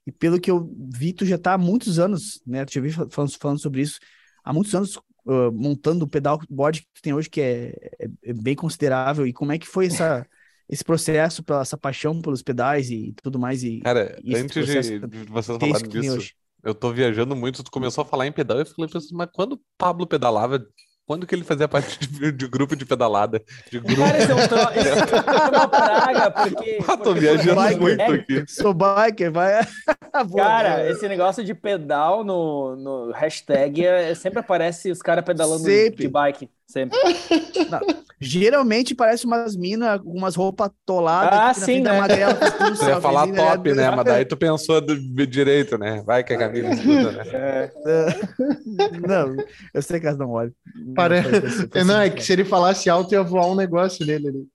e 0.06 0.12
pelo 0.12 0.38
que 0.40 0.50
eu 0.50 0.70
vi, 0.94 1.12
tu 1.12 1.24
já 1.24 1.38
tá 1.38 1.54
há 1.54 1.58
muitos 1.58 1.98
anos, 1.98 2.40
né? 2.46 2.64
Tu 2.66 2.74
já 2.74 2.80
vi 2.80 2.90
falando, 2.92 3.32
falando 3.40 3.60
sobre 3.60 3.80
isso, 3.80 3.98
há 4.44 4.52
muitos 4.52 4.74
anos 4.74 4.96
uh, 5.26 5.50
montando 5.52 6.04
o 6.04 6.08
pedal 6.08 6.38
board 6.50 6.82
que 6.82 6.86
tu 6.94 7.00
tem 7.02 7.14
hoje, 7.14 7.30
que 7.30 7.40
é, 7.40 7.68
é- 7.98 8.08
é 8.24 8.32
bem 8.34 8.54
considerável. 8.54 9.26
E 9.26 9.32
como 9.32 9.52
é 9.52 9.58
que 9.58 9.66
foi 9.66 9.86
essa, 9.86 10.26
esse 10.68 10.84
processo, 10.84 11.42
pela, 11.42 11.62
essa 11.62 11.76
paixão 11.78 12.20
pelos 12.20 12.42
pedais 12.42 12.90
e 12.90 13.14
tudo 13.22 13.38
mais? 13.38 13.62
E, 13.64 13.80
Cara, 13.80 14.18
e 14.22 14.34
antes 14.36 14.52
processo 14.52 14.98
de, 15.00 15.24
vocês 15.26 15.58
isso 15.58 15.58
falarem 15.58 15.88
disso, 15.88 16.16
hoje? 16.16 16.34
eu 16.64 16.74
tô 16.74 16.92
viajando 16.92 17.34
muito, 17.36 17.62
tu 17.64 17.70
começou 17.70 18.02
a 18.02 18.06
falar 18.06 18.26
em 18.26 18.32
pedal, 18.32 18.58
eu 18.58 18.66
falei, 18.66 18.90
assim, 18.94 19.14
mas 19.14 19.28
quando 19.32 19.52
o 19.54 19.60
Pablo 19.78 20.06
pedalava, 20.06 20.64
quando 21.06 21.26
que 21.26 21.34
ele 21.34 21.42
fazia 21.44 21.66
parte 21.66 21.98
de, 22.06 22.32
de 22.32 22.48
grupo 22.48 22.76
de 22.76 22.84
pedalada? 22.84 23.42
De 23.70 23.80
grupo... 23.80 24.02
Cara, 24.02 24.18
esse 24.18 24.30
é, 24.30 24.34
um 24.34 24.46
tro... 24.48 24.58
esse 24.58 24.88
é 24.88 25.48
uma 25.56 25.68
praga, 25.70 26.30
porque. 26.30 26.78
Ah, 26.86 26.96
tô 26.98 27.14
porque- 27.14 27.20
viajando 27.20 27.60
Biker. 27.62 27.80
muito 27.80 28.00
É, 28.02 28.06
aqui. 28.14 28.44
Sou 28.46 28.74
biker, 28.74 29.32
vai. 29.32 29.64
Cara, 30.12 30.24
boa. 30.24 30.90
esse 30.90 31.08
negócio 31.08 31.42
de 31.44 31.54
pedal 31.54 32.24
no, 32.24 32.76
no 32.76 33.12
hashtag 33.12 33.84
é- 33.86 34.14
sempre 34.14 34.40
aparece 34.40 34.90
os 34.90 35.00
caras 35.00 35.24
pedalando 35.24 35.64
Sempre. 35.64 36.02
de 36.02 36.08
bike. 36.08 36.50
Sempre. 36.68 36.98
Geralmente 38.20 38.94
parece 38.94 39.24
umas 39.24 39.56
minas 39.56 40.00
com 40.02 40.10
umas 40.10 40.34
roupas 40.34 40.66
atoladas 40.68 41.38
Ah, 41.38 41.54
sim, 41.54 41.80
né? 41.80 41.98
fazendo 41.98 42.26
um 42.72 42.74
Você 42.74 42.84
ia 42.86 43.00
falar 43.00 43.20
selfiezinho, 43.24 43.56
top, 43.56 43.72
né? 43.74 43.90
Mas 43.90 44.04
daí 44.04 44.24
tu 44.24 44.36
pensou 44.36 44.80
do, 44.80 45.26
direito, 45.26 45.78
né? 45.78 46.02
Vai 46.04 46.22
que 46.24 46.32
a 46.34 46.38
Camila 46.38 46.68
escuta, 46.70 47.12
né? 47.12 47.22
É. 47.32 47.70
Não, 49.06 49.36
eu 49.72 49.80
sei 49.82 49.98
que 50.00 50.06
elas 50.06 50.18
não 50.18 50.30
olham. 50.30 50.52
Pare- 50.94 51.22
Não, 51.22 51.84
Não, 51.86 52.00
é 52.00 52.10
que 52.10 52.22
se 52.22 52.32
ele 52.32 52.44
falasse 52.44 52.90
alto 52.90 53.12
ia 53.12 53.22
voar 53.22 53.46
um 53.46 53.54
negócio 53.54 54.04
nele 54.04 54.28
ali. 54.28 54.46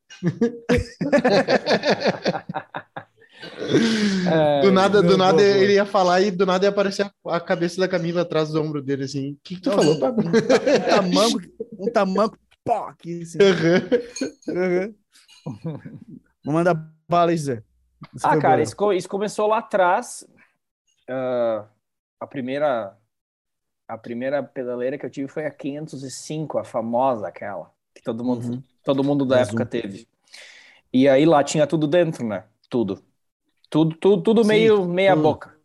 Do 4.62 4.72
nada, 4.72 5.02
do 5.04 5.18
nada 5.18 5.42
ele 5.42 5.74
ia 5.74 5.86
falar 5.86 6.22
e 6.22 6.32
do 6.32 6.46
nada 6.46 6.66
ia 6.66 6.70
aparecer 6.70 7.06
a, 7.26 7.36
a 7.38 7.40
cabeça 7.40 7.80
da 7.80 7.88
Camila 7.88 8.22
atrás 8.22 8.50
do 8.50 8.62
ombro 8.62 8.82
dele, 8.82 9.04
assim. 9.06 9.34
O 9.34 9.40
que, 9.44 9.56
que 9.56 9.62
tu 9.62 9.70
Não, 9.70 9.76
falou, 9.76 9.96
um, 9.96 10.00
Pablo? 10.00 10.24
um 10.74 10.82
tamanco, 10.88 11.40
um 11.80 11.92
tamanco, 11.92 12.38
pó, 12.64 12.88
aqui, 12.90 13.22
assim. 13.24 13.38
Uhum. 14.48 14.96
Vou 16.44 16.54
mandar 16.54 16.76
bala 17.08 17.32
aí, 17.32 17.38
Zé. 17.38 17.64
Isso 18.14 18.26
Ah, 18.28 18.38
cara, 18.38 18.62
isso, 18.62 18.76
isso 18.94 19.10
começou 19.10 19.48
lá 19.48 19.60
atrás. 19.60 20.26
Ah, 21.10 21.68
a 22.20 22.28
primeira 22.28 22.98
a 23.88 23.98
primeira 23.98 24.42
pedaleira 24.44 24.98
que 24.98 25.06
eu 25.06 25.10
tive 25.10 25.28
foi 25.28 25.46
a 25.46 25.52
505, 25.52 26.58
a 26.58 26.64
famosa 26.64 27.28
aquela, 27.28 27.72
que 27.94 28.02
todo 28.02 28.24
mundo, 28.24 28.48
Uhum. 28.56 28.64
todo 28.84 29.04
mundo 29.04 29.26
da 29.26 29.38
Mais 29.38 29.48
época 29.48 29.64
um. 29.64 29.68
teve. 29.68 30.08
E 30.94 31.08
aí 31.10 31.26
lá 31.26 31.44
tinha 31.44 31.68
tudo 31.68 31.88
dentro, 31.88 32.26
né? 32.28 32.46
Tudo. 32.70 33.04
Tudo, 33.74 33.96
tudo, 33.98 34.22
tudo 34.24 34.42
Sim, 34.42 34.46
meio 34.46 34.86
meia 34.88 35.16
tudo. 35.16 35.28
boca, 35.28 35.58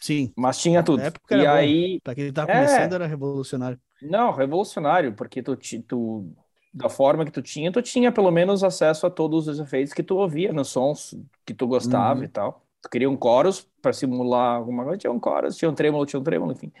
Sim, 0.00 0.34
mas 0.36 0.58
tinha 0.60 0.82
tudo. 0.82 0.94
na 0.94 1.04
época 1.04 1.26
E 1.30 1.46
aí, 1.46 2.00
pra 2.02 2.14
quem 2.14 2.32
tava 2.32 2.48
É. 2.48 2.48
começando 2.48 2.94
era 2.94 3.06
revolucionário. 3.06 3.80
não, 4.00 4.32
revolucionário, 4.32 5.14
porque 5.14 5.42
tu, 5.42 5.56
tu 5.86 6.30
da 6.72 6.88
forma 6.88 7.24
que 7.24 7.30
tu 7.30 7.40
tinha, 7.42 7.72
tu 7.72 7.80
tinha 7.82 8.12
pelo 8.12 8.30
menos 8.30 8.62
acesso 8.64 9.06
a 9.06 9.10
todos 9.10 9.48
os 9.48 9.58
efeitos 9.58 9.92
que 9.94 10.02
tu 10.02 10.16
ouvia 10.16 10.52
nos 10.52 10.68
sons 10.68 11.14
que 11.46 11.54
tu 11.54 11.66
gostava 11.66 12.24
Uhum. 12.24 12.24
e 12.24 12.28
tal. 12.28 12.66
Tu 12.82 12.90
queria 12.90 13.08
um 13.08 13.16
chorus 13.20 13.62
para 13.80 13.92
simular 13.92 14.56
alguma 14.56 14.84
coisa, 14.84 14.98
tinha 14.98 15.12
um 15.12 15.20
chorus, 15.22 15.56
tinha 15.56 15.70
um 15.70 15.74
trêmulo, 15.74 16.04
tinha 16.06 16.20
um 16.20 16.24
trêmulo, 16.24 16.52
enfim. 16.52 16.72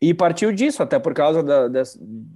E 0.00 0.14
partiu 0.14 0.52
disso, 0.52 0.82
até 0.82 0.98
por 0.98 1.14
causa 1.14 1.42
da, 1.42 1.68
de, 1.68 1.82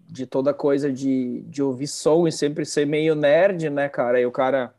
de 0.08 0.26
toda 0.26 0.54
coisa 0.54 0.92
de, 0.92 1.42
de 1.44 1.62
ouvir 1.62 1.88
som 1.88 2.26
e 2.28 2.32
sempre 2.32 2.66
ser 2.66 2.86
meio 2.86 3.14
nerd, 3.14 3.70
né, 3.70 3.88
cara? 3.88 4.20
E 4.20 4.26
o 4.26 4.32
cara 4.32 4.74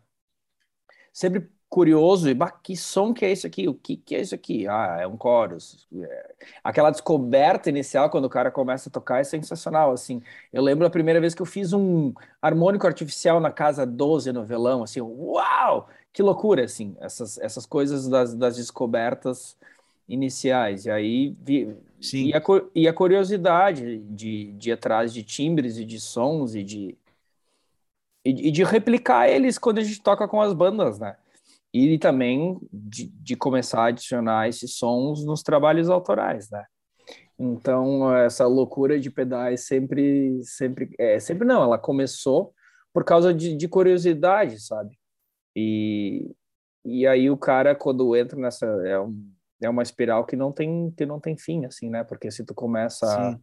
sempre 1.14 1.50
curioso 1.76 2.30
e 2.30 2.34
bah, 2.34 2.52
que 2.52 2.74
som 2.78 3.14
que 3.14 3.26
é 3.26 3.32
esse 3.32 3.46
aqui? 3.46 3.68
O 3.68 3.74
que, 3.74 3.98
que 3.98 4.16
é 4.16 4.22
isso 4.22 4.34
aqui? 4.34 4.66
Ah, 4.66 4.98
é 5.02 5.06
um 5.06 5.18
chorus. 5.22 5.86
É... 5.94 6.34
Aquela 6.64 6.90
descoberta 6.90 7.70
inicial 7.70 8.10
quando 8.10 8.24
o 8.24 8.30
cara 8.30 8.50
começa 8.50 8.88
a 8.88 8.92
tocar 8.92 9.20
é 9.20 9.26
sensacional, 9.26 9.92
assim. 9.92 10.22
Eu 10.54 10.64
lembro 10.64 10.88
a 10.88 10.90
primeira 10.90 11.20
vez 11.20 11.36
que 11.36 11.42
eu 11.42 11.46
fiz 11.46 11.74
um 11.74 12.14
harmônico 12.42 12.88
artificial 12.88 13.42
na 13.42 13.52
casa 13.52 13.86
12 13.86 14.32
no 14.32 14.46
velão, 14.46 14.84
assim, 14.84 15.02
uau! 15.02 15.90
Que 16.14 16.24
loucura, 16.24 16.64
assim, 16.64 16.96
essas, 17.02 17.38
essas 17.40 17.66
coisas 17.66 18.08
das, 18.08 18.34
das 18.34 18.56
descobertas 18.56 19.58
iniciais. 20.08 20.86
E 20.86 20.92
aí 20.92 21.36
vi, 21.42 21.76
Sim. 22.00 22.28
E, 22.28 22.34
a, 22.34 22.42
e 22.74 22.88
a 22.88 22.94
curiosidade 22.94 23.98
de, 24.00 24.54
de 24.54 24.70
ir 24.70 24.74
atrás 24.74 25.14
de 25.14 25.24
timbres 25.24 25.78
e 25.78 25.84
de 25.84 26.00
sons 26.00 26.56
e 26.56 26.64
de, 26.64 26.98
e, 28.24 28.48
e 28.48 28.52
de 28.52 28.64
replicar 28.64 29.28
eles 29.30 29.58
quando 29.58 29.80
a 29.80 29.84
gente 29.84 30.02
toca 30.02 30.26
com 30.26 30.42
as 30.42 30.54
bandas, 30.54 31.00
né? 31.00 31.18
E 31.76 32.00
também 32.00 32.58
de, 32.72 33.10
de, 33.10 33.36
começar 33.36 33.82
a 33.82 33.88
adicionar 33.88 34.48
esses 34.48 34.78
sons 34.78 35.26
nos 35.26 35.44
trabalhos 35.44 35.90
autorais, 35.90 36.50
né? 36.50 36.64
Então 37.38 38.16
essa 38.16 38.48
loucura 38.48 38.98
de 38.98 39.12
pedais 39.12 39.68
sempre, 39.68 40.42
sempre, 40.44 40.90
é, 40.98 41.20
sempre 41.20 41.46
não, 41.46 41.62
ela 41.62 41.78
começou 41.78 42.54
por 42.94 43.04
causa 43.04 43.34
de, 43.34 43.58
de 43.58 43.68
curiosidade, 43.68 44.58
sabe? 44.62 44.98
E, 45.54 46.34
e 46.86 47.06
aí 47.06 47.30
o 47.30 47.36
cara 47.36 47.76
quando 47.76 48.16
entra 48.16 48.40
nessa 48.40 48.66
é, 48.66 48.98
um, 48.98 49.30
é 49.62 49.70
uma 49.70 49.84
espiral 49.84 50.26
que 50.26 50.38
não 50.38 50.54
tem 50.54 50.92
que 50.92 51.06
não 51.06 51.20
tem 51.20 51.38
fim, 51.38 51.66
assim, 51.66 51.90
né? 51.90 52.06
Porque 52.06 52.32
se 52.32 52.46
tu 52.46 52.54
começa 52.54 53.06
Sim. 53.06 53.42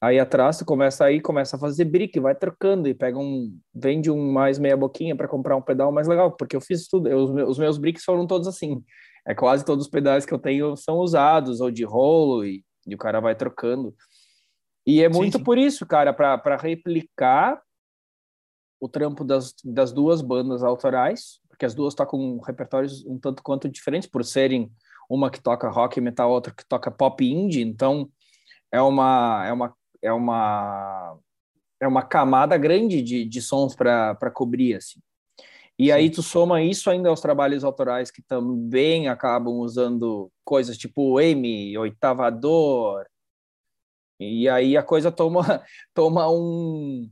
Aí 0.00 0.20
atrás 0.20 0.58
tu 0.58 0.64
começa 0.64 1.04
aí, 1.04 1.20
começa 1.20 1.56
a 1.56 1.58
fazer 1.58 1.84
brick, 1.84 2.20
vai 2.20 2.34
trocando 2.34 2.88
e 2.88 2.94
pega 2.94 3.18
um, 3.18 3.58
vende 3.74 4.10
um 4.10 4.30
mais 4.30 4.58
meia 4.58 4.76
boquinha 4.76 5.16
para 5.16 5.26
comprar 5.26 5.56
um 5.56 5.62
pedal 5.62 5.90
mais 5.90 6.06
legal, 6.06 6.30
porque 6.30 6.54
eu 6.54 6.60
fiz 6.60 6.86
tudo, 6.86 7.08
eu, 7.08 7.18
os, 7.18 7.30
meus, 7.32 7.48
os 7.50 7.58
meus 7.58 7.78
bricks 7.78 8.04
foram 8.04 8.26
todos 8.26 8.46
assim. 8.46 8.82
É 9.26 9.34
quase 9.34 9.64
todos 9.64 9.86
os 9.86 9.90
pedais 9.90 10.24
que 10.24 10.32
eu 10.32 10.38
tenho 10.38 10.76
são 10.76 10.98
usados 10.98 11.60
ou 11.60 11.70
de 11.70 11.84
rolo 11.84 12.44
e, 12.44 12.64
e 12.86 12.94
o 12.94 12.98
cara 12.98 13.20
vai 13.20 13.34
trocando. 13.34 13.94
E 14.86 15.02
é 15.02 15.08
muito 15.08 15.32
sim, 15.32 15.38
sim. 15.38 15.44
por 15.44 15.58
isso, 15.58 15.84
cara, 15.84 16.14
para 16.14 16.56
replicar 16.56 17.60
o 18.80 18.88
trampo 18.88 19.24
das, 19.24 19.52
das 19.64 19.92
duas 19.92 20.22
bandas 20.22 20.62
autorais, 20.62 21.40
porque 21.48 21.66
as 21.66 21.74
duas 21.74 21.94
tocam 21.94 22.38
repertórios 22.38 23.04
um 23.04 23.18
tanto 23.18 23.42
quanto 23.42 23.68
diferentes 23.68 24.08
por 24.08 24.24
serem 24.24 24.70
uma 25.10 25.28
que 25.28 25.42
toca 25.42 25.68
rock 25.68 25.98
e 25.98 26.00
metal, 26.00 26.30
outra 26.30 26.54
que 26.54 26.64
toca 26.66 26.90
pop 26.90 27.24
indie, 27.24 27.62
então 27.62 28.08
é 28.72 28.80
uma 28.80 29.44
é 29.44 29.52
uma 29.52 29.74
é 30.02 30.12
uma 30.12 31.18
é 31.80 31.86
uma 31.86 32.02
camada 32.02 32.56
grande 32.56 33.02
de, 33.02 33.24
de 33.24 33.40
sons 33.40 33.74
para 33.74 34.30
cobrir 34.32 34.74
assim. 34.74 35.00
E 35.78 35.86
Sim. 35.86 35.92
aí 35.92 36.10
tu 36.10 36.22
soma 36.22 36.60
isso 36.60 36.90
ainda 36.90 37.08
aos 37.08 37.20
trabalhos 37.20 37.62
autorais 37.62 38.10
que 38.10 38.20
também 38.22 39.08
acabam 39.08 39.58
usando 39.60 40.30
coisas 40.44 40.76
tipo 40.76 41.20
M, 41.20 41.78
oitavador. 41.78 43.06
E 44.18 44.48
aí 44.48 44.76
a 44.76 44.82
coisa 44.82 45.12
toma 45.12 45.40
toma 45.94 46.28
um 46.30 47.08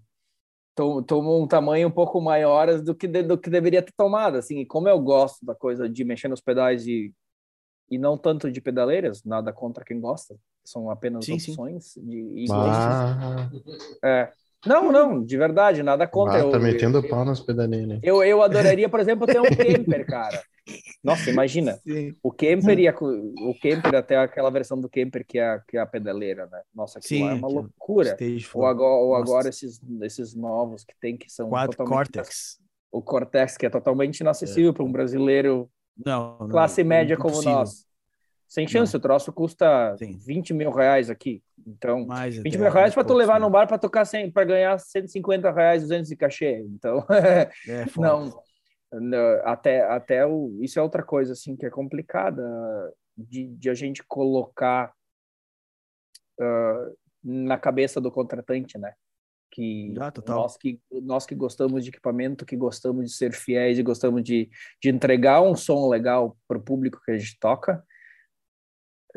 toma 0.74 1.30
um 1.30 1.46
tamanho 1.46 1.88
um 1.88 1.90
pouco 1.90 2.20
maior 2.20 2.82
do 2.82 2.94
que 2.94 3.06
de, 3.08 3.22
do 3.22 3.38
que 3.38 3.48
deveria 3.48 3.82
ter 3.82 3.92
tomado, 3.96 4.36
assim. 4.36 4.60
E 4.60 4.66
como 4.66 4.88
eu 4.88 5.00
gosto 5.00 5.44
da 5.46 5.54
coisa 5.54 5.88
de 5.88 6.04
mexer 6.04 6.28
nos 6.28 6.40
pedais 6.40 6.86
e 6.86 7.14
e 7.88 7.98
não 7.98 8.18
tanto 8.18 8.50
de 8.50 8.60
pedaleiras, 8.60 9.22
nada 9.24 9.52
contra 9.52 9.84
quem 9.84 10.00
gosta, 10.00 10.36
são 10.66 10.90
apenas 10.90 11.24
sim, 11.24 11.34
opções 11.34 11.92
sim. 11.92 12.04
de 12.04 12.46
ah. 12.50 13.48
é. 14.04 14.32
Não, 14.66 14.90
não, 14.90 15.24
de 15.24 15.36
verdade, 15.36 15.82
nada 15.82 16.06
contra. 16.08 16.40
Ah, 16.40 16.50
tá 16.50 16.56
eu, 16.56 16.60
metendo 16.60 16.98
eu, 16.98 17.08
pau 17.08 17.24
nas 17.24 17.38
pedaleiras. 17.38 18.00
Eu, 18.02 18.22
eu 18.24 18.42
adoraria, 18.42 18.88
por 18.88 18.98
exemplo, 18.98 19.26
ter 19.26 19.40
um 19.40 19.44
camper, 19.44 20.04
cara. 20.06 20.42
Nossa, 21.04 21.30
imagina. 21.30 21.78
Sim. 21.86 22.16
O 22.20 22.32
camper 22.32 22.78
e 22.80 22.88
a, 22.88 22.92
o 22.92 23.54
camper 23.62 23.94
até 23.94 24.16
aquela 24.16 24.50
versão 24.50 24.80
do 24.80 24.88
camper 24.88 25.24
que 25.24 25.38
é, 25.38 25.60
que 25.68 25.76
é 25.76 25.80
a 25.80 25.86
pedaleira, 25.86 26.46
né? 26.46 26.60
Nossa, 26.74 26.98
aquilo 26.98 27.28
é 27.28 27.34
uma 27.34 27.48
loucura. 27.48 28.16
Ou 28.54 28.66
agora, 28.66 28.94
ou 28.94 29.14
agora 29.14 29.48
esses, 29.48 29.80
esses 30.02 30.34
novos 30.34 30.84
que 30.84 30.94
tem 31.00 31.16
que 31.16 31.30
são 31.30 31.48
Quad 31.48 31.76
Cortex. 31.76 32.58
O 32.90 33.00
Cortex, 33.00 33.56
que 33.56 33.66
é 33.66 33.70
totalmente 33.70 34.20
inacessível 34.20 34.70
é. 34.70 34.74
para 34.74 34.84
um 34.84 34.90
brasileiro 34.90 35.70
não, 36.04 36.38
não 36.40 36.48
classe 36.48 36.82
média 36.82 37.16
como 37.16 37.40
nós. 37.42 37.85
Sem 38.48 38.66
chance, 38.66 38.94
não. 38.94 38.98
o 38.98 39.02
troço 39.02 39.32
custa 39.32 39.96
Sim. 39.98 40.16
20 40.18 40.54
mil 40.54 40.70
reais 40.70 41.10
aqui. 41.10 41.42
Então, 41.66 42.06
Mais 42.06 42.36
20 42.36 42.58
mil 42.58 42.70
reais 42.70 42.94
para 42.94 43.04
tu 43.04 43.12
levar 43.12 43.40
no 43.40 43.50
bar 43.50 43.66
para 43.66 43.78
tocar 43.78 44.04
para 44.32 44.44
ganhar 44.44 44.78
150 44.78 45.50
reais, 45.50 45.82
200 45.82 46.08
de 46.08 46.16
cachê. 46.16 46.64
Então, 46.68 47.04
é, 47.10 47.50
não, 47.96 48.42
não, 48.92 49.40
até, 49.44 49.82
até 49.82 50.24
o, 50.24 50.56
isso 50.60 50.78
é 50.78 50.82
outra 50.82 51.02
coisa 51.02 51.32
assim 51.32 51.56
que 51.56 51.66
é 51.66 51.70
complicada 51.70 52.42
de, 53.16 53.48
de 53.48 53.68
a 53.68 53.74
gente 53.74 54.04
colocar 54.04 54.92
uh, 56.40 56.96
na 57.24 57.58
cabeça 57.58 58.00
do 58.00 58.12
contratante, 58.12 58.78
né? 58.78 58.92
que 59.50 59.94
ah, 59.98 60.12
nós 60.28 60.56
que 60.58 60.80
nós 60.90 61.24
que 61.24 61.34
gostamos 61.34 61.82
de 61.82 61.88
equipamento, 61.88 62.44
que 62.44 62.56
gostamos 62.56 63.06
de 63.06 63.16
ser 63.16 63.32
fiéis 63.32 63.78
e 63.78 63.82
gostamos 63.82 64.22
de, 64.22 64.50
de 64.82 64.90
entregar 64.90 65.40
um 65.40 65.56
som 65.56 65.88
legal 65.88 66.36
para 66.46 66.58
o 66.58 66.62
público 66.62 67.00
que 67.02 67.12
a 67.12 67.16
gente 67.16 67.38
toca, 67.38 67.82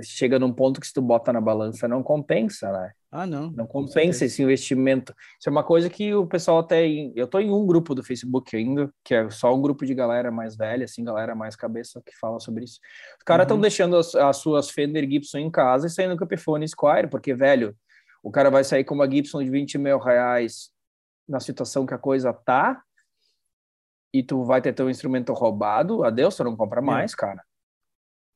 chega 0.04 0.40
num 0.40 0.54
ponto 0.54 0.80
que 0.80 0.88
se 0.88 0.94
tu 0.94 1.02
bota 1.02 1.32
na 1.34 1.42
balança 1.42 1.88
não 1.88 2.04
compensa, 2.04 2.72
né? 2.72 2.92
Ah, 3.12 3.26
não. 3.26 3.50
Não 3.52 3.66
compensa 3.66 4.26
esse 4.26 4.42
investimento. 4.44 5.16
Isso 5.40 5.50
é 5.50 5.52
uma 5.52 5.64
coisa 5.64 5.90
que 5.90 6.14
o 6.14 6.28
pessoal 6.28 6.60
até. 6.60 6.88
Eu 7.16 7.28
tô 7.28 7.40
em 7.40 7.50
um 7.50 7.66
grupo 7.66 7.96
do 7.96 8.04
Facebook 8.04 8.56
ainda, 8.56 8.92
que 9.04 9.16
é 9.16 9.30
só 9.30 9.54
um 9.54 9.62
grupo 9.62 9.86
de 9.86 9.96
galera 9.96 10.32
mais 10.32 10.56
velha, 10.56 10.86
assim, 10.86 11.04
galera 11.04 11.34
mais 11.34 11.56
cabeça 11.56 12.02
que 12.06 12.16
fala 12.20 12.40
sobre 12.40 12.66
isso. 12.66 12.80
Os 13.18 13.24
caras 13.26 13.46
estão 13.46 13.58
uhum. 13.58 13.62
deixando 13.62 13.98
as, 13.98 14.14
as, 14.14 14.38
suas 14.38 14.70
Fender 14.70 15.10
Gibson 15.10 15.40
em 15.40 15.50
casa 15.50 15.88
e 15.88 15.90
saindo 15.90 16.16
com 16.16 16.24
o 16.24 16.28
Epiphone 16.28 16.68
Squire, 16.68 17.08
porque, 17.10 17.34
velho, 17.34 17.76
o 18.22 18.30
cara 18.30 18.52
vai 18.52 18.64
sair 18.64 18.84
com 18.84 18.94
uma 18.94 19.10
Gibson 19.10 19.44
de 19.44 19.50
20 19.50 19.78
mil 19.80 19.98
reais 19.98 20.70
na 21.28 21.40
situação 21.40 21.86
que 21.86 21.94
a 21.94 21.98
coisa 21.98 22.32
tá, 22.32 22.82
e 24.14 24.24
tu 24.24 24.44
vai 24.44 24.62
ter 24.62 24.74
teu 24.74 24.90
instrumento 24.90 25.34
roubado, 25.34 26.04
adeus, 26.04 26.36
tu 26.36 26.44
não 26.44 26.56
compra 26.56 26.82
mais, 26.82 27.14
cara. 27.14 27.44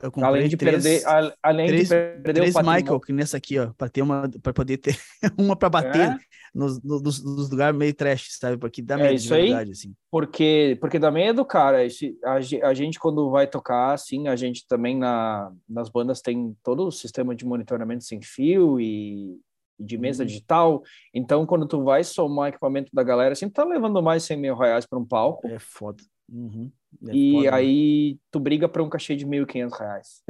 Eu 0.02 0.12
comprei 0.12 0.28
além 0.28 0.50
de 0.50 0.58
três, 0.58 0.84
perder, 0.84 1.36
além 1.42 1.68
três, 1.68 1.84
de 1.84 1.90
perder 1.90 2.34
três 2.34 2.56
o 2.56 2.60
Michael 2.60 3.00
que 3.00 3.14
nessa 3.14 3.38
aqui, 3.38 3.58
ó, 3.58 3.72
para 3.78 3.88
ter 3.88 4.02
uma, 4.02 4.30
para 4.42 4.54
poder 4.54 4.78
ter 4.78 4.98
uma 5.38 5.56
para 5.56 5.70
bater 5.70 6.10
é? 6.10 6.18
nos, 6.54 6.82
nos, 6.84 7.24
nos, 7.24 7.50
lugares 7.50 7.78
meio 7.78 7.94
trash, 7.94 8.38
sabe? 8.38 8.58
Porque 8.58 8.82
dá 8.82 8.98
medo 8.98 9.10
é 9.10 9.14
isso 9.14 9.30
verdade, 9.30 9.72
assim. 9.72 9.96
Porque 10.12 10.78
porque 10.82 11.00
dá 11.00 11.10
medo, 11.10 11.46
cara. 11.46 11.86
Esse, 11.86 12.18
a, 12.24 12.36
a 12.68 12.74
gente 12.74 13.00
quando 13.00 13.32
vai 13.32 13.48
tocar, 13.48 13.94
assim, 13.94 14.28
a 14.28 14.36
gente 14.36 14.68
também 14.68 14.98
na, 14.98 15.52
nas 15.70 15.90
bandas 15.90 16.22
tem 16.22 16.56
todo 16.64 16.88
o 16.88 16.92
sistema 16.92 17.34
de 17.34 17.46
monitoramento 17.46 18.04
sem 18.04 18.22
fio 18.22 18.80
e 18.80 19.40
de 19.80 19.98
mesa 19.98 20.24
uhum. 20.24 20.28
digital. 20.28 20.84
Então, 21.14 21.46
quando 21.46 21.68
tu 21.68 21.84
vai 21.84 22.04
somar 22.04 22.50
equipamento 22.50 22.90
da 22.94 23.04
galera, 23.04 23.34
assim, 23.34 23.48
tu 23.48 23.54
tá 23.54 23.64
levando 23.64 24.02
mais 24.02 24.24
100 24.24 24.38
mil 24.38 24.56
reais 24.56 24.86
para 24.86 25.00
um 25.00 25.06
palco. 25.06 25.48
É 25.48 25.60
foda. 25.60 26.04
Uhum. 26.30 26.72
É 27.08 27.16
e 27.16 27.32
foda, 27.34 27.56
aí 27.56 28.14
né? 28.14 28.20
tu 28.32 28.40
briga 28.40 28.70
para 28.70 28.84
um 28.84 28.90
cachê 28.90 29.16
de 29.16 29.26
1.500 29.26 29.80
reais. 29.80 30.24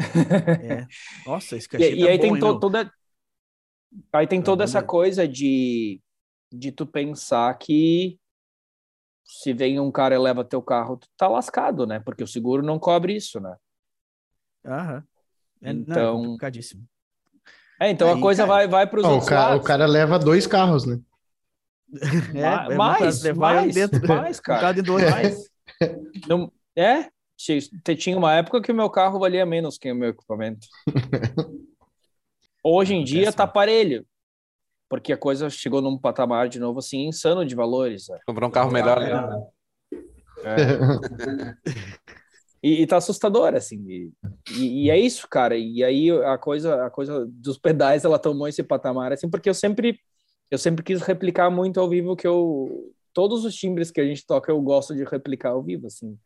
É. 0.61 0.87
Nossa, 1.25 1.55
esse 1.57 1.67
cachê 1.67 1.93
E, 1.93 1.99
tá 1.99 2.05
e 2.05 2.07
aí 2.07 2.17
bom, 2.17 2.23
tem 2.23 2.39
to, 2.39 2.59
toda 2.59 2.91
aí 4.11 4.27
tem 4.27 4.39
tá 4.39 4.45
toda 4.45 4.63
essa 4.63 4.81
coisa 4.81 5.27
de 5.27 6.01
de 6.51 6.71
tu 6.71 6.85
pensar 6.85 7.53
que 7.57 8.19
se 9.25 9.53
vem 9.53 9.79
um 9.79 9.91
cara 9.91 10.13
e 10.13 10.19
leva 10.19 10.43
teu 10.43 10.61
carro, 10.61 10.97
tu 10.97 11.07
tá 11.17 11.27
lascado, 11.27 11.87
né? 11.87 11.99
Porque 11.99 12.23
o 12.23 12.27
seguro 12.27 12.61
não 12.61 12.77
cobre 12.77 13.15
isso, 13.15 13.39
né? 13.39 13.55
Aham. 14.65 15.03
É, 15.61 15.71
então, 15.71 16.23
não, 16.23 16.37
é 16.41 16.51
é, 17.79 17.89
então 17.89 18.09
Aí, 18.09 18.17
a 18.17 18.21
coisa 18.21 18.43
cara... 18.43 18.53
vai, 18.53 18.67
vai 18.67 18.87
para 18.87 18.99
os 18.99 19.05
oh, 19.05 19.17
o, 19.17 19.25
cara, 19.25 19.55
o 19.55 19.61
cara 19.61 19.85
leva 19.85 20.19
dois 20.19 20.45
carros, 20.45 20.85
né? 20.85 20.99
É, 22.33 22.73
é 22.73 22.75
mais, 22.75 23.23
mais, 23.35 23.75
dentro, 23.75 24.07
mais, 24.07 24.39
cara. 24.39 24.73
Um 24.81 25.09
mais. 25.09 25.49
Não, 26.27 26.51
é, 26.75 27.09
tinha 27.97 28.17
uma 28.17 28.33
época 28.33 28.61
que 28.61 28.71
o 28.71 28.75
meu 28.75 28.89
carro 28.89 29.19
valia 29.19 29.45
menos 29.45 29.77
que 29.77 29.91
o 29.91 29.95
meu 29.95 30.09
equipamento. 30.09 30.67
Hoje 32.63 32.95
em 32.95 33.03
dia 33.03 33.31
tá 33.33 33.45
parelho. 33.45 34.05
Porque 34.89 35.11
a 35.11 35.17
coisa 35.17 35.49
chegou 35.49 35.81
num 35.81 35.97
patamar 35.97 36.47
de 36.47 36.59
novo 36.59 36.79
assim 36.79 37.07
insano 37.07 37.45
de 37.45 37.55
valores. 37.55 38.07
Né? 38.09 38.19
Comprar 38.25 38.47
um 38.47 38.51
carro 38.51 38.71
melhor, 38.71 38.99
né? 38.99 39.47
É. 40.45 41.55
E, 42.63 42.81
e 42.81 42.87
tá 42.87 42.95
assustador, 42.95 43.53
assim. 43.53 43.83
E, 43.89 44.11
e, 44.51 44.85
e, 44.85 44.89
é 44.89 44.97
isso, 44.97 45.27
cara. 45.27 45.57
E 45.57 45.83
aí 45.83 46.09
a 46.09 46.37
coisa, 46.37 46.85
a 46.85 46.89
coisa 46.89 47.25
dos 47.27 47.57
pedais, 47.57 48.05
ela 48.05 48.17
tomou 48.17 48.47
esse 48.47 48.63
patamar, 48.63 49.11
assim, 49.11 49.29
porque 49.29 49.49
eu 49.49 49.53
sempre, 49.53 49.99
eu 50.49 50.57
sempre 50.57 50.81
quis 50.81 51.01
replicar 51.01 51.49
muito 51.49 51.79
ao 51.79 51.89
vivo 51.89 52.15
que 52.15 52.25
eu... 52.25 52.93
Todos 53.13 53.45
os 53.45 53.55
timbres 53.55 53.91
que 53.91 54.01
a 54.01 54.05
gente 54.05 54.25
toca, 54.25 54.51
eu 54.51 54.59
gosto 54.61 54.95
de 54.95 55.03
replicar 55.03 55.49
ao 55.49 55.63
vivo, 55.63 55.87
assim. 55.87 56.17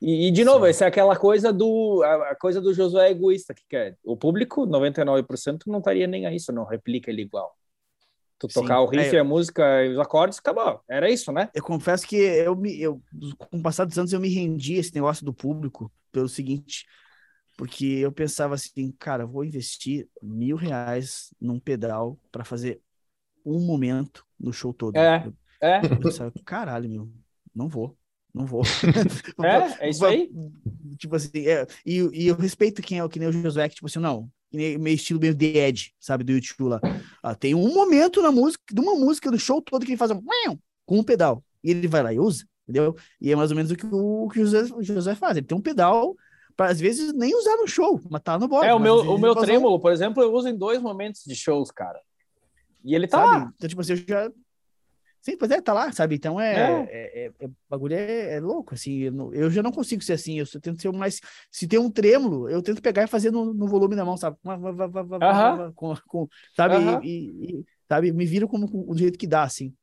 E, 0.00 0.28
e, 0.28 0.30
de 0.30 0.44
novo, 0.44 0.64
Sim. 0.64 0.70
essa 0.70 0.84
é 0.84 0.88
aquela 0.88 1.16
coisa 1.16 1.52
do 1.52 2.02
a, 2.04 2.30
a, 2.32 2.36
coisa 2.36 2.60
do 2.60 2.74
Josué 2.74 3.10
egoísta 3.10 3.54
que 3.54 3.62
quer. 3.68 3.96
O 4.04 4.16
público, 4.16 4.66
99%, 4.66 5.62
não 5.66 5.78
estaria 5.78 6.06
nem 6.06 6.26
a 6.26 6.34
isso, 6.34 6.52
não 6.52 6.64
replica 6.64 7.10
ele 7.10 7.22
igual. 7.22 7.56
Tu 8.38 8.48
Sim. 8.50 8.60
tocar 8.60 8.80
o 8.80 8.86
riff, 8.86 9.16
é, 9.16 9.20
a 9.20 9.24
música 9.24 9.84
e 9.84 9.92
os 9.92 9.98
acordes, 9.98 10.38
acabou. 10.38 10.82
Era 10.88 11.10
isso, 11.10 11.32
né? 11.32 11.48
Eu 11.54 11.62
confesso 11.62 12.06
que 12.06 12.16
eu 12.16 12.54
me, 12.54 12.78
eu, 12.78 13.00
com 13.38 13.58
o 13.58 13.62
passar 13.62 13.86
dos 13.86 13.98
anos, 13.98 14.12
eu 14.12 14.20
me 14.20 14.28
rendi 14.28 14.76
a 14.76 14.80
esse 14.80 14.94
negócio 14.94 15.24
do 15.24 15.32
público 15.32 15.90
pelo 16.12 16.28
seguinte, 16.28 16.84
porque 17.56 17.86
eu 17.86 18.12
pensava 18.12 18.54
assim, 18.54 18.92
cara, 18.98 19.24
vou 19.24 19.44
investir 19.44 20.06
mil 20.22 20.56
reais 20.56 21.32
num 21.40 21.58
pedal 21.58 22.18
para 22.30 22.44
fazer 22.44 22.82
um 23.44 23.60
momento 23.60 24.26
no 24.38 24.52
show 24.52 24.74
todo. 24.74 24.96
É, 24.96 25.26
eu, 25.26 25.32
é. 25.66 25.80
Eu 25.84 26.32
caralho, 26.44 26.88
meu, 26.88 27.10
não 27.54 27.68
vou 27.68 27.96
não 28.36 28.44
vou. 28.44 28.62
é, 29.42 29.86
é 29.86 29.90
isso 29.90 30.04
aí. 30.04 30.30
Tipo 30.98 31.16
assim, 31.16 31.46
é, 31.46 31.66
e, 31.86 32.06
e 32.12 32.28
eu 32.28 32.36
respeito 32.36 32.82
quem 32.82 32.98
é 32.98 33.04
o 33.04 33.08
que 33.08 33.18
nem 33.18 33.28
o 33.28 33.32
Josué, 33.32 33.66
que 33.66 33.76
tipo 33.76 33.86
assim, 33.86 33.98
não, 33.98 34.30
meio 34.52 34.88
estilo 34.88 35.18
meio 35.18 35.34
The 35.34 35.68
Edge, 35.68 35.94
sabe, 35.98 36.22
do 36.22 36.32
YouTube 36.32 36.68
lá. 36.68 36.80
Ah, 37.22 37.34
tem 37.34 37.54
um 37.54 37.72
momento 37.72 38.20
na 38.20 38.30
música, 38.30 38.62
de 38.70 38.78
uma 38.78 38.94
música 38.94 39.30
do 39.30 39.38
show 39.38 39.62
todo 39.62 39.84
que 39.84 39.92
ele 39.92 39.98
faz 39.98 40.10
um 40.10 40.22
com 40.84 40.98
um 40.98 41.02
pedal. 41.02 41.42
E 41.64 41.70
ele 41.70 41.88
vai 41.88 42.02
lá 42.02 42.12
e 42.12 42.20
usa, 42.20 42.44
entendeu? 42.68 42.94
E 43.20 43.32
é 43.32 43.36
mais 43.36 43.50
ou 43.50 43.56
menos 43.56 43.70
o 43.70 43.76
que 43.76 43.86
o, 43.90 44.28
que 44.28 44.40
o, 44.40 44.44
José, 44.44 44.74
o 44.74 44.82
José 44.82 45.14
faz. 45.14 45.36
Ele 45.36 45.46
tem 45.46 45.56
um 45.56 45.62
pedal 45.62 46.14
para 46.54 46.70
às 46.70 46.78
vezes 46.78 47.12
nem 47.14 47.34
usar 47.34 47.56
no 47.56 47.66
show, 47.66 48.00
mas 48.10 48.20
tá 48.22 48.38
no 48.38 48.48
bode. 48.48 48.66
É, 48.66 48.74
o 48.74 48.78
meu, 48.78 48.96
o 48.96 49.18
meu 49.18 49.34
trêmulo, 49.34 49.76
um... 49.76 49.80
por 49.80 49.92
exemplo, 49.92 50.22
eu 50.22 50.32
uso 50.32 50.48
em 50.48 50.56
dois 50.56 50.80
momentos 50.80 51.22
de 51.24 51.34
shows, 51.34 51.70
cara. 51.70 52.00
E 52.84 52.94
ele 52.94 53.08
tá 53.08 53.18
sabe? 53.18 53.44
lá. 53.44 53.52
Então, 53.56 53.68
tipo 53.68 53.80
assim, 53.80 53.92
eu 53.92 53.96
já 53.96 54.30
Sim, 55.20 55.36
pois 55.36 55.50
é, 55.50 55.60
tá 55.60 55.72
lá, 55.72 55.90
sabe? 55.92 56.14
Então 56.14 56.40
é, 56.40 56.54
é. 56.54 56.88
é, 56.90 57.24
é, 57.24 57.32
é 57.40 57.50
bagulho 57.68 57.94
é, 57.94 58.34
é, 58.34 58.40
louco, 58.40 58.74
assim. 58.74 58.98
Eu, 59.00 59.34
eu, 59.34 59.50
já 59.50 59.62
não 59.62 59.72
consigo 59.72 60.02
ser 60.02 60.12
assim. 60.12 60.38
Eu 60.38 60.46
tento 60.60 60.80
ser 60.80 60.92
mais. 60.92 61.20
Se 61.50 61.66
tem 61.66 61.78
um 61.78 61.90
trêmulo, 61.90 62.48
eu 62.48 62.62
tento 62.62 62.80
pegar 62.80 63.02
e 63.02 63.08
fazer 63.08 63.30
no, 63.30 63.52
no 63.52 63.66
volume 63.66 63.96
da 63.96 64.04
mão, 64.04 64.16
sabe? 64.16 64.36
Uh 64.44 64.50
-huh. 64.50 65.72
com, 65.74 65.94
com, 66.06 66.28
sabe? 66.54 66.76
Uh 66.76 66.80
-huh. 66.80 67.00
e, 67.02 67.58
e, 67.58 67.64
sabe? 67.88 68.12
Me 68.12 68.24
viro 68.24 68.46
como 68.46 68.68
o 68.72 68.96
jeito 68.96 69.18
que 69.18 69.26
dá, 69.26 69.42
assim. 69.42 69.74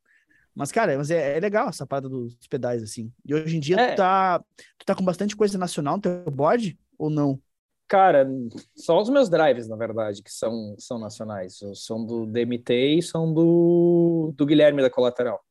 Mas, 0.56 0.72
cara, 0.72 0.98
mas 0.98 1.10
é, 1.10 1.38
é 1.38 1.40
legal 1.40 1.70
essa 1.70 1.86
parada 1.86 2.08
dos 2.08 2.36
pedais, 2.48 2.84
assim. 2.84 3.12
E 3.26 3.34
hoje 3.34 3.58
em 3.58 3.60
dia 3.60 3.76
tu, 3.76 3.82
é. 3.82 3.96
tá, 3.96 4.40
tu 4.78 4.86
tá 4.86 4.96
com 4.96 5.04
bastante 5.04 5.36
coisa 5.36 5.58
nacional 5.58 5.96
no 5.96 6.02
teu 6.02 6.32
board 6.32 6.78
ou 6.98 7.10
não? 7.10 7.42
Cara, 7.88 8.28
só 8.76 9.00
os 9.02 9.10
meus 9.10 9.30
drives, 9.30 9.68
na 9.68 9.76
verdade, 9.76 10.24
que 10.24 10.32
são, 10.32 10.76
são 10.80 10.98
nacionais. 10.98 11.60
São 11.76 12.06
do 12.06 12.26
DMT 12.26 12.98
e 12.98 13.02
são 13.02 13.34
do, 13.34 14.34
do 14.36 14.46
Guilherme 14.46 14.82
da 14.82 14.90
Colateral. 14.90 15.44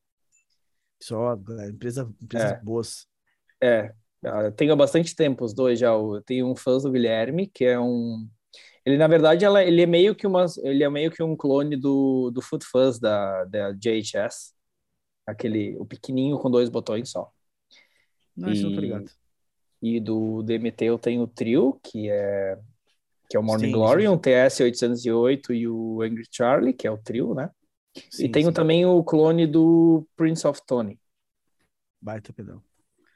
Só, 1.00 1.34
empresa, 1.68 2.12
empresas 2.20 2.52
é. 2.52 2.60
boas. 2.60 3.06
É, 3.62 3.92
ah, 4.24 4.50
tenho 4.52 4.72
há 4.72 4.76
bastante 4.76 5.16
tempo 5.16 5.44
os 5.44 5.52
dois 5.52 5.78
já. 5.78 5.88
Eu 5.88 6.22
tenho 6.24 6.46
um 6.48 6.54
fãs 6.54 6.84
do 6.84 6.92
Guilherme, 6.92 7.46
que 7.46 7.64
é 7.64 7.78
um. 7.78 8.28
Ele, 8.84 8.96
na 8.96 9.06
verdade, 9.06 9.44
ela, 9.44 9.62
ele 9.64 9.82
é 9.82 9.86
meio 9.86 10.14
que 10.14 10.26
uma, 10.26 10.46
ele 10.62 10.82
é 10.82 10.90
meio 10.90 11.10
que 11.10 11.22
um 11.22 11.36
clone 11.36 11.76
do, 11.76 12.30
do 12.32 12.42
Foot 12.42 12.64
Fuzz 12.64 12.98
da, 12.98 13.44
da 13.44 13.72
JHS. 13.72 14.54
Aquele, 15.26 15.76
o 15.78 15.86
pequenininho 15.86 16.38
com 16.38 16.50
dois 16.50 16.68
botões 16.68 17.10
só. 17.10 17.30
Não, 18.36 18.48
e... 18.48 18.54
isso 18.54 18.66
não 18.66 18.74
tô 18.74 18.80
ligado. 18.80 19.10
E 19.82 19.98
do 19.98 20.42
DMT 20.42 20.84
eu 20.84 20.98
tenho 20.98 21.22
o 21.22 21.26
Trio, 21.26 21.78
que 21.82 22.08
é 22.08 22.56
que 23.32 23.36
é 23.36 23.40
o 23.40 23.42
Morning 23.42 23.68
sim, 23.68 23.72
Glory, 23.72 24.02
sim. 24.02 24.08
um 24.08 24.18
TS-808 24.18 25.54
e 25.54 25.66
o 25.66 26.02
Angry 26.02 26.26
Charlie, 26.30 26.74
que 26.74 26.86
é 26.86 26.90
o 26.90 26.98
trio, 26.98 27.34
né? 27.34 27.50
Sim, 28.10 28.26
e 28.26 28.28
tenho 28.28 28.52
também 28.52 28.84
o 28.84 29.02
clone 29.02 29.46
do 29.46 30.06
Prince 30.14 30.46
of 30.46 30.60
Tony. 30.66 31.00
Baita 31.98 32.30
pedal. 32.30 32.62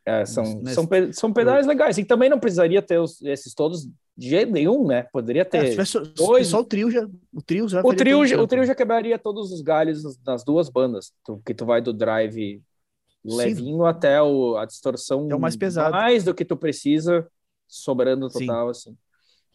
É, 0.07 0.25
são, 0.25 0.45
Nesse... 0.61 0.75
são, 0.75 0.89
são 1.13 1.33
pedais 1.35 1.67
legais. 1.67 1.99
E 1.99 2.05
também 2.05 2.31
não 2.31 2.41
precisaria 2.41 2.81
ter 2.81 2.99
os, 2.99 3.21
esses 3.23 3.53
todos 3.53 3.87
de 4.17 4.29
jeito 4.29 4.53
nenhum, 4.53 4.87
né? 4.87 5.03
Poderia 5.13 5.45
ter. 5.45 5.79
É, 5.79 5.85
dois... 6.15 6.47
Só 6.47 6.61
o 6.61 6.65
trio 6.65 6.91
já. 6.91 7.07
O 7.35 7.43
trio 7.43 7.69
já, 7.69 7.81
o 7.81 7.95
trio, 7.95 8.27
já, 8.27 8.41
o 8.41 8.47
trio 8.47 8.65
já 8.65 8.75
quebraria 8.75 9.19
todos 9.19 9.53
os 9.53 9.61
galhos 9.61 10.03
nas 10.25 10.43
duas 10.45 10.71
bandas. 10.71 11.13
Tu, 11.23 11.43
que 11.45 11.53
tu 11.53 11.67
vai 11.67 11.83
do 11.83 11.93
drive 11.93 12.63
levinho 13.35 13.82
Sim. 13.82 13.89
até 13.89 14.23
o, 14.23 14.57
a 14.57 14.65
distorção 14.65 15.27
é 15.31 15.35
o 15.35 15.40
mais 15.40 15.57
pesado. 15.57 15.93
Mais 15.93 16.23
do 16.23 16.35
que 16.35 16.44
tu 16.44 16.57
precisa, 16.57 17.27
sobrando 17.66 18.28
total, 18.28 18.73
Sim. 18.73 18.90
assim. 18.90 18.98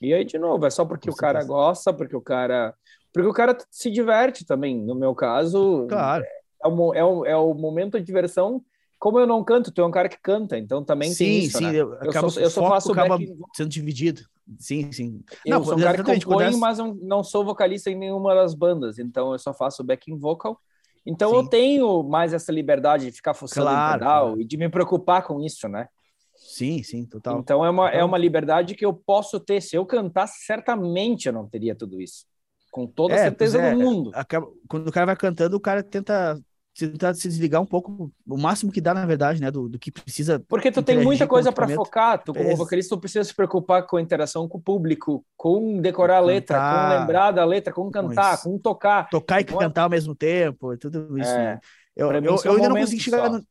E 0.01 0.13
aí, 0.13 0.25
de 0.25 0.37
novo, 0.37 0.65
é 0.65 0.69
só 0.69 0.83
porque 0.83 1.09
o 1.09 1.15
cara 1.15 1.43
gosta, 1.43 1.93
porque 1.93 2.15
o 2.15 2.21
cara. 2.21 2.73
Porque 3.13 3.27
o 3.27 3.33
cara 3.33 3.55
se 3.69 3.91
diverte 3.91 4.45
também. 4.45 4.83
No 4.83 4.95
meu 4.95 5.13
caso, 5.13 5.85
claro. 5.87 6.23
é, 6.63 6.67
o, 6.67 6.93
é, 6.93 7.03
o, 7.03 7.25
é 7.25 7.37
o 7.37 7.53
momento 7.53 7.99
de 7.99 8.05
diversão. 8.05 8.63
Como 8.97 9.19
eu 9.19 9.25
não 9.25 9.43
canto, 9.43 9.71
tu 9.71 9.81
é 9.81 9.85
um 9.85 9.91
cara 9.91 10.07
que 10.07 10.19
canta, 10.21 10.59
então 10.59 10.83
também 10.83 11.11
sim, 11.11 11.25
tem 11.25 11.39
isso, 11.39 11.57
sim, 11.57 11.63
né? 11.65 11.73
eu, 11.73 11.95
eu, 11.95 12.29
só, 12.29 12.39
eu 12.39 12.49
só 12.51 12.69
faço 12.69 12.91
acaba 12.91 13.17
back... 13.17 13.35
sendo 13.55 13.69
dividido. 13.69 14.21
Sim, 14.59 14.91
sim. 14.91 15.23
Eu 15.43 15.57
não, 15.57 15.65
sou 15.65 15.75
um 15.75 15.81
cara 15.81 16.03
que 16.03 16.03
compõe, 16.03 16.55
mas 16.57 16.77
não 16.77 17.23
sou 17.23 17.43
vocalista 17.43 17.89
em 17.89 17.95
nenhuma 17.95 18.35
das 18.35 18.53
bandas, 18.53 18.99
então 18.99 19.31
eu 19.31 19.39
só 19.39 19.55
faço 19.55 19.83
backing 19.83 20.19
vocal 20.19 20.59
então 21.05 21.31
Sim. 21.31 21.35
eu 21.35 21.47
tenho 21.47 22.03
mais 22.03 22.33
essa 22.33 22.51
liberdade 22.51 23.05
de 23.05 23.11
ficar 23.11 23.33
fuçando 23.33 23.67
claro, 23.67 23.99
pedal 23.99 24.25
claro. 24.27 24.41
e 24.41 24.45
de 24.45 24.57
me 24.57 24.69
preocupar 24.69 25.23
com 25.23 25.41
isso, 25.41 25.67
né? 25.67 25.87
Sim, 26.35 26.81
sim, 26.83 27.05
total. 27.05 27.39
Então 27.39 27.63
é 27.63 27.69
uma, 27.69 27.89
é 27.89 28.03
uma 28.03 28.17
liberdade 28.17 28.75
que 28.75 28.85
eu 28.85 28.93
posso 28.93 29.39
ter. 29.39 29.61
Se 29.61 29.75
eu 29.75 29.85
cantasse, 29.85 30.43
certamente 30.43 31.27
eu 31.27 31.33
não 31.33 31.47
teria 31.47 31.75
tudo 31.75 32.01
isso. 32.01 32.25
Com 32.71 32.87
toda 32.87 33.13
é, 33.13 33.17
certeza 33.19 33.61
é, 33.61 33.71
do 33.71 33.79
mundo. 33.79 34.11
Acaba, 34.13 34.47
quando 34.67 34.87
o 34.87 34.91
cara 34.91 35.05
vai 35.05 35.15
cantando, 35.15 35.55
o 35.55 35.59
cara 35.59 35.83
tenta 35.83 36.41
tentar 36.77 37.13
se 37.13 37.27
desligar 37.27 37.61
um 37.61 37.65
pouco, 37.65 38.11
o 38.25 38.37
máximo 38.37 38.71
que 38.71 38.79
dá, 38.79 38.93
na 38.93 39.05
verdade, 39.05 39.41
né, 39.41 39.51
do, 39.51 39.67
do 39.67 39.77
que 39.77 39.91
precisa. 39.91 40.39
Porque 40.47 40.71
tu 40.71 40.81
tem 40.81 41.03
muita 41.03 41.27
coisa 41.27 41.51
para 41.51 41.67
focar, 41.67 42.23
tu 42.23 42.33
como 42.33 42.49
é. 42.49 42.55
vocalista, 42.55 42.95
tu 42.95 42.99
precisa 42.99 43.23
se 43.23 43.35
preocupar 43.35 43.85
com 43.85 43.97
a 43.97 44.01
interação 44.01 44.47
com 44.47 44.57
o 44.57 44.61
público, 44.61 45.25
com 45.35 45.81
decorar 45.81 46.17
a 46.17 46.21
letra, 46.21 46.57
cantar, 46.57 46.93
com 46.93 46.99
lembrar 46.99 47.31
da 47.31 47.45
letra, 47.45 47.73
com 47.73 47.91
cantar, 47.91 48.41
com, 48.41 48.51
com 48.51 48.57
tocar. 48.57 49.09
Tocar 49.09 49.41
e 49.41 49.43
cantar 49.43 49.83
ao 49.83 49.89
mesmo 49.89 50.15
tempo, 50.15 50.77
tudo 50.77 51.17
isso. 51.17 51.29
É, 51.29 51.37
né? 51.37 51.59
Eu, 51.95 52.11
eu, 52.11 52.23
eu, 52.23 52.39
eu 52.45 52.53
ainda 52.53 52.69
não 52.69 52.77
consegui 52.77 53.01
chegar 53.01 53.29
no, 53.29 53.45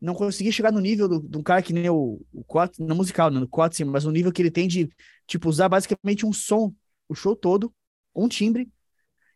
não 0.00 0.14
consegui 0.14 0.52
chegar 0.52 0.72
no 0.72 0.80
nível 0.80 1.08
do, 1.08 1.20
do 1.20 1.42
cara 1.42 1.62
que 1.62 1.72
nem 1.72 1.88
o, 1.88 2.20
o 2.32 2.44
Quat, 2.44 2.78
no 2.78 2.94
musical, 2.94 3.30
no 3.30 3.48
Quat, 3.48 3.74
sim, 3.74 3.84
mas 3.84 4.04
no 4.04 4.10
nível 4.10 4.32
que 4.32 4.42
ele 4.42 4.50
tem 4.50 4.68
de, 4.68 4.90
tipo, 5.26 5.48
usar 5.48 5.68
basicamente 5.68 6.26
um 6.26 6.32
som, 6.32 6.72
o 7.08 7.14
show 7.14 7.34
todo, 7.34 7.72
um 8.14 8.28
timbre, 8.28 8.68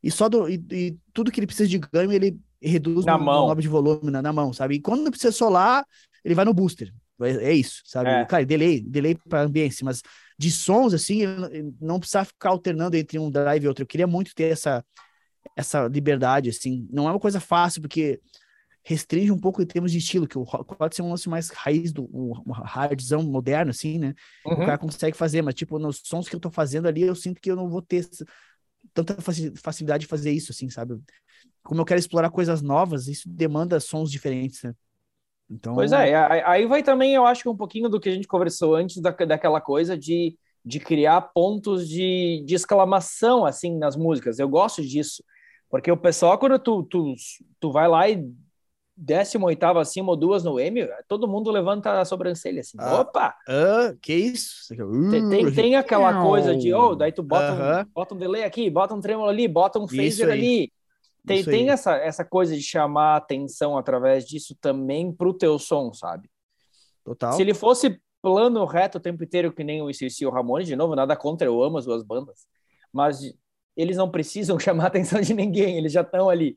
e 0.03 0.11
só 0.11 0.29
do, 0.29 0.49
e, 0.49 0.63
e 0.71 0.99
tudo 1.13 1.31
que 1.31 1.41
ele 1.41 1.47
precisa 1.47 1.69
de 1.69 1.79
ganho, 1.79 2.13
ele 2.13 2.39
e 2.61 2.69
reduz 2.69 3.05
na 3.05 3.17
mão. 3.17 3.49
no 3.49 3.61
de 3.61 3.69
volume 3.69 4.11
na, 4.11 4.21
na, 4.21 4.33
mão, 4.33 4.53
sabe? 4.53 4.77
E 4.77 4.81
quando 4.81 5.03
não 5.03 5.11
precisa 5.11 5.33
solar, 5.33 5.85
ele 6.25 6.35
vai 6.35 6.45
no 6.45 6.55
booster. 6.55 6.93
É, 7.21 7.51
é 7.51 7.53
isso, 7.53 7.83
sabe? 7.85 8.11
É. 8.11 8.25
Claro, 8.25 8.47
delay, 8.47 8.81
delay 8.81 9.15
para 9.15 9.43
ambiência, 9.43 9.85
mas 9.85 10.03
de 10.39 10.51
sons, 10.51 10.95
assim, 10.95 11.23
não 11.81 11.99
precisa 11.99 12.25
ficar 12.25 12.51
alternando 12.51 12.97
entre 12.97 13.19
um 13.19 13.31
drive 13.31 13.65
e 13.65 13.69
outro. 13.69 13.83
Eu 13.83 13.87
queria 13.87 14.07
muito 14.07 14.35
ter 14.35 14.53
essa, 14.53 14.85
essa 15.57 15.89
liberdade, 15.89 16.51
assim. 16.51 16.87
Não 16.93 17.09
é 17.09 17.11
uma 17.11 17.21
coisa 17.21 17.41
fácil, 17.41 17.81
porque 17.81 18.21
restringe 18.85 19.31
um 19.33 19.39
pouco 19.39 19.61
em 19.61 19.67
termos 19.67 19.93
de 19.93 19.99
estilo, 19.99 20.27
que 20.27 20.39
o 20.39 20.47
pode 20.47 20.97
ser 20.97 21.03
um 21.03 21.11
lance 21.11 21.29
mais 21.29 21.51
raiz 21.51 21.93
do 21.93 22.05
um 22.05 22.33
hardzão 22.65 23.23
moderno, 23.23 23.71
assim, 23.71 23.99
né? 23.99 24.15
Uhum. 24.47 24.55
O 24.55 24.57
cara 24.59 24.79
consegue 24.79 25.17
fazer, 25.17 25.43
mas, 25.43 25.55
tipo, 25.55 25.79
nos 25.79 26.01
sons 26.05 26.29
que 26.29 26.35
eu 26.35 26.41
tô 26.41 26.51
fazendo 26.51 26.87
ali, 26.87 27.03
eu 27.03 27.15
sinto 27.15 27.41
que 27.41 27.51
eu 27.51 27.57
não 27.57 27.69
vou 27.69 27.83
ter 27.83 28.09
tanta 28.95 29.17
facilidade 29.57 30.03
de 30.03 30.07
fazer 30.07 30.31
isso, 30.31 30.53
assim, 30.53 30.71
sabe? 30.71 30.99
Como 31.69 31.83
eu 31.83 31.85
quero 31.85 32.01
explorar 32.01 32.31
coisas 32.31 32.63
novas, 32.63 33.09
isso 33.09 33.29
demanda 33.29 33.79
sons 33.79 34.11
diferentes, 34.11 34.63
né? 34.63 34.73
Então, 35.51 35.75
pois 35.75 35.93
é, 35.93 36.15
aí 36.47 36.67
vai 36.67 36.83
também, 36.83 37.15
eu 37.15 37.27
acho, 37.27 37.49
um 37.51 37.57
pouquinho 37.57 37.91
do 37.91 38.01
que 38.01 38.09
a 38.09 38.13
gente 38.13 38.27
conversou 38.27 38.75
antes, 38.75 39.03
da, 39.03 39.11
daquela 39.11 39.61
coisa 39.61 39.97
de, 39.97 40.35
de 40.65 40.81
criar 40.81 41.21
pontos 41.21 41.87
de, 41.87 42.43
de 42.47 42.55
exclamação, 42.55 43.45
assim, 43.45 43.77
nas 43.77 43.97
músicas. 43.97 44.39
Eu 44.39 44.49
gosto 44.49 44.81
disso, 44.81 45.23
porque 45.69 45.93
o 45.93 45.97
pessoal, 45.97 46.39
quando 46.39 46.59
tu, 46.59 46.85
tu, 46.85 47.15
tu 47.61 47.71
vai 47.71 47.87
lá 47.87 48.09
e 48.09 48.27
décimo 48.97 49.45
oitavo 49.45 49.79
acima 49.79 50.09
ou 50.09 50.17
duas 50.17 50.43
no 50.43 50.59
M, 50.59 50.89
todo 51.07 51.29
mundo 51.29 51.51
levanta 51.51 52.01
a 52.01 52.05
sobrancelha 52.07 52.61
assim. 52.61 52.79
Ah, 52.81 53.01
Opa! 53.03 53.35
Ah, 53.47 53.95
que 54.01 54.15
isso? 54.15 54.73
Uh, 54.73 55.11
tem, 55.11 55.29
tem, 55.29 55.53
tem, 55.53 55.77
aquela 55.77 56.23
coisa 56.23 56.57
de, 56.57 56.73
oh, 56.73 56.95
daí 56.95 57.13
tu 57.13 57.23
bota, 57.23 57.53
uh 57.53 57.59
-huh. 57.59 57.87
um, 57.87 57.91
bota 57.95 58.15
um 58.15 58.19
delay 58.19 58.45
aqui, 58.45 58.71
bota 58.71 58.95
um 58.95 59.01
tremolo 59.03 59.29
ali, 59.29 59.47
bota 59.47 59.79
um 59.79 59.87
phaser 59.87 60.31
ali. 60.31 60.73
Tem, 61.29 61.45
tem 61.45 61.71
essa, 61.71 61.97
essa 61.97 62.25
coisa 62.25 62.57
de 62.57 62.63
chamar 62.63 63.15
a 63.15 63.17
atenção 63.17 63.77
através 63.77 64.25
disso 64.25 64.57
também 64.61 65.13
pro 65.13 65.33
teu 65.33 65.59
som, 65.59 65.93
sabe? 65.93 66.31
Total. 67.05 67.33
Se 67.33 67.43
ele 67.43 67.55
fosse 67.55 68.01
plano 68.21 68.65
reto 68.65 68.99
o 68.99 69.01
tempo 69.01 69.23
inteiro, 69.23 69.53
que 69.53 69.65
nem 69.65 69.81
o 69.83 69.91
ICC 69.91 70.25
e 70.25 70.27
o 70.27 70.31
Ramones, 70.31 70.67
de 70.67 70.77
novo, 70.77 70.95
nada 70.95 71.17
contra, 71.17 71.47
eu 71.47 71.63
amo 71.63 71.79
as 71.79 71.85
duas 71.85 72.03
bandas, 72.03 72.47
mas 72.93 73.21
eles 73.77 73.97
não 73.97 74.11
precisam 74.11 74.59
chamar 74.61 74.85
a 74.85 74.89
atenção 74.89 75.21
de 75.21 75.35
ninguém, 75.35 75.77
eles 75.77 75.93
já 75.93 76.03
estão 76.03 76.29
ali. 76.29 76.57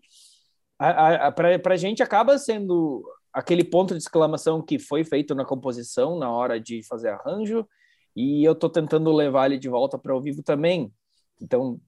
A, 0.80 1.28
a, 1.28 1.32
pra, 1.32 1.60
pra 1.60 1.78
gente 1.78 2.02
acaba 2.02 2.38
sendo 2.40 3.04
aquele 3.32 3.64
ponto 3.64 3.94
de 3.94 4.00
exclamação 4.00 4.62
que 4.62 4.80
foi 4.80 5.04
feito 5.04 5.36
na 5.36 5.46
composição, 5.46 6.18
na 6.18 6.32
hora 6.32 6.60
de 6.60 6.86
fazer 6.88 7.10
arranjo, 7.10 7.68
e 8.16 8.44
eu 8.44 8.56
tô 8.56 8.70
tentando 8.70 9.12
levar 9.12 9.46
ele 9.46 9.60
de 9.60 9.70
volta 9.70 9.98
para 9.98 10.16
o 10.16 10.22
vivo 10.22 10.44
também. 10.44 10.92
Então, 11.40 11.80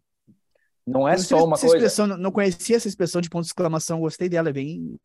não 0.85 1.07
é 1.07 1.17
só 1.17 1.43
uma 1.43 1.57
coisa. 1.57 2.07
Não 2.17 2.31
conhecia 2.31 2.75
essa 2.75 2.87
expressão 2.87 3.21
de 3.21 3.29
ponto 3.29 3.43
de 3.43 3.49
exclamação, 3.49 3.99
gostei 3.99 4.27
dela, 4.27 4.49
é 4.49 4.53
bem. 4.53 4.97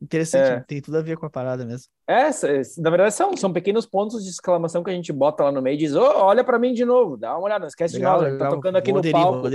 interessante, 0.00 0.50
é. 0.50 0.60
tem 0.60 0.80
tudo 0.80 0.98
a 0.98 1.02
ver 1.02 1.16
com 1.16 1.26
a 1.26 1.30
parada 1.30 1.64
mesmo. 1.64 1.88
É, 2.06 2.30
na 2.78 2.90
verdade 2.90 3.14
são, 3.14 3.36
são 3.36 3.52
pequenos 3.52 3.86
pontos 3.86 4.22
de 4.24 4.30
exclamação 4.30 4.82
que 4.82 4.90
a 4.90 4.94
gente 4.94 5.12
bota 5.12 5.44
lá 5.44 5.52
no 5.52 5.62
meio 5.62 5.74
e 5.74 5.78
diz, 5.78 5.94
oh, 5.94 6.00
olha 6.00 6.44
para 6.44 6.58
mim 6.58 6.72
de 6.72 6.84
novo, 6.84 7.16
dá 7.16 7.36
uma 7.36 7.46
olhada, 7.46 7.60
não 7.60 7.68
esquece 7.68 7.96
legal, 7.96 8.18
de 8.18 8.30
nada, 8.32 8.38
tá 8.38 8.48
tocando 8.50 8.76
aqui 8.76 8.92
no 8.92 9.02
palco. 9.10 9.48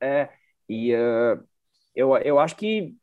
É, 0.00 0.28
e 0.68 0.94
uh, 0.94 1.42
eu, 1.94 2.16
eu 2.18 2.38
acho 2.38 2.56
que 2.56 2.94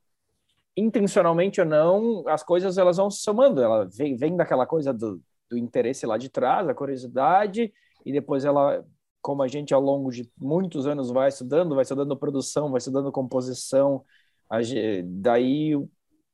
intencionalmente 0.76 1.60
ou 1.60 1.68
não, 1.68 2.24
as 2.28 2.44
coisas 2.44 2.78
elas 2.78 2.98
vão 2.98 3.10
se 3.12 3.22
somando, 3.22 3.62
ela 3.62 3.86
vem, 3.86 4.16
vem 4.16 4.36
daquela 4.36 4.66
coisa 4.66 4.94
do, 4.94 5.22
do 5.50 5.58
interesse 5.58 6.06
lá 6.06 6.18
de 6.18 6.30
trás, 6.30 6.68
a 6.70 6.74
curiosidade, 6.74 7.74
e 8.06 8.12
depois 8.14 8.46
ela 8.46 8.86
como 9.22 9.44
a 9.44 9.48
gente 9.48 9.74
ao 9.74 9.82
longo 9.82 10.12
de 10.12 10.30
muitos 10.38 10.88
anos 10.88 11.12
vai 11.12 11.30
estudando, 11.30 11.76
vai 11.76 11.84
estudando 11.84 12.18
produção, 12.18 12.70
vai 12.70 12.78
estudando 12.78 13.12
composição, 13.12 14.04
daí 15.06 15.76
o, 15.76 15.90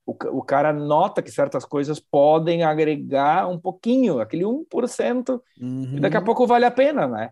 o 0.06 0.42
cara 0.44 0.72
nota 0.72 1.22
que 1.22 1.32
certas 1.32 1.66
coisas 1.66 2.00
podem 2.00 2.64
agregar 2.64 3.48
um 3.48 3.60
pouquinho, 3.60 4.20
aquele 4.20 4.44
1%, 4.44 5.42
uhum. 5.60 5.98
e 5.98 6.00
daqui 6.00 6.16
a 6.16 6.20
uhum. 6.20 6.26
pouco 6.26 6.46
vale 6.46 6.66
a 6.66 6.72
pena, 6.72 7.08
né? 7.08 7.32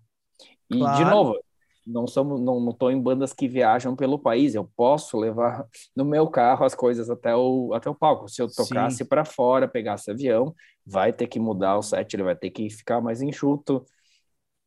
E, 0.70 0.80
claro. 0.80 0.98
de 0.98 1.10
novo, 1.10 1.40
não 1.86 2.08
somos 2.08 2.40
não, 2.40 2.60
não 2.60 2.72
tô 2.72 2.90
em 2.90 3.00
bandas 3.00 3.34
que 3.34 3.48
viajam 3.48 3.96
pelo 3.96 4.18
país, 4.18 4.56
eu 4.56 4.70
posso 4.76 5.18
levar 5.18 5.66
no 5.96 6.06
meu 6.06 6.28
carro 6.28 6.66
as 6.66 6.74
coisas 6.74 7.10
até 7.10 7.36
o, 7.36 7.74
até 7.74 7.90
o 7.90 7.96
palco. 7.96 8.28
Se 8.28 8.42
eu 8.42 8.48
tocasse 8.48 9.06
para 9.06 9.26
fora, 9.26 9.68
pegasse 9.68 10.10
avião, 10.10 10.56
vai 10.86 11.12
ter 11.14 11.28
que 11.28 11.40
mudar 11.40 11.78
o 11.78 11.84
set, 11.84 12.14
ele 12.14 12.24
vai 12.24 12.36
ter 12.36 12.50
que 12.50 12.70
ficar 12.70 13.02
mais 13.02 13.22
enxuto. 13.22 13.86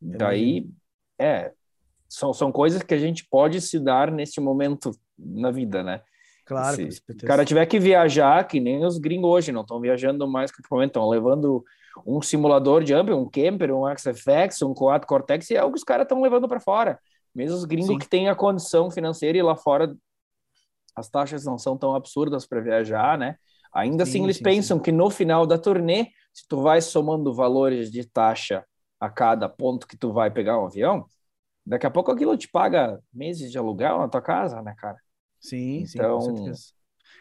Daí, 0.01 0.69
é, 1.19 1.53
são, 2.09 2.33
são 2.33 2.53
coisas 2.53 2.83
que 2.83 2.95
a 2.95 2.99
gente 2.99 3.27
pode 3.29 3.61
se 3.61 3.79
dar 3.79 4.11
neste 4.11 4.41
momento 4.41 4.91
na 5.19 5.51
vida, 5.51 5.83
né? 5.83 6.03
Claro. 6.45 6.77
Se 6.77 7.03
o 7.11 7.27
cara 7.27 7.45
tiver 7.45 7.67
que 7.67 7.79
viajar, 7.81 8.47
que 8.47 8.61
nem 8.61 8.85
os 8.85 8.99
gringos 8.99 9.29
hoje, 9.29 9.53
não 9.53 9.63
estão 9.63 9.81
viajando 9.81 10.29
mais 10.29 10.53
que 10.53 10.63
o 10.71 10.83
estão 10.83 11.09
levando 11.09 11.65
um 12.07 12.23
simulador 12.23 12.85
de 12.85 12.95
amp, 12.95 13.11
um 13.11 13.29
camper, 13.29 13.75
um 13.75 13.85
XFX, 13.97 14.63
um 14.63 14.73
Quad 14.73 15.05
Cortex, 15.07 15.51
e 15.51 15.57
é 15.57 15.65
o 15.65 15.73
que 15.73 15.79
os 15.79 15.85
caras 15.85 16.05
estão 16.05 16.23
levando 16.23 16.49
para 16.49 16.61
fora. 16.61 17.01
Mesmo 17.35 17.57
os 17.57 17.65
gringos 17.65 17.89
Sim. 17.89 17.99
que 17.99 18.09
têm 18.09 18.29
a 18.29 18.35
condição 18.35 18.91
financeira 18.91 19.37
e 19.37 19.43
lá 19.43 19.57
fora 19.57 19.95
as 20.95 21.09
taxas 21.11 21.45
não 21.45 21.59
são 21.59 21.77
tão 21.77 21.95
absurdas 21.95 22.47
para 22.47 22.61
viajar, 22.61 23.19
né? 23.19 23.37
Ainda 23.75 24.07
sim, 24.07 24.13
assim 24.13 24.25
eles 24.25 24.37
sim, 24.39 24.43
pensam 24.43 24.79
sim. 24.79 24.83
que 24.85 24.93
no 24.93 25.11
final 25.11 25.47
da 25.47 25.59
turnê, 25.59 26.07
se 26.33 26.47
tu 26.49 26.63
vai 26.63 26.81
somando 26.81 27.35
valores 27.35 27.91
de 27.91 28.09
taxa 28.09 28.65
a 28.99 29.09
cada 29.09 29.49
ponto 29.49 29.87
que 29.87 29.97
tu 29.97 30.13
vai 30.13 30.31
pegar 30.31 30.61
um 30.61 30.67
avião, 30.67 31.07
daqui 31.65 31.87
a 31.87 31.91
pouco 31.91 32.11
aquilo 32.11 32.37
te 32.37 32.49
paga 32.49 33.01
meses 33.13 33.51
de 33.51 33.59
aluguel 33.59 33.99
na 33.99 34.09
tua 34.09 34.23
casa, 34.23 34.63
né, 34.63 34.75
cara? 34.77 34.99
Sim, 35.41 35.85
então, 35.89 36.21
sim, 36.21 36.53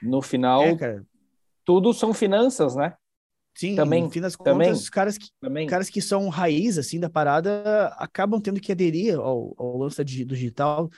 no 0.02 0.22
final, 0.22 0.64
é, 0.64 1.02
tudo 1.64 1.94
são 1.94 2.14
finanças, 2.14 2.76
né? 2.76 2.96
Sim, 3.56 3.76
também, 3.76 4.04
no 4.04 4.12
fim 4.12 4.20
das 4.20 4.36
também, 4.36 4.68
contas, 4.68 4.84
os 4.84 4.90
caras 4.90 5.18
que, 5.18 5.30
também. 5.40 5.66
caras 5.66 5.90
que 5.90 6.02
são 6.02 6.28
raiz, 6.28 6.78
assim, 6.78 7.00
da 7.00 7.10
parada, 7.10 7.88
acabam 7.98 8.42
tendo 8.42 8.60
que 8.60 8.72
aderir 8.72 9.18
ao, 9.18 9.56
ao 9.58 9.78
lance 9.78 10.04
do 10.04 10.36
digital, 10.36 10.90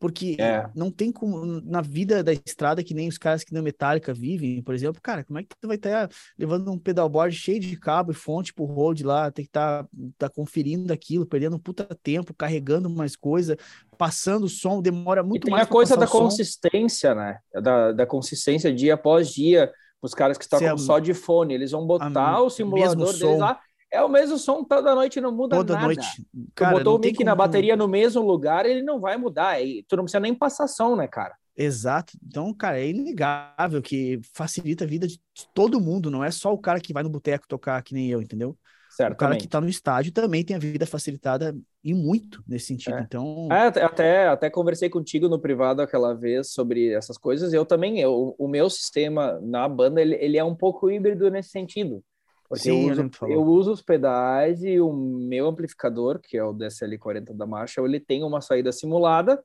porque 0.00 0.34
é. 0.40 0.66
não 0.74 0.90
tem 0.90 1.12
como, 1.12 1.44
na 1.60 1.82
vida 1.82 2.24
da 2.24 2.32
estrada, 2.32 2.82
que 2.82 2.94
nem 2.94 3.06
os 3.06 3.18
caras 3.18 3.44
que 3.44 3.52
na 3.52 3.60
Metallica 3.60 4.14
vivem, 4.14 4.62
por 4.62 4.74
exemplo, 4.74 5.00
cara, 5.02 5.22
como 5.22 5.38
é 5.38 5.42
que 5.42 5.50
tu 5.60 5.68
vai 5.68 5.76
estar 5.76 6.08
tá 6.08 6.14
levando 6.38 6.72
um 6.72 6.78
pedalboard 6.78 7.36
cheio 7.36 7.60
de 7.60 7.76
cabo 7.76 8.10
e 8.10 8.14
fonte 8.14 8.54
pro 8.54 8.64
road 8.64 9.04
lá, 9.04 9.30
tem 9.30 9.44
que 9.44 9.50
estar 9.50 9.84
tá, 9.84 9.88
tá 10.18 10.28
conferindo 10.30 10.90
aquilo, 10.90 11.26
perdendo 11.26 11.56
um 11.56 11.58
puta 11.60 11.86
tempo, 12.02 12.32
carregando 12.32 12.88
mais 12.88 13.14
coisa, 13.14 13.58
passando 13.98 14.44
o 14.44 14.48
som, 14.48 14.80
demora 14.80 15.22
muito 15.22 15.46
e 15.46 15.50
mais. 15.50 15.64
Tem 15.64 15.68
a 15.68 15.70
coisa 15.70 15.96
da 15.98 16.06
consistência, 16.06 17.14
né? 17.14 17.38
Da, 17.52 17.92
da 17.92 18.06
consistência 18.06 18.74
dia 18.74 18.94
após 18.94 19.30
dia, 19.30 19.70
os 20.00 20.14
caras 20.14 20.38
que 20.38 20.44
estão 20.44 20.78
só 20.78 20.98
de 20.98 21.12
fone, 21.12 21.52
eles 21.52 21.72
vão 21.72 21.86
botar 21.86 22.40
o 22.40 22.48
simulador 22.48 23.12
deles 23.12 23.38
lá 23.38 23.60
é 23.92 24.02
o 24.02 24.08
mesmo 24.08 24.38
som 24.38 24.64
toda 24.64 24.94
noite, 24.94 25.20
não 25.20 25.32
muda 25.32 25.56
toda 25.56 25.74
nada. 25.74 25.86
Noite. 25.86 26.26
Cara, 26.54 26.72
tu 26.72 26.78
botou 26.78 26.96
o 26.96 27.00
mic 27.00 27.16
como... 27.16 27.26
na 27.26 27.34
bateria 27.34 27.76
no 27.76 27.88
mesmo 27.88 28.22
lugar, 28.22 28.64
ele 28.66 28.82
não 28.82 29.00
vai 29.00 29.16
mudar. 29.16 29.60
E 29.60 29.84
tu 29.88 29.96
não 29.96 30.04
precisa 30.04 30.20
nem 30.20 30.34
passar 30.34 30.68
som, 30.68 30.94
né, 30.94 31.08
cara? 31.08 31.34
Exato. 31.56 32.16
Então, 32.24 32.54
cara, 32.54 32.78
é 32.78 32.88
inegável 32.88 33.82
que 33.82 34.20
facilita 34.34 34.84
a 34.84 34.86
vida 34.86 35.06
de 35.06 35.20
todo 35.52 35.80
mundo, 35.80 36.10
não 36.10 36.24
é 36.24 36.30
só 36.30 36.52
o 36.52 36.58
cara 36.58 36.80
que 36.80 36.92
vai 36.92 37.02
no 37.02 37.10
boteco 37.10 37.48
tocar 37.48 37.82
que 37.82 37.92
nem 37.92 38.08
eu, 38.08 38.22
entendeu? 38.22 38.56
Certamente. 38.90 39.14
O 39.14 39.18
cara 39.18 39.36
que 39.36 39.48
tá 39.48 39.60
no 39.60 39.68
estádio 39.68 40.12
também 40.12 40.44
tem 40.44 40.56
a 40.56 40.58
vida 40.58 40.84
facilitada 40.84 41.56
e 41.82 41.94
muito 41.94 42.42
nesse 42.46 42.66
sentido. 42.66 42.96
É. 42.96 43.00
Então. 43.00 43.48
É, 43.50 43.66
até, 43.82 44.28
até 44.28 44.50
conversei 44.50 44.88
contigo 44.88 45.28
no 45.28 45.40
privado 45.40 45.80
aquela 45.80 46.12
vez 46.12 46.52
sobre 46.52 46.92
essas 46.92 47.16
coisas. 47.16 47.52
Eu 47.52 47.64
também, 47.64 48.00
eu, 48.00 48.34
o 48.38 48.48
meu 48.48 48.68
sistema 48.68 49.38
na 49.42 49.68
banda, 49.68 50.00
ele, 50.00 50.16
ele 50.16 50.36
é 50.36 50.44
um 50.44 50.56
pouco 50.56 50.90
híbrido 50.90 51.30
nesse 51.30 51.50
sentido. 51.50 52.02
Porque 52.50 52.64
Sim, 52.64 52.88
eu, 52.88 52.90
uso, 52.90 53.10
eu 53.28 53.42
uso 53.44 53.70
os 53.70 53.80
pedais 53.80 54.64
e 54.64 54.80
o 54.80 54.92
meu 54.92 55.46
amplificador, 55.46 56.18
que 56.18 56.36
é 56.36 56.42
o 56.42 56.52
DSL40 56.52 57.32
da 57.32 57.46
Marshall, 57.46 57.86
ele 57.86 58.00
tem 58.00 58.24
uma 58.24 58.40
saída 58.40 58.72
simulada, 58.72 59.40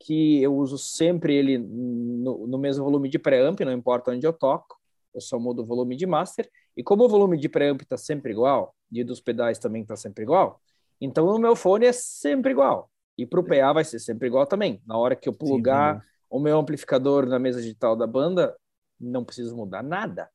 que 0.00 0.42
eu 0.42 0.56
uso 0.56 0.78
sempre 0.78 1.34
ele 1.34 1.58
no, 1.58 2.46
no 2.46 2.56
mesmo 2.56 2.82
volume 2.82 3.10
de 3.10 3.18
preamp, 3.18 3.60
não 3.60 3.72
importa 3.72 4.10
onde 4.10 4.26
eu 4.26 4.32
toco, 4.32 4.78
eu 5.14 5.20
só 5.20 5.38
mudo 5.38 5.60
o 5.60 5.66
volume 5.66 5.96
de 5.96 6.06
master, 6.06 6.48
e 6.74 6.82
como 6.82 7.04
o 7.04 7.08
volume 7.10 7.36
de 7.36 7.46
preamp 7.46 7.82
está 7.82 7.98
sempre 7.98 8.32
igual, 8.32 8.74
e 8.90 9.04
dos 9.04 9.20
pedais 9.20 9.58
também 9.58 9.82
está 9.82 9.94
sempre 9.94 10.22
igual, 10.24 10.62
então 10.98 11.26
o 11.26 11.38
meu 11.38 11.54
fone 11.54 11.84
é 11.84 11.92
sempre 11.92 12.52
igual, 12.52 12.90
e 13.18 13.26
para 13.26 13.40
o 13.40 13.44
PA 13.44 13.74
vai 13.74 13.84
ser 13.84 13.98
sempre 13.98 14.28
igual 14.28 14.46
também. 14.46 14.80
Na 14.86 14.96
hora 14.96 15.14
que 15.14 15.28
eu 15.28 15.32
plugar 15.34 16.00
Sim, 16.00 16.06
o 16.30 16.40
meu 16.40 16.58
amplificador 16.58 17.26
na 17.26 17.38
mesa 17.38 17.60
digital 17.60 17.94
da 17.94 18.06
banda, 18.06 18.56
não 18.98 19.24
preciso 19.24 19.54
mudar 19.54 19.82
nada 19.82 20.30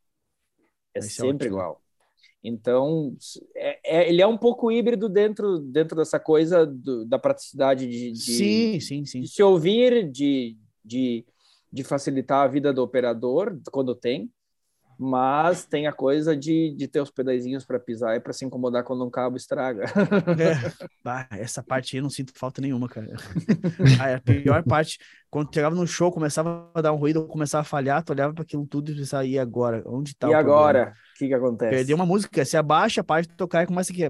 é 0.94 1.00
Esse 1.00 1.10
sempre 1.10 1.48
é 1.48 1.50
igual. 1.50 1.82
Então, 2.44 3.16
é, 3.56 3.80
é, 4.00 4.10
ele 4.10 4.22
é 4.22 4.28
um 4.28 4.38
pouco 4.38 4.70
híbrido 4.70 5.08
dentro, 5.08 5.60
dentro 5.60 5.96
dessa 5.96 6.20
coisa 6.20 6.66
do, 6.66 7.06
da 7.06 7.18
praticidade 7.18 7.88
de, 7.88 8.12
de, 8.12 8.20
sim, 8.20 8.80
sim, 8.82 9.06
sim. 9.06 9.22
de 9.22 9.28
se 9.30 9.42
ouvir, 9.42 10.12
de, 10.12 10.58
de, 10.84 11.26
de 11.72 11.84
facilitar 11.86 12.44
a 12.44 12.48
vida 12.48 12.74
do 12.74 12.84
operador 12.84 13.58
quando 13.72 13.96
tem, 13.96 14.30
mas 14.98 15.66
tem 15.66 15.88
a 15.88 15.94
coisa 15.94 16.36
de, 16.36 16.74
de 16.78 16.88
ter 16.88 17.02
os 17.02 17.12
pedaizinhos 17.12 17.66
para 17.66 17.80
pisar 17.80 18.16
e 18.16 18.20
para 18.20 18.34
se 18.34 18.46
incomodar 18.46 18.84
quando 18.84 19.06
um 19.06 19.10
cabo 19.10 19.38
estraga. 19.38 19.84
É, 19.84 20.88
bah, 21.04 21.28
essa 21.32 21.64
parte 21.64 21.96
aí 21.96 22.00
eu 22.00 22.04
não 22.04 22.10
sinto 22.10 22.32
falta 22.36 22.62
nenhuma, 22.62 22.88
cara. 22.88 23.08
a 24.16 24.20
pior 24.22 24.64
parte, 24.64 25.00
quando 25.30 25.54
chegava 25.54 25.76
no 25.76 25.88
show, 25.88 26.12
começava 26.12 26.70
a 26.74 26.82
dar 26.82 26.94
um 26.94 26.98
ruído, 26.98 27.28
começava 27.28 27.62
a 27.62 27.66
falhar, 27.66 28.04
tu 28.04 28.12
olhava 28.12 28.34
para 28.34 28.44
aquilo 28.44 28.66
tudo 28.66 28.92
e 28.92 28.96
pensava, 28.96 29.26
e 29.26 29.38
agora? 29.38 29.84
Onde 29.86 30.16
tá 30.16 30.30
E 30.30 30.34
agora? 30.34 30.94
O 31.16 31.18
que 31.20 31.28
que 31.28 31.34
acontece? 31.34 31.76
Perdeu 31.76 31.96
uma 31.96 32.06
música, 32.06 32.44
se 32.44 32.58
abaixa 32.58 33.02
a 33.02 33.04
parte 33.04 33.30
de 33.30 33.36
tocar 33.36 33.64
e 33.64 33.68
começa 33.68 33.92
aqui, 33.92 34.10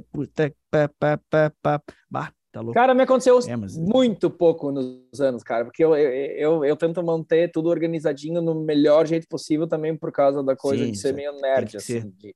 bah, 2.09 2.31
Tá 2.53 2.61
louco? 2.61 2.75
Cara, 2.75 2.93
me 2.93 3.01
aconteceu 3.01 3.39
é, 3.47 3.55
mas... 3.55 3.75
muito 3.75 4.29
pouco 4.29 4.71
nos 4.71 5.19
anos, 5.19 5.41
cara, 5.41 5.65
porque 5.65 5.83
eu, 5.83 5.97
eu, 5.97 6.11
eu, 6.35 6.65
eu, 6.65 6.77
tento 6.77 7.01
manter 7.01 7.51
tudo 7.51 7.67
organizadinho 7.67 8.43
no 8.43 8.53
melhor 8.53 9.07
jeito 9.07 9.27
possível 9.27 9.67
também 9.67 9.97
por 9.97 10.11
causa 10.11 10.43
da 10.43 10.55
coisa 10.55 10.85
sim, 10.85 10.91
de 10.91 10.97
ser 10.99 11.15
meio 11.15 11.33
nerd, 11.41 11.75
assim. 11.75 12.13
De... 12.15 12.35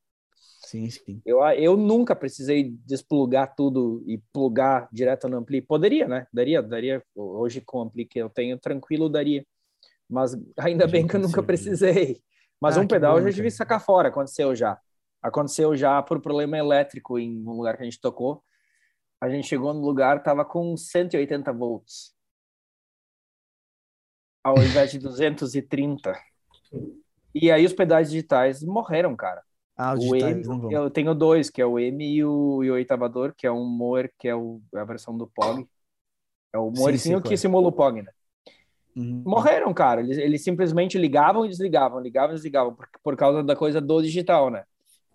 Sim, 0.65 0.89
sim. 0.89 1.21
Eu, 1.23 1.39
eu 1.51 1.77
nunca 1.77 2.15
precisei 2.15 2.75
desplugar 2.83 3.53
tudo 3.55 4.03
e 4.07 4.19
plugar 4.33 4.89
direto 4.91 5.29
no 5.29 5.37
ampli. 5.37 5.61
Poderia, 5.61 6.07
né? 6.07 6.25
Daria, 6.33 6.63
daria. 6.63 7.03
Hoje 7.15 7.61
com 7.61 7.77
o 7.77 7.81
ampli 7.83 8.03
que 8.03 8.19
eu 8.19 8.27
tenho, 8.27 8.57
tranquilo, 8.57 9.07
daria. 9.07 9.45
Mas 10.09 10.35
ainda 10.57 10.87
bem 10.87 11.05
que 11.05 11.15
eu 11.15 11.19
nunca 11.19 11.43
precisei. 11.43 12.19
Mas 12.59 12.75
ah, 12.75 12.81
um 12.81 12.87
pedal 12.87 13.13
bom, 13.13 13.19
eu 13.19 13.27
já 13.27 13.35
tive 13.35 13.51
sacar 13.51 13.79
fora, 13.79 14.09
aconteceu 14.09 14.55
já. 14.55 14.79
Aconteceu 15.21 15.75
já 15.75 16.01
por 16.01 16.19
problema 16.19 16.57
elétrico 16.57 17.19
em 17.19 17.47
um 17.47 17.51
lugar 17.51 17.77
que 17.77 17.83
a 17.83 17.85
gente 17.85 18.01
tocou 18.01 18.43
a 19.19 19.29
gente 19.29 19.47
chegou 19.47 19.73
no 19.73 19.81
lugar, 19.81 20.21
tava 20.21 20.45
com 20.45 20.75
180 20.77 21.51
volts. 21.53 22.15
Ao 24.43 24.55
invés 24.57 24.91
de 24.91 24.99
230. 24.99 26.13
E 27.33 27.51
aí 27.51 27.65
os 27.65 27.73
pedais 27.73 28.09
digitais 28.09 28.63
morreram, 28.63 29.15
cara. 29.15 29.43
Ah, 29.75 29.93
os 29.93 30.05
o 30.05 30.15
M. 30.15 30.43
Eu 30.71 30.89
tenho 30.89 31.13
dois, 31.13 31.49
que 31.49 31.61
é 31.61 31.65
o 31.65 31.77
M 31.77 32.03
e 32.03 32.23
o, 32.23 32.63
e 32.63 32.71
o 32.71 32.73
oitavador, 32.73 33.33
que 33.35 33.45
é 33.45 33.51
um 33.51 33.65
Moer, 33.65 34.11
que 34.17 34.27
é 34.27 34.35
o, 34.35 34.61
a 34.73 34.83
versão 34.83 35.15
do 35.15 35.27
POG. 35.27 35.67
É 36.53 36.57
o 36.57 36.71
Moerzinho 36.71 37.21
que 37.21 37.37
simula 37.37 37.67
o 37.67 37.71
POG, 37.71 38.01
né? 38.01 38.11
Uhum. 38.95 39.21
Morreram, 39.25 39.71
cara. 39.73 40.01
Eles, 40.01 40.17
eles 40.17 40.43
simplesmente 40.43 40.97
ligavam 40.97 41.45
e 41.45 41.49
desligavam, 41.49 41.99
ligavam 41.99 42.31
e 42.31 42.35
desligavam, 42.35 42.73
por, 42.73 42.89
por 43.03 43.15
causa 43.15 43.43
da 43.43 43.55
coisa 43.55 43.79
do 43.79 44.01
digital, 44.01 44.49
né? 44.49 44.63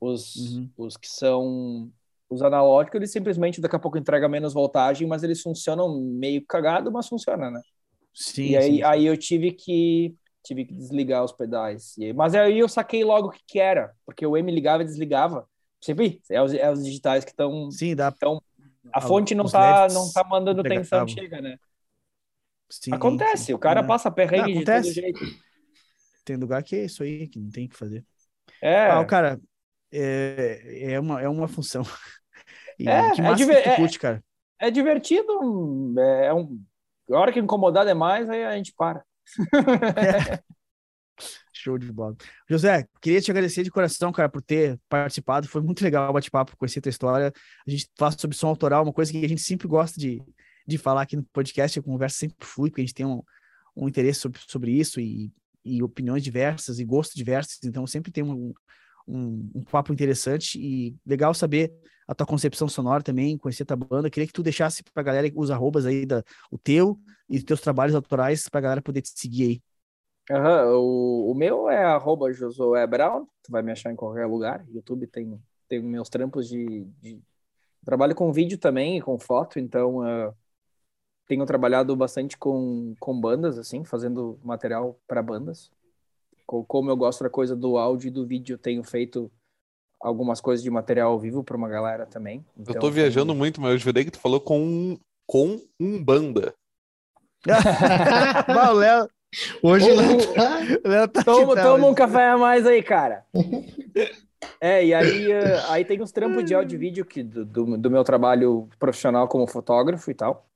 Os, 0.00 0.36
uhum. 0.36 0.70
os 0.76 0.96
que 0.96 1.08
são 1.08 1.90
os 2.32 2.42
analógicos, 2.42 2.96
eles 2.96 3.12
simplesmente 3.12 3.60
daqui 3.60 3.76
a 3.76 3.78
pouco 3.78 3.98
entregam 3.98 4.28
menos 4.28 4.54
voltagem, 4.54 5.06
mas 5.06 5.22
eles 5.22 5.42
funcionam 5.42 6.00
meio 6.00 6.44
cagado, 6.46 6.90
mas 6.90 7.08
funciona, 7.08 7.50
né? 7.50 7.60
Sim. 8.14 8.50
E 8.50 8.56
aí, 8.56 8.76
sim, 8.76 8.82
aí 8.82 9.06
eu 9.06 9.16
tive 9.16 9.52
que 9.52 10.14
tive 10.42 10.64
que 10.64 10.74
desligar 10.74 11.24
os 11.24 11.32
pedais. 11.32 11.94
Mas 12.16 12.34
aí 12.34 12.58
eu 12.58 12.68
saquei 12.68 13.04
logo 13.04 13.28
o 13.28 13.30
que, 13.30 13.40
que 13.46 13.58
era, 13.60 13.92
porque 14.04 14.26
o 14.26 14.36
M 14.36 14.50
ligava 14.50 14.82
e 14.82 14.86
desligava. 14.86 15.46
Sempre 15.80 16.20
é 16.30 16.42
os, 16.42 16.52
é 16.52 16.70
os 16.70 16.84
digitais 16.84 17.24
que 17.24 17.30
estão. 17.30 17.70
Sim, 17.70 17.94
dá. 17.94 18.12
Então, 18.14 18.42
a 18.92 19.00
fonte 19.00 19.34
não 19.34 19.44
tá, 19.44 19.88
não 19.88 20.10
tá 20.12 20.24
mandando 20.24 20.62
tensão, 20.62 21.06
chega, 21.06 21.40
né? 21.40 21.56
Sim, 22.68 22.92
acontece, 22.92 23.46
sim. 23.46 23.54
o 23.54 23.58
cara 23.58 23.80
é. 23.80 23.86
passa 23.86 24.10
perrengue 24.10 24.54
não, 24.54 24.60
de 24.60 24.64
todo 24.64 24.92
jeito. 24.92 25.20
tem 26.24 26.36
lugar 26.36 26.62
que 26.62 26.74
é 26.74 26.84
isso 26.84 27.02
aí, 27.02 27.28
que 27.28 27.38
não 27.38 27.50
tem 27.50 27.66
o 27.66 27.68
que 27.68 27.76
fazer. 27.76 28.04
É. 28.62 28.86
Ah, 28.86 29.04
cara, 29.04 29.40
é, 29.92 30.92
é, 30.92 31.00
uma, 31.00 31.20
é 31.20 31.28
uma 31.28 31.46
função. 31.46 31.82
E 32.78 32.88
é, 32.88 33.10
que 33.12 33.22
massa 33.22 33.42
é, 33.42 33.46
diver... 33.46 33.62
que 33.62 33.76
curte, 33.76 33.98
cara. 33.98 34.24
É, 34.60 34.68
é 34.68 34.70
divertido, 34.70 35.94
é, 35.98 36.26
é 36.26 36.34
um... 36.34 36.60
a 37.10 37.18
hora 37.18 37.32
que 37.32 37.40
incomodar 37.40 37.84
demais, 37.84 38.28
aí 38.28 38.44
a 38.44 38.56
gente 38.56 38.72
para. 38.76 39.04
Show 41.52 41.78
de 41.78 41.92
bola. 41.92 42.16
José, 42.48 42.88
queria 43.00 43.20
te 43.20 43.30
agradecer 43.30 43.62
de 43.62 43.70
coração, 43.70 44.10
cara, 44.10 44.28
por 44.28 44.42
ter 44.42 44.80
participado. 44.88 45.46
Foi 45.46 45.62
muito 45.62 45.82
legal 45.84 46.10
o 46.10 46.12
bate-papo, 46.12 46.56
conhecer 46.56 46.80
a 46.80 46.82
tua 46.82 46.90
história. 46.90 47.32
A 47.66 47.70
gente 47.70 47.88
fala 47.96 48.10
sobre 48.12 48.36
som 48.36 48.48
autoral, 48.48 48.82
uma 48.82 48.92
coisa 48.92 49.12
que 49.12 49.24
a 49.24 49.28
gente 49.28 49.42
sempre 49.42 49.68
gosta 49.68 50.00
de, 50.00 50.20
de 50.66 50.78
falar 50.78 51.02
aqui 51.02 51.14
no 51.14 51.22
podcast. 51.32 51.78
A 51.78 51.82
conversa 51.82 52.18
sempre 52.18 52.36
flui, 52.40 52.70
porque 52.70 52.80
a 52.80 52.84
gente 52.84 52.94
tem 52.94 53.06
um, 53.06 53.22
um 53.76 53.88
interesse 53.88 54.20
sobre, 54.20 54.40
sobre 54.48 54.72
isso 54.72 55.00
e, 55.00 55.30
e 55.64 55.82
opiniões 55.82 56.24
diversas 56.24 56.80
e 56.80 56.84
gostos 56.84 57.14
diversos. 57.14 57.58
Então, 57.62 57.86
sempre 57.86 58.10
tem 58.10 58.24
um, 58.24 58.52
um, 59.06 59.50
um, 59.54 59.62
papo 59.62 59.92
interessante 59.92 60.58
e 60.58 60.96
legal 61.06 61.32
saber 61.32 61.72
a 62.12 62.14
tua 62.14 62.26
concepção 62.26 62.68
sonora 62.68 63.02
também, 63.02 63.38
conhecer 63.38 63.62
a 63.62 63.66
tua 63.66 63.76
banda. 63.76 64.10
Queria 64.10 64.26
que 64.26 64.32
tu 64.32 64.42
deixasse 64.42 64.82
pra 64.92 65.02
galera 65.02 65.32
os 65.34 65.50
arrobas 65.50 65.86
aí, 65.86 66.04
da, 66.04 66.22
o 66.50 66.58
teu 66.58 66.98
e 67.28 67.38
os 67.38 67.42
teus 67.42 67.60
trabalhos 67.60 67.94
autorais 67.94 68.48
pra 68.50 68.60
galera 68.60 68.82
poder 68.82 69.00
te 69.00 69.18
seguir 69.18 69.42
aí. 69.42 69.62
Uhum, 70.30 70.76
o, 70.76 71.32
o 71.32 71.34
meu 71.34 71.70
é 71.70 71.82
arroba 71.82 72.30
Josué 72.32 72.86
Brown, 72.86 73.24
tu 73.42 73.50
vai 73.50 73.62
me 73.62 73.72
achar 73.72 73.90
em 73.90 73.96
qualquer 73.96 74.26
lugar. 74.26 74.64
YouTube 74.68 75.06
tem, 75.06 75.40
tem 75.68 75.82
meus 75.82 76.08
trampos 76.08 76.48
de, 76.48 76.84
de... 77.00 77.18
Trabalho 77.84 78.14
com 78.14 78.30
vídeo 78.30 78.58
também 78.58 79.00
com 79.00 79.18
foto, 79.18 79.58
então 79.58 79.98
uh, 79.98 80.34
tenho 81.26 81.46
trabalhado 81.46 81.96
bastante 81.96 82.36
com, 82.36 82.94
com 83.00 83.18
bandas, 83.18 83.58
assim, 83.58 83.84
fazendo 83.84 84.38
material 84.44 85.00
para 85.08 85.22
bandas. 85.22 85.70
Como 86.46 86.90
eu 86.90 86.96
gosto 86.96 87.24
da 87.24 87.30
coisa 87.30 87.56
do 87.56 87.78
áudio 87.78 88.08
e 88.08 88.10
do 88.10 88.26
vídeo, 88.26 88.58
tenho 88.58 88.84
feito 88.84 89.32
algumas 90.02 90.40
coisas 90.40 90.62
de 90.62 90.70
material 90.70 91.12
ao 91.12 91.18
vivo 91.18 91.44
para 91.44 91.56
uma 91.56 91.68
galera 91.68 92.04
também. 92.06 92.44
Então, 92.58 92.74
eu 92.74 92.80
tô 92.80 92.90
viajando 92.90 93.34
muito, 93.34 93.60
mas 93.60 93.72
eu 93.72 93.78
jurei 93.78 94.04
que 94.04 94.10
tu 94.10 94.18
falou 94.18 94.40
com, 94.40 94.98
com 95.26 95.60
um 95.78 96.02
banda. 96.02 96.54
Léo, 98.76 99.08
Hoje 99.62 99.90
o 99.90 99.96
Léo 99.96 100.34
tá... 100.34 100.58
Léo 100.84 101.08
tá 101.08 101.24
toma, 101.24 101.56
toma 101.56 101.86
um 101.86 101.94
café 101.94 102.28
a 102.28 102.36
mais 102.36 102.66
aí, 102.66 102.82
cara. 102.82 103.24
É, 104.60 104.84
e 104.84 104.92
aí, 104.92 105.28
uh, 105.28 105.70
aí 105.70 105.84
tem 105.84 106.02
uns 106.02 106.10
trampos 106.10 106.44
de 106.44 106.52
áudio 106.52 106.74
e 106.74 106.78
vídeo 106.78 107.04
que, 107.04 107.22
do, 107.22 107.44
do, 107.44 107.78
do, 107.78 107.90
meu 107.90 108.02
trabalho 108.02 108.68
profissional 108.76 109.28
como 109.28 109.46
fotógrafo 109.46 110.10
e 110.10 110.14
tal. 110.14 110.46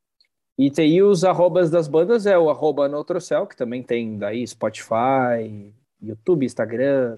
E 0.58 0.72
tem 0.72 1.00
os 1.02 1.22
arrobas 1.22 1.70
das 1.70 1.86
bandas, 1.86 2.26
é 2.26 2.36
o 2.36 2.50
arroba 2.50 2.88
Noutrocel, 2.88 3.46
que 3.46 3.56
também 3.56 3.84
tem 3.84 4.18
daí 4.18 4.46
Spotify, 4.46 5.72
YouTube, 6.02 6.44
Instagram, 6.44 7.16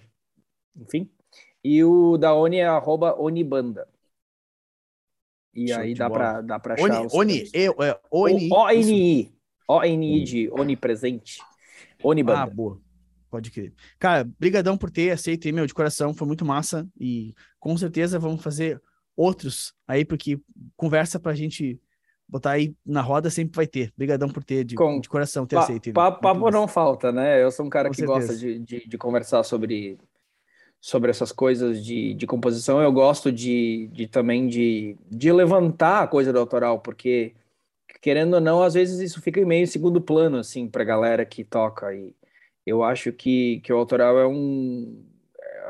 enfim. 0.76 1.08
E 1.64 1.82
o 1.82 2.16
da 2.16 2.34
Oni 2.34 2.58
é 2.58 2.66
arroba 2.66 3.14
Onibanda. 3.20 3.88
E 5.54 5.68
Show 5.68 5.78
aí 5.78 5.94
dá 5.94 6.08
pra, 6.08 6.40
dá 6.40 6.58
pra 6.58 6.74
achar 6.74 6.84
Oni, 6.84 7.06
os 7.06 7.14
Oni, 7.14 7.50
eu, 7.52 7.74
é, 7.82 7.98
Oni, 8.10 8.48
O-N-I. 8.52 9.32
O-N-I 9.68 10.24
de 10.24 10.50
onipresente. 10.50 11.38
Onibanda. 12.02 12.42
Ah, 12.42 12.46
boa. 12.46 12.80
Pode 13.30 13.50
crer. 13.50 13.74
Cara, 13.98 14.24
brigadão 14.38 14.78
por 14.78 14.90
ter 14.90 15.10
aceito 15.10 15.46
aí, 15.46 15.52
meu, 15.52 15.66
de 15.66 15.74
coração. 15.74 16.14
Foi 16.14 16.26
muito 16.26 16.44
massa. 16.44 16.88
E 16.98 17.34
com 17.58 17.76
certeza 17.76 18.18
vamos 18.18 18.42
fazer 18.42 18.80
outros 19.16 19.74
aí, 19.86 20.04
porque 20.04 20.40
conversa 20.76 21.18
pra 21.18 21.34
gente 21.34 21.80
botar 22.28 22.52
aí 22.52 22.74
na 22.84 23.00
roda 23.00 23.30
sempre 23.30 23.56
vai 23.56 23.66
ter. 23.66 23.92
Brigadão 23.96 24.28
por 24.28 24.44
ter, 24.44 24.64
de, 24.64 24.74
com... 24.74 25.00
de 25.00 25.08
coração, 25.08 25.46
ter 25.46 25.56
pa 25.56 25.62
aceito. 25.62 25.92
Papo, 25.92 26.20
papo 26.20 26.50
não 26.50 26.68
falta, 26.68 27.10
né? 27.10 27.42
Eu 27.42 27.50
sou 27.50 27.66
um 27.66 27.70
cara 27.70 27.88
com 27.88 27.94
que 27.94 28.00
certeza. 28.00 28.18
gosta 28.20 28.36
de, 28.36 28.58
de, 28.60 28.88
de, 28.88 28.98
conversar 28.98 29.42
sobre, 29.42 29.98
sobre 30.80 31.10
essas 31.10 31.32
coisas 31.32 31.84
de, 31.84 32.14
de 32.14 32.26
composição. 32.26 32.80
Eu 32.80 32.92
gosto 32.92 33.32
de, 33.32 33.88
de 33.92 34.06
também 34.06 34.46
de, 34.48 34.96
de 35.10 35.32
levantar 35.32 36.02
a 36.02 36.06
coisa 36.08 36.32
do 36.32 36.38
autoral, 36.38 36.80
porque 36.80 37.34
querendo 38.00 38.34
ou 38.34 38.40
não, 38.40 38.62
às 38.62 38.74
vezes 38.74 39.00
isso 39.00 39.20
fica 39.20 39.44
meio 39.44 39.64
em 39.64 39.66
segundo 39.66 40.00
plano, 40.00 40.38
assim, 40.38 40.68
pra 40.68 40.84
galera 40.84 41.24
que 41.24 41.44
toca. 41.44 41.94
E 41.94 42.14
eu 42.66 42.82
acho 42.82 43.12
que, 43.12 43.60
que 43.60 43.72
o 43.72 43.76
autoral 43.76 44.18
é 44.18 44.26
um, 44.26 45.04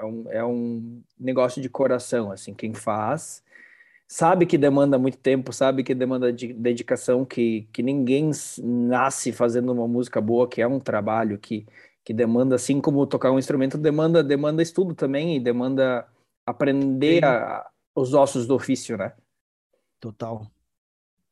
é 0.00 0.04
um, 0.04 0.32
é 0.32 0.44
um 0.44 1.02
negócio 1.18 1.62
de 1.62 1.68
coração, 1.68 2.30
assim, 2.32 2.54
quem 2.54 2.74
faz 2.74 3.42
sabe 4.08 4.46
que 4.46 4.56
demanda 4.56 4.98
muito 4.98 5.18
tempo, 5.18 5.52
sabe 5.52 5.84
que 5.84 5.94
demanda 5.94 6.32
de 6.32 6.52
dedicação, 6.54 7.26
que, 7.26 7.68
que 7.72 7.82
ninguém 7.82 8.30
nasce 8.58 9.30
fazendo 9.32 9.70
uma 9.70 9.86
música 9.86 10.18
boa, 10.20 10.48
que 10.48 10.62
é 10.62 10.66
um 10.66 10.80
trabalho 10.80 11.38
que, 11.38 11.66
que 12.08 12.14
demanda, 12.14 12.56
assim 12.56 12.80
como 12.80 13.06
tocar 13.06 13.30
um 13.30 13.38
instrumento, 13.38 13.76
demanda, 13.76 14.24
demanda 14.24 14.62
estudo 14.62 14.94
também 14.94 15.36
e 15.36 15.40
demanda 15.40 16.08
aprender 16.46 17.22
a, 17.22 17.68
os 17.94 18.14
ossos 18.14 18.46
do 18.46 18.54
ofício, 18.54 18.96
né? 18.96 19.12
Total. 20.00 20.50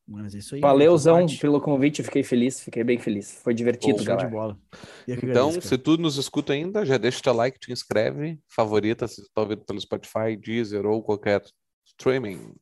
Mas 0.07 0.35
isso 0.35 0.53
aí. 0.53 0.61
Valeuzão 0.61 1.25
pelo 1.41 1.59
convite, 1.59 2.03
fiquei 2.03 2.21
feliz, 2.21 2.59
fiquei 2.59 2.83
bem 2.83 2.99
feliz. 2.99 3.41
Foi 3.41 3.55
divertido, 3.55 3.97
Pô, 3.97 4.03
galera. 4.03 4.27
De 4.27 4.31
bola. 4.31 4.59
Então, 5.07 5.47
agradeço, 5.47 5.67
se 5.67 5.79
tu 5.79 5.97
nos 5.97 6.15
escuta 6.17 6.53
ainda, 6.53 6.85
já 6.85 6.99
deixa 6.99 7.21
o 7.21 7.23
teu 7.23 7.33
like, 7.33 7.59
te 7.59 7.71
inscreve, 7.71 8.39
favorita 8.47 9.07
se 9.07 9.23
tu 9.23 9.31
tá 9.33 9.41
ouvindo 9.41 9.65
pelo 9.65 9.81
Spotify, 9.81 10.37
Deezer 10.39 10.85
ou 10.85 11.01
qualquer 11.01 11.41
streaming. 11.87 12.53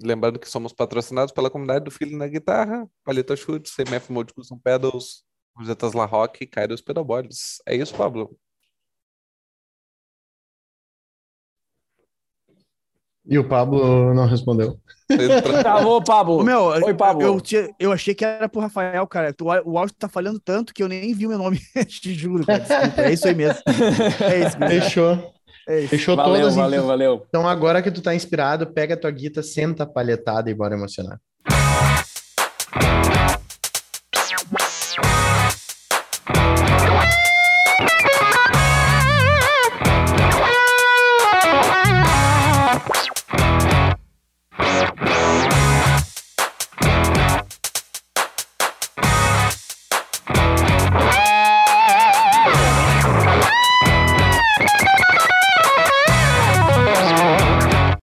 Lembrando 0.00 0.38
que 0.38 0.48
somos 0.48 0.72
patrocinados 0.72 1.32
pela 1.32 1.50
comunidade 1.50 1.84
do 1.84 1.90
Filho 1.90 2.16
na 2.16 2.28
Guitarra, 2.28 2.88
Paleta 3.02 3.34
Chutes, 3.34 3.74
CMF 3.74 4.12
Mode 4.12 4.32
Custom 4.32 4.60
Pedals, 4.62 5.25
Rosetas 5.56 5.94
La 5.94 6.04
Rock 6.04 6.44
e 6.44 6.46
Kairos 6.46 6.82
Pedalboards. 6.82 7.62
É 7.66 7.74
isso, 7.74 7.94
Pablo? 7.94 8.36
E 13.28 13.38
o 13.38 13.48
Pablo 13.48 14.14
não 14.14 14.26
respondeu. 14.26 14.78
Travou, 15.60 16.02
Pablo. 16.02 16.44
Meu, 16.44 16.66
Oi, 16.66 16.94
Pablo. 16.94 17.22
Eu, 17.22 17.42
eu, 17.50 17.74
eu, 17.78 17.92
achei 17.92 18.14
que 18.14 18.24
era 18.24 18.48
pro 18.48 18.60
Rafael, 18.60 19.04
cara. 19.06 19.34
O 19.64 19.78
áudio 19.78 19.96
tá 19.98 20.08
falhando 20.08 20.38
tanto 20.38 20.72
que 20.72 20.82
eu 20.82 20.88
nem 20.88 21.12
vi 21.12 21.26
o 21.26 21.30
meu 21.30 21.38
nome. 21.38 21.58
Te 21.88 22.14
juro, 22.14 22.46
cara. 22.46 22.60
Desculpa. 22.60 23.02
É 23.02 23.12
isso 23.12 23.26
aí 23.26 23.34
mesmo. 23.34 23.62
É 23.66 24.46
isso 24.46 24.58
mesmo. 24.58 24.80
Fechou. 24.82 25.34
É 25.68 25.80
isso. 25.80 25.88
Fechou 25.88 26.14
valeu, 26.14 26.40
todas. 26.42 26.54
Valeu, 26.54 26.86
valeu. 26.86 27.26
Então 27.28 27.48
agora 27.48 27.82
que 27.82 27.90
tu 27.90 28.00
tá 28.00 28.14
inspirado, 28.14 28.68
pega 28.68 28.94
a 28.94 28.96
tua 28.96 29.10
guita, 29.10 29.42
senta 29.42 29.82
a 29.82 29.86
palhetada 29.86 30.48
e 30.48 30.54
bora 30.54 30.76
emocionar. 30.76 31.20